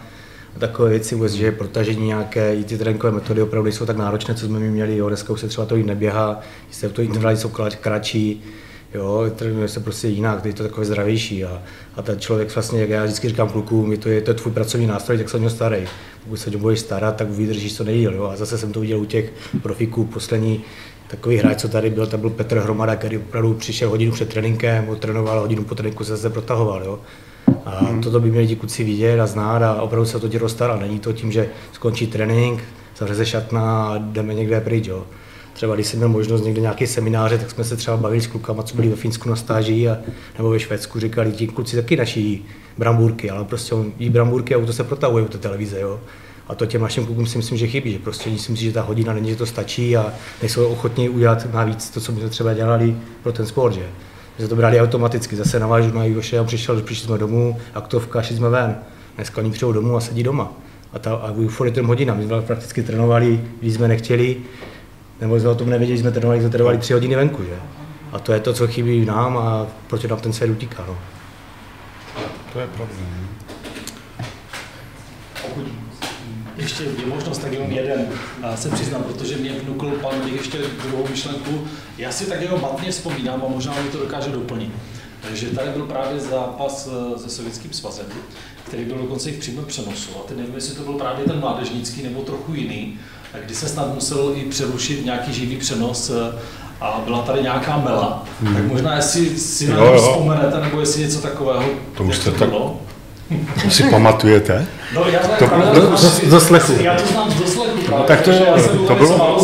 takové 0.59 0.91
věci, 0.91 1.15
vůbec, 1.15 1.33
že 1.33 1.53
protažení 1.53 2.07
nějaké, 2.07 2.55
i 2.55 2.65
ty 2.65 2.79
tréninkové 2.79 3.13
metody 3.13 3.43
opravdu 3.43 3.73
jsou 3.73 3.87
tak 3.87 3.97
náročné, 3.97 4.35
co 4.35 4.47
jsme 4.47 4.59
mi 4.59 4.71
měli, 4.71 4.97
jo, 4.97 5.09
dneska 5.09 5.33
už 5.33 5.41
se 5.41 5.49
třeba 5.49 5.67
to 5.67 5.77
jít 5.77 5.87
neběhá, 5.87 6.41
se 6.71 6.89
to 6.89 7.03
intervaly 7.03 7.37
jsou 7.37 7.49
kratší, 7.81 8.45
Jo, 8.95 9.25
trénuje 9.37 9.69
se 9.69 9.81
prostě 9.81 10.09
jinak, 10.09 10.45
je 10.45 10.53
to 10.53 10.63
takové 10.63 10.87
zdravější 10.87 11.45
a, 11.45 11.63
a 11.97 12.03
ten 12.03 12.21
člověk 12.21 12.55
vlastně, 12.55 12.81
jak 12.81 12.91
já 12.91 13.05
vždycky 13.05 13.29
říkám 13.29 13.49
klukům, 13.49 13.93
je 13.93 13.99
to, 13.99 14.09
je 14.09 14.21
to 14.21 14.35
tvůj 14.35 14.53
pracovní 14.53 14.87
nástroj, 14.87 15.19
tak 15.19 15.31
se 15.31 15.37
o 15.37 15.41
něj 15.41 15.51
starej. 15.51 15.87
Pokud 16.25 16.37
se 16.37 16.51
o 16.51 16.59
budeš 16.59 16.81
starat, 16.81 17.17
tak 17.17 17.31
vydržíš 17.31 17.73
to 17.73 17.85
nejdíl. 17.85 18.15
Jo? 18.15 18.25
A 18.25 18.37
zase 18.37 18.59
jsem 18.59 18.73
to 18.73 18.81
viděl 18.81 19.01
u 19.01 19.05
těch 19.05 19.33
profiků, 19.63 20.05
poslední 20.05 20.65
takový 21.09 21.37
hráč, 21.37 21.61
co 21.61 21.69
tady 21.69 21.91
byl, 21.91 22.07
to 22.07 22.19
byl 22.19 22.31
Petr 22.31 22.59
Hromada, 22.59 22.97
který 22.97 23.19
opravdu 23.19 23.55
přišel 23.55 23.89
hodinu 23.89 24.13
před 24.13 24.29
tréninkem, 24.29 24.97
trénoval 24.99 25.41
hodinu 25.41 25.65
po 25.65 25.75
tréninku 25.75 26.05
se 26.05 26.17
zase 26.17 26.31
protahoval. 26.31 26.83
Jo? 26.85 26.99
A 27.65 27.85
hmm. 27.85 28.01
toto 28.01 28.21
by 28.21 28.31
měli 28.31 28.47
ti 28.47 28.57
kluci 28.57 28.85
vidět 28.85 29.21
a 29.21 29.27
znát 29.27 29.63
a 29.63 29.83
opravdu 29.83 30.07
se 30.07 30.21
to 30.21 30.29
dělo 30.29 30.49
stará. 30.49 30.77
Není 30.77 30.99
to 30.99 31.13
tím, 31.13 31.33
že 31.33 31.49
skončí 31.73 32.07
trénink, 32.07 32.63
zavře 32.97 33.27
šatna 33.27 33.89
a 33.89 33.99
jdeme 33.99 34.35
někde 34.35 34.61
pryč. 34.61 34.87
Jo? 34.87 35.05
Třeba 35.55 35.75
když 35.75 35.87
jsem 35.87 35.99
měl 35.99 36.09
možnost 36.09 36.45
někde 36.45 36.61
nějaké 36.61 36.87
semináře, 36.87 37.39
tak 37.39 37.51
jsme 37.51 37.65
se 37.65 37.77
třeba 37.77 37.97
bavili 37.97 38.21
s 38.21 38.27
klukama, 38.27 38.63
co 38.63 38.77
byli 38.77 38.89
ve 38.89 38.97
Finsku 38.97 39.29
na 39.29 39.37
stáži 39.37 39.89
a, 39.89 39.99
nebo 40.39 40.51
ve 40.51 40.61
Švédsku, 40.61 41.01
říkali, 41.01 41.33
ti 41.33 41.47
kluci 41.47 41.77
taky 41.77 41.97
naší 41.97 42.45
brambůrky, 42.79 43.31
ale 43.31 43.45
prostě 43.45 43.75
on 43.75 43.93
jí 43.99 44.11
brambůrky 44.11 44.55
a 44.55 44.59
auto 44.59 44.73
se 44.73 44.85
protahuje 44.85 45.25
u 45.25 45.29
té 45.29 45.39
televize, 45.39 45.81
jo. 45.81 46.01
A 46.49 46.55
to 46.55 46.67
těm 46.67 46.83
našim 46.83 47.07
klukům 47.07 47.27
si 47.27 47.39
myslím, 47.39 47.59
že 47.59 47.67
chybí, 47.67 47.93
že 47.93 47.99
prostě 47.99 48.25
si 48.25 48.31
myslím, 48.31 48.57
že 48.57 48.73
ta 48.73 48.83
hodina 48.83 49.13
není, 49.13 49.31
že 49.31 49.37
to 49.37 49.47
stačí 49.47 49.97
a 49.97 50.13
nejsou 50.43 50.67
ochotní 50.67 51.09
udělat 51.09 51.55
navíc 51.55 51.91
to, 51.91 52.01
co 52.01 52.13
jsme 52.13 52.29
třeba 52.29 52.55
dělali 52.55 52.97
pro 53.23 53.33
ten 53.33 53.47
sport, 53.47 53.75
že? 53.75 53.87
Že 54.39 54.49
to 54.49 54.57
brali 54.57 54.81
automaticky, 54.81 55.37
zase 55.37 55.59
navážu 55.59 55.95
na 55.95 56.05
Joše 56.05 56.39
a 56.39 56.45
přišel, 56.45 56.83
přišli 56.83 57.07
jsme 57.07 57.19
domů, 57.19 57.57
aktovka, 57.75 58.23
šli 58.23 58.37
jsme 58.37 58.49
ven. 58.49 58.77
Dneska 59.17 59.41
oni 59.41 59.51
přijdou 59.51 59.73
domů 59.73 59.97
a 59.97 60.01
sedí 60.01 60.23
doma. 60.23 60.53
A, 60.93 60.99
ta, 60.99 61.15
a 61.15 61.35
ten 61.75 61.87
hodina, 61.87 62.15
my 62.15 62.25
jsme 62.25 62.43
prakticky 62.43 62.83
trénovali, 62.83 63.41
když 63.61 63.75
jsme 63.75 63.89
nechtěli, 63.89 64.37
nebo 65.21 65.41
jsme 65.41 65.49
o 65.49 65.55
tom 65.55 65.71
nevěděli, 65.71 65.99
jsme 65.99 66.11
trénovali, 66.11 66.41
jsme 66.41 66.51
trénovali 66.51 66.79
tři 66.79 66.93
hodiny 66.93 67.17
venku, 67.17 67.43
že? 67.45 67.57
A 68.13 68.19
to 68.19 68.33
je 68.33 68.41
to, 68.41 68.53
co 68.53 68.67
chybí 68.67 69.05
nám 69.05 69.39
a 69.39 69.67
proč 69.87 70.05
nám 70.05 70.21
ten 70.21 70.33
svět 70.33 70.51
utíká, 70.51 70.85
no. 70.89 70.99
To 72.53 72.61
je 72.61 72.67
pravda. 72.67 72.95
Pokud 75.43 75.67
ještě 76.57 76.85
je 76.85 77.07
možnost, 77.07 77.39
tak 77.39 77.53
jenom 77.53 77.71
jeden 77.71 78.07
se 78.55 78.69
přiznám, 78.71 79.03
protože 79.03 79.37
mě 79.37 79.53
vnukl 79.53 79.91
pan 79.91 80.21
bych 80.25 80.33
ještě 80.35 80.59
druhou 80.83 81.09
myšlenku. 81.11 81.67
Já 81.99 82.13
si 82.13 82.27
tak 82.27 82.41
jenom 82.43 82.61
matně 82.61 82.91
vzpomínám 82.91 83.43
a 83.47 83.49
možná 83.49 83.83
mi 83.83 83.89
to 83.89 83.99
dokáže 83.99 84.31
doplnit. 84.31 84.71
že 85.33 85.51
tady 85.51 85.71
byl 85.71 85.87
právě 85.87 86.21
zápas 86.21 86.89
e, 86.89 87.19
se 87.19 87.31
Sovětským 87.31 87.73
svazem, 87.73 88.07
který 88.67 88.85
byl 88.85 88.99
dokonce 88.99 89.31
i 89.31 89.33
v 89.33 89.39
přímém 89.39 89.65
přenosu. 89.65 90.11
A 90.21 90.29
teď 90.29 90.37
nevím, 90.37 90.55
jestli 90.55 90.75
to 90.75 90.83
byl 90.83 90.93
právě 90.93 91.25
ten 91.25 91.41
mládežnický 91.41 92.03
nebo 92.03 92.23
trochu 92.23 92.55
jiný, 92.55 92.99
kdy 93.45 93.55
se 93.55 93.69
snad 93.69 93.95
musel 93.95 94.33
i 94.35 94.41
přerušit 94.41 95.05
nějaký 95.05 95.33
živý 95.33 95.57
přenos 95.57 96.11
e, 96.11 96.33
a 96.81 97.03
byla 97.05 97.23
tady 97.23 97.43
nějaká 97.43 97.77
mela. 97.77 98.25
Hmm. 98.43 98.55
Tak 98.55 98.65
možná, 98.65 98.97
jestli 98.97 99.39
si 99.39 99.69
na 99.69 99.77
to 99.77 99.97
vzpomenete, 99.97 100.61
nebo 100.61 100.81
jestli 100.81 101.03
něco 101.03 101.19
takového. 101.19 101.65
To 101.97 102.05
už 102.05 102.17
jste 102.17 102.31
tak, 102.31 102.49
bylo. 102.49 102.81
To 103.63 103.71
si 103.71 103.83
pamatujete? 103.83 104.67
No, 104.95 105.05
já 105.09 105.19
to, 105.19 105.47
to, 105.49 105.81
do, 105.81 105.97
z 105.97 106.31
doslechu. 106.31 106.73
Já 106.81 106.95
to 106.95 107.07
znám 107.07 107.31
z 107.31 107.35
doslechu. 107.35 107.79
No, 107.91 108.03
tak 108.03 108.21
to, 108.21 108.31
to, 108.87 108.95
bylo, 108.95 109.41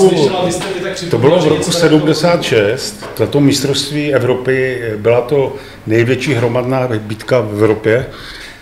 to 1.11 1.19
bylo 1.19 1.41
v 1.41 1.49
roku 1.49 1.73
76, 1.73 3.05
tato 3.15 3.41
mistrovství 3.41 4.15
Evropy, 4.15 4.83
byla 4.97 5.21
to 5.21 5.57
největší 5.87 6.35
hromadná 6.35 6.89
bitka 6.99 7.41
v 7.41 7.53
Evropě. 7.53 8.07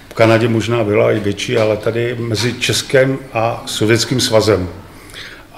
V 0.09 0.15
Kanadě 0.15 0.49
možná 0.49 0.85
byla 0.85 1.13
i 1.13 1.21
větší, 1.21 1.57
ale 1.57 1.77
tady 1.77 2.17
mezi 2.19 2.55
Českem 2.55 3.19
a 3.33 3.63
Sovětským 3.67 4.21
svazem. 4.21 4.69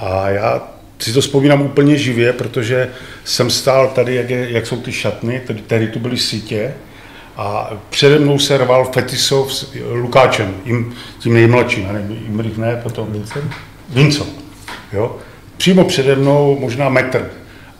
A 0.00 0.30
já 0.30 0.62
si 0.98 1.12
to 1.12 1.20
vzpomínám 1.20 1.62
úplně 1.62 1.96
živě, 1.96 2.32
protože 2.32 2.90
jsem 3.24 3.50
stál 3.50 3.88
tady, 3.88 4.14
jak, 4.14 4.30
je, 4.30 4.50
jak 4.50 4.66
jsou 4.66 4.80
ty 4.80 4.92
šatny, 4.92 5.42
tady, 5.46 5.60
tady 5.62 5.88
tu 5.88 5.98
byly 5.98 6.18
sítě, 6.18 6.74
a 7.36 7.70
přede 7.90 8.18
mnou 8.18 8.38
se 8.38 8.58
rval 8.58 8.84
Fetisov 8.84 9.54
s 9.54 9.74
Lukáčem, 9.92 10.54
jim, 10.64 10.94
tím 11.18 11.34
nejmladším, 11.34 11.88
ne, 11.92 12.16
Imrich 12.26 12.58
ne, 12.58 12.80
potom 12.82 13.12
Vincent. 13.12 13.52
Vincent, 13.88 14.44
jo. 14.92 15.16
Přímo 15.56 15.84
přede 15.84 16.16
mnou, 16.16 16.58
možná 16.60 16.88
metr, 16.88 17.30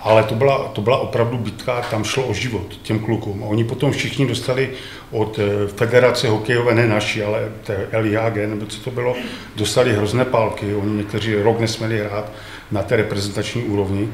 ale 0.02 0.22
to 0.22 0.34
byla, 0.34 0.58
to 0.58 0.80
byla 0.80 0.96
opravdu 0.96 1.38
bitka, 1.38 1.82
tam 1.90 2.04
šlo 2.04 2.26
o 2.26 2.34
život 2.34 2.66
těm 2.82 2.98
klukům. 2.98 3.42
Oni 3.42 3.64
potom 3.64 3.92
všichni 3.92 4.26
dostali 4.26 4.70
od 5.10 5.38
eh, 5.38 5.68
Federace 5.68 6.28
hokejové, 6.28 6.74
ne 6.74 6.86
naší, 6.86 7.22
ale 7.22 7.48
LIHG, 7.92 8.36
nebo 8.36 8.66
co 8.66 8.80
to 8.80 8.90
bylo, 8.90 9.16
dostali 9.56 9.92
hrozné 9.92 10.24
pálky. 10.24 10.74
Oni 10.74 10.96
někteří 10.96 11.34
rok 11.34 11.60
nesměli 11.60 11.98
hrát 11.98 12.32
na 12.70 12.82
té 12.82 12.96
reprezentační 12.96 13.62
úrovni. 13.62 14.08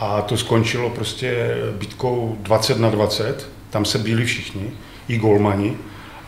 A 0.00 0.22
to 0.22 0.36
skončilo 0.36 0.90
prostě 0.90 1.56
bitkou 1.78 2.36
20 2.40 2.78
na 2.78 2.90
20, 2.90 3.48
tam 3.70 3.84
se 3.84 3.98
byli 3.98 4.24
všichni, 4.24 4.70
i 5.08 5.18
golmani, 5.18 5.76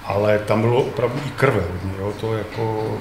ale 0.05 0.39
tam 0.39 0.61
bylo 0.61 0.83
opravdu 0.83 1.21
i 1.27 1.31
krve 1.31 1.65
jo, 1.99 2.13
to 2.21 2.35
jako, 2.35 2.99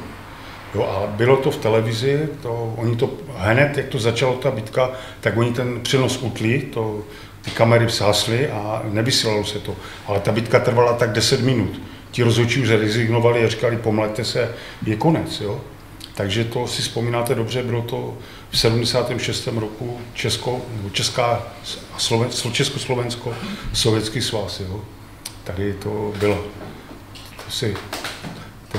jo, 0.76 0.84
a 0.84 1.08
bylo 1.08 1.38
to 1.38 1.52
v 1.52 1.58
televizi, 1.58 2.30
to, 2.42 2.74
oni 2.78 2.96
to 2.96 3.10
hned, 3.38 3.78
jak 3.78 3.88
to 3.88 4.00
začalo 4.00 4.34
ta 4.34 4.52
bitka, 4.52 4.92
tak 5.22 5.38
oni 5.38 5.54
ten 5.54 5.82
přenos 5.82 6.18
utli, 6.22 6.62
to, 6.62 7.04
ty 7.42 7.52
kamery 7.52 7.86
vsásly 7.86 8.50
a 8.50 8.82
nevysílalo 8.90 9.46
se 9.46 9.60
to. 9.60 9.76
Ale 10.08 10.20
ta 10.20 10.32
bitka 10.32 10.60
trvala 10.60 10.94
tak 10.94 11.12
10 11.12 11.42
minut. 11.42 11.82
Ti 12.12 12.24
rozhodčí 12.24 12.62
už 12.62 12.70
rezignovali 12.70 13.44
a 13.44 13.48
říkali, 13.48 13.78
pomlete 13.78 14.26
se, 14.26 14.52
je 14.86 14.96
konec. 14.96 15.42
Jo? 15.42 15.62
Takže 16.16 16.44
to 16.44 16.68
si 16.68 16.82
vzpomínáte 16.82 17.36
dobře, 17.36 17.64
bylo 17.64 17.82
to 17.82 18.18
v 18.50 18.60
76. 18.60 19.48
roku 19.48 20.00
Česko, 20.14 20.62
nebo 20.76 20.90
Česká 20.90 21.44
Sloven, 21.98 22.30
Československo, 22.52 23.34
Sovětský 23.74 24.22
svaz. 24.22 24.60
Jo. 24.60 24.82
Tady 25.44 25.74
to 25.74 26.14
bylo. 26.20 26.44
To 27.46 27.52
si 27.52 27.76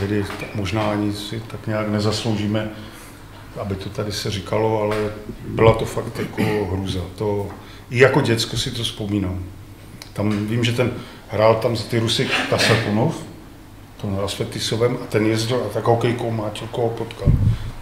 tehdy 0.01 0.25
možná 0.55 0.91
ani 0.91 1.13
si 1.13 1.41
tak 1.41 1.67
nějak 1.67 1.89
nezasloužíme, 1.89 2.71
aby 3.61 3.75
to 3.75 3.89
tady 3.89 4.13
se 4.13 4.31
říkalo, 4.31 4.83
ale 4.83 4.97
byla 5.47 5.75
to 5.75 5.85
fakt 5.85 6.19
jako 6.19 6.65
hruza. 6.73 7.01
To, 7.15 7.49
I 7.91 7.99
jako 7.99 8.21
děcko 8.21 8.57
si 8.57 8.71
to 8.71 8.83
vzpomínám. 8.83 9.45
Tam 10.13 10.47
vím, 10.47 10.65
že 10.65 10.73
ten 10.73 10.93
hrál 11.29 11.55
tam 11.55 11.77
za 11.77 11.85
ty 11.85 11.99
Rusy 11.99 12.29
Kasakunov, 12.51 13.17
to 14.01 14.11
na 14.11 14.23
Asfetisovem, 14.23 14.99
a 15.03 15.07
ten 15.07 15.27
jezdil 15.27 15.63
a 15.71 15.73
tak 15.75 15.85
hokejkou 15.85 16.31
má 16.31 16.51
koho 16.71 16.89
potkal. 16.89 17.29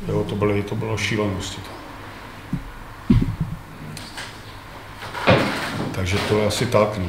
Jo, 0.09 0.25
to, 0.29 0.35
byly, 0.35 0.62
to 0.62 0.75
bylo 0.75 0.97
šílenosti 0.97 1.61
tam. 1.61 1.75
Takže 5.95 6.19
to 6.19 6.39
je 6.39 6.47
asi 6.47 6.67
tak. 6.67 6.99
No. 6.99 7.07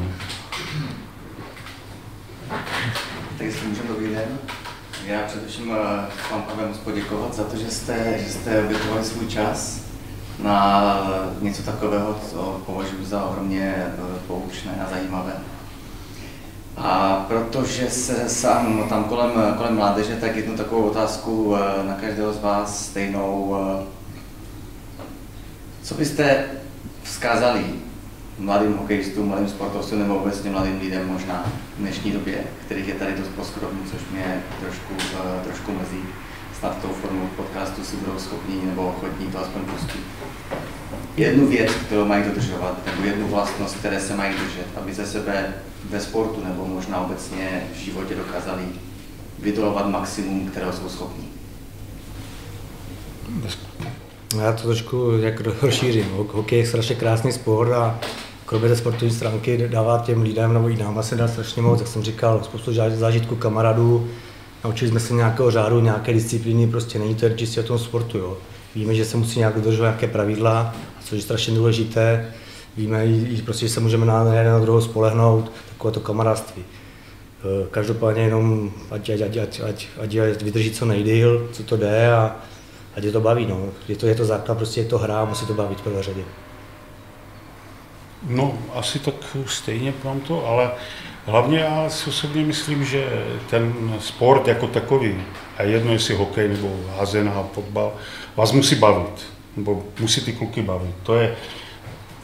Tak 3.38 3.48
jestli 3.48 3.68
můžeme 3.68 3.88
dobrý 3.88 4.08
den. 4.08 4.40
Já 5.08 5.22
především 5.28 5.70
vám 6.32 6.42
Pavel 6.42 6.68
moc 6.68 6.78
poděkovat 6.78 7.34
za 7.36 7.44
to, 7.44 7.58
že 7.58 7.72
jste, 7.72 8.20
že 8.20 8.32
jste 8.34 8.64
obětovali 8.64 9.04
svůj 9.04 9.28
čas 9.28 9.82
na 10.44 11.32
něco 11.42 11.64
takového, 11.64 12.20
co 12.30 12.62
považuji 12.66 13.06
za 13.06 13.26
ohromně 13.26 13.76
eh, 13.78 14.20
poučné 14.28 14.86
a 14.86 14.90
zajímavé. 14.90 15.34
A 16.78 17.16
protože 17.28 17.90
se 17.90 18.30
sám 18.30 18.90
tam 18.90 19.04
kolem, 19.04 19.32
kolem 19.58 19.76
mládeže, 19.76 20.16
tak 20.16 20.36
jednu 20.36 20.58
takovou 20.58 20.84
otázku 20.84 21.56
eh, 21.56 21.88
na 21.88 21.94
každého 21.94 22.34
z 22.34 22.42
vás 22.42 22.86
stejnou. 22.86 23.58
Eh, 23.60 23.86
co 25.84 25.96
byste 25.96 26.46
vzkázali 27.04 27.66
mladým 28.40 28.78
hokejistům, 28.78 29.28
mladým 29.28 29.50
sportovcům 29.50 30.00
nebo 30.00 30.16
obecně 30.16 30.50
mladým 30.50 30.80
lidem 30.80 31.08
možná 31.08 31.52
v 31.76 31.80
dnešní 31.80 32.12
době, 32.12 32.38
kterých 32.66 32.88
je 32.88 32.94
tady 32.94 33.14
dost 33.14 33.28
poskromný, 33.28 33.80
což 33.92 34.02
mě 34.12 34.44
trošku, 34.60 34.94
uh, 34.94 35.44
trošku 35.44 35.72
mrzí. 35.72 36.04
Snad 36.60 36.82
tou 36.82 36.88
formou 36.88 37.28
podcastu 37.28 37.84
si 37.84 37.96
budou 37.96 38.20
schopní 38.20 38.62
nebo 38.66 38.88
ochotní 38.88 39.28
to 39.28 39.40
aspoň 39.40 39.62
pustit. 39.62 40.02
Jednu 41.18 41.48
věc, 41.48 41.72
kterou 41.72 42.06
mají 42.06 42.24
dodržovat, 42.24 42.80
nebo 42.86 43.08
jednu 43.08 43.28
vlastnost, 43.28 43.76
které 43.76 44.00
se 44.00 44.16
mají 44.16 44.34
držet, 44.34 44.68
aby 44.82 44.94
ze 44.94 45.06
sebe 45.06 45.54
ve 45.90 46.00
sportu 46.00 46.44
nebo 46.44 46.66
možná 46.66 47.02
obecně 47.02 47.64
v 47.74 47.78
životě 47.78 48.16
dokázali 48.16 48.64
vydolovat 49.40 49.90
maximum, 49.90 50.50
kterého 50.50 50.74
jsou 50.74 50.90
schopní. 50.90 51.30
Já 54.40 54.54
to 54.54 54.64
trošku 54.64 55.12
jak 55.20 55.42
rozšířím. 55.62 56.06
Hokej 56.12 56.60
je 56.60 56.68
strašně 56.68 56.96
krásný 56.96 57.32
sport 57.32 57.72
a 57.72 58.00
kromě 58.46 58.70
té 58.70 58.76
sportovní 58.76 59.12
stránky 59.12 59.68
dává 59.68 60.04
těm 60.06 60.22
lidem 60.22 60.54
nebo 60.54 60.70
i 60.70 60.78
nám 60.78 61.04
se 61.04 61.16
dá 61.16 61.28
strašně 61.28 61.62
moc, 61.62 61.80
jak 61.80 61.88
jsem 61.88 62.04
říkal, 62.04 62.44
spoustu 62.44 62.74
zážitků 62.74 63.36
kamarádů, 63.36 64.08
naučili 64.64 64.92
jsme 64.92 65.00
se 65.00 65.14
nějakého 65.14 65.52
řádu, 65.52 65.80
nějaké 65.80 66.14
disciplíny, 66.14 66.68
prostě 66.68 67.00
není 67.00 67.16
to 67.16 67.30
čistě 67.30 67.60
o 67.60 67.64
tom 67.64 67.80
sportu. 67.80 68.18
Jo. 68.18 68.38
Víme, 68.76 68.96
že 68.96 69.06
se 69.06 69.18
musí 69.18 69.40
nějak 69.40 69.56
dodržovat 69.56 69.88
nějaké 69.88 70.08
pravidla, 70.08 70.76
což 71.04 71.18
je 71.18 71.22
strašně 71.22 71.56
důležité. 71.56 72.32
Víme, 72.78 73.08
že, 73.08 73.44
prostě, 73.44 73.68
že 73.68 73.74
se 73.74 73.80
můžeme 73.80 74.06
na 74.06 74.24
na 74.24 74.60
druhou 74.60 74.82
spolehnout, 74.82 75.52
takové 75.70 75.92
to 75.92 76.00
kamarádství. 76.00 76.64
E, 76.64 77.68
každopádně 77.72 78.24
jenom, 78.24 78.72
ať, 78.92 79.10
ať, 79.10 79.22
ať, 79.22 79.38
ať, 79.38 79.62
ať, 80.02 80.18
ať 80.18 80.42
vydrží 80.42 80.72
co 80.72 80.86
nejdýl, 80.86 81.50
co 81.52 81.64
to 81.64 81.78
jde 81.78 82.12
a 82.14 82.36
ať 82.96 83.04
je 83.04 83.12
to 83.12 83.22
baví. 83.22 83.46
No. 83.50 83.66
Je, 83.88 83.96
to, 83.96 84.08
je 84.08 84.16
to 84.16 84.26
základ, 84.26 84.58
prostě 84.58 84.82
je 84.82 84.86
to 84.86 84.98
hra, 84.98 85.26
musí 85.26 85.46
to 85.46 85.54
bavit 85.54 85.80
v 85.80 85.84
prvé 85.84 86.04
řadě. 86.04 86.24
No, 88.30 88.58
asi 88.74 89.00
tak 89.00 89.16
stejně 89.46 89.94
mám 90.04 90.20
to, 90.20 90.48
ale 90.48 90.72
hlavně 91.26 91.60
já 91.60 91.90
si 91.90 92.10
osobně 92.10 92.44
myslím, 92.44 92.86
že 92.86 93.08
ten 93.50 93.96
sport 94.00 94.48
jako 94.48 94.68
takový, 94.68 95.16
a 95.58 95.64
jedno 95.64 95.92
jestli 95.92 96.16
hokej 96.16 96.48
nebo 96.48 96.76
házená, 96.98 97.48
fotbal, 97.54 97.94
vás 98.36 98.52
musí 98.52 98.76
bavit, 98.76 99.26
nebo 99.58 99.84
musí 100.00 100.22
ty 100.22 100.34
kluky 100.34 100.62
bavit. 100.62 100.96
To 101.04 101.16
je, 101.16 101.36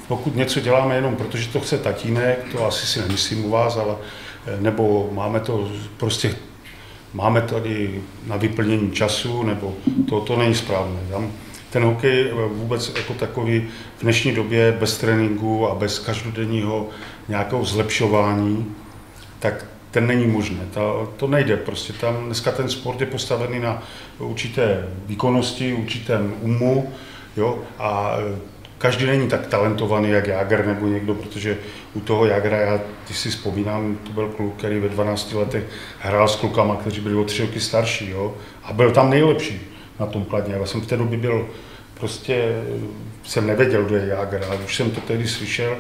pokud 0.08 0.36
něco 0.36 0.60
děláme 0.60 0.96
jenom 0.96 1.16
protože 1.16 1.50
to 1.50 1.60
chce 1.60 1.78
tatínek, 1.78 2.46
to 2.52 2.66
asi 2.66 2.88
si 2.88 3.00
nemyslím 3.00 3.46
u 3.46 3.50
vás, 3.50 3.78
ale 3.78 3.96
nebo 4.60 5.10
máme 5.14 5.40
to 5.40 5.72
prostě 5.98 6.36
máme 7.14 7.42
tady 7.42 8.02
na 8.28 8.38
vyplnění 8.38 8.92
času, 8.92 9.44
nebo 9.44 9.74
to, 10.10 10.20
to 10.20 10.38
není 10.38 10.56
správné. 10.56 11.00
Tam 11.12 11.32
ten 11.72 11.84
hokej 11.84 12.32
vůbec 12.48 12.92
jako 12.96 13.14
takový 13.14 13.68
v 13.98 14.02
dnešní 14.02 14.32
době 14.32 14.72
bez 14.80 14.98
tréninku 14.98 15.68
a 15.68 15.76
bez 15.76 16.00
každodenního 16.00 16.90
nějakého 17.28 17.66
zlepšování, 17.66 18.76
tak 19.40 19.66
ten 19.92 20.08
není 20.08 20.28
možný. 20.28 20.60
To, 20.74 21.14
to 21.18 21.28
nejde 21.28 21.58
prostě. 21.58 21.94
Tam 21.94 22.26
dneska 22.26 22.52
ten 22.52 22.70
sport 22.70 23.02
je 23.02 23.08
postavený 23.08 23.60
na 23.60 23.84
určité 24.20 24.88
výkonnosti, 25.06 25.74
určitém 25.74 26.34
umu, 26.42 26.94
jo, 27.38 27.60
a 27.80 28.18
každý 28.78 29.06
není 29.06 29.28
tak 29.28 29.48
talentovaný 29.48 30.10
jak 30.10 30.28
Jager 30.28 30.66
nebo 30.66 30.88
někdo, 30.88 31.16
protože 31.16 31.58
u 31.94 32.00
toho 32.00 32.26
Jagera, 32.26 32.58
já 32.58 32.80
když 33.06 33.18
si 33.18 33.30
vzpomínám, 33.30 33.98
to 34.04 34.12
byl 34.12 34.28
kluk, 34.28 34.56
který 34.58 34.80
ve 34.80 34.90
12 34.90 35.34
letech 35.34 35.64
hrál 36.00 36.28
s 36.28 36.36
klukama, 36.36 36.76
kteří 36.76 37.02
byli 37.02 37.16
o 37.16 37.24
tři 37.24 37.42
roky 37.42 37.60
starší, 37.60 38.10
jo, 38.10 38.36
a 38.64 38.74
byl 38.74 38.92
tam 38.92 39.10
nejlepší 39.10 39.72
na 40.00 40.06
tom 40.06 40.26
kladně. 40.26 40.54
Já 40.54 40.66
jsem 40.66 40.82
v 40.82 40.88
té 40.88 40.98
době 40.98 41.18
byl, 41.18 41.48
prostě 41.94 42.64
jsem 43.24 43.48
nevěděl, 43.48 43.84
kdo 43.84 43.96
je 43.96 44.08
Jager, 44.08 44.46
ale 44.48 44.58
už 44.58 44.76
jsem 44.76 44.92
to 44.92 45.02
tehdy 45.02 45.28
slyšel, 45.28 45.78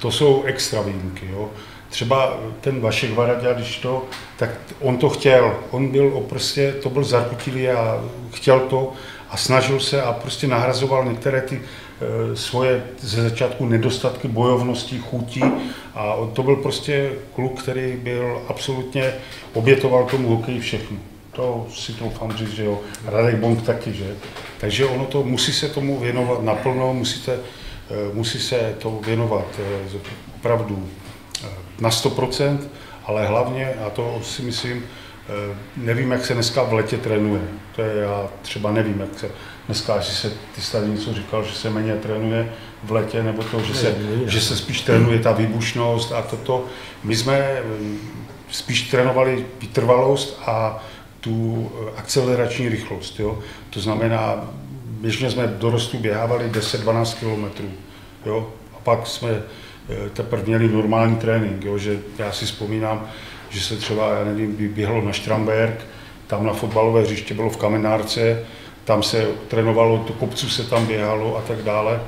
to 0.00 0.10
jsou 0.10 0.42
extra 0.42 0.82
výjimky, 0.82 1.28
jo. 1.32 1.50
Třeba 1.88 2.40
ten 2.60 2.80
Vašek 2.80 3.14
Varadě, 3.14 3.48
když 3.54 3.78
to, 3.78 4.04
tak 4.36 4.50
on 4.80 4.96
to 4.96 5.08
chtěl, 5.08 5.54
on 5.70 5.88
byl 5.88 6.10
prostě, 6.28 6.72
to 6.82 6.90
byl 6.90 7.04
zarkutilý 7.04 7.68
a 7.68 8.04
chtěl 8.32 8.60
to 8.60 8.92
a 9.30 9.36
snažil 9.36 9.80
se 9.80 10.02
a 10.02 10.12
prostě 10.12 10.46
nahrazoval 10.46 11.04
některé 11.04 11.40
ty 11.40 11.60
e, 11.60 12.36
svoje 12.36 12.84
ze 13.00 13.22
začátku 13.22 13.66
nedostatky 13.66 14.28
bojovnosti, 14.28 14.98
chutí 14.98 15.42
a 15.94 16.16
to 16.32 16.42
byl 16.42 16.56
prostě 16.56 17.12
kluk, 17.34 17.62
který 17.62 17.96
byl 17.96 18.42
absolutně, 18.48 19.14
obětoval 19.54 20.04
tomu 20.04 20.28
hokeji 20.28 20.60
všechno. 20.60 20.96
To 21.38 21.66
si 21.74 21.92
troufám 21.92 22.32
říct, 22.32 22.52
že 22.52 22.64
jo. 22.64 22.80
Radek 23.06 23.36
Bonk 23.36 23.62
taky, 23.62 23.92
že? 23.92 24.14
Takže 24.60 24.86
ono 24.86 25.04
to, 25.04 25.22
musí 25.22 25.52
se 25.52 25.68
tomu 25.68 26.00
věnovat 26.00 26.42
naplno, 26.42 26.94
musíte, 26.94 27.32
e, 27.32 27.38
musí 28.14 28.40
se 28.40 28.74
to 28.78 29.00
věnovat 29.06 29.46
e, 29.58 29.98
opravdu 30.36 30.88
na 31.80 31.90
100%, 31.90 32.58
ale 33.04 33.26
hlavně, 33.26 33.74
a 33.86 33.90
to 33.90 34.20
si 34.22 34.42
myslím, 34.42 34.84
eh, 35.28 35.56
nevím, 35.76 36.10
jak 36.10 36.26
se 36.26 36.34
dneska 36.34 36.62
v 36.62 36.72
letě 36.72 36.96
trénuje. 36.96 37.42
To 37.76 37.82
je, 37.82 37.96
já 37.96 38.28
třeba 38.42 38.72
nevím, 38.72 39.00
jak 39.00 39.18
se 39.18 39.30
dneska, 39.66 39.96
jestli 39.96 40.14
se 40.14 40.30
ty 40.30 40.72
tady 40.72 40.88
něco 40.88 41.14
říkal, 41.14 41.44
že 41.44 41.54
se 41.54 41.70
méně 41.70 41.94
trénuje 41.94 42.52
v 42.84 42.92
letě, 42.92 43.22
nebo 43.22 43.42
to, 43.42 43.60
že 43.60 43.74
se, 43.74 43.94
že 44.26 44.40
se 44.40 44.56
spíš 44.56 44.80
trénuje 44.80 45.18
ta 45.18 45.32
výbušnost 45.32 46.12
a 46.12 46.22
toto. 46.22 46.64
My 47.04 47.16
jsme 47.16 47.38
eh, 47.38 47.62
spíš 48.50 48.90
trénovali 48.90 49.46
vytrvalost 49.60 50.38
a 50.46 50.84
tu 51.20 51.70
eh, 51.74 51.98
akcelerační 51.98 52.68
rychlost. 52.68 53.20
Jo? 53.20 53.38
To 53.70 53.80
znamená, 53.80 54.50
běžně 54.84 55.30
jsme 55.30 55.46
dorostu 55.46 55.98
běhávali 55.98 56.50
10-12 56.50 57.14
km. 57.14 57.64
Jo? 58.26 58.52
A 58.76 58.78
pak 58.82 59.06
jsme 59.06 59.42
Eh, 59.90 60.10
teprve 60.10 60.42
měli 60.46 60.68
normální 60.68 61.16
trénink, 61.16 61.64
jo, 61.64 61.78
že 61.78 62.00
já 62.18 62.32
si 62.32 62.44
vzpomínám, 62.44 63.08
že 63.50 63.60
se 63.60 63.76
třeba, 63.76 64.14
já 64.14 64.24
nevím, 64.24 64.56
běhlo 64.74 65.02
na 65.02 65.12
Štramberg, 65.12 65.86
tam 66.26 66.46
na 66.46 66.52
fotbalové 66.52 67.02
hřiště 67.02 67.34
bylo 67.34 67.50
v 67.50 67.56
Kamenárce, 67.56 68.44
tam 68.84 69.02
se 69.02 69.26
trénovalo, 69.48 69.98
to 69.98 70.12
kopců 70.12 70.48
se 70.48 70.64
tam 70.64 70.86
běhalo 70.86 71.36
a 71.36 71.40
tak 71.40 71.62
dále. 71.62 72.00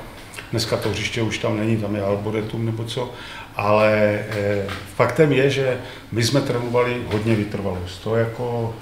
Dneska 0.51 0.77
to 0.77 0.89
hřiště 0.89 1.21
už 1.21 1.37
tam 1.37 1.57
není, 1.57 1.77
tam 1.77 1.95
je 1.95 2.01
Alboretum 2.01 2.65
nebo 2.65 2.83
co, 2.83 3.11
ale 3.55 3.93
e, 4.29 4.65
faktem 4.95 5.31
je, 5.31 5.49
že 5.49 5.77
my 6.11 6.23
jsme 6.23 6.41
trénovali 6.41 7.01
hodně 7.11 7.35
vytrvalost. 7.35 8.03
To 8.03 8.15
jako 8.15 8.75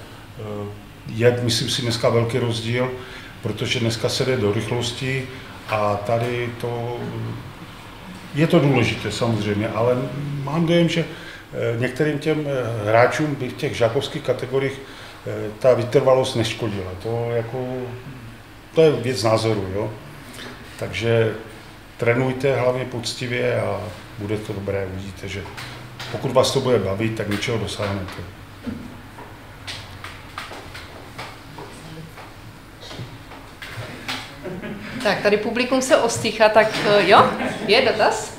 je, 1.08 1.40
myslím 1.42 1.70
si, 1.70 1.82
dneska 1.82 2.08
velký 2.08 2.38
rozdíl, 2.38 2.90
protože 3.42 3.80
dneska 3.80 4.08
se 4.08 4.24
jde 4.24 4.36
do 4.36 4.52
rychlosti 4.52 5.28
a 5.68 5.96
tady 5.96 6.48
to 6.60 7.00
je 8.34 8.46
to 8.46 8.58
důležité 8.58 9.12
samozřejmě, 9.12 9.68
ale 9.68 9.96
mám 10.44 10.66
dojem, 10.66 10.88
že 10.88 11.04
eh, 11.04 11.80
některým 11.80 12.18
těm 12.18 12.46
eh, 12.46 12.90
hráčům 12.90 13.36
v 13.36 13.52
těch 13.52 13.76
žákovských 13.76 14.22
kategoriích 14.22 14.80
eh, 15.26 15.50
ta 15.58 15.74
vytrvalost 15.74 16.36
neškodila. 16.36 16.90
To, 17.02 17.30
jako, 17.30 17.68
to 18.74 18.82
je 18.82 18.92
věc 18.92 19.22
názoru. 19.22 19.66
Jo? 19.74 19.90
Takže 20.78 21.34
trénujte 21.96 22.56
hlavně 22.56 22.84
poctivě 22.84 23.60
a 23.60 23.80
bude 24.18 24.36
to 24.36 24.52
dobré. 24.52 24.86
Uvidíte, 24.94 25.28
že 25.28 25.42
pokud 26.12 26.32
vás 26.32 26.50
to 26.50 26.60
bude 26.60 26.78
bavit, 26.78 27.14
tak 27.14 27.28
něčeho 27.28 27.58
dosáhnete. 27.58 28.39
Tak, 35.02 35.20
tady 35.22 35.36
publikum 35.36 35.82
se 35.82 35.96
ostýchá, 35.96 36.48
tak 36.48 36.66
eh, 36.88 37.08
jo, 37.08 37.30
je 37.66 37.82
dotaz? 37.82 38.34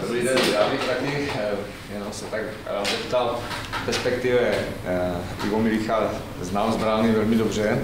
Dobrý 0.00 0.22
den, 0.22 0.38
já 0.54 0.68
bych 0.70 0.80
taky 0.80 1.28
eh, 1.38 1.50
jenom 1.94 2.12
se 2.12 2.24
tak 2.24 2.40
rád 2.66 2.86
zeptal, 2.90 3.38
perspektive 3.84 4.38
eh, 4.86 5.46
Ivo 5.46 5.60
Milicha 5.60 6.10
znám 6.40 6.72
z 6.72 6.76
brány 6.76 7.12
velmi 7.12 7.36
dobře 7.36 7.78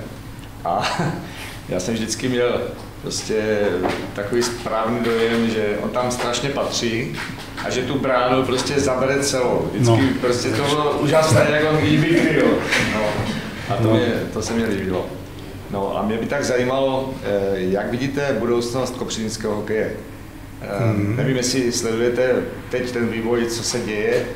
a 0.64 0.98
já 1.68 1.80
jsem 1.80 1.94
vždycky 1.94 2.28
měl 2.28 2.60
prostě 3.02 3.68
takový 4.14 4.42
správný 4.42 5.00
dojem, 5.00 5.50
že 5.50 5.78
on 5.82 5.90
tam 5.90 6.10
strašně 6.10 6.48
patří 6.48 7.16
a 7.64 7.70
že 7.70 7.82
tu 7.82 7.98
bránu 7.98 8.44
prostě 8.44 8.80
zabere 8.80 9.24
celou. 9.24 9.70
Vždycky 9.72 10.02
no. 10.02 10.20
prostě 10.20 10.48
to 10.48 10.62
bylo 10.62 10.90
úžasné, 10.92 11.46
jak 11.50 11.72
on 11.72 11.78
ji 11.78 11.96
vykryl. 11.96 12.58
No. 12.94 13.04
A 13.74 13.76
to, 13.76 13.82
no. 13.82 13.94
mě, 13.94 14.06
to 14.32 14.42
se 14.42 14.52
mi 14.52 14.64
líbilo. 14.64 15.06
No 15.74 15.98
a 15.98 16.02
mě 16.02 16.18
by 16.18 16.26
tak 16.26 16.44
zajímalo, 16.44 17.10
eh, 17.22 17.52
jak 17.56 17.90
vidíte 17.90 18.36
budoucnost 18.38 18.96
kopřivnického 18.96 19.54
hokeje. 19.54 19.96
Hmm. 20.78 21.16
Nevím, 21.16 21.36
jestli 21.36 21.72
sledujete 21.72 22.34
teď 22.70 22.90
ten 22.90 23.08
vývoj, 23.08 23.46
co 23.46 23.62
se 23.62 23.80
děje. 23.80 24.26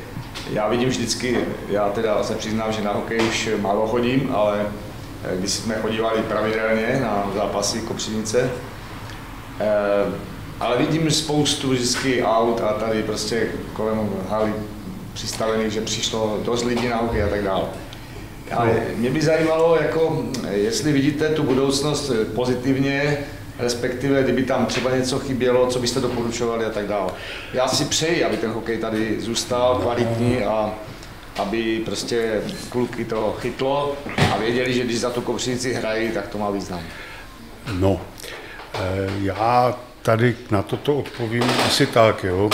Já 0.53 0.69
vidím 0.69 0.89
vždycky, 0.89 1.39
já 1.69 1.89
teda 1.89 2.23
se 2.23 2.35
přiznám, 2.35 2.71
že 2.71 2.81
na 2.81 2.91
hokej 2.91 3.21
už 3.21 3.49
málo 3.61 3.87
chodím, 3.87 4.29
ale 4.33 4.65
eh, 5.23 5.37
když 5.37 5.51
jsme 5.51 5.75
chodívali 5.81 6.21
pravidelně 6.21 6.99
na 7.01 7.31
zápasy 7.35 7.79
Kopřivnice, 7.79 8.49
ale 10.59 10.77
vidím 10.77 11.11
spoustu 11.11 11.69
vždycky 11.69 12.23
aut 12.23 12.61
a 12.61 12.73
tady 12.73 13.03
prostě 13.03 13.47
kolem 13.73 14.09
haly 14.29 14.53
přistavených, 15.13 15.73
že 15.73 15.81
přišlo 15.81 16.39
dost 16.45 16.63
lidí 16.63 16.87
na 16.87 16.97
hokej 16.97 17.23
a 17.23 17.27
tak 17.27 17.43
dále. 17.43 17.63
Ale 18.51 18.81
mě 18.95 19.09
by 19.09 19.21
zajímalo, 19.21 19.77
jako, 19.81 20.25
jestli 20.51 20.91
vidíte 20.91 21.29
tu 21.29 21.43
budoucnost 21.43 22.11
pozitivně, 22.35 23.17
respektive 23.59 24.23
kdyby 24.23 24.43
tam 24.43 24.65
třeba 24.65 24.95
něco 24.95 25.19
chybělo, 25.19 25.67
co 25.67 25.79
byste 25.79 25.99
doporučovali 25.99 26.65
a 26.65 26.69
tak 26.69 26.87
dále. 26.87 27.11
Já 27.53 27.67
si 27.67 27.85
přeji, 27.85 28.23
aby 28.23 28.37
ten 28.37 28.51
hokej 28.51 28.77
tady 28.77 29.21
zůstal 29.21 29.75
kvalitní 29.75 30.43
a 30.43 30.73
aby 31.37 31.81
prostě 31.85 32.41
kluky 32.69 33.05
to 33.05 33.35
chytlo 33.39 33.95
a 34.33 34.37
věděli, 34.37 34.73
že 34.73 34.83
když 34.83 34.99
za 34.99 35.09
tu 35.09 35.21
kopřinici 35.21 35.73
hrají, 35.73 36.11
tak 36.11 36.27
to 36.27 36.37
má 36.37 36.49
význam. 36.51 36.81
No, 37.79 38.01
eh, 38.73 38.79
já 39.21 39.77
tady 40.01 40.35
na 40.51 40.61
toto 40.61 40.97
odpovím 40.97 41.43
asi 41.65 41.85
tak, 41.85 42.23
jo. 42.23 42.49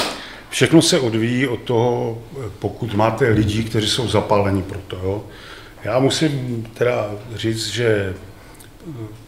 Všechno 0.49 0.81
se 0.81 0.99
odvíjí 0.99 1.47
od 1.47 1.59
toho, 1.59 2.21
pokud 2.59 2.93
máte 2.93 3.29
lidi, 3.29 3.63
kteří 3.63 3.89
jsou 3.89 4.07
zapáleni 4.07 4.63
pro 4.63 4.79
to, 4.87 4.95
jo. 4.95 5.23
Já 5.85 5.99
musím 5.99 6.65
teda 6.73 7.11
říct, 7.35 7.67
že 7.67 8.13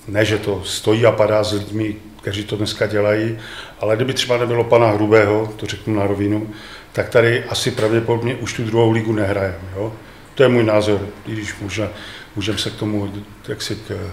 ne, 0.08 0.26
že 0.26 0.38
to 0.38 0.64
stojí 0.64 1.06
a 1.06 1.12
padá 1.12 1.44
s 1.44 1.54
lidmi, 1.54 1.96
kteří 2.22 2.44
to 2.44 2.58
dneska 2.58 2.88
dělají, 2.88 3.38
ale 3.80 3.96
kdyby 3.96 4.14
třeba 4.14 4.38
nebylo 4.38 4.64
pana 4.64 4.88
Hrubého, 4.88 5.54
to 5.56 5.66
řeknu 5.66 5.96
na 5.96 6.08
rovinu, 6.08 6.50
tak 6.92 7.10
tady 7.10 7.44
asi 7.44 7.72
pravděpodobně 7.72 8.36
už 8.36 8.54
tu 8.54 8.64
druhou 8.64 8.92
ligu 8.92 9.14
nehrajeme. 9.14 9.58
Jo? 9.76 9.94
To 10.36 10.44
je 10.44 10.50
můj 10.50 10.64
názor, 10.64 11.08
i 11.28 11.32
když 11.32 11.60
můžeme 11.60 11.90
můžem 12.36 12.58
se 12.58 12.70
k 12.70 12.76
tomu 12.76 13.14
jak 13.48 13.62
si 13.62 13.76
k, 13.76 14.12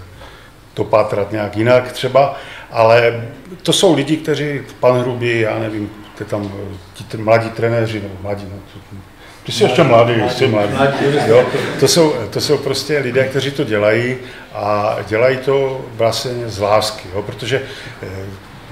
dopátrat 0.75 1.31
nějak 1.31 1.57
jinak 1.57 1.91
třeba, 1.91 2.39
ale 2.71 3.29
to 3.63 3.73
jsou 3.73 3.95
lidi, 3.95 4.17
kteří, 4.17 4.61
pan 4.79 4.99
Hrubý, 4.99 5.39
já 5.39 5.59
nevím, 5.59 5.89
tam 6.25 6.53
ti 6.93 7.17
mladí 7.17 7.49
trenéři, 7.49 8.01
nebo 8.01 8.15
mladí, 8.21 8.45
no, 8.51 8.59
ty 9.45 9.51
jsi 9.51 9.63
ještě 9.63 9.83
mladý, 9.83 10.13
jsi 10.29 10.47
mladý. 10.47 10.73
Jo? 11.27 11.45
To, 11.79 11.87
jsou, 11.87 12.13
to 12.29 12.41
jsou 12.41 12.57
prostě 12.57 12.99
lidé, 12.99 13.23
kteří 13.23 13.51
to 13.51 13.63
dělají 13.63 14.17
a 14.53 14.97
dělají 15.07 15.37
to 15.37 15.85
vlastně 15.93 16.49
z 16.49 16.59
lásky, 16.59 17.09
jo? 17.15 17.21
protože 17.21 17.61
eh, 18.03 18.07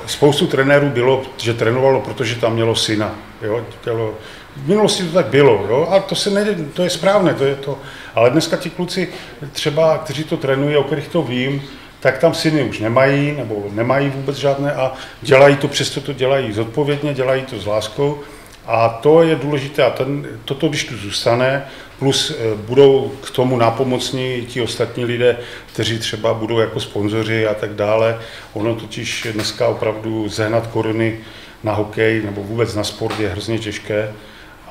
spoustu 0.06 0.48
trenérů 0.48 0.90
bylo, 0.90 1.22
že 1.38 1.54
trénovalo, 1.54 2.02
protože 2.02 2.36
tam 2.36 2.54
mělo 2.54 2.76
syna. 2.76 3.16
Jo? 3.41 3.66
Tělo, 3.84 4.14
v 4.56 4.68
minulosti 4.68 5.04
to 5.04 5.14
tak 5.14 5.26
bylo, 5.26 5.66
jo? 5.70 5.88
a 5.91 6.00
to, 6.00 6.16
se 6.16 6.30
nejde, 6.30 6.56
to 6.74 6.84
je 6.84 6.90
správné, 6.90 7.34
to 7.34 7.45
je 7.45 7.56
to. 7.56 7.80
Ale 8.16 8.30
dneska 8.30 8.58
ti 8.58 8.70
kluci 8.70 9.10
třeba, 9.52 9.98
kteří 9.98 10.24
to 10.24 10.38
trénují, 10.38 10.78
o 10.78 10.84
kterých 10.84 11.08
to 11.08 11.22
vím, 11.22 11.64
tak 12.00 12.18
tam 12.18 12.34
syny 12.34 12.64
už 12.64 12.80
nemají, 12.80 13.32
nebo 13.32 13.64
nemají 13.72 14.10
vůbec 14.10 14.38
žádné 14.38 14.74
a 14.74 14.94
dělají 15.22 15.56
to, 15.56 15.68
přesto 15.68 16.02
to 16.02 16.14
dělají 16.14 16.54
zodpovědně, 16.54 17.14
dělají 17.14 17.41
to 17.41 17.60
s 17.60 17.66
láskou 17.66 18.20
a 18.65 18.90
to 18.90 19.23
je 19.23 19.35
důležité 19.35 19.84
a 19.84 19.90
ten, 19.90 20.27
toto, 20.45 20.68
když 20.68 20.84
tu 20.84 20.98
zůstane, 20.98 21.65
plus 21.99 22.31
eh, 22.31 22.56
budou 22.56 23.11
k 23.22 23.31
tomu 23.31 23.57
nápomocní 23.57 24.45
ti 24.45 24.61
ostatní 24.61 25.06
lidé, 25.06 25.38
kteří 25.73 25.99
třeba 25.99 26.34
budou 26.34 26.60
jako 26.60 26.80
sponzoři 26.80 27.48
a 27.48 27.53
tak 27.53 27.73
dále. 27.73 28.19
Ono 28.53 28.76
totiž 28.76 29.27
dneska 29.31 29.68
opravdu 29.68 30.30
zehnat 30.30 30.68
koruny 30.68 31.19
na 31.64 31.73
hokej 31.73 32.22
nebo 32.26 32.44
vůbec 32.44 32.76
na 32.76 32.84
sport 32.84 33.19
je 33.19 33.30
hrozně 33.30 33.60
těžké 33.60 34.14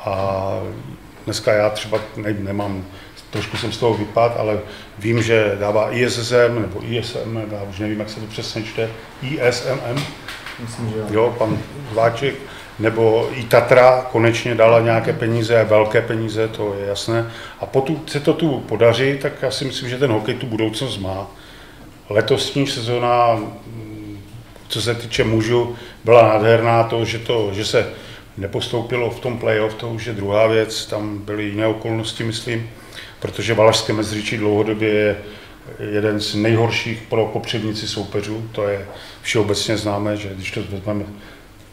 A 0.05 0.48
dneska 1.24 1.52
já 1.52 1.70
třeba 1.70 1.98
ne, 2.16 2.36
nemám, 2.39 2.85
trošku 3.31 3.56
jsem 3.56 3.73
z 3.73 3.78
toho 3.78 3.94
vypad, 3.94 4.36
ale 4.39 4.59
vím, 4.98 5.23
že 5.23 5.56
dává 5.60 5.94
ISSM 5.94 6.60
nebo 6.60 6.81
ISM, 6.89 7.43
já 7.52 7.62
už 7.62 7.78
nevím, 7.78 7.98
jak 7.98 8.10
se 8.10 8.20
to 8.20 8.27
přesně 8.27 8.62
čte, 8.62 8.90
ISMM, 9.23 10.05
Myslím, 10.60 10.90
že 10.90 10.98
jo. 10.98 11.06
jo, 11.10 11.35
pan 11.39 11.59
Váček, 11.93 12.35
nebo 12.82 13.28
i 13.34 13.42
Tatra 13.42 14.06
konečně 14.12 14.54
dala 14.54 14.80
nějaké 14.80 15.12
peníze, 15.12 15.64
velké 15.64 16.02
peníze, 16.02 16.48
to 16.48 16.74
je 16.80 16.86
jasné. 16.86 17.30
A 17.60 17.66
pokud 17.66 18.10
se 18.10 18.20
to 18.20 18.32
tu 18.32 18.60
podaří, 18.60 19.18
tak 19.18 19.32
já 19.42 19.50
si 19.50 19.64
myslím, 19.64 19.88
že 19.88 19.98
ten 19.98 20.10
hokej 20.10 20.34
tu 20.34 20.46
budoucnost 20.46 20.98
má. 20.98 21.26
Letosní 22.10 22.66
sezóna, 22.66 23.34
mm, 23.34 24.18
co 24.68 24.82
se 24.82 24.94
týče 24.94 25.24
mužů, 25.24 25.76
byla 26.04 26.28
nádherná, 26.28 26.84
to, 26.84 27.04
že, 27.04 27.18
to, 27.18 27.50
že 27.52 27.64
se 27.64 27.88
nepostoupilo 28.36 29.10
v 29.10 29.20
tom 29.20 29.38
playoff, 29.38 29.74
to 29.74 29.88
už 29.88 30.06
je 30.06 30.12
druhá 30.12 30.46
věc, 30.46 30.86
tam 30.86 31.18
byly 31.18 31.44
jiné 31.44 31.66
okolnosti, 31.66 32.24
myslím, 32.24 32.70
protože 33.20 33.54
Valašské 33.54 33.92
Mezříčí 33.92 34.36
dlouhodobě 34.36 34.90
je 34.90 35.16
jeden 35.90 36.20
z 36.20 36.34
nejhorších 36.34 37.02
pro 37.09 37.26
kopřivnici 37.26 37.88
soupeřů, 37.88 38.48
to 38.52 38.68
je 38.68 38.86
všeobecně 39.22 39.76
známé, 39.76 40.16
že 40.16 40.34
když 40.34 40.50
to 40.50 40.60
vezmeme 40.70 41.04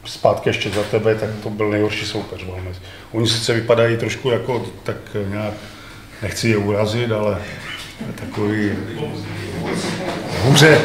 zpátky 0.10 0.50
ještě 0.50 0.70
za 0.70 0.84
tebe, 0.84 1.16
tak 1.16 1.30
to 1.44 1.50
byl 1.50 1.70
nejhorší 1.70 2.06
soupeř 2.06 2.46
Valmez. 2.46 2.78
Oni 3.12 3.28
sice 3.28 3.54
vypadají 3.54 3.98
trošku 3.98 4.30
jako 4.30 4.66
tak 4.84 4.96
nějak, 5.28 5.54
nechci 6.22 6.50
je 6.50 6.58
urazit, 6.58 7.12
ale 7.12 7.38
takový 8.16 8.72
hůře, 10.44 10.82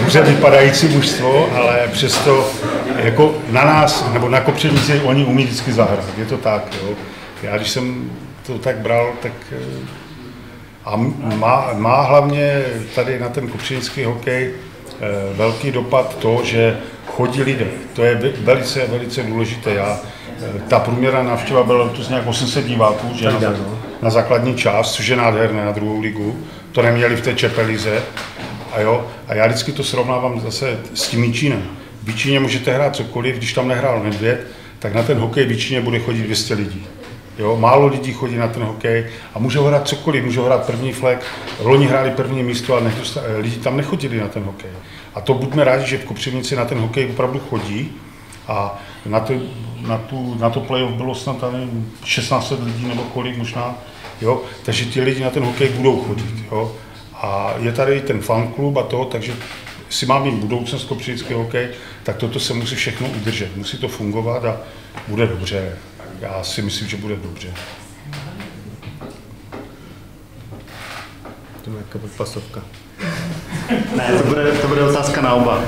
hůře 0.00 0.22
vypadající 0.22 0.88
mužstvo, 0.88 1.50
ale 1.56 1.88
přesto 1.92 2.50
jako 2.96 3.34
na 3.50 3.64
nás, 3.64 4.12
nebo 4.12 4.28
na 4.28 4.40
Kopřivnici, 4.40 5.00
oni 5.00 5.24
umí 5.24 5.44
vždycky 5.44 5.72
zahrát, 5.72 6.18
je 6.18 6.24
to 6.24 6.36
tak, 6.36 6.76
jo. 6.82 6.94
Já 7.42 7.56
když 7.56 7.70
jsem 7.70 8.10
to 8.46 8.58
tak 8.58 8.78
bral, 8.78 9.12
tak 9.22 9.32
a 10.84 10.96
má, 11.36 11.70
má 11.76 12.02
hlavně 12.02 12.62
tady 12.94 13.18
na 13.18 13.28
ten 13.28 13.48
kopřivnický 13.48 14.04
hokej 14.04 14.50
eh, 14.52 14.96
velký 15.36 15.70
dopad 15.72 16.18
to, 16.18 16.40
že 16.44 16.78
chodí 17.20 17.42
lidé. 17.42 17.66
To 17.94 18.04
je 18.04 18.14
ve- 18.14 18.28
velice, 18.44 18.86
velice 18.86 19.22
důležité. 19.22 19.74
Já, 19.74 19.98
eh, 20.56 20.60
ta 20.68 20.78
průměrná 20.78 21.22
návštěva 21.22 21.62
byla 21.64 21.84
letos 21.84 22.08
nějak 22.08 22.26
800 22.26 22.66
diváků, 22.66 23.08
že 23.16 23.24
na, 23.26 23.38
no. 23.40 23.78
na 24.02 24.10
základní 24.10 24.54
část, 24.54 24.92
což 24.92 25.06
je 25.06 25.16
nádherné 25.16 25.64
na 25.64 25.72
druhou 25.72 26.00
ligu. 26.00 26.36
To 26.72 26.82
neměli 26.82 27.16
v 27.16 27.20
té 27.20 27.34
Čepelize. 27.34 28.02
A, 28.72 28.80
jo, 28.80 29.06
a 29.28 29.34
já 29.34 29.46
vždycky 29.46 29.72
to 29.72 29.84
srovnávám 29.84 30.40
zase 30.40 30.78
s 30.94 31.08
tím 31.08 31.20
Míčínem. 31.20 31.62
V 32.02 32.06
Míčíně 32.06 32.40
můžete 32.40 32.72
hrát 32.74 32.96
cokoliv, 32.96 33.36
když 33.36 33.52
tam 33.52 33.68
nehrál 33.68 34.02
Nedvěd, 34.02 34.46
tak 34.78 34.94
na 34.94 35.02
ten 35.02 35.18
hokej 35.18 35.44
v 35.44 35.48
Míčíně 35.48 35.80
bude 35.80 35.98
chodit 35.98 36.22
200 36.22 36.54
lidí. 36.54 36.86
Jo, 37.38 37.56
málo 37.56 37.86
lidí 37.86 38.12
chodí 38.12 38.36
na 38.36 38.48
ten 38.48 38.62
hokej 38.62 39.06
a 39.34 39.38
můžou 39.38 39.64
hrát 39.64 39.88
cokoliv, 39.88 40.24
můžou 40.24 40.44
hrát 40.44 40.66
první 40.66 40.92
flek. 40.92 41.24
Loni 41.62 41.86
hráli 41.86 42.10
první 42.10 42.42
místo 42.42 42.76
a 42.76 42.80
nedosta- 42.80 43.22
lidi 43.38 43.56
tam 43.56 43.76
nechodili 43.76 44.20
na 44.20 44.28
ten 44.28 44.42
hokej. 44.42 44.70
A 45.14 45.20
to 45.20 45.34
buďme 45.34 45.64
rádi, 45.64 45.86
že 45.86 45.98
v 45.98 46.04
Kopřivnici 46.04 46.56
na 46.56 46.64
ten 46.64 46.78
hokej 46.78 47.10
opravdu 47.10 47.38
chodí 47.38 47.92
a 48.48 48.78
na 49.06 49.20
to, 49.20 49.34
na 49.80 49.98
tu, 49.98 50.34
na 50.34 50.50
to 50.50 50.60
playoff 50.60 50.92
bylo 50.92 51.14
snad 51.14 51.52
nevím, 51.52 51.92
16 52.04 52.52
lidí 52.60 52.86
nebo 52.86 53.02
kolik 53.02 53.36
možná, 53.36 53.74
jo, 54.20 54.42
takže 54.64 54.84
ti 54.84 55.00
lidi 55.00 55.24
na 55.24 55.30
ten 55.30 55.44
hokej 55.44 55.68
budou 55.68 56.04
chodit, 56.04 56.44
jo. 56.52 56.76
A 57.14 57.54
je 57.58 57.72
tady 57.72 58.00
ten 58.00 58.20
fanklub 58.20 58.76
a 58.76 58.82
to, 58.82 59.04
takže 59.04 59.34
si 59.88 60.06
má 60.06 60.18
mít 60.18 60.34
budoucnost 60.34 60.84
kopřivnický 60.84 61.34
hokej, 61.34 61.68
tak 62.02 62.16
toto 62.16 62.40
se 62.40 62.54
musí 62.54 62.74
všechno 62.74 63.08
udržet, 63.08 63.56
musí 63.56 63.78
to 63.78 63.88
fungovat 63.88 64.44
a 64.44 64.60
bude 65.08 65.26
dobře. 65.26 65.78
Já 66.20 66.42
si 66.42 66.62
myslím, 66.62 66.88
že 66.88 66.96
bude 66.96 67.16
dobře. 67.16 67.54
To 71.64 71.70
je 71.70 71.76
jako 71.76 71.98
podpasovka. 71.98 72.62
Ne, 73.96 74.04
to 74.18 74.28
bude, 74.28 74.44
to 74.44 74.68
bude 74.68 74.82
otázka 74.82 75.20
na 75.20 75.34
oba. 75.34 75.62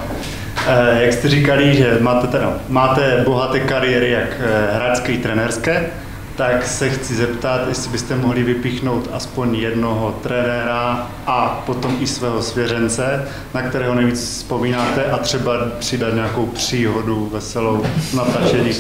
Eh, 0.66 1.02
jak 1.02 1.12
jste 1.12 1.28
říkali, 1.28 1.74
že 1.74 1.98
máte, 2.00 2.26
teda, 2.26 2.52
máte 2.68 3.22
bohaté 3.24 3.60
kariéry 3.60 4.10
jak 4.10 4.40
eh, 4.40 4.76
hráčské 4.76 5.12
i 5.12 5.18
trenérské, 5.18 5.90
tak 6.36 6.66
se 6.66 6.90
chci 6.90 7.14
zeptat, 7.14 7.68
jestli 7.68 7.90
byste 7.90 8.16
mohli 8.16 8.42
vypíchnout 8.42 9.10
aspoň 9.12 9.54
jednoho 9.54 10.18
trenéra 10.22 11.10
a 11.26 11.62
potom 11.66 11.96
i 12.00 12.06
svého 12.06 12.42
svěřence, 12.42 13.28
na 13.54 13.62
kterého 13.62 13.94
nejvíc 13.94 14.20
vzpomínáte 14.20 15.04
a 15.04 15.18
třeba 15.18 15.52
přidat 15.78 16.14
nějakou 16.14 16.46
příhodu 16.46 17.30
veselou 17.32 17.86
z 18.00 18.14
natáčení. 18.14 18.72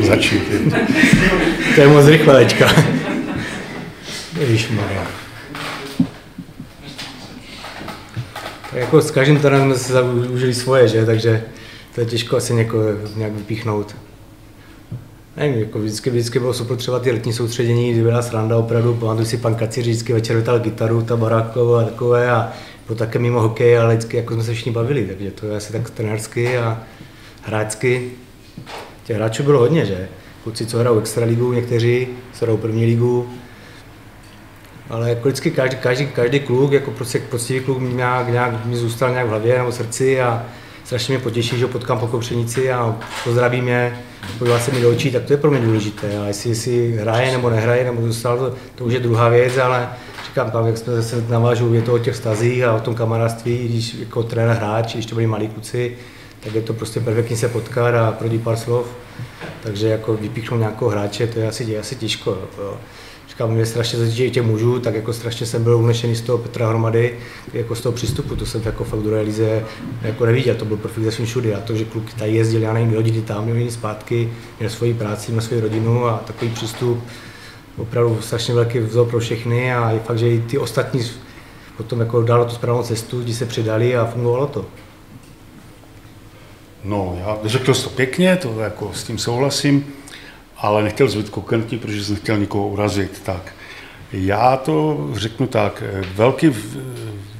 Začít. 0.00 0.42
To 1.74 1.80
je 1.80 1.88
moc 1.88 2.06
rychle 2.06 2.44
teďka. 2.44 2.72
Ježišmarja. 4.40 5.23
Jako 8.74 9.00
s 9.00 9.10
každým 9.10 9.38
trenérem 9.38 9.74
jsme 9.74 10.02
si 10.02 10.28
užili 10.32 10.54
svoje, 10.54 10.88
že? 10.88 11.06
Takže 11.06 11.44
to 11.94 12.00
je 12.00 12.06
těžko 12.06 12.36
asi 12.36 12.54
někoho 12.54 12.84
nějak 13.16 13.32
vypíchnout. 13.32 13.96
Nevím, 15.36 15.60
jako 15.60 15.78
vždycky, 15.78 16.10
vždycky 16.10 16.38
bylo 16.38 16.54
super 16.54 16.76
třeba 16.76 16.98
ty 16.98 17.12
letní 17.12 17.32
soustředění, 17.32 17.92
kdy 17.92 18.02
byla 18.02 18.22
sranda 18.22 18.56
opravdu, 18.56 18.94
pamatuju 18.94 19.26
si 19.26 19.36
pan 19.36 19.54
Kaciř 19.54 19.86
vždycky 19.86 20.12
večer 20.12 20.36
vytal 20.36 20.58
gitaru, 20.58 21.02
ta 21.02 21.16
baráková 21.16 21.80
a 21.80 21.84
takové 21.84 22.30
a 22.30 22.52
bylo 22.86 22.98
také 22.98 23.18
mimo 23.18 23.40
hokej, 23.40 23.78
ale 23.78 23.94
vždycky 23.94 24.16
jako 24.16 24.34
jsme 24.34 24.42
se 24.44 24.54
všichni 24.54 24.72
bavili, 24.72 25.06
takže 25.06 25.30
to 25.30 25.46
je 25.46 25.56
asi 25.56 25.72
tak 25.72 25.90
trenérsky 25.90 26.58
a 26.58 26.82
hráčsky. 27.42 28.10
Těch 29.04 29.16
hráčů 29.16 29.42
bylo 29.42 29.58
hodně, 29.58 29.86
že? 29.86 30.08
Kluci, 30.42 30.66
co 30.66 30.78
hrajou 30.78 30.98
extraligu, 30.98 31.52
někteří, 31.52 32.08
co 32.32 32.44
hrajou 32.44 32.58
první 32.58 32.86
ligu, 32.86 33.28
ale 34.90 35.08
jako 35.08 35.28
vždycky 35.28 35.50
každý, 35.50 35.76
každý, 35.76 36.06
každý 36.06 36.40
kluk, 36.40 36.72
jako 36.72 36.90
prostě 36.90 37.18
poctivý 37.18 37.60
kluk 37.60 37.78
nějak, 37.80 38.28
nějak 38.28 38.64
mi 38.64 38.76
zůstal 38.76 39.10
nějak 39.10 39.26
v 39.26 39.30
hlavě 39.30 39.58
nebo 39.58 39.70
v 39.70 39.74
srdci 39.74 40.20
a 40.20 40.44
strašně 40.84 41.14
mě 41.14 41.22
potěší, 41.22 41.58
že 41.58 41.64
ho 41.64 41.70
potkám 41.70 41.98
po 41.98 42.06
kopřenici 42.06 42.72
a 42.72 42.96
pozdravím 43.24 43.68
je, 43.68 43.98
podívá 44.38 44.58
se 44.58 44.72
mi 44.72 44.80
do 44.80 44.90
očí, 44.90 45.10
tak 45.10 45.24
to 45.24 45.32
je 45.32 45.36
pro 45.36 45.50
mě 45.50 45.60
důležité. 45.60 46.18
A 46.18 46.26
jestli, 46.26 46.50
jestli 46.50 46.92
hraje 46.92 47.32
nebo 47.32 47.50
nehraje, 47.50 47.84
nebo 47.84 48.02
zůstal, 48.02 48.38
to, 48.38 48.54
to 48.74 48.84
už 48.84 48.92
je 48.92 49.00
druhá 49.00 49.28
věc, 49.28 49.58
ale 49.58 49.88
říkám 50.26 50.50
tam, 50.50 50.66
jak 50.66 50.78
jsme 50.78 50.92
zase 50.92 51.24
navážu, 51.28 51.74
je 51.74 51.82
to 51.82 51.94
o 51.94 51.98
těch 51.98 52.14
vztazích 52.14 52.64
a 52.64 52.74
o 52.74 52.80
tom 52.80 52.94
kamarádství, 52.94 53.68
když 53.68 53.94
jako 53.94 54.22
trenér 54.22 54.56
hráč, 54.56 54.92
když 54.92 55.06
to 55.06 55.14
byli 55.14 55.26
malí 55.26 55.48
kluci, 55.48 55.96
tak 56.40 56.54
je 56.54 56.62
to 56.62 56.72
prostě 56.72 57.00
perfektně 57.00 57.36
se 57.36 57.48
potkat 57.48 57.94
a 57.94 58.12
prodí 58.12 58.38
pár 58.38 58.56
slov. 58.56 58.86
Takže 59.62 59.88
jako 59.88 60.14
vypíchnout 60.14 60.60
nějakého 60.60 60.90
hráče, 60.90 61.26
to 61.26 61.38
je 61.38 61.48
asi, 61.48 61.64
je 61.64 61.78
asi 61.78 61.96
těžko. 61.96 62.38
Jo. 62.58 62.76
Říkám, 63.34 63.50
mě 63.50 63.66
strašně 63.66 63.98
týče 63.98 64.30
těch 64.30 64.42
mužů, 64.42 64.78
tak 64.78 64.94
jako 64.94 65.12
strašně 65.12 65.46
jsem 65.46 65.64
byl 65.64 65.76
unešený 65.76 66.14
z 66.16 66.20
toho 66.20 66.38
Petra 66.38 66.68
Hromady, 66.68 67.18
jako 67.52 67.74
z 67.74 67.80
toho 67.80 67.92
přístupu, 67.92 68.36
to 68.36 68.46
jsem 68.46 68.62
jako 68.64 68.84
fakt 68.84 69.00
druhé 69.00 69.20
lize 69.20 69.64
jako 70.02 70.26
neviděl, 70.26 70.54
to 70.54 70.64
byl 70.64 70.76
profil 70.76 71.10
ze 71.10 71.24
všudy. 71.24 71.54
A 71.54 71.60
to, 71.60 71.76
že 71.76 71.84
kluk 71.84 72.12
tady 72.12 72.32
jezdil, 72.32 72.62
já 72.62 72.72
nevím, 72.72 72.94
hodiny 72.94 73.22
tam, 73.22 73.48
jiný 73.48 73.70
zpátky, 73.70 74.32
měl 74.58 74.70
svoji 74.70 74.94
práci, 74.94 75.32
měl 75.32 75.42
svoji 75.42 75.60
rodinu 75.60 76.06
a 76.06 76.22
takový 76.26 76.50
přístup 76.50 77.04
opravdu 77.76 78.18
strašně 78.20 78.54
velký 78.54 78.78
vzor 78.78 79.06
pro 79.06 79.20
všechny 79.20 79.74
a 79.74 79.90
je 79.90 80.00
fakt, 80.00 80.18
že 80.18 80.28
i 80.28 80.40
ty 80.40 80.58
ostatní 80.58 81.00
potom 81.76 82.00
jako 82.00 82.22
dalo 82.22 82.44
tu 82.44 82.54
správnou 82.54 82.82
cestu, 82.82 83.22
kdy 83.22 83.34
se 83.34 83.46
přidali 83.46 83.96
a 83.96 84.04
fungovalo 84.04 84.46
to. 84.46 84.64
No, 86.84 87.18
já 87.20 87.38
řekl 87.44 87.74
to 87.74 87.90
pěkně, 87.90 88.36
to 88.36 88.60
jako 88.60 88.90
s 88.94 89.04
tím 89.04 89.18
souhlasím, 89.18 89.84
ale 90.64 90.82
nechtěl 90.82 91.08
zbyt 91.08 91.28
kokentní, 91.28 91.78
protože 91.78 92.04
jsem 92.04 92.14
nechtěl 92.14 92.38
nikoho 92.38 92.68
urazit. 92.68 93.22
Tak, 93.24 93.54
já 94.12 94.56
to 94.56 95.08
řeknu 95.14 95.46
tak, 95.46 95.82
velký, 96.14 96.50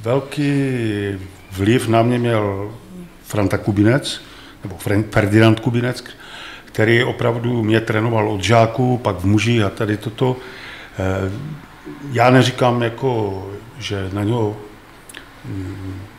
velký 0.01 0.51
vliv 1.51 1.87
na 1.87 2.01
mě 2.01 2.19
měl 2.19 2.71
Franta 3.23 3.57
Kubinec, 3.57 4.21
nebo 4.63 4.77
Ferdinand 5.11 5.59
Kubinec, 5.59 6.03
který 6.65 7.03
opravdu 7.03 7.63
mě 7.63 7.81
trénoval 7.81 8.29
od 8.29 8.43
žáků, 8.43 8.97
pak 8.97 9.15
v 9.15 9.25
muži 9.25 9.63
a 9.63 9.69
tady 9.69 9.97
toto. 9.97 10.37
Eh, 10.99 11.31
Já 12.11 12.29
neříkám, 12.29 12.81
jako, 12.83 13.45
že 13.79 14.09
na 14.13 14.23
něho 14.23 14.57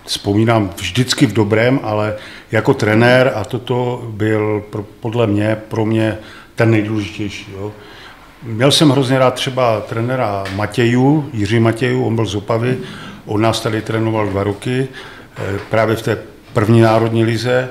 vzpomínám 0.04 0.70
vždycky 0.76 1.26
v 1.26 1.32
dobrém, 1.32 1.80
ale 1.82 2.16
jako 2.52 2.74
trenér 2.74 3.32
a 3.34 3.44
toto 3.44 4.06
byl 4.10 4.64
podle 5.00 5.26
mě, 5.26 5.56
pro 5.68 5.86
mě 5.86 6.18
ten 6.56 6.70
nejdůležitější. 6.70 7.46
Jo. 7.52 7.72
Měl 8.42 8.72
jsem 8.72 8.90
hrozně 8.90 9.18
rád 9.18 9.34
třeba 9.34 9.80
trenéra 9.80 10.44
Matěju, 10.54 11.30
Jiří 11.32 11.60
Matěju, 11.60 12.04
on 12.04 12.16
byl 12.16 12.26
z 12.26 12.34
Opavy, 12.34 12.78
on 13.26 13.40
nás 13.40 13.60
tady 13.60 13.82
trénoval 13.82 14.28
dva 14.28 14.44
roky, 14.44 14.88
eh, 15.36 15.58
právě 15.70 15.96
v 15.96 16.02
té 16.02 16.18
první 16.52 16.80
národní 16.80 17.24
lize, 17.24 17.68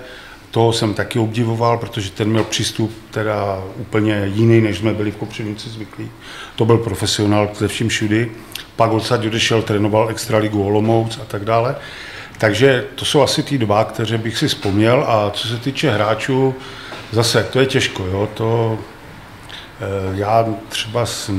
toho 0.51 0.73
jsem 0.73 0.93
taky 0.93 1.19
obdivoval, 1.19 1.77
protože 1.77 2.11
ten 2.11 2.29
měl 2.29 2.43
přístup 2.43 2.91
teda 3.11 3.63
úplně 3.75 4.31
jiný, 4.33 4.61
než 4.61 4.77
jsme 4.77 4.93
byli 4.93 5.11
v 5.11 5.15
Kopřivnici 5.15 5.69
zvyklí. 5.69 6.11
To 6.55 6.65
byl 6.65 6.77
profesionál 6.77 7.49
ze 7.55 7.67
vším 7.67 7.89
všudy. 7.89 8.31
Pak 8.75 8.91
odsaď 8.91 9.25
odešel, 9.25 9.61
trénoval 9.61 10.09
Extraligu 10.09 10.63
Olomouc 10.63 11.19
a 11.21 11.25
tak 11.25 11.45
dále. 11.45 11.75
Takže 12.37 12.85
to 12.95 13.05
jsou 13.05 13.21
asi 13.21 13.43
ty 13.43 13.57
dva, 13.57 13.83
které 13.83 14.17
bych 14.17 14.37
si 14.37 14.47
vzpomněl. 14.47 15.05
A 15.07 15.31
co 15.31 15.47
se 15.47 15.57
týče 15.57 15.91
hráčů, 15.91 16.55
zase, 17.15 17.43
to 17.43 17.59
je 17.59 17.65
těžko, 17.65 18.05
jo? 18.05 18.29
To, 18.33 18.79
Já 20.13 20.45
třeba 20.69 21.05
s, 21.05 21.31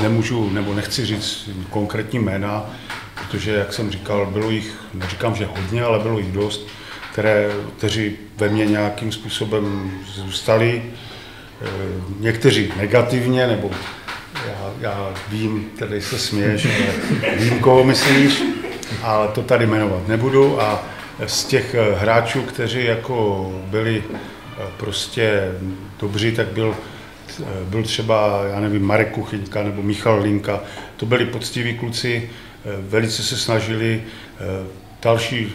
nemůžu 0.00 0.50
nebo 0.50 0.74
nechci 0.74 1.06
říct 1.06 1.50
konkrétní 1.70 2.18
jména, 2.18 2.66
protože, 3.14 3.52
jak 3.52 3.72
jsem 3.72 3.90
říkal, 3.90 4.26
bylo 4.26 4.50
jich, 4.50 4.74
neříkám, 4.94 5.34
že 5.34 5.46
hodně, 5.46 5.82
ale 5.82 5.98
bylo 5.98 6.18
jich 6.18 6.32
dost, 6.32 6.66
které, 7.12 7.50
kteří 7.76 8.16
ve 8.36 8.48
mně 8.48 8.66
nějakým 8.66 9.12
způsobem 9.12 9.90
zůstali, 10.06 10.82
eh, 11.62 11.66
někteří 12.20 12.72
negativně, 12.76 13.46
nebo 13.46 13.70
já, 14.46 14.72
já 14.80 15.14
vím, 15.28 15.70
tady 15.78 16.02
se 16.02 16.18
směješ, 16.18 16.66
ale 16.66 17.36
vím, 17.36 17.58
koho 17.58 17.84
myslíš, 17.84 18.42
ale 19.02 19.28
to 19.28 19.42
tady 19.42 19.66
jmenovat 19.66 20.08
nebudu 20.08 20.62
a 20.62 20.95
z 21.26 21.44
těch 21.44 21.74
eh, 21.74 21.94
hráčů, 21.94 22.42
kteří 22.42 22.84
jako 22.84 23.46
byli 23.66 24.04
eh, 24.10 24.62
prostě 24.76 25.52
dobří, 26.00 26.32
tak 26.32 26.46
byl, 26.46 26.76
byl 27.64 27.82
třeba, 27.82 28.44
já 28.52 28.60
nevím, 28.60 28.86
Marek 28.86 29.10
Kuchyňka 29.10 29.62
nebo 29.62 29.82
Michal 29.82 30.22
Linka. 30.22 30.60
To 30.96 31.06
byli 31.06 31.26
poctiví 31.26 31.78
kluci, 31.78 32.30
velice 32.88 33.22
se 33.22 33.36
snažili. 33.36 34.02
Další 35.02 35.52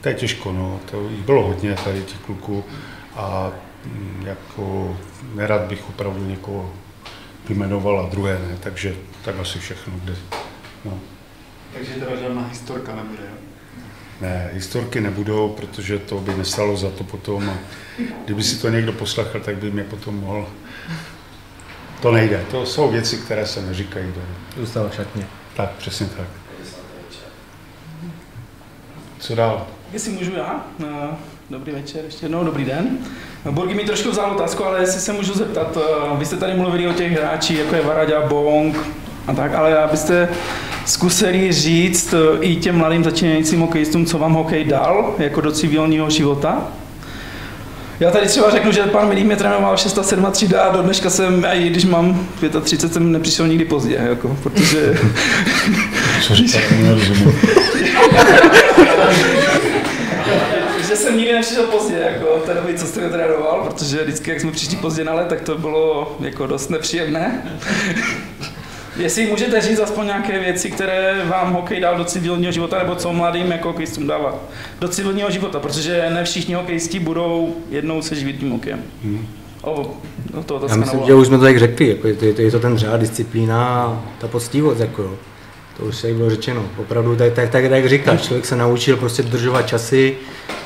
to 0.00 0.08
je 0.08 0.14
těžko, 0.14 0.52
no. 0.52 0.80
to 0.90 1.08
jich 1.08 1.22
bylo 1.22 1.46
hodně 1.46 1.74
tady 1.84 2.02
těch 2.02 2.18
kluků 2.18 2.64
a 3.16 3.52
mm, 3.84 4.22
jako 4.26 4.96
nerad 5.34 5.62
bych 5.62 5.88
opravdu 5.88 6.26
někoho 6.26 6.72
vymenoval 7.48 8.00
a 8.00 8.08
druhé 8.08 8.38
ne, 8.48 8.56
takže 8.60 8.96
tak 9.24 9.38
asi 9.38 9.58
všechno. 9.58 9.92
Kde, 10.04 10.16
no. 10.84 11.00
Takže 11.74 11.92
teda 11.92 12.16
žádná 12.16 12.46
historka 12.46 12.96
nebude, 12.96 13.22
jo? 13.22 13.53
Ne, 14.20 14.50
historky 14.52 15.00
nebudou, 15.00 15.48
protože 15.48 15.98
to 15.98 16.20
by 16.20 16.34
nestalo 16.34 16.76
za 16.76 16.90
to 16.90 17.04
potom. 17.04 17.50
A 17.50 17.54
kdyby 18.24 18.42
si 18.42 18.56
to 18.56 18.68
někdo 18.68 18.92
poslechl, 18.92 19.40
tak 19.40 19.56
by 19.56 19.70
mě 19.70 19.84
potom 19.84 20.14
mohl... 20.20 20.48
To 22.02 22.12
nejde. 22.12 22.44
To 22.50 22.66
jsou 22.66 22.90
věci, 22.90 23.16
které 23.16 23.46
se 23.46 23.62
neříkají. 23.62 24.06
Zůstalo 24.56 24.90
šatně. 24.90 25.26
Tak, 25.56 25.70
přesně 25.70 26.06
tak. 26.06 26.26
Co 29.18 29.34
dál? 29.34 29.66
Jestli 29.92 30.12
můžu 30.12 30.32
já? 30.36 30.66
No, 30.78 31.18
dobrý 31.50 31.72
večer, 31.72 32.04
ještě 32.04 32.24
jednou 32.24 32.44
dobrý 32.44 32.64
den. 32.64 32.98
Borgi 33.50 33.74
mi 33.74 33.84
trošku 33.84 34.10
vzal 34.10 34.30
otázku, 34.30 34.64
ale 34.64 34.80
jestli 34.80 35.00
se 35.00 35.12
můžu 35.12 35.34
zeptat, 35.34 35.78
eh, 35.80 36.16
vy 36.16 36.26
jste 36.26 36.36
tady 36.36 36.54
mluvili 36.54 36.88
o 36.88 36.92
těch 36.92 37.12
hráčích, 37.12 37.58
jako 37.58 37.74
je 37.74 37.82
Varaďa, 37.82 38.20
Bong 38.20 38.76
a 39.26 39.32
tak, 39.34 39.54
ale 39.54 39.78
abyste 39.78 40.28
zkusili 40.86 41.52
říct 41.52 42.14
eh, 42.14 42.38
i 42.40 42.56
těm 42.56 42.76
mladým 42.76 43.04
začínajícím 43.04 43.60
hokejistům, 43.60 44.06
co 44.06 44.18
vám 44.18 44.32
hokej 44.32 44.64
dal, 44.64 45.14
jako 45.18 45.40
do 45.40 45.52
civilního 45.52 46.10
života? 46.10 46.68
Já 48.00 48.10
tady 48.10 48.26
třeba 48.26 48.50
řeknu, 48.50 48.72
že 48.72 48.82
pan 48.82 49.08
Milý 49.08 49.24
mě 49.24 49.36
trénoval 49.36 49.76
6 49.76 49.98
a 49.98 50.02
7 50.02 50.26
třída 50.30 50.62
a 50.62 50.76
do 50.76 50.82
dneška 50.82 51.10
jsem, 51.10 51.46
i 51.52 51.68
když 51.70 51.84
mám 51.84 52.26
35, 52.62 52.92
jsem 52.92 53.12
nepřišel 53.12 53.48
nikdy 53.48 53.64
pozdě, 53.64 54.00
jako, 54.08 54.36
protože... 54.42 54.98
Co 56.22 56.34
říkáš, 56.34 56.62
že 60.88 60.96
jsem 60.96 61.16
nikdy 61.16 61.32
nepřišel 61.32 61.64
pozdě, 61.64 61.94
jako 62.12 62.40
v 62.42 62.46
té 62.46 62.54
době, 62.54 62.74
co 62.74 62.86
jste 62.86 63.00
mě 63.00 63.08
trénoval, 63.08 63.64
protože 63.70 64.02
vždycky, 64.02 64.30
jak 64.30 64.40
jsme 64.40 64.52
přišli 64.52 64.76
pozdě 64.76 65.04
na 65.04 65.14
let, 65.14 65.28
tak 65.28 65.40
to 65.40 65.58
bylo 65.58 66.16
jako 66.20 66.46
dost 66.46 66.70
nepříjemné. 66.70 67.42
Jestli 68.96 69.26
můžete 69.26 69.60
říct 69.60 69.78
aspoň 69.78 70.06
nějaké 70.06 70.38
věci, 70.38 70.70
které 70.70 71.24
vám 71.24 71.52
hokej 71.52 71.80
dal 71.80 71.98
do 71.98 72.04
civilního 72.04 72.52
života, 72.52 72.78
nebo 72.78 72.94
co 72.94 73.12
mladým 73.12 73.52
jako 73.52 73.68
hokejistům 73.68 74.06
dává 74.06 74.34
do 74.80 74.88
civilního 74.88 75.30
života, 75.30 75.60
protože 75.60 76.10
ne 76.10 76.24
všichni 76.24 76.54
hokejisti 76.54 76.98
budou 76.98 77.56
jednou 77.70 78.02
se 78.02 78.14
živit 78.14 78.38
tím 78.38 78.50
hokejem. 78.50 78.82
Hmm. 79.04 79.26
O, 79.62 79.94
no 80.34 80.42
to 80.42 80.66
Já 80.68 80.76
myslím, 80.76 81.00
že 81.06 81.14
už 81.14 81.26
jsme 81.26 81.38
to 81.38 81.44
tak 81.44 81.58
řekli, 81.58 81.88
jako 81.88 82.08
je, 82.08 82.14
to, 82.14 82.42
je 82.42 82.50
to 82.50 82.60
ten 82.60 82.78
řád, 82.78 83.00
disciplína, 83.00 84.02
ta 84.18 84.28
poctivost, 84.28 84.80
jako 84.80 85.18
to 85.76 85.84
už 85.84 85.96
se 85.96 86.12
bylo 86.12 86.30
řečeno. 86.30 86.66
Opravdu, 86.76 87.16
tak, 87.16 87.32
tak, 87.32 87.50
tak, 87.50 87.64
jak 87.64 87.88
říkáš, 87.88 88.22
člověk 88.22 88.46
se 88.46 88.56
naučil 88.56 88.96
prostě 88.96 89.22
dodržovat 89.22 89.62
časy, 89.62 90.16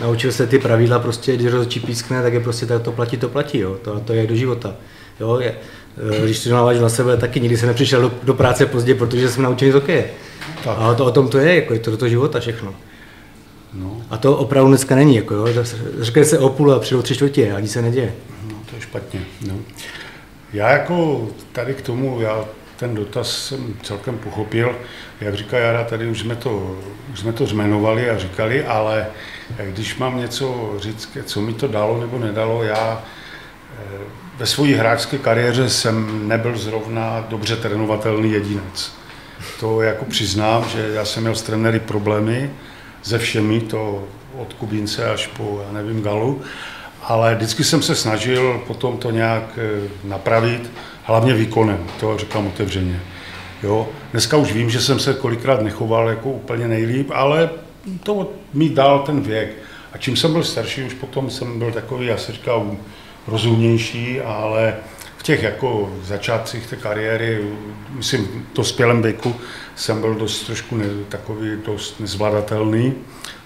naučil 0.01 0.33
se 0.33 0.47
ty 0.47 0.59
pravidla, 0.59 0.99
prostě, 0.99 1.37
když 1.37 1.53
rozhodčí 1.53 1.81
pískne, 1.81 2.23
tak 2.23 2.33
je 2.33 2.41
prostě 2.41 2.67
tak 2.67 2.83
to 2.83 2.93
platí, 2.93 3.17
to 3.17 3.29
platí, 3.29 3.59
jo. 3.59 3.77
To, 3.83 4.01
to 4.01 4.13
je 4.13 4.27
do 4.27 4.35
života. 4.35 4.75
Jo, 5.21 5.39
je, 5.41 5.55
když 6.25 6.45
to 6.45 6.51
navážu 6.51 6.83
na 6.83 6.89
sebe, 6.89 7.17
taky 7.17 7.41
nikdy 7.41 7.57
jsem 7.57 7.69
nepřišel 7.69 8.01
do, 8.03 8.13
do 8.23 8.35
práce 8.35 8.67
pozdě, 8.67 8.95
protože 8.95 9.29
jsem 9.29 9.43
naučený 9.43 9.71
z 9.71 9.75
hokeje. 9.75 10.11
A 10.67 10.95
to 10.95 11.05
o 11.05 11.11
tom 11.11 11.29
to 11.29 11.39
je, 11.39 11.55
jako 11.55 11.73
je 11.73 11.81
to 11.81 11.91
do 11.91 11.97
toho 11.97 12.09
života 12.09 12.41
všechno. 12.41 12.75
No. 13.75 14.03
A 14.11 14.17
to 14.17 14.37
opravdu 14.37 14.69
dneska 14.69 14.95
není, 14.95 15.17
jako 15.17 15.35
jo. 15.35 15.47
Řekne 16.01 16.25
se 16.25 16.39
o 16.39 16.49
půl 16.49 16.73
a 16.73 16.79
přijdou 16.79 17.03
tři 17.03 17.15
čtvrtě 17.15 17.53
a 17.53 17.57
ani 17.57 17.69
se 17.69 17.83
neděje. 17.83 18.15
No, 18.51 18.57
to 18.71 18.77
je 18.77 18.83
špatně. 18.83 19.21
No. 19.47 19.55
Já 20.53 20.71
jako 20.71 21.29
tady 21.53 21.75
k 21.75 21.83
tomu, 21.83 22.21
já 22.21 22.45
ten 22.77 22.95
dotaz 22.95 23.45
jsem 23.45 23.75
celkem 23.83 24.19
pochopil. 24.19 24.75
Jak 25.21 25.35
říká 25.35 25.59
Jara, 25.59 25.85
tady 25.85 26.07
už 26.07 26.21
jsme 26.21 26.37
to, 26.37 26.79
už 27.13 27.21
jsme 27.21 27.33
to 27.33 27.47
zmenovali 27.47 28.11
a 28.11 28.19
říkali, 28.19 28.65
ale 28.65 29.07
když 29.65 29.97
mám 29.97 30.19
něco 30.19 30.75
říct, 30.79 31.19
co 31.25 31.41
mi 31.41 31.53
to 31.53 31.69
dalo 31.69 32.01
nebo 32.01 32.19
nedalo, 32.19 32.63
já 32.63 33.03
eh, 33.79 34.28
ve 34.39 34.47
své 34.47 34.69
hráčské 34.69 35.19
kariéře 35.19 35.71
jsem 35.71 36.29
nebyl 36.29 36.59
zrovna 36.59 37.27
dobře 37.29 37.57
trénovatelný 37.57 38.33
jedinec. 38.33 38.93
To 39.61 39.83
jako 39.83 40.05
přiznám, 40.05 40.65
že 40.69 40.89
já 40.95 41.05
jsem 41.05 41.23
měl 41.23 41.35
s 41.35 41.43
trenéry 41.43 41.81
problémy 41.81 42.51
se 43.03 43.19
všemi, 43.19 43.61
to 43.61 44.05
od 44.39 44.53
Kubínce 44.53 45.11
až 45.11 45.27
po, 45.27 45.63
já 45.67 45.73
nevím, 45.73 46.03
Galu, 46.03 46.43
ale 47.03 47.35
vždycky 47.35 47.65
jsem 47.65 47.83
se 47.83 47.95
snažil 47.95 48.63
potom 48.67 48.99
to 48.99 49.11
nějak 49.11 49.59
eh, 49.59 49.89
napravit 50.05 50.71
hlavně 51.03 51.35
výkonem, 51.35 51.87
to 52.01 52.19
říkám 52.19 52.47
otevřeně. 52.47 53.01
Jo. 53.63 53.89
Dneska 54.13 54.37
už 54.37 54.53
vím, 54.53 54.71
že 54.71 54.81
jsem 54.81 54.99
se 54.99 55.15
kolikrát 55.15 55.63
nechoval 55.63 56.09
jako 56.09 56.31
úplně 56.31 56.69
nejlíp, 56.69 57.11
ale 57.15 57.51
to 58.03 58.31
mi 58.55 58.69
dal 58.69 58.99
ten 58.99 59.21
věk. 59.21 59.51
A 59.93 59.99
čím 59.99 60.17
jsem 60.17 60.33
byl 60.33 60.45
starší, 60.45 60.83
už 60.83 60.95
potom 60.95 61.31
jsem 61.31 61.59
byl 61.59 61.73
takový, 61.73 62.07
já 62.07 62.17
si 62.17 62.33
říkal, 62.33 62.77
rozumnější, 63.29 64.21
ale 64.21 64.75
v 65.17 65.23
těch 65.23 65.43
jako 65.43 65.93
začátcích 66.03 66.67
té 66.67 66.77
kariéry, 66.77 67.45
myslím, 67.91 68.25
v 68.25 68.57
dospělém 68.57 69.03
věku, 69.03 69.37
jsem 69.77 70.01
byl 70.01 70.15
dost 70.15 70.43
trošku 70.43 70.77
ne, 70.77 70.85
takový 71.09 71.51
dost 71.67 72.01
nezvladatelný, 72.01 72.95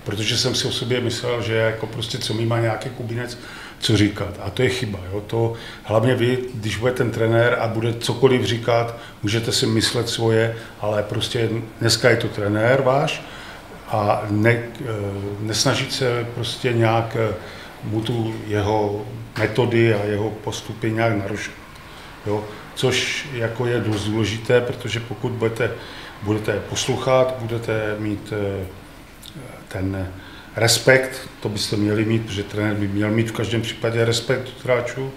protože 0.05 0.39
jsem 0.39 0.55
si 0.55 0.69
o 0.69 0.73
sobě 0.73 1.01
myslel, 1.01 1.43
že 1.43 1.55
jako 1.55 1.87
prostě 1.87 2.19
co 2.19 2.35
mi 2.35 2.47
má 2.47 2.61
nějaký 2.61 2.91
kubinec, 2.91 3.39
co 3.79 3.97
říkat. 3.97 4.41
A 4.43 4.51
to 4.51 4.63
je 4.63 4.69
chyba. 4.69 4.99
Jo? 5.13 5.21
To, 5.27 5.53
hlavně 5.83 6.15
vy, 6.15 6.39
když 6.55 6.77
bude 6.77 6.93
ten 6.93 7.11
trenér 7.11 7.57
a 7.61 7.69
bude 7.69 7.95
cokoliv 7.95 8.45
říkat, 8.45 8.97
můžete 9.23 9.53
si 9.53 9.67
myslet 9.67 10.09
svoje, 10.09 10.57
ale 10.81 11.03
prostě 11.03 11.49
dneska 11.81 12.11
je 12.11 12.17
to 12.17 12.29
trenér 12.29 12.83
váš 12.83 13.23
a 13.89 14.23
ne, 14.31 14.51
eh, 14.51 14.85
nesnažit 15.41 15.93
se 15.93 16.27
prostě 16.35 16.73
nějak 16.73 17.17
eh, 17.21 17.35
mu 17.85 18.01
tu 18.01 18.35
jeho 18.47 19.07
metody 19.39 19.95
a 19.95 20.05
jeho 20.05 20.31
postupy 20.31 20.93
nějak 20.93 21.17
narušit. 21.19 21.53
Jo? 22.27 22.45
Což 22.75 23.29
jako 23.33 23.67
je 23.67 23.81
dost 23.81 24.05
důležité, 24.05 24.61
protože 24.61 25.01
pokud 25.01 25.33
budete, 25.33 25.71
budete 26.23 26.61
poslouchat, 26.69 27.35
budete 27.39 27.97
mít 27.99 28.33
eh, 28.33 28.67
ten 29.69 30.09
respekt, 30.57 31.29
to 31.41 31.49
byste 31.49 31.77
měli 31.77 32.05
mít, 32.05 32.27
protože 32.27 32.43
trenér 32.43 32.75
by 32.75 32.89
měl 32.89 33.11
mít 33.11 33.31
v 33.31 33.33
každém 33.33 33.63
případě 33.63 34.05
respekt 34.05 34.49
od 34.57 34.65
hráčů, 34.65 35.13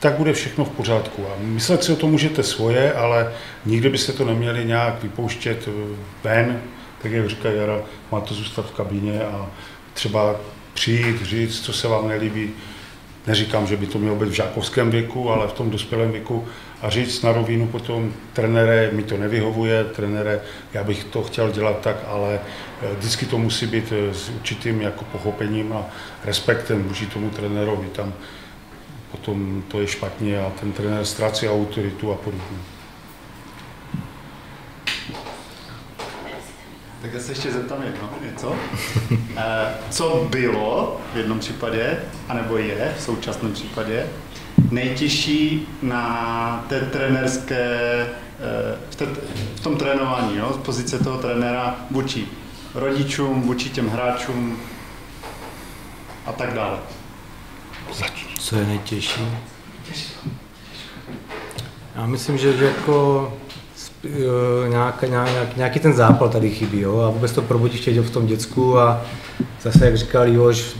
tak 0.00 0.14
bude 0.14 0.32
všechno 0.32 0.64
v 0.64 0.70
pořádku. 0.70 1.26
A 1.26 1.30
myslet 1.38 1.84
si 1.84 1.92
o 1.92 1.96
tom 1.96 2.10
můžete 2.10 2.42
svoje, 2.42 2.92
ale 2.92 3.32
nikdy 3.66 3.88
byste 3.88 4.12
to 4.12 4.24
neměli 4.24 4.64
nějak 4.64 5.02
vypouštět 5.02 5.68
ven, 6.24 6.62
tak 7.02 7.12
jak 7.12 7.28
říká 7.28 7.50
Jara, 7.50 7.80
má 8.12 8.20
to 8.20 8.34
zůstat 8.34 8.66
v 8.66 8.74
kabině 8.74 9.20
a 9.24 9.50
třeba 9.94 10.36
přijít, 10.74 11.22
říct, 11.22 11.60
co 11.60 11.72
se 11.72 11.88
vám 11.88 12.08
nelíbí. 12.08 12.50
Neříkám, 13.26 13.66
že 13.66 13.76
by 13.76 13.86
to 13.86 13.98
mělo 13.98 14.16
být 14.16 14.28
v 14.28 14.32
žákovském 14.32 14.90
věku, 14.90 15.30
ale 15.30 15.48
v 15.48 15.52
tom 15.52 15.70
dospělém 15.70 16.12
věku 16.12 16.48
a 16.82 16.90
říct 16.90 17.22
na 17.22 17.32
rovinu 17.32 17.66
potom, 17.66 18.12
trenére, 18.32 18.90
mi 18.92 19.02
to 19.02 19.16
nevyhovuje, 19.16 19.84
trenére, 19.84 20.40
já 20.72 20.84
bych 20.84 21.04
to 21.04 21.22
chtěl 21.22 21.50
dělat 21.50 21.80
tak, 21.80 21.96
ale 22.06 22.40
eh, 22.82 22.94
vždycky 22.98 23.26
to 23.26 23.38
musí 23.38 23.66
být 23.66 23.92
eh, 23.92 24.14
s 24.14 24.30
určitým 24.30 24.80
jako 24.80 25.04
pochopením 25.04 25.72
a 25.72 25.86
respektem 26.24 26.82
vůči 26.82 27.06
tomu 27.06 27.30
trenérovi. 27.30 27.86
Tam 27.86 28.12
potom 29.10 29.62
to 29.68 29.80
je 29.80 29.86
špatně 29.86 30.40
a 30.40 30.50
ten 30.60 30.72
trenér 30.72 31.04
ztrácí 31.04 31.48
autoritu 31.48 32.12
a 32.12 32.14
podobně. 32.14 32.79
Tak 37.02 37.12
já 37.14 37.20
se 37.20 37.32
ještě 37.32 37.52
zeptám 37.52 37.82
jedno, 37.82 38.10
něco. 38.26 38.56
Eh, 39.36 39.74
co 39.90 40.26
bylo 40.30 41.00
v 41.12 41.16
jednom 41.16 41.38
případě, 41.38 41.98
anebo 42.28 42.56
je 42.56 42.94
v 42.98 43.02
současném 43.02 43.52
případě, 43.52 44.06
nejtěžší 44.70 45.68
na 45.82 46.64
té 46.68 46.80
trenerské, 46.80 47.56
eh, 47.56 48.78
v, 48.90 48.94
té, 48.96 49.06
v 49.54 49.60
tom 49.60 49.76
trénování, 49.76 50.36
jo, 50.36 50.52
z 50.52 50.56
pozice 50.56 50.98
toho 50.98 51.18
trenéra 51.18 51.76
vůči 51.90 52.26
rodičům, 52.74 53.42
vůči 53.42 53.70
těm 53.70 53.88
hráčům 53.88 54.58
a 56.26 56.32
tak 56.32 56.54
dále. 56.54 56.78
Co 58.38 58.56
je 58.56 58.66
nejtěžší? 58.66 59.20
Já 61.96 62.06
myslím, 62.06 62.38
že, 62.38 62.56
že 62.56 62.64
jako 62.64 63.32
nějaký, 64.68 65.06
nějak, 65.08 65.56
nějaký 65.56 65.80
ten 65.80 65.92
zápal 65.92 66.28
tady 66.28 66.50
chybí 66.50 66.80
jo? 66.80 67.00
a 67.00 67.10
vůbec 67.10 67.32
to 67.32 67.44
chtějí 67.74 67.98
v 67.98 68.10
tom 68.10 68.26
děcku 68.26 68.78
a 68.78 69.02
zase, 69.62 69.84
jak 69.84 69.96
říkal 69.96 70.28
Jož, 70.28 70.76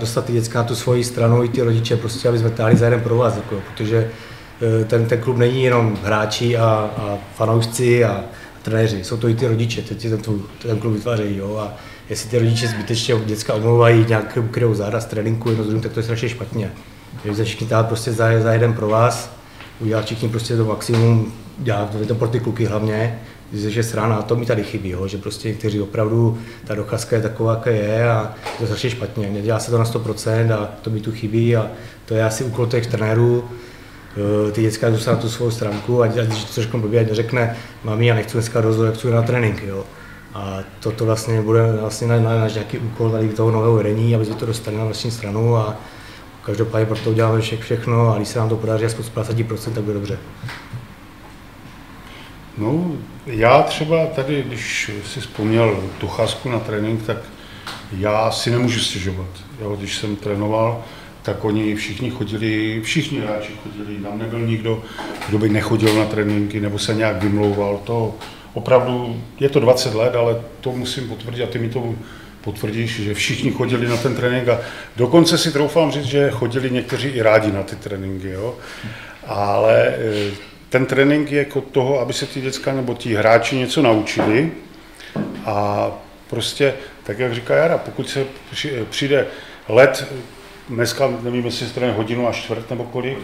dostat 0.00 0.24
ty 0.24 0.32
děcka 0.32 0.58
na 0.58 0.64
tu 0.64 0.74
svoji 0.74 1.04
stranu 1.04 1.44
i 1.44 1.48
ty 1.48 1.62
rodiče, 1.62 1.96
prostě, 1.96 2.28
aby 2.28 2.38
jsme 2.38 2.50
táhli 2.50 2.76
za 2.76 2.84
jeden 2.84 3.00
pro 3.00 3.16
vás, 3.16 3.36
jako, 3.36 3.56
protože 3.70 4.10
e, 4.80 4.84
ten, 4.84 5.06
ten 5.06 5.20
klub 5.20 5.36
není 5.36 5.64
jenom 5.64 5.98
hráči 6.04 6.56
a, 6.56 6.90
a 6.96 7.18
fanoušci 7.34 8.04
a, 8.04 8.24
trenéři, 8.62 9.04
jsou 9.04 9.16
to 9.16 9.28
i 9.28 9.34
ty 9.34 9.46
rodiče, 9.46 9.82
kteří 9.82 10.08
ten, 10.08 10.20
ten 10.62 10.78
klub 10.78 10.92
vytvářejí. 10.92 11.36
Jo? 11.36 11.56
A 11.56 11.74
jestli 12.08 12.30
ty 12.30 12.38
rodiče 12.38 12.68
zbytečně 12.68 13.14
děcka 13.24 13.54
omlouvají 13.54 14.06
nějak 14.08 14.38
kryjou 14.50 14.74
záda 14.74 15.00
z 15.00 15.06
tréninku 15.06 15.48
jedno 15.48 15.64
druhým, 15.64 15.82
tak 15.82 15.92
to 15.92 15.98
je 15.98 16.04
strašně 16.04 16.28
špatně. 16.28 16.70
Takže 17.22 17.36
se 17.36 17.44
všichni 17.44 17.66
prostě 17.82 18.12
za, 18.12 18.40
za 18.42 18.52
jeden 18.52 18.72
pro 18.72 18.88
vás, 18.88 19.30
udělat 19.80 20.04
všichni 20.04 20.28
prostě 20.28 20.56
to 20.56 20.64
maximum, 20.64 21.32
dělat 21.58 21.96
to 22.08 22.14
pro 22.14 22.28
ty 22.28 22.40
kluky 22.40 22.64
hlavně, 22.64 23.18
že 23.52 23.82
srána, 23.82 24.22
to 24.22 24.36
mi 24.36 24.46
tady 24.46 24.64
chybí, 24.64 24.88
jo, 24.88 25.08
že 25.08 25.18
prostě 25.18 25.48
někteří 25.48 25.80
opravdu, 25.80 26.38
ta 26.66 26.74
docházka 26.74 27.16
je 27.16 27.22
taková, 27.22 27.52
jaká 27.52 27.70
je 27.70 28.10
a 28.10 28.34
je 28.44 28.58
to 28.58 28.66
strašně 28.66 28.90
špatně. 28.90 29.30
Nedělá 29.30 29.58
se 29.58 29.70
to 29.70 29.78
na 29.78 29.84
100% 29.84 30.52
a 30.54 30.70
to 30.82 30.90
mi 30.90 31.00
tu 31.00 31.12
chybí 31.12 31.56
a 31.56 31.70
to 32.04 32.14
je 32.14 32.24
asi 32.24 32.44
úkol 32.44 32.66
těch 32.66 32.86
trenérů, 32.86 33.44
Eh, 34.16 34.52
ty 34.52 34.62
děcka 34.62 34.90
dostanou 34.90 35.20
tu 35.20 35.28
svou 35.28 35.50
stránku 35.50 36.02
a 36.02 36.06
když 36.06 36.44
to 36.44 36.54
trošku 36.54 36.78
blbě, 36.78 37.04
neřekne, 37.04 37.56
mami, 37.84 38.06
já 38.06 38.14
nechci 38.14 38.32
dneska 38.32 38.60
rozhodovat, 38.60 38.96
chci 38.96 39.10
na 39.10 39.22
trénink, 39.22 39.62
jo. 39.62 39.84
A 40.34 40.58
toto 40.80 41.04
vlastně 41.04 41.40
bude 41.40 41.72
vlastně 41.80 42.06
na, 42.06 42.20
na, 42.20 42.38
náš 42.38 42.54
nějaký 42.54 42.78
úkol 42.78 43.10
tady 43.10 43.28
toho 43.28 43.50
nového 43.50 43.74
vedení, 43.74 44.14
aby 44.14 44.24
jsme 44.24 44.34
to 44.34 44.46
dostali 44.46 44.76
na 44.76 44.84
vlastní 44.84 45.10
stranu 45.10 45.56
a 45.56 45.76
každopádně 46.44 46.86
pro 46.86 46.96
to 46.96 47.10
uděláme 47.10 47.40
vše, 47.40 47.56
všechno 47.56 48.14
a 48.14 48.16
když 48.16 48.28
se 48.28 48.38
nám 48.38 48.48
to 48.48 48.56
podaří 48.56 48.84
aspoň 48.84 49.04
z 49.04 49.10
50%, 49.10 49.72
tak 49.72 49.84
bude 49.84 49.94
dobře. 49.94 50.18
No, 52.58 52.96
já 53.26 53.62
třeba 53.62 54.06
tady, 54.06 54.42
když 54.42 54.90
si 55.12 55.20
vzpomněl 55.20 55.90
tu 55.98 56.08
cházku 56.08 56.48
na 56.48 56.58
trénink, 56.58 57.06
tak 57.06 57.16
já 57.98 58.30
si 58.30 58.50
nemůžu 58.50 58.80
stěžovat. 58.80 59.28
Jo, 59.60 59.76
když 59.76 59.96
jsem 59.96 60.16
trénoval, 60.16 60.82
tak 61.22 61.44
oni 61.44 61.74
všichni 61.74 62.10
chodili, 62.10 62.80
všichni 62.84 63.20
hráči 63.20 63.52
chodili, 63.62 63.96
tam 63.96 64.18
nebyl 64.18 64.40
nikdo, 64.40 64.82
kdo 65.28 65.38
by 65.38 65.48
nechodil 65.48 65.94
na 65.98 66.04
tréninky 66.04 66.60
nebo 66.60 66.78
se 66.78 66.94
nějak 66.94 67.22
vymlouval. 67.22 67.80
To 67.84 68.14
opravdu, 68.54 69.22
je 69.40 69.48
to 69.48 69.60
20 69.60 69.94
let, 69.94 70.16
ale 70.16 70.40
to 70.60 70.72
musím 70.72 71.08
potvrdit 71.08 71.42
a 71.42 71.46
ty 71.46 71.58
mi 71.58 71.68
to 71.68 71.94
potvrdíš, 72.40 73.00
že 73.00 73.14
všichni 73.14 73.50
chodili 73.50 73.88
na 73.88 73.96
ten 73.96 74.16
trénink 74.16 74.48
a 74.48 74.60
dokonce 74.96 75.38
si 75.38 75.52
troufám 75.52 75.92
říct, 75.92 76.04
že 76.04 76.30
chodili 76.30 76.70
někteří 76.70 77.08
i 77.08 77.22
rádi 77.22 77.52
na 77.52 77.62
ty 77.62 77.76
tréninky, 77.76 78.30
jo. 78.30 78.54
Ale 79.26 79.86
e, 79.86 80.30
ten 80.74 80.86
trénink 80.86 81.32
je 81.32 81.38
jako 81.38 81.60
toho, 81.60 82.00
aby 82.00 82.12
se 82.12 82.26
ty 82.26 82.40
děcka 82.40 82.72
nebo 82.72 82.94
ti 82.94 83.14
hráči 83.14 83.56
něco 83.56 83.82
naučili 83.82 84.52
a 85.44 85.90
prostě, 86.30 86.74
tak 87.02 87.18
jak 87.18 87.34
říká 87.34 87.54
Jara, 87.56 87.78
pokud 87.78 88.08
se 88.08 88.26
přijde 88.90 89.26
let 89.68 90.12
dneska 90.68 91.12
nevím, 91.22 91.44
jestli 91.44 91.66
se 91.66 91.92
hodinu 91.92 92.28
a 92.28 92.32
čtvrt 92.32 92.70
nebo 92.70 92.84
kolik, 92.84 93.18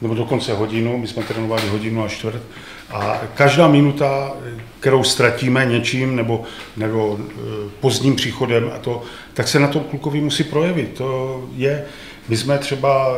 nebo 0.00 0.14
dokonce 0.14 0.54
hodinu, 0.54 0.98
my 0.98 1.06
jsme 1.06 1.22
trénovali 1.22 1.68
hodinu 1.68 2.04
a 2.04 2.08
čtvrt. 2.08 2.42
A 2.90 3.20
každá 3.34 3.68
minuta, 3.68 4.32
kterou 4.80 5.04
ztratíme 5.04 5.66
něčím 5.66 6.16
nebo, 6.16 6.42
nebo 6.76 7.18
e, 7.20 7.34
pozdním 7.80 8.16
příchodem, 8.16 8.70
a 8.74 8.78
to, 8.78 9.02
tak 9.34 9.48
se 9.48 9.58
na 9.58 9.68
to 9.68 9.80
klukovi 9.80 10.20
musí 10.20 10.44
projevit. 10.44 10.94
To 10.94 11.42
je, 11.56 11.84
my 12.28 12.36
jsme 12.36 12.58
třeba 12.58 13.16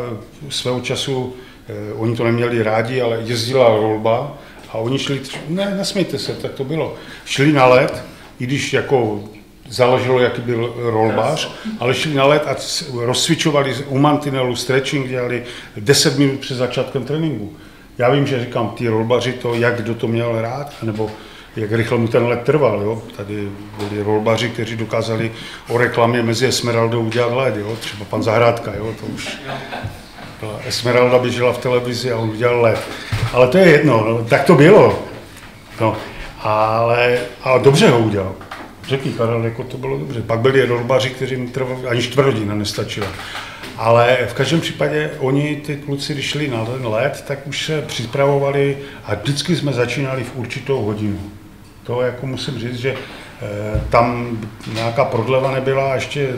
svého 0.48 0.80
času, 0.80 1.34
oni 1.96 2.16
to 2.16 2.24
neměli 2.24 2.62
rádi, 2.62 3.00
ale 3.00 3.18
jezdila 3.24 3.68
rolba 3.68 4.38
a 4.70 4.74
oni 4.78 4.98
šli, 4.98 5.20
ne, 5.48 5.74
nesmějte 5.76 6.18
se, 6.18 6.32
tak 6.32 6.52
to 6.52 6.64
bylo. 6.64 6.96
Šli 7.24 7.52
na 7.52 7.66
let, 7.66 8.04
i 8.40 8.46
když 8.46 8.72
jako 8.72 9.24
záleželo, 9.68 10.20
jaký 10.20 10.42
byl 10.42 10.74
rolbář, 10.76 11.50
ale 11.80 11.94
šli 11.94 12.14
na 12.14 12.24
let 12.24 12.42
a 12.46 12.56
rozcvičovali 13.04 13.74
u 13.88 13.98
mantinelu, 13.98 14.56
stretching 14.56 15.08
dělali 15.08 15.44
10 15.76 16.18
minut 16.18 16.40
před 16.40 16.54
začátkem 16.54 17.04
tréninku. 17.04 17.52
Já 17.98 18.10
vím, 18.10 18.26
že 18.26 18.40
říkám, 18.40 18.70
ty 18.70 18.88
rolbaři 18.88 19.32
to, 19.32 19.54
jak 19.54 19.82
kdo 19.82 19.94
to 19.94 20.08
měl 20.08 20.40
rád, 20.40 20.74
nebo 20.82 21.10
jak 21.56 21.72
rychle 21.72 21.98
mu 21.98 22.08
ten 22.08 22.26
let 22.26 22.42
trval. 22.44 22.82
Jo? 22.82 23.02
Tady 23.16 23.48
byli 23.78 24.02
rolbaři, 24.02 24.48
kteří 24.48 24.76
dokázali 24.76 25.32
o 25.68 25.78
reklamě 25.78 26.22
mezi 26.22 26.46
Esmeraldou 26.46 27.00
udělat 27.00 27.32
let, 27.32 27.56
jo? 27.56 27.76
třeba 27.80 28.04
pan 28.04 28.22
Zahrádka, 28.22 28.74
jo? 28.74 28.94
to 29.00 29.06
už 29.06 29.38
Esmeralda 30.66 31.18
běžela 31.18 31.52
v 31.52 31.58
televizi 31.58 32.12
a 32.12 32.16
on 32.16 32.30
udělal 32.30 32.60
let. 32.60 32.80
Ale 33.32 33.48
to 33.48 33.58
je 33.58 33.68
jedno, 33.68 34.04
no, 34.08 34.24
tak 34.24 34.44
to 34.44 34.54
bylo. 34.54 35.02
No, 35.80 35.96
ale, 36.40 37.18
ale 37.42 37.60
dobře 37.62 37.88
ho 37.88 37.98
udělal. 37.98 38.34
Řekni, 38.88 39.12
Karel, 39.12 39.44
jako 39.44 39.64
to 39.64 39.76
bylo 39.76 39.98
dobře. 39.98 40.22
Pak 40.22 40.40
byli 40.40 40.66
rolbaři, 40.66 41.10
kteří 41.10 41.46
trvali, 41.46 41.86
ani 41.88 42.02
čtvrt 42.02 42.26
hodina 42.26 42.54
nestačila. 42.54 43.06
Ale 43.76 44.18
v 44.28 44.34
každém 44.34 44.60
případě 44.60 45.10
oni, 45.18 45.56
ty 45.56 45.76
kluci, 45.76 46.12
když 46.12 46.28
šli 46.28 46.48
na 46.48 46.64
ten 46.64 46.86
let, 46.86 47.24
tak 47.26 47.46
už 47.46 47.66
se 47.66 47.82
připravovali 47.82 48.78
a 49.04 49.14
vždycky 49.14 49.56
jsme 49.56 49.72
začínali 49.72 50.24
v 50.24 50.36
určitou 50.36 50.82
hodinu. 50.82 51.20
To 51.82 52.02
jako 52.02 52.26
musím 52.26 52.58
říct, 52.58 52.78
že 52.78 52.94
eh, 52.94 53.80
tam 53.90 54.38
nějaká 54.74 55.04
prodleva 55.04 55.50
nebyla 55.50 55.94
ještě 55.94 56.28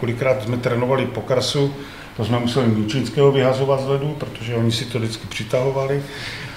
kolikrát 0.00 0.42
jsme 0.42 0.56
trénovali 0.56 1.06
po 1.06 1.20
krasu, 1.20 1.74
to 2.16 2.24
jsme 2.24 2.38
museli 2.38 2.66
Míčinského 2.66 3.32
vyhazovat 3.32 3.80
z 3.80 3.86
ledu, 3.86 4.08
protože 4.08 4.54
oni 4.54 4.72
si 4.72 4.84
to 4.84 4.98
vždycky 4.98 5.26
přitahovali. 5.26 6.02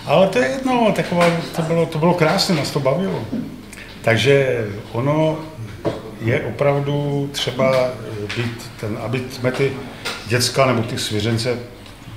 Ale 0.06 0.27
to 0.27 0.40
je 0.40 0.48
jedno, 0.48 0.91
taková, 0.95 1.26
to, 1.56 1.61
bylo, 1.61 1.86
to 1.86 1.99
bylo 1.99 2.14
krásné, 2.14 2.56
nás 2.56 2.72
to 2.72 2.80
bavilo. 2.80 3.26
Takže 4.02 4.65
ono 4.91 5.40
je 6.22 6.45
opravdu 6.45 7.30
třeba 7.31 7.91
být 8.38 8.72
ten, 8.80 8.98
aby 9.02 9.23
jsme 9.31 9.52
ty 9.52 9.73
děcka 10.27 10.65
nebo 10.65 10.81
ty 10.81 10.98
svěřence, 10.98 11.57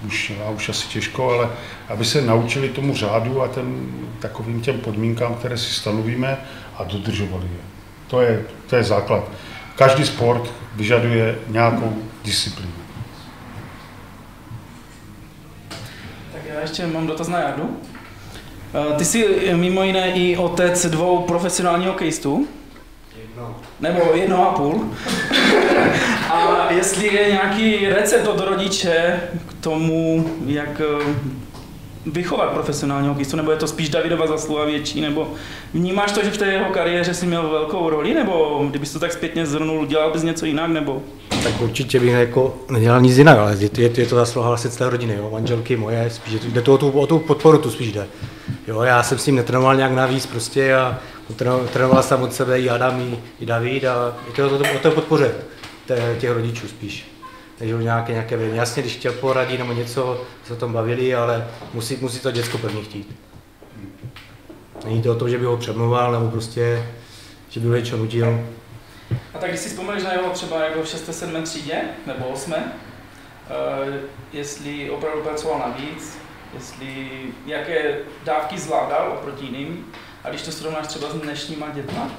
už, 0.06 0.32
a 0.46 0.50
už 0.50 0.68
asi 0.68 0.88
těžko, 0.88 1.30
ale 1.30 1.48
aby 1.88 2.04
se 2.04 2.22
naučili 2.22 2.68
tomu 2.68 2.94
řádu 2.94 3.42
a 3.42 3.48
ten, 3.48 3.86
takovým 4.18 4.60
těm 4.60 4.78
podmínkám, 4.78 5.34
které 5.34 5.58
si 5.58 5.74
stanovíme 5.74 6.38
a 6.76 6.84
dodržovali 6.84 7.44
je. 7.44 7.64
To 8.06 8.20
je, 8.20 8.44
to 8.66 8.76
je 8.76 8.84
základ. 8.84 9.30
Každý 9.76 10.06
sport 10.06 10.50
vyžaduje 10.76 11.38
nějakou 11.48 11.96
disciplínu. 12.24 12.72
Tak 16.32 16.40
já 16.54 16.60
ještě 16.60 16.86
mám 16.86 17.06
dotaz 17.06 17.28
na 17.28 17.40
Jardu. 17.40 17.76
Eh, 18.74 18.96
ty 18.96 19.04
jsi 19.04 19.48
eh, 19.48 19.56
mimo 19.56 19.82
jiné 19.82 20.10
i 20.10 20.36
otec 20.36 20.86
dvou 20.86 21.18
profesionálních 21.18 21.88
hokejistů. 21.88 22.46
Jedno. 23.20 23.56
Nebo 23.80 24.00
jedno 24.14 24.48
a 24.48 24.52
půl. 24.54 24.94
a 26.30 26.66
jestli 26.72 27.14
je 27.14 27.28
nějaký 27.32 27.88
recept 27.88 28.26
od 28.26 28.40
rodiče 28.40 29.20
k 29.48 29.62
tomu, 29.62 30.30
jak 30.46 30.80
eh, 30.80 31.14
vychovat 32.06 32.50
profesionálního 32.50 33.12
hokejistu, 33.14 33.36
nebo 33.36 33.50
je 33.50 33.56
to 33.56 33.66
spíš 33.66 33.88
Davidova 33.88 34.26
zasluha 34.26 34.64
větší, 34.64 35.00
nebo 35.00 35.30
vnímáš 35.74 36.12
to, 36.12 36.24
že 36.24 36.30
v 36.30 36.38
té 36.38 36.46
jeho 36.46 36.70
kariéře 36.70 37.14
si 37.14 37.26
měl 37.26 37.48
velkou 37.48 37.90
roli, 37.90 38.14
nebo 38.14 38.64
kdybys 38.70 38.92
to 38.92 38.98
tak 38.98 39.12
zpětně 39.12 39.46
zhrnul, 39.46 39.86
dělal 39.86 40.12
bys 40.12 40.22
něco 40.22 40.46
jinak, 40.46 40.70
nebo? 40.70 41.02
Tak 41.42 41.60
určitě 41.60 42.00
bych 42.00 42.12
jako 42.12 42.56
nedělal 42.70 43.00
nic 43.00 43.18
jinak, 43.18 43.38
ale 43.38 43.56
je, 43.58 43.70
je, 43.78 43.90
je 43.96 44.06
to 44.06 44.16
zasluha 44.16 44.48
vlastně 44.48 44.70
celé 44.70 44.90
rodiny, 44.90 45.14
jo? 45.14 45.28
manželky 45.32 45.76
moje, 45.76 46.10
spíš 46.10 46.34
jde 46.34 46.62
to 46.62 46.74
o 46.74 46.78
tu, 46.78 46.90
o 46.90 47.06
tu 47.06 47.18
podporu, 47.18 47.58
tu 47.58 47.70
spíš 47.70 47.92
jde. 47.92 48.06
Jo, 48.68 48.82
já 48.82 49.02
jsem 49.02 49.18
s 49.18 49.26
ním 49.26 49.36
netrénoval 49.36 49.76
nějak 49.76 49.92
navíc 49.92 50.26
prostě 50.26 50.74
a 50.74 50.98
trénoval 51.72 52.02
jsem 52.02 52.22
od 52.22 52.34
sebe 52.34 52.60
i 52.60 52.70
Adam, 52.70 53.00
i, 53.00 53.18
i 53.40 53.46
David 53.46 53.84
a 53.84 54.16
je 54.26 54.32
to 54.34 54.56
o 54.56 54.78
to 54.82 54.90
podpoře 54.90 55.32
těch 56.18 56.30
rodičů 56.30 56.68
spíš. 56.68 57.11
Takže 57.58 57.74
nějaké, 57.74 58.12
nějaké 58.12 58.36
vědění. 58.36 58.58
Jasně, 58.58 58.82
když 58.82 58.96
chtěl 58.96 59.12
poradit 59.12 59.58
nebo 59.58 59.72
něco, 59.72 60.24
se 60.46 60.52
o 60.52 60.56
tom 60.56 60.72
bavili, 60.72 61.14
ale 61.14 61.48
musí, 61.74 61.96
musí 62.00 62.20
to 62.20 62.30
děcko 62.30 62.58
první 62.58 62.84
chtít. 62.84 63.16
Není 64.84 65.02
to 65.02 65.12
o 65.12 65.14
tom, 65.14 65.30
že 65.30 65.38
by 65.38 65.44
ho 65.44 65.56
přemluval 65.56 66.12
nebo 66.12 66.28
prostě, 66.30 66.86
že 67.48 67.60
by 67.60 67.68
ho 67.68 67.76
něco 67.76 67.96
nutil. 67.96 68.40
A 69.34 69.38
tak 69.38 69.50
když 69.50 69.60
si 69.60 69.68
vzpomeneš 69.68 70.02
na 70.02 70.12
jeho 70.12 70.30
třeba 70.30 70.64
jako 70.64 70.82
v 70.82 70.88
6. 70.88 71.14
7. 71.14 71.42
třídě 71.42 71.82
nebo 72.06 72.26
8. 72.26 72.52
Uh, 72.52 72.58
eh, 73.50 74.00
jestli 74.32 74.90
opravdu 74.90 75.22
pracoval 75.22 75.58
navíc, 75.58 76.18
jestli, 76.54 77.08
jaké 77.46 77.98
dávky 78.24 78.58
zvládal 78.58 79.12
oproti 79.12 79.44
jiným, 79.44 79.86
a 80.24 80.28
když 80.28 80.42
to 80.42 80.52
srovnáš 80.52 80.86
třeba 80.86 81.10
s 81.10 81.14
dnešníma 81.14 81.68
dětma, 81.68 82.10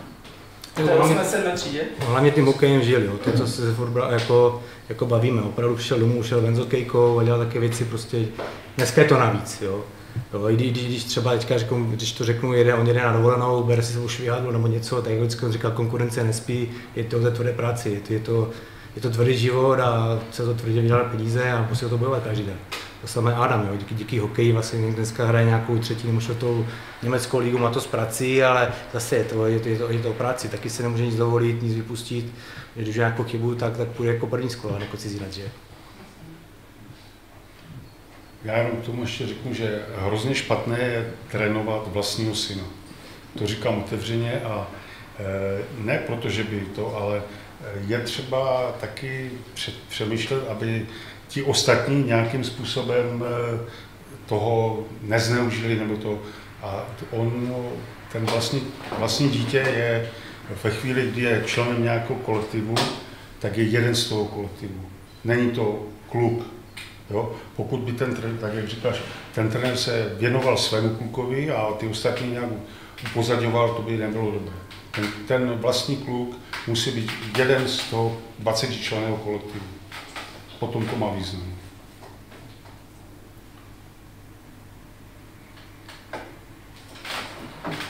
které 0.74 0.98
jsme 1.06 1.26
se 1.26 1.52
třídě. 1.56 1.82
Hlavně 2.00 2.32
tím 2.32 2.46
hokejem 2.46 2.82
žili, 2.82 3.06
jo. 3.06 3.14
to, 3.24 3.32
co 3.32 3.48
se 3.48 3.74
furt 3.74 3.94
jako, 4.10 4.64
jako 4.90 5.06
bavíme. 5.06 5.42
Opravdu 5.42 5.76
přišel 5.76 6.00
domů, 6.00 6.24
šel 6.24 6.42
ven 6.42 6.56
s 6.56 6.60
hokejkou 6.60 7.20
a 7.20 7.24
dělal 7.24 7.40
také 7.40 7.60
věci, 7.60 7.86
prostě 7.86 8.26
dneska 8.78 9.02
je 9.02 9.08
to 9.08 9.20
navíc. 9.20 9.62
Jo. 9.62 9.82
Jo, 10.34 10.50
i 10.50 10.56
když, 10.56 10.72
když 10.72 11.04
třeba 11.04 11.32
teďka 11.32 11.58
řeknu, 11.58 11.86
když 11.86 12.12
to 12.12 12.24
řeknu, 12.24 12.54
jede, 12.54 12.74
on 12.74 12.88
jede 12.88 13.02
na 13.02 13.14
dovolenou, 13.14 13.64
bere 13.64 13.82
si 13.82 13.94
svou 13.94 14.08
švihadlu 14.08 14.52
nebo 14.52 14.68
něco, 14.68 15.02
tak 15.02 15.14
vždycky 15.14 15.46
on 15.46 15.52
říkal, 15.52 15.72
konkurence 15.72 16.24
nespí, 16.24 16.70
je 16.96 17.04
to 17.04 17.18
o 17.18 17.32
tvrdé 17.32 17.54
práci, 17.54 17.90
je 17.90 18.00
to, 18.00 18.14
je 18.14 18.20
to, 18.20 18.50
je 18.96 19.02
to 19.02 19.10
tvrdý 19.10 19.38
život 19.38 19.80
a 19.80 20.20
se 20.32 20.44
to 20.44 20.54
tvrdě 20.54 20.82
vydělat 20.82 21.12
peníze 21.12 21.52
a 21.52 21.66
musí 21.70 21.86
to 21.86 21.98
bojovat 21.98 22.24
každý 22.24 22.44
den. 22.44 22.58
To 23.04 23.10
samé 23.10 23.36
Adam, 23.36 23.68
jo. 23.68 23.78
Díky, 23.78 23.96
díky 23.96 24.20
hokeji 24.20 24.52
vlastně 24.52 24.92
dneska 24.92 25.26
hraje 25.26 25.46
nějakou 25.46 25.78
třetí 25.78 26.08
nebo 26.08 26.22
čtvrtou 26.22 26.66
německou 27.02 27.40
ligu, 27.40 27.58
má 27.58 27.70
to 27.70 27.82
z 27.82 27.88
prací, 27.88 28.44
ale 28.44 28.72
zase 28.94 29.16
je 29.16 29.24
to, 29.24 29.46
je 29.46 29.60
to, 29.60 29.70
je 29.70 29.78
to, 29.78 29.92
je 29.92 30.00
to 30.00 30.10
o 30.10 30.14
práci, 30.14 30.50
taky 30.50 30.70
se 30.70 30.84
nemůže 30.84 31.06
nic 31.06 31.16
dovolit, 31.16 31.62
nic 31.62 31.76
vypustit. 31.76 32.34
Když 32.76 32.96
nějakou 32.96 33.24
chybu, 33.24 33.56
tak, 33.56 33.78
tak 33.78 33.88
půjde 33.88 34.14
jako 34.14 34.28
první 34.28 34.50
skoro, 34.50 34.78
jako 34.80 34.98
cizinec, 34.98 35.34
že? 35.34 35.52
Já 38.44 38.58
jenom 38.58 38.78
tomu 38.78 39.02
ještě 39.02 39.28
řeknu, 39.28 39.54
že 39.54 39.82
hrozně 39.96 40.36
špatné 40.36 40.80
je 40.80 41.12
trénovat 41.32 41.88
vlastního 41.88 42.36
syna. 42.36 42.64
To 43.40 43.48
říkám 43.48 43.78
otevřeně 43.78 44.42
a 44.42 44.68
e, 45.20 45.84
ne 45.84 45.98
proto, 45.98 46.30
že 46.30 46.44
by 46.44 46.60
to, 46.76 46.96
ale 46.96 47.22
je 47.88 48.00
třeba 48.00 48.72
taky 48.82 49.32
přemýšlet, 49.90 50.48
aby 50.50 50.86
ti 51.34 51.44
ostatní 51.44 52.04
nějakým 52.04 52.44
způsobem 52.44 53.24
e, 53.24 53.60
toho 54.26 54.84
nezneužili 55.02 55.76
nebo 55.76 55.98
to. 55.98 56.20
A 56.62 56.86
on, 57.12 57.56
ten 58.12 58.26
vlastní, 58.26 58.62
vlastní 59.00 59.30
dítě 59.30 59.58
je 59.58 60.10
ve 60.64 60.70
chvíli, 60.70 61.12
kdy 61.12 61.22
je 61.22 61.44
členem 61.46 61.84
nějakého 61.84 62.20
kolektivu, 62.20 62.76
tak 63.40 63.58
je 63.58 63.64
jeden 63.64 63.96
z 63.96 64.10
toho 64.10 64.26
kolektivu. 64.26 64.86
Není 65.24 65.52
to 65.52 65.86
klub, 66.10 66.44
Jo? 67.10 67.36
Pokud 67.56 67.80
by 67.80 67.92
ten 67.92 68.16
trenér, 68.16 68.38
tak 68.38 68.54
jak 68.54 68.68
říkáš, 68.68 69.02
ten 69.36 69.50
trenér 69.50 69.78
se 69.78 70.16
věnoval 70.20 70.58
svému 70.58 70.90
klukovi 70.90 71.52
a 71.52 71.66
ty 71.78 71.88
ostatní 71.88 72.32
nějak 72.32 72.50
upozadňoval, 73.06 73.70
to 73.70 73.82
by 73.82 73.98
nebylo 73.98 74.32
dobré. 74.32 74.54
Ten, 74.92 75.08
ten 75.28 75.50
vlastní 75.50 75.98
kluk 75.98 76.38
musí 76.68 76.92
být 76.92 77.12
jeden 77.38 77.68
z 77.68 77.84
toho 77.84 78.18
20 78.40 78.74
členného 78.74 79.18
kolektivu. 79.18 79.66
Potom 80.64 80.88
to 80.88 80.96
má 80.96 81.12
význam. 81.12 81.44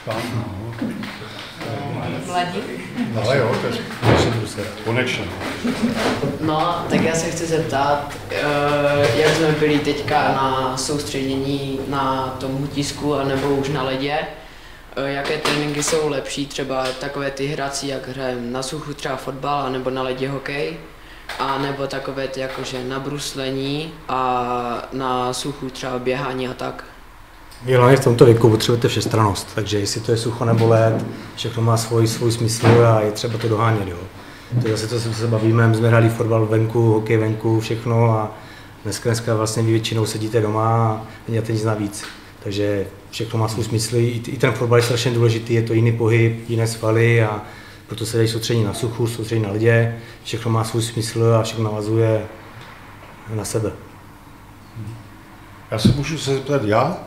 Tam, 0.06 0.22
no. 0.36 0.74
Mladí? 2.26 2.60
Ale 3.22 3.38
jo, 3.38 3.56
to 3.62 3.68
je 3.68 4.66
konečně. 4.84 5.26
No, 6.42 6.86
tak 6.90 7.02
já 7.02 7.16
se 7.16 7.32
chci 7.32 7.46
zeptat, 7.46 8.14
eh, 8.32 8.42
jak 9.22 9.36
jsme 9.36 9.52
byli 9.52 9.80
teďka 9.80 10.22
na 10.22 10.78
soustředění 10.78 11.80
na 11.88 12.36
tom 12.40 12.52
hutisku 12.52 13.16
anebo 13.16 13.50
už 13.50 13.70
na 13.70 13.84
ledě, 13.84 14.18
eh, 14.96 15.12
jaké 15.12 15.38
tréninky 15.38 15.84
jsou 15.84 16.10
lepší, 16.10 16.48
třeba 16.48 16.86
takové 17.00 17.32
ty 17.32 17.48
hrací, 17.48 17.88
jak 17.88 18.08
hrajeme 18.08 18.52
na 18.52 18.64
suchu 18.64 18.94
třeba 18.94 19.16
fotbal, 19.16 19.62
anebo 19.62 19.90
na 19.90 20.02
ledě 20.02 20.30
hokej, 20.30 20.78
a 21.40 21.58
nebo 21.58 21.88
takové 21.88 22.28
ty 22.28 22.40
jakože 22.40 22.84
na 22.84 23.00
bruslení 23.00 23.94
a 24.10 24.90
na 24.94 25.34
suchu 25.34 25.70
třeba 25.70 26.00
běhání 26.00 26.48
a 26.48 26.54
tak. 26.54 26.84
Hlavně 27.78 27.98
v 27.98 28.04
tomto 28.04 28.26
věku 28.26 28.50
potřebujete 28.50 28.88
všestranost, 28.88 29.56
takže 29.56 29.80
jestli 29.80 30.02
to 30.02 30.12
je 30.12 30.18
sucho 30.18 30.46
nebo 30.46 30.68
led, 30.68 31.06
všechno 31.36 31.64
má 31.64 31.78
svůj, 31.78 32.08
svůj 32.08 32.32
smysl 32.32 32.68
a 32.68 33.02
je 33.02 33.12
třeba 33.12 33.38
to 33.38 33.50
dohánět. 33.50 33.88
Jo. 33.88 33.98
To 34.62 34.68
je 34.68 34.78
zase 34.78 34.88
to, 34.88 35.00
co 35.00 35.14
se 35.14 35.28
bavíme, 35.28 35.68
my 35.68 35.76
jsme 35.76 35.88
hráli 35.88 36.10
fotbal 36.10 36.46
venku, 36.46 36.94
hokej 36.94 37.18
venku, 37.18 37.60
všechno 37.60 38.10
a 38.12 38.32
dneska, 38.84 39.10
dneska 39.10 39.36
vlastně 39.36 39.64
vy 39.64 39.72
většinou 39.72 40.06
sedíte 40.06 40.42
doma 40.42 40.92
a 40.92 41.08
neděláte 41.28 41.54
nic 41.54 41.64
navíc. 41.64 42.04
Takže 42.44 42.86
všechno 43.12 43.40
má 43.40 43.48
svůj 43.48 43.66
smysl, 43.66 43.96
i 43.98 44.20
ten 44.20 44.52
fotbal 44.52 44.80
je 44.80 44.84
strašně 44.84 45.12
důležitý, 45.12 45.54
je 45.54 45.62
to 45.62 45.74
jiný 45.74 45.92
pohyb, 45.92 46.50
jiné 46.50 46.68
svaly 46.68 47.24
a 47.24 47.42
proto 47.94 48.06
se 48.06 48.18
dají 48.18 48.30
soustředit 48.30 48.64
na 48.64 48.74
suchu, 48.74 49.08
soustředit 49.08 49.42
na 49.42 49.52
ledě, 49.52 49.96
všechno 50.24 50.52
má 50.52 50.64
svůj 50.64 50.82
smysl 50.82 51.36
a 51.40 51.44
všechno 51.44 51.64
navazuje 51.64 52.26
na 53.36 53.46
sebe. 53.46 53.72
Já 55.72 55.80
se 55.80 55.88
můžu 55.88 56.18
se 56.18 56.34
zeptat 56.34 56.64
já? 56.64 56.98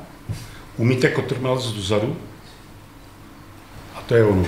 Umíte 0.76 1.08
kotrmelec 1.08 1.66
dozadu? 1.72 2.16
A 3.94 4.00
to 4.00 4.14
je 4.14 4.24
ono. 4.24 4.44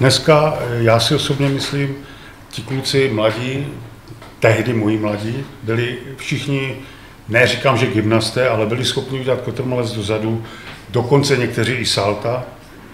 Dneska, 0.00 0.58
eh, 0.60 0.82
já 0.82 1.00
si 1.00 1.14
osobně 1.14 1.48
myslím, 1.48 1.96
ti 2.50 2.62
kluci 2.62 3.10
mladí, 3.12 3.66
tehdy 4.40 4.72
moji 4.72 4.98
mladí, 4.98 5.44
byli 5.62 5.98
všichni, 6.16 6.76
neříkám, 7.28 7.78
že 7.78 7.86
gymnasté, 7.86 8.48
ale 8.48 8.66
byli 8.66 8.84
schopni 8.84 9.20
udělat 9.20 9.40
kotrmelec 9.40 9.92
dozadu, 9.92 10.44
dokonce 10.88 11.36
někteří 11.36 11.72
i 11.72 11.86
salta. 11.86 12.44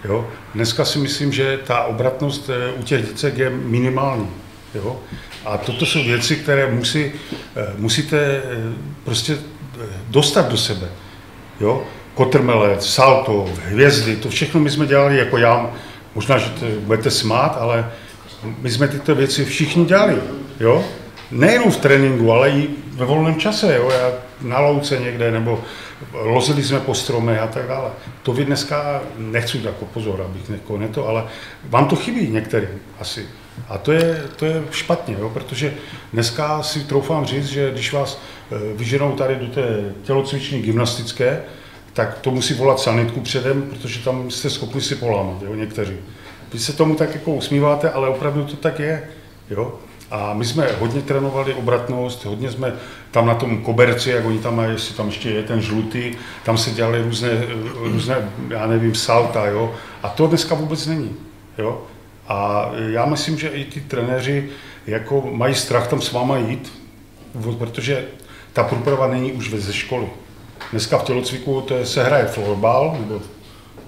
Jo? 0.07 0.27
Dneska 0.55 0.85
si 0.85 0.99
myslím, 0.99 1.31
že 1.31 1.59
ta 1.67 1.83
obratnost 1.83 2.49
eh, 2.49 2.71
u 2.79 2.83
těch 2.83 3.05
děcek 3.07 3.37
je 3.37 3.49
minimální. 3.49 4.29
Jo? 4.75 4.99
A 5.45 5.57
toto 5.57 5.85
jsou 5.85 6.03
věci, 6.03 6.35
které 6.35 6.71
musí, 6.71 7.11
eh, 7.55 7.73
musíte 7.77 8.41
prostě 9.03 9.37
dostat 10.09 10.51
do 10.51 10.57
sebe. 10.57 10.87
Jo? 11.59 11.83
kotrmelec, 12.15 12.89
salto, 12.89 13.45
hvězdy, 13.63 14.15
to 14.15 14.29
všechno 14.29 14.59
my 14.59 14.69
jsme 14.69 14.87
dělali 14.87 15.17
jako 15.17 15.37
já, 15.37 15.69
možná, 16.15 16.37
že 16.37 16.49
to 16.49 16.65
budete 16.79 17.11
smát, 17.11 17.57
ale 17.59 17.91
my 18.61 18.71
jsme 18.71 18.87
tyto 18.87 19.15
věci 19.15 19.45
všichni 19.45 19.85
dělali, 19.85 20.15
jo? 20.59 20.85
Nejenom 21.31 21.71
v 21.71 21.77
tréninku, 21.77 22.31
ale 22.31 22.49
i 22.49 22.67
ve 22.89 23.05
volném 23.05 23.35
čase, 23.35 23.75
jo? 23.75 23.89
Já 23.91 24.11
na 24.41 24.59
louce 24.59 24.99
někde, 24.99 25.31
nebo 25.31 25.63
lozili 26.13 26.63
jsme 26.63 26.79
po 26.79 26.93
stromech 26.93 27.39
a 27.39 27.47
tak 27.47 27.67
dále. 27.67 27.91
To 28.23 28.33
vy 28.33 28.45
dneska, 28.45 29.01
nechci 29.17 29.61
jako 29.63 29.85
pozor, 29.85 30.21
abych 30.21 30.49
někoho 30.49 30.79
neto, 30.79 31.07
ale 31.07 31.23
vám 31.63 31.87
to 31.87 31.95
chybí 31.95 32.27
některým 32.27 32.79
asi. 32.99 33.25
A 33.69 33.77
to 33.77 33.91
je, 33.91 34.23
to 34.35 34.45
je 34.45 34.63
špatně, 34.71 35.15
jo? 35.19 35.29
protože 35.29 35.73
dneska 36.13 36.63
si 36.63 36.79
troufám 36.79 37.25
říct, 37.25 37.47
že 37.47 37.71
když 37.71 37.93
vás 37.93 38.21
eh, 38.51 38.55
vyženou 38.77 39.11
tady 39.11 39.35
do 39.35 39.47
té 39.47 39.93
tělocvičny 40.03 40.61
gymnastické, 40.61 41.41
tak 41.93 42.19
to 42.19 42.31
musí 42.31 42.53
volat 42.53 42.79
sanitku 42.79 43.21
předem, 43.21 43.61
protože 43.61 43.99
tam 43.99 44.31
jste 44.31 44.49
schopni 44.49 44.81
si 44.81 44.95
polámat, 44.95 45.41
jo, 45.41 45.55
někteří. 45.55 45.93
Vy 46.53 46.59
se 46.59 46.73
tomu 46.73 46.95
tak 46.95 47.13
jako 47.13 47.33
usmíváte, 47.33 47.91
ale 47.91 48.09
opravdu 48.09 48.45
to 48.45 48.55
tak 48.55 48.79
je. 48.79 49.09
Jo? 49.49 49.79
A 50.11 50.33
my 50.33 50.45
jsme 50.45 50.69
hodně 50.79 51.01
trénovali 51.01 51.53
obratnost, 51.53 52.25
hodně 52.25 52.51
jsme 52.51 52.73
tam 53.11 53.25
na 53.25 53.35
tom 53.35 53.57
koberci, 53.57 54.09
jak 54.09 54.25
oni 54.25 54.39
tam 54.39 54.55
mají, 54.55 54.71
jestli 54.71 54.95
tam 54.95 55.07
ještě 55.07 55.29
je 55.29 55.43
ten 55.43 55.61
žlutý, 55.61 56.13
tam 56.43 56.57
se 56.57 56.71
dělali 56.71 57.01
různé, 57.03 57.29
různé 57.75 58.29
já 58.49 58.67
nevím, 58.67 58.95
salta, 58.95 59.45
jo. 59.45 59.73
A 60.03 60.09
to 60.09 60.27
dneska 60.27 60.55
vůbec 60.55 60.87
není, 60.87 61.15
jo. 61.57 61.81
A 62.27 62.69
já 62.89 63.05
myslím, 63.05 63.37
že 63.37 63.49
i 63.49 63.63
ti 63.63 63.81
trenéři 63.81 64.49
jako 64.87 65.29
mají 65.31 65.55
strach 65.55 65.87
tam 65.87 66.01
s 66.01 66.11
váma 66.11 66.37
jít, 66.37 66.73
protože 67.57 68.05
ta 68.53 68.63
průprava 68.63 69.07
není 69.07 69.31
už 69.31 69.53
ze 69.53 69.73
školy. 69.73 70.07
Dneska 70.71 70.97
v 70.97 71.03
tělocviku 71.03 71.61
to 71.61 71.73
je, 71.73 71.85
se 71.85 72.03
hraje 72.03 72.25
florbal, 72.25 72.97
nebo 72.99 73.21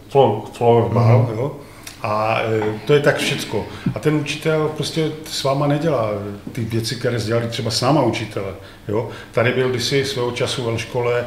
floor, 0.10 0.42
florbal, 0.54 1.28
mm-hmm. 1.30 1.38
jo, 1.38 1.56
a 2.02 2.42
e, 2.42 2.80
to 2.86 2.94
je 2.94 3.00
tak 3.00 3.18
všecko. 3.18 3.66
A 3.96 4.00
ten 4.00 4.16
učitel 4.16 4.72
prostě 4.76 5.12
s 5.26 5.44
váma 5.44 5.68
nedělá 5.68 6.10
ty 6.52 6.62
věci, 6.62 6.96
které 6.96 7.20
dělali 7.20 7.48
třeba 7.48 7.72
s 7.72 7.82
náma 7.82 8.02
učitele. 8.02 8.54
Jo. 8.88 9.10
Tady 9.32 9.52
byl 9.52 9.70
kdysi 9.70 10.06
svého 10.06 10.32
času 10.32 10.72
ve 10.72 10.80
škole 10.80 11.20
e, 11.20 11.26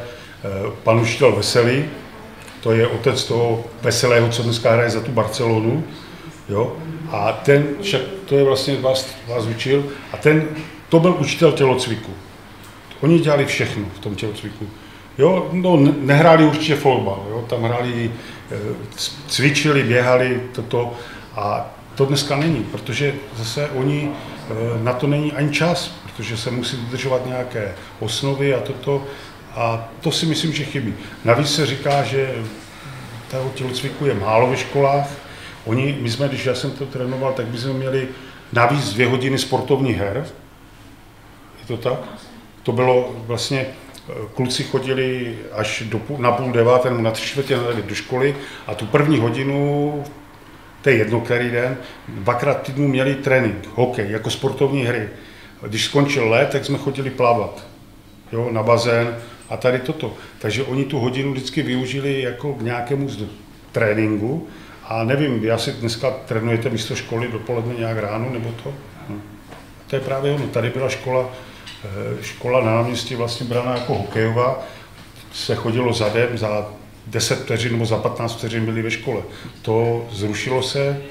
pan 0.83 0.99
učitel 0.99 1.31
Veselý, 1.31 1.85
to 2.63 2.71
je 2.71 2.87
otec 2.87 3.23
toho 3.23 3.63
Veselého, 3.81 4.29
co 4.29 4.43
dneska 4.43 4.71
hraje 4.71 4.89
za 4.89 5.01
tu 5.01 5.11
Barcelonu. 5.11 5.83
Jo. 6.49 6.75
A 7.11 7.31
ten, 7.31 7.65
však 7.81 8.01
to 8.25 8.35
je 8.35 8.43
vlastně 8.43 8.75
vás, 8.75 9.15
vás 9.27 9.45
učil, 9.45 9.85
a 10.13 10.17
ten, 10.17 10.47
to 10.89 10.99
byl 10.99 11.15
učitel 11.19 11.51
tělocviku. 11.51 12.11
Oni 13.01 13.19
dělali 13.19 13.45
všechno 13.45 13.85
v 13.95 13.99
tom 13.99 14.15
tělocviku. 14.15 14.67
Jo, 15.17 15.49
no, 15.51 15.77
nehráli 16.01 16.45
určitě 16.45 16.75
fotbal, 16.75 17.25
jo, 17.29 17.45
tam 17.49 17.63
hráli, 17.63 18.11
cvičili, 19.27 19.83
běhali, 19.83 20.41
toto 20.55 20.93
a 21.35 21.75
to 21.95 22.05
dneska 22.05 22.35
není, 22.35 22.63
protože 22.63 23.13
zase 23.35 23.69
oni, 23.69 24.11
eh, 24.49 24.53
na 24.83 24.93
to 24.93 25.07
není 25.07 25.33
ani 25.33 25.51
čas, 25.51 25.95
protože 26.03 26.37
se 26.37 26.51
musí 26.51 26.77
dodržovat 26.77 27.25
nějaké 27.25 27.75
osnovy 27.99 28.55
a 28.55 28.59
toto 28.59 29.03
a 29.55 29.89
to 30.01 30.11
si 30.11 30.25
myslím, 30.25 30.53
že 30.53 30.63
chybí. 30.63 30.93
Navíc 31.25 31.55
se 31.55 31.65
říká, 31.65 32.03
že 32.03 32.35
toho 33.31 33.49
tělocviku 33.55 34.05
je 34.05 34.13
málo 34.13 34.49
ve 34.49 34.57
školách. 34.57 35.07
Oni, 35.65 35.97
my 36.01 36.09
jsme, 36.11 36.27
když 36.27 36.45
já 36.45 36.55
jsem 36.55 36.71
to 36.71 36.85
trénoval, 36.85 37.33
tak 37.33 37.45
bychom 37.45 37.73
měli 37.77 38.07
navíc 38.53 38.93
dvě 38.93 39.07
hodiny 39.07 39.37
sportovních 39.39 39.97
her. 39.97 40.25
Je 41.59 41.67
to 41.67 41.77
tak? 41.77 41.99
To 42.63 42.71
bylo 42.71 43.15
vlastně 43.27 43.65
kluci 44.33 44.63
chodili 44.63 45.37
až 45.51 45.83
do 45.85 46.01
na 46.17 46.31
půl 46.31 46.51
deváté 46.51 46.89
nebo 46.89 47.01
na 47.01 47.11
tři 47.11 47.27
čtvrtě 47.27 47.57
do 47.87 47.95
školy 47.95 48.35
a 48.67 48.75
tu 48.75 48.85
první 48.85 49.17
hodinu, 49.17 50.03
to 50.81 50.89
je 50.89 50.95
jedno 50.95 51.21
který 51.21 51.51
den, 51.51 51.77
dvakrát 52.07 52.61
týdnu 52.61 52.87
měli 52.87 53.15
trénink, 53.15 53.67
hokej, 53.75 54.11
jako 54.11 54.29
sportovní 54.29 54.85
hry. 54.85 55.09
Když 55.67 55.85
skončil 55.85 56.29
let, 56.29 56.49
tak 56.51 56.65
jsme 56.65 56.77
chodili 56.77 57.09
plavat 57.09 57.67
jo, 58.31 58.49
na 58.51 58.63
bazén 58.63 59.17
a 59.49 59.57
tady 59.57 59.79
toto. 59.79 60.13
Takže 60.39 60.63
oni 60.63 60.85
tu 60.85 60.99
hodinu 60.99 61.31
vždycky 61.31 61.61
využili 61.61 62.21
jako 62.21 62.53
k 62.53 62.61
nějakému 62.61 63.09
tréninku 63.71 64.47
a 64.83 65.03
nevím, 65.03 65.39
vy 65.39 65.51
asi 65.51 65.71
dneska 65.71 66.11
trénujete 66.11 66.69
místo 66.69 66.95
školy 66.95 67.27
dopoledne 67.31 67.73
nějak 67.73 67.97
ráno 67.97 68.29
nebo 68.29 68.51
to? 68.63 68.73
No. 69.09 69.15
To 69.87 69.95
je 69.95 70.01
právě 70.01 70.31
ono, 70.31 70.47
tady 70.47 70.69
byla 70.69 70.89
škola 70.89 71.29
škola 72.21 72.65
na 72.65 72.75
náměstí 72.75 73.15
vlastně 73.15 73.45
braná 73.45 73.73
jako 73.73 73.93
hokejová, 73.93 74.59
se 75.33 75.55
chodilo 75.55 75.93
zadem, 75.93 76.37
za 76.37 76.69
10 77.07 77.39
vteřin 77.39 77.71
nebo 77.71 77.85
za 77.85 77.97
15 77.97 78.35
vteřin 78.35 78.65
byli 78.65 78.81
ve 78.81 78.91
škole. 78.91 79.21
To 79.61 80.07
zrušilo 80.11 80.63
se 80.63 81.01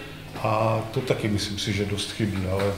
a 0.42 0.80
to 0.90 1.01
taky 1.01 1.28
myslím 1.28 1.59
si, 1.59 1.72
že 1.72 1.86
dost 1.86 2.12
chybí, 2.12 2.47
ale 2.52 2.72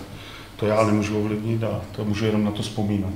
to 0.57 0.67
já 0.67 0.85
nemůžu 0.85 1.19
ovlivnit 1.19 1.65
a 1.65 1.81
to 1.93 2.05
můžu 2.05 2.27
jenom 2.27 2.45
na 2.45 2.51
to 2.51 2.63
vzpomínat. 2.63 3.15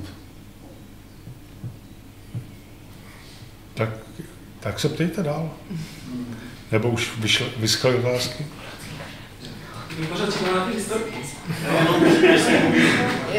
Tak, 3.73 3.89
tak 4.59 4.79
se 4.79 4.89
ptejte 4.89 5.23
dál. 5.23 5.49
Nebo 6.71 6.89
už 6.89 7.17
vyšly, 7.17 7.45
vyschly 7.57 7.95
otázky? 7.95 8.45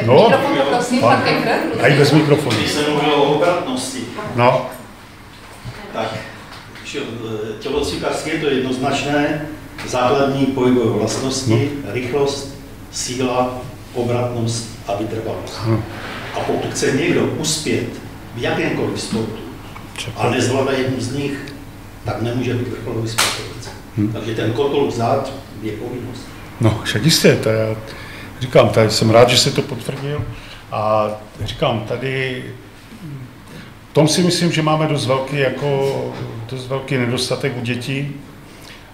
No, 0.06 0.30
pan, 1.01 1.22
a 1.82 1.86
i 1.86 1.98
bez 1.98 2.12
mikrofonu. 2.12 2.56
Když 2.56 2.70
se 2.70 2.90
mluvilo 2.90 3.16
o 3.24 3.35
obratnosti, 3.35 4.05
No, 4.36 4.66
tak 5.93 6.14
eh, 6.97 7.01
tělocvikářské 7.60 8.30
je 8.30 8.40
to 8.40 8.47
jednoznačné, 8.48 9.48
základní 9.86 10.47
pohybové 10.47 10.90
vlastnosti, 10.90 11.70
rychlost, 11.85 12.55
síla, 12.93 13.59
obratnost 13.94 14.68
a 14.86 14.94
vytrvalost. 14.94 15.60
Ano. 15.64 15.82
A 16.35 16.40
pokud 16.40 16.70
chce 16.70 16.93
někdo 16.93 17.24
uspět 17.24 17.86
v 18.35 18.43
jakémkoliv 18.43 19.01
sportu 19.01 19.39
a 20.16 20.30
nezvládá 20.30 20.72
jednu 20.72 21.01
z 21.01 21.12
nich, 21.12 21.52
tak 22.05 22.22
nemůže 22.22 22.55
být 22.55 22.68
vrcholový 22.68 23.09
sportovec. 23.09 23.70
Takže 24.12 24.35
ten 24.35 24.52
kotel 24.52 24.86
vzát 24.86 25.32
je 25.62 25.72
povinnost. 25.72 26.26
No, 26.60 26.80
však 26.85 27.05
jistě, 27.05 27.36
to 27.36 27.48
já 27.48 27.76
říkám, 28.40 28.68
tady 28.68 28.90
jsem 28.90 29.10
rád, 29.10 29.28
že 29.28 29.39
se 29.39 29.51
to 29.51 29.62
potvrdil 29.62 30.24
a 30.72 31.10
říkám, 31.44 31.80
tady 31.80 32.44
v 33.90 33.94
tom 33.94 34.09
si 34.09 34.22
myslím, 34.22 34.52
že 34.52 34.62
máme 34.62 34.86
dost 34.86 35.06
velký, 35.06 35.39
jako, 35.39 36.14
dost 36.51 36.66
velký 36.66 36.97
nedostatek 36.97 37.56
u 37.56 37.60
dětí, 37.60 38.14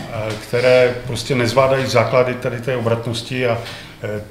eh, 0.01 0.35
které 0.43 0.97
prostě 1.07 1.35
nezvládají 1.35 1.87
základy 1.87 2.35
tady 2.35 2.61
té 2.61 2.77
obratnosti 2.77 3.47
a 3.47 3.59
eh, 4.03 4.25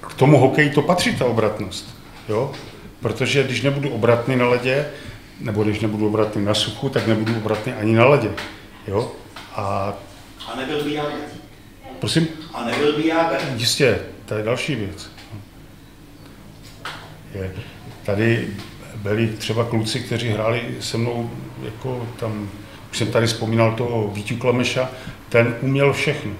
k 0.00 0.14
tomu 0.14 0.38
hokeji 0.38 0.70
to 0.70 0.82
patří, 0.82 1.16
ta 1.16 1.24
obratnost, 1.24 1.96
jo? 2.28 2.52
Protože 3.00 3.42
když 3.42 3.62
nebudu 3.62 3.90
obratný 3.90 4.36
na 4.36 4.48
ledě, 4.48 4.86
nebo 5.40 5.64
když 5.64 5.80
nebudu 5.80 6.06
obratný 6.06 6.44
na 6.44 6.54
suchu, 6.54 6.88
tak 6.88 7.06
nebudu 7.06 7.36
obratný 7.36 7.72
ani 7.72 7.92
na 7.92 8.04
ledě, 8.04 8.30
jo? 8.86 9.12
A 9.56 9.94
A 10.52 10.56
nebyl 10.56 10.84
by. 10.84 11.00
Prosím, 12.00 12.28
A 12.54 12.64
nebyl 12.64 12.96
by 12.96 13.06
Jágr. 13.06 13.38
Jistě, 13.56 13.98
to 14.26 14.34
je 14.34 14.44
další 14.44 14.74
věc. 14.74 15.10
Je, 17.34 17.52
tady 18.04 18.48
byli 18.96 19.28
třeba 19.28 19.64
kluci, 19.64 20.00
kteří 20.00 20.28
hráli 20.28 20.62
se 20.80 20.96
mnou, 20.98 21.30
jako 21.64 22.06
tam, 22.20 22.50
už 22.90 22.98
jsem 22.98 23.12
tady 23.12 23.26
vzpomínal 23.26 23.72
toho 23.72 24.08
Vítu 24.08 24.36
Klemeša, 24.36 24.90
ten 25.28 25.56
uměl 25.60 25.92
všechno. 25.92 26.32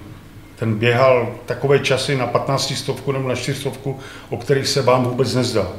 Ten 0.55 0.75
běhal 0.75 1.35
takové 1.45 1.79
časy 1.79 2.17
na 2.17 2.27
15 2.27 2.73
stovku 2.75 3.11
nebo 3.11 3.29
na 3.29 3.35
4 3.35 3.59
stovku, 3.59 3.99
o 4.29 4.37
kterých 4.37 4.67
se 4.67 4.81
vám 4.81 5.03
vůbec 5.03 5.35
nezdá. 5.35 5.71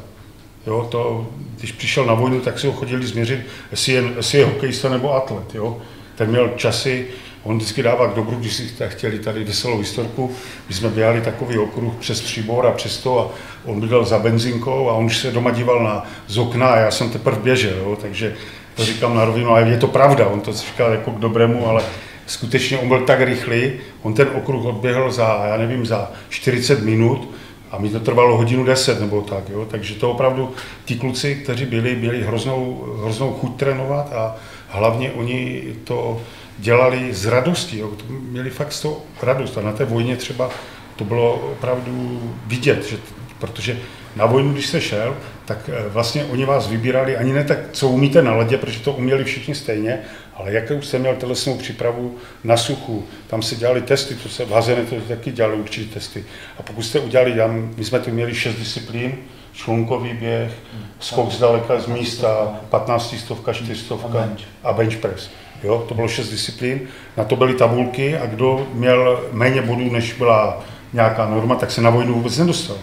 Jo, 0.67 0.89
to, 0.91 1.29
když 1.59 1.73
přišel 1.73 2.07
na 2.07 2.15
vojnu, 2.15 2.41
tak 2.41 2.59
si 2.59 2.67
ho 2.67 2.73
chodili 2.73 3.07
změřit, 3.07 3.41
jestli 3.71 3.93
je, 3.93 4.03
jestli 4.17 4.39
je 4.39 4.45
hokejista 4.45 4.89
nebo 4.89 5.15
atlet. 5.15 5.55
Jo. 5.55 5.79
Ten 6.15 6.31
měl 6.31 6.49
časy, 6.57 7.07
on 7.45 7.57
vždycky 7.57 7.83
dává 7.83 8.07
k 8.07 8.15
dobru, 8.15 8.37
když 8.37 8.55
si 8.55 8.75
chtěli 8.87 9.19
tady 9.19 9.45
veselou 9.45 9.79
historku, 9.79 10.31
my 10.69 10.75
jsme 10.75 10.89
běhali 10.89 11.21
takový 11.21 11.59
okruh 11.59 11.95
přes 11.95 12.21
příbor 12.21 12.67
a 12.67 12.73
přes 12.73 12.99
to 12.99 13.21
a 13.21 13.29
on 13.65 13.81
bydlel 13.81 14.05
za 14.05 14.19
benzinkou 14.19 14.89
a 14.89 14.93
on 14.93 15.05
už 15.05 15.19
se 15.19 15.31
doma 15.31 15.51
díval 15.51 15.85
na 15.85 16.07
z 16.27 16.39
okna 16.39 16.67
a 16.67 16.77
já 16.77 16.91
jsem 16.91 17.11
teprve 17.11 17.39
běžel, 17.41 17.79
jo, 17.79 17.97
takže 18.03 18.35
to 18.75 18.85
říkám 18.85 19.15
na 19.15 19.25
rovinu, 19.25 19.51
ale 19.51 19.69
je 19.69 19.79
to 19.79 19.87
pravda, 19.87 20.27
on 20.27 20.41
to 20.41 20.53
říkal 20.53 20.93
jako 20.93 21.11
k 21.11 21.19
dobrému, 21.19 21.67
ale 21.67 21.83
skutečně 22.27 22.79
on 22.79 22.89
byl 22.89 23.01
tak 23.01 23.21
rychlý, 23.21 23.73
on 24.03 24.15
ten 24.15 24.29
okruh 24.35 24.65
odběhl 24.65 25.13
za, 25.13 25.45
já 25.47 25.57
nevím, 25.57 25.87
za 25.87 26.11
40 26.29 26.83
minut, 26.83 27.29
a 27.71 27.79
mi 27.79 27.89
to 27.89 28.01
trvalo 28.01 28.37
hodinu 28.37 28.65
10 28.65 29.01
nebo 29.01 29.21
tak, 29.21 29.49
jo? 29.49 29.67
takže 29.71 29.95
to 29.95 30.11
opravdu 30.11 30.51
ti 30.85 30.97
kluci, 30.97 31.35
kteří 31.35 31.65
byli, 31.65 31.95
byli 31.95 32.23
hroznou, 32.23 32.85
hroznou 33.01 33.33
chuť 33.33 33.57
trénovat 33.57 34.13
a 34.13 34.37
hlavně 34.69 35.11
oni 35.11 35.63
to 35.85 36.21
dělali 36.59 37.15
z 37.15 37.27
radosti, 37.27 37.79
jo? 37.79 37.89
To 37.89 38.05
měli 38.09 38.51
fakt 38.51 38.73
z 38.73 38.81
toho 38.81 39.03
radost 39.23 39.59
a 39.59 39.63
na 39.63 39.73
té 39.73 39.85
vojně 39.85 40.17
třeba 40.17 40.51
to 40.97 41.05
bylo 41.05 41.35
opravdu 41.35 42.21
vidět, 42.47 42.87
že, 42.89 42.97
protože 43.39 43.79
na 44.17 44.27
vojnu, 44.27 44.53
když 44.53 44.67
se 44.67 44.81
šel, 44.81 45.17
tak 45.45 45.71
eh, 45.73 45.89
vlastně 45.89 46.25
oni 46.25 46.45
vás 46.45 46.69
vybírali 46.69 47.17
ani 47.17 47.33
ne 47.33 47.45
tak, 47.45 47.59
co 47.73 47.89
umíte 47.89 48.23
na 48.23 48.35
ledě, 48.37 48.59
protože 48.59 48.81
to 48.81 48.93
uměli 48.93 49.25
všichni 49.25 49.55
stejně, 49.55 49.99
ale 50.35 50.53
jakou 50.53 50.83
jste 50.83 50.99
měl 50.99 51.17
tělesnou 51.17 51.57
přípravu 51.57 52.17
na 52.45 52.57
suchu, 52.57 53.07
tam 53.27 53.43
se 53.43 53.57
dělali 53.57 53.83
testy, 53.83 54.15
to 54.15 54.29
se 54.29 54.45
v 54.45 54.51
Hazene 54.51 54.83
to 54.83 54.97
taky 55.01 55.33
dělali 55.33 55.57
určitě 55.57 55.95
testy. 55.95 56.25
A 56.59 56.63
pokud 56.63 56.83
jste 56.83 57.01
udělali, 57.01 57.33
tam, 57.33 57.75
my 57.77 57.85
jsme 57.85 57.99
tu 57.99 58.11
měli 58.11 58.35
šest 58.35 58.55
disciplín, 58.55 59.15
člunkový 59.53 60.15
běh, 60.15 60.53
skok 61.01 61.31
zdaleka 61.31 61.81
z 61.81 61.87
místa, 61.87 62.61
15 62.69 63.15
stovka, 63.19 63.53
4 63.53 63.77
stovka 63.77 64.29
a 64.65 64.73
bench 64.73 64.97
press. 64.97 65.31
Jo, 65.63 65.85
to 65.89 65.95
bylo 65.95 66.09
šest 66.09 66.31
disciplín, 66.31 66.81
na 67.17 67.25
to 67.25 67.37
byly 67.37 67.55
tabulky 67.55 68.17
a 68.17 68.27
kdo 68.27 68.67
měl 68.73 69.25
méně 69.33 69.63
bodů, 69.63 69.93
než 69.93 70.13
byla 70.13 70.61
nějaká 70.93 71.29
norma, 71.29 71.55
tak 71.55 71.71
se 71.71 71.81
na 71.81 71.91
vojnu 71.91 72.15
vůbec 72.15 72.39
nedostal. 72.39 72.77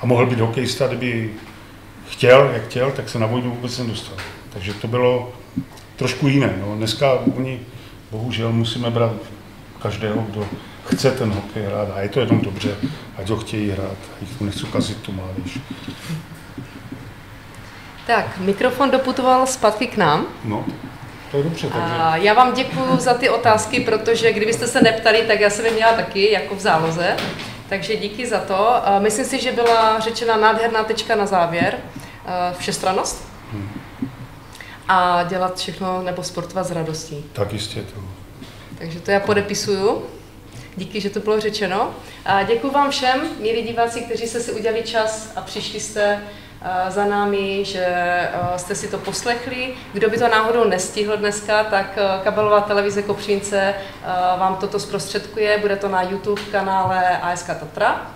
A 0.00 0.06
mohl 0.06 0.26
být 0.26 0.40
hokejista, 0.40 0.86
kdyby 0.86 1.30
chtěl, 2.08 2.50
jak 2.52 2.64
chtěl, 2.64 2.90
tak 2.90 3.08
se 3.08 3.18
na 3.18 3.26
vojnu 3.26 3.50
vůbec 3.50 3.78
nedostal. 3.78 4.16
Takže 4.52 4.74
to 4.74 4.88
bylo 4.88 5.32
trošku 5.96 6.28
jiné. 6.28 6.54
No. 6.60 6.76
Dneska 6.76 7.12
oni, 7.36 7.60
bohužel, 8.10 8.52
musíme 8.52 8.90
brát 8.90 9.12
každého, 9.82 10.22
kdo 10.22 10.46
chce 10.84 11.10
ten 11.10 11.32
hokej 11.32 11.62
hrát 11.62 11.88
a 11.94 12.00
je 12.00 12.08
to 12.08 12.20
jenom 12.20 12.40
dobře, 12.40 12.76
ať 13.16 13.30
ho 13.30 13.36
chtějí 13.36 13.70
hrát. 13.70 13.96
Jich 14.20 14.40
nechci 14.40 14.66
kazit 14.66 14.96
tu 14.96 15.12
mládež. 15.12 15.58
Tak, 18.06 18.38
mikrofon 18.38 18.90
doputoval 18.90 19.46
zpátky 19.46 19.86
k 19.86 19.96
nám. 19.96 20.26
No, 20.44 20.64
to 21.34 21.38
je 21.38 21.44
dobře, 21.44 21.66
takže... 21.66 21.94
A 21.98 22.16
já 22.16 22.34
vám 22.34 22.54
děkuji 22.54 22.96
za 22.98 23.14
ty 23.14 23.28
otázky, 23.28 23.80
protože 23.80 24.32
kdybyste 24.32 24.66
se 24.66 24.80
neptali, 24.82 25.24
tak 25.26 25.40
já 25.40 25.50
jsem 25.50 25.66
je 25.66 25.70
měla 25.70 25.92
taky 25.92 26.32
jako 26.32 26.54
v 26.54 26.60
záloze. 26.60 27.16
Takže 27.68 27.96
díky 27.96 28.26
za 28.26 28.38
to. 28.38 28.74
Myslím 28.98 29.24
si, 29.24 29.42
že 29.42 29.52
byla 29.52 30.00
řečena 30.00 30.36
nádherná 30.36 30.84
tečka 30.84 31.16
na 31.16 31.26
závěr. 31.26 31.78
Všestrannost. 32.58 33.28
A 34.88 35.22
dělat 35.22 35.58
všechno 35.58 36.02
nebo 36.02 36.22
sportovat 36.22 36.66
s 36.66 36.70
radostí. 36.70 37.24
Tak 37.32 37.52
jistě 37.52 37.82
to. 37.82 38.00
Takže 38.78 39.00
to 39.00 39.10
já 39.10 39.20
podepisuju. 39.20 40.02
Díky, 40.76 41.00
že 41.00 41.10
to 41.10 41.20
bylo 41.20 41.40
řečeno. 41.40 41.94
A 42.24 42.42
děkuji 42.42 42.70
vám 42.70 42.90
všem, 42.90 43.20
milí 43.40 43.62
diváci, 43.62 44.00
kteří 44.00 44.26
jste 44.26 44.40
si 44.40 44.52
udělali 44.52 44.82
čas 44.82 45.32
a 45.36 45.40
přišli 45.40 45.80
jste 45.80 46.20
za 46.88 47.04
námi, 47.04 47.64
že 47.64 47.86
a, 48.32 48.58
jste 48.58 48.74
si 48.74 48.88
to 48.88 48.98
poslechli. 48.98 49.74
Kdo 49.92 50.10
by 50.10 50.18
to 50.18 50.28
náhodou 50.28 50.64
nestihl 50.64 51.16
dneska, 51.16 51.64
tak 51.64 51.98
a, 51.98 52.20
kabelová 52.24 52.60
televize 52.60 53.02
Kopřínce 53.02 53.74
vám 54.38 54.56
toto 54.56 54.78
zprostředkuje. 54.80 55.58
Bude 55.58 55.76
to 55.76 55.88
na 55.88 56.02
YouTube 56.02 56.42
kanále 56.52 57.18
ASK 57.18 57.46
Tatra. 57.46 58.06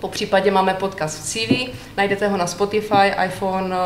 Po 0.00 0.08
případě 0.08 0.50
máme 0.50 0.74
podcast 0.74 1.18
v 1.18 1.24
cíli, 1.24 1.72
najdete 1.96 2.28
ho 2.28 2.36
na 2.36 2.46
Spotify, 2.46 3.12
iPhone, 3.24 3.76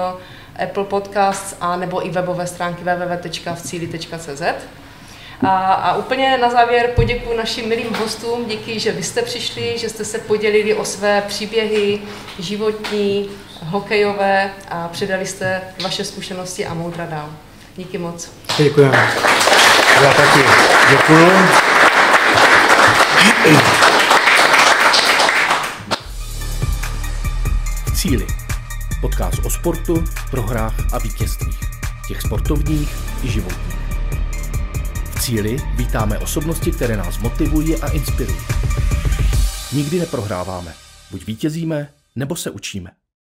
Apple 0.63 0.85
Podcasts 0.85 1.57
a 1.61 1.77
nebo 1.77 2.07
i 2.07 2.11
webové 2.11 2.47
stránky 2.47 2.85
www.vcíli.cz. 2.85 4.43
A, 5.43 5.73
a 5.73 5.97
úplně 5.97 6.39
na 6.39 6.51
závěr 6.51 6.91
poděkuji 6.95 7.37
našim 7.37 7.69
milým 7.69 7.95
hostům, 7.95 8.45
díky, 8.45 8.81
že 8.81 8.93
vy 8.93 9.03
jste 9.03 9.23
přišli, 9.23 9.79
že 9.79 9.89
jste 9.89 10.05
se 10.05 10.19
podělili 10.19 10.75
o 10.75 10.85
své 10.85 11.21
příběhy 11.21 12.01
životní, 12.39 13.31
hokejové 13.63 14.51
a 14.69 14.89
předali 14.89 15.27
jste 15.27 15.61
vaše 15.83 16.05
zkušenosti 16.05 16.67
a 16.67 16.75
moudra 16.75 17.07
dál. 17.07 17.31
Díky 17.77 17.99
moc. 17.99 18.31
Děkujeme. 18.59 19.15
Já 20.03 20.15
taky 20.15 20.41
děkuju. 20.91 21.31
V 27.87 28.01
cíli. 28.01 28.27
Podcast 29.01 29.39
o 29.45 29.51
sportu, 29.51 30.05
prohrách 30.31 30.75
a 30.93 30.99
vítězstvích. 30.99 31.61
Těch 32.09 32.23
sportovních 32.23 32.97
i 33.23 33.29
životních. 33.29 33.77
V 35.15 35.21
cíli 35.21 35.57
vítáme 35.75 36.19
osobnosti, 36.19 36.73
které 36.73 36.97
nás 36.97 37.19
motivují 37.19 37.77
a 37.77 37.89
inspirují. 37.89 38.39
Nikdy 39.73 40.01
neprohráváme. 40.01 40.75
Buď 41.11 41.27
vítězíme, 41.27 41.89
nebo 42.17 42.37
se 42.37 42.51
učíme. 42.51 42.91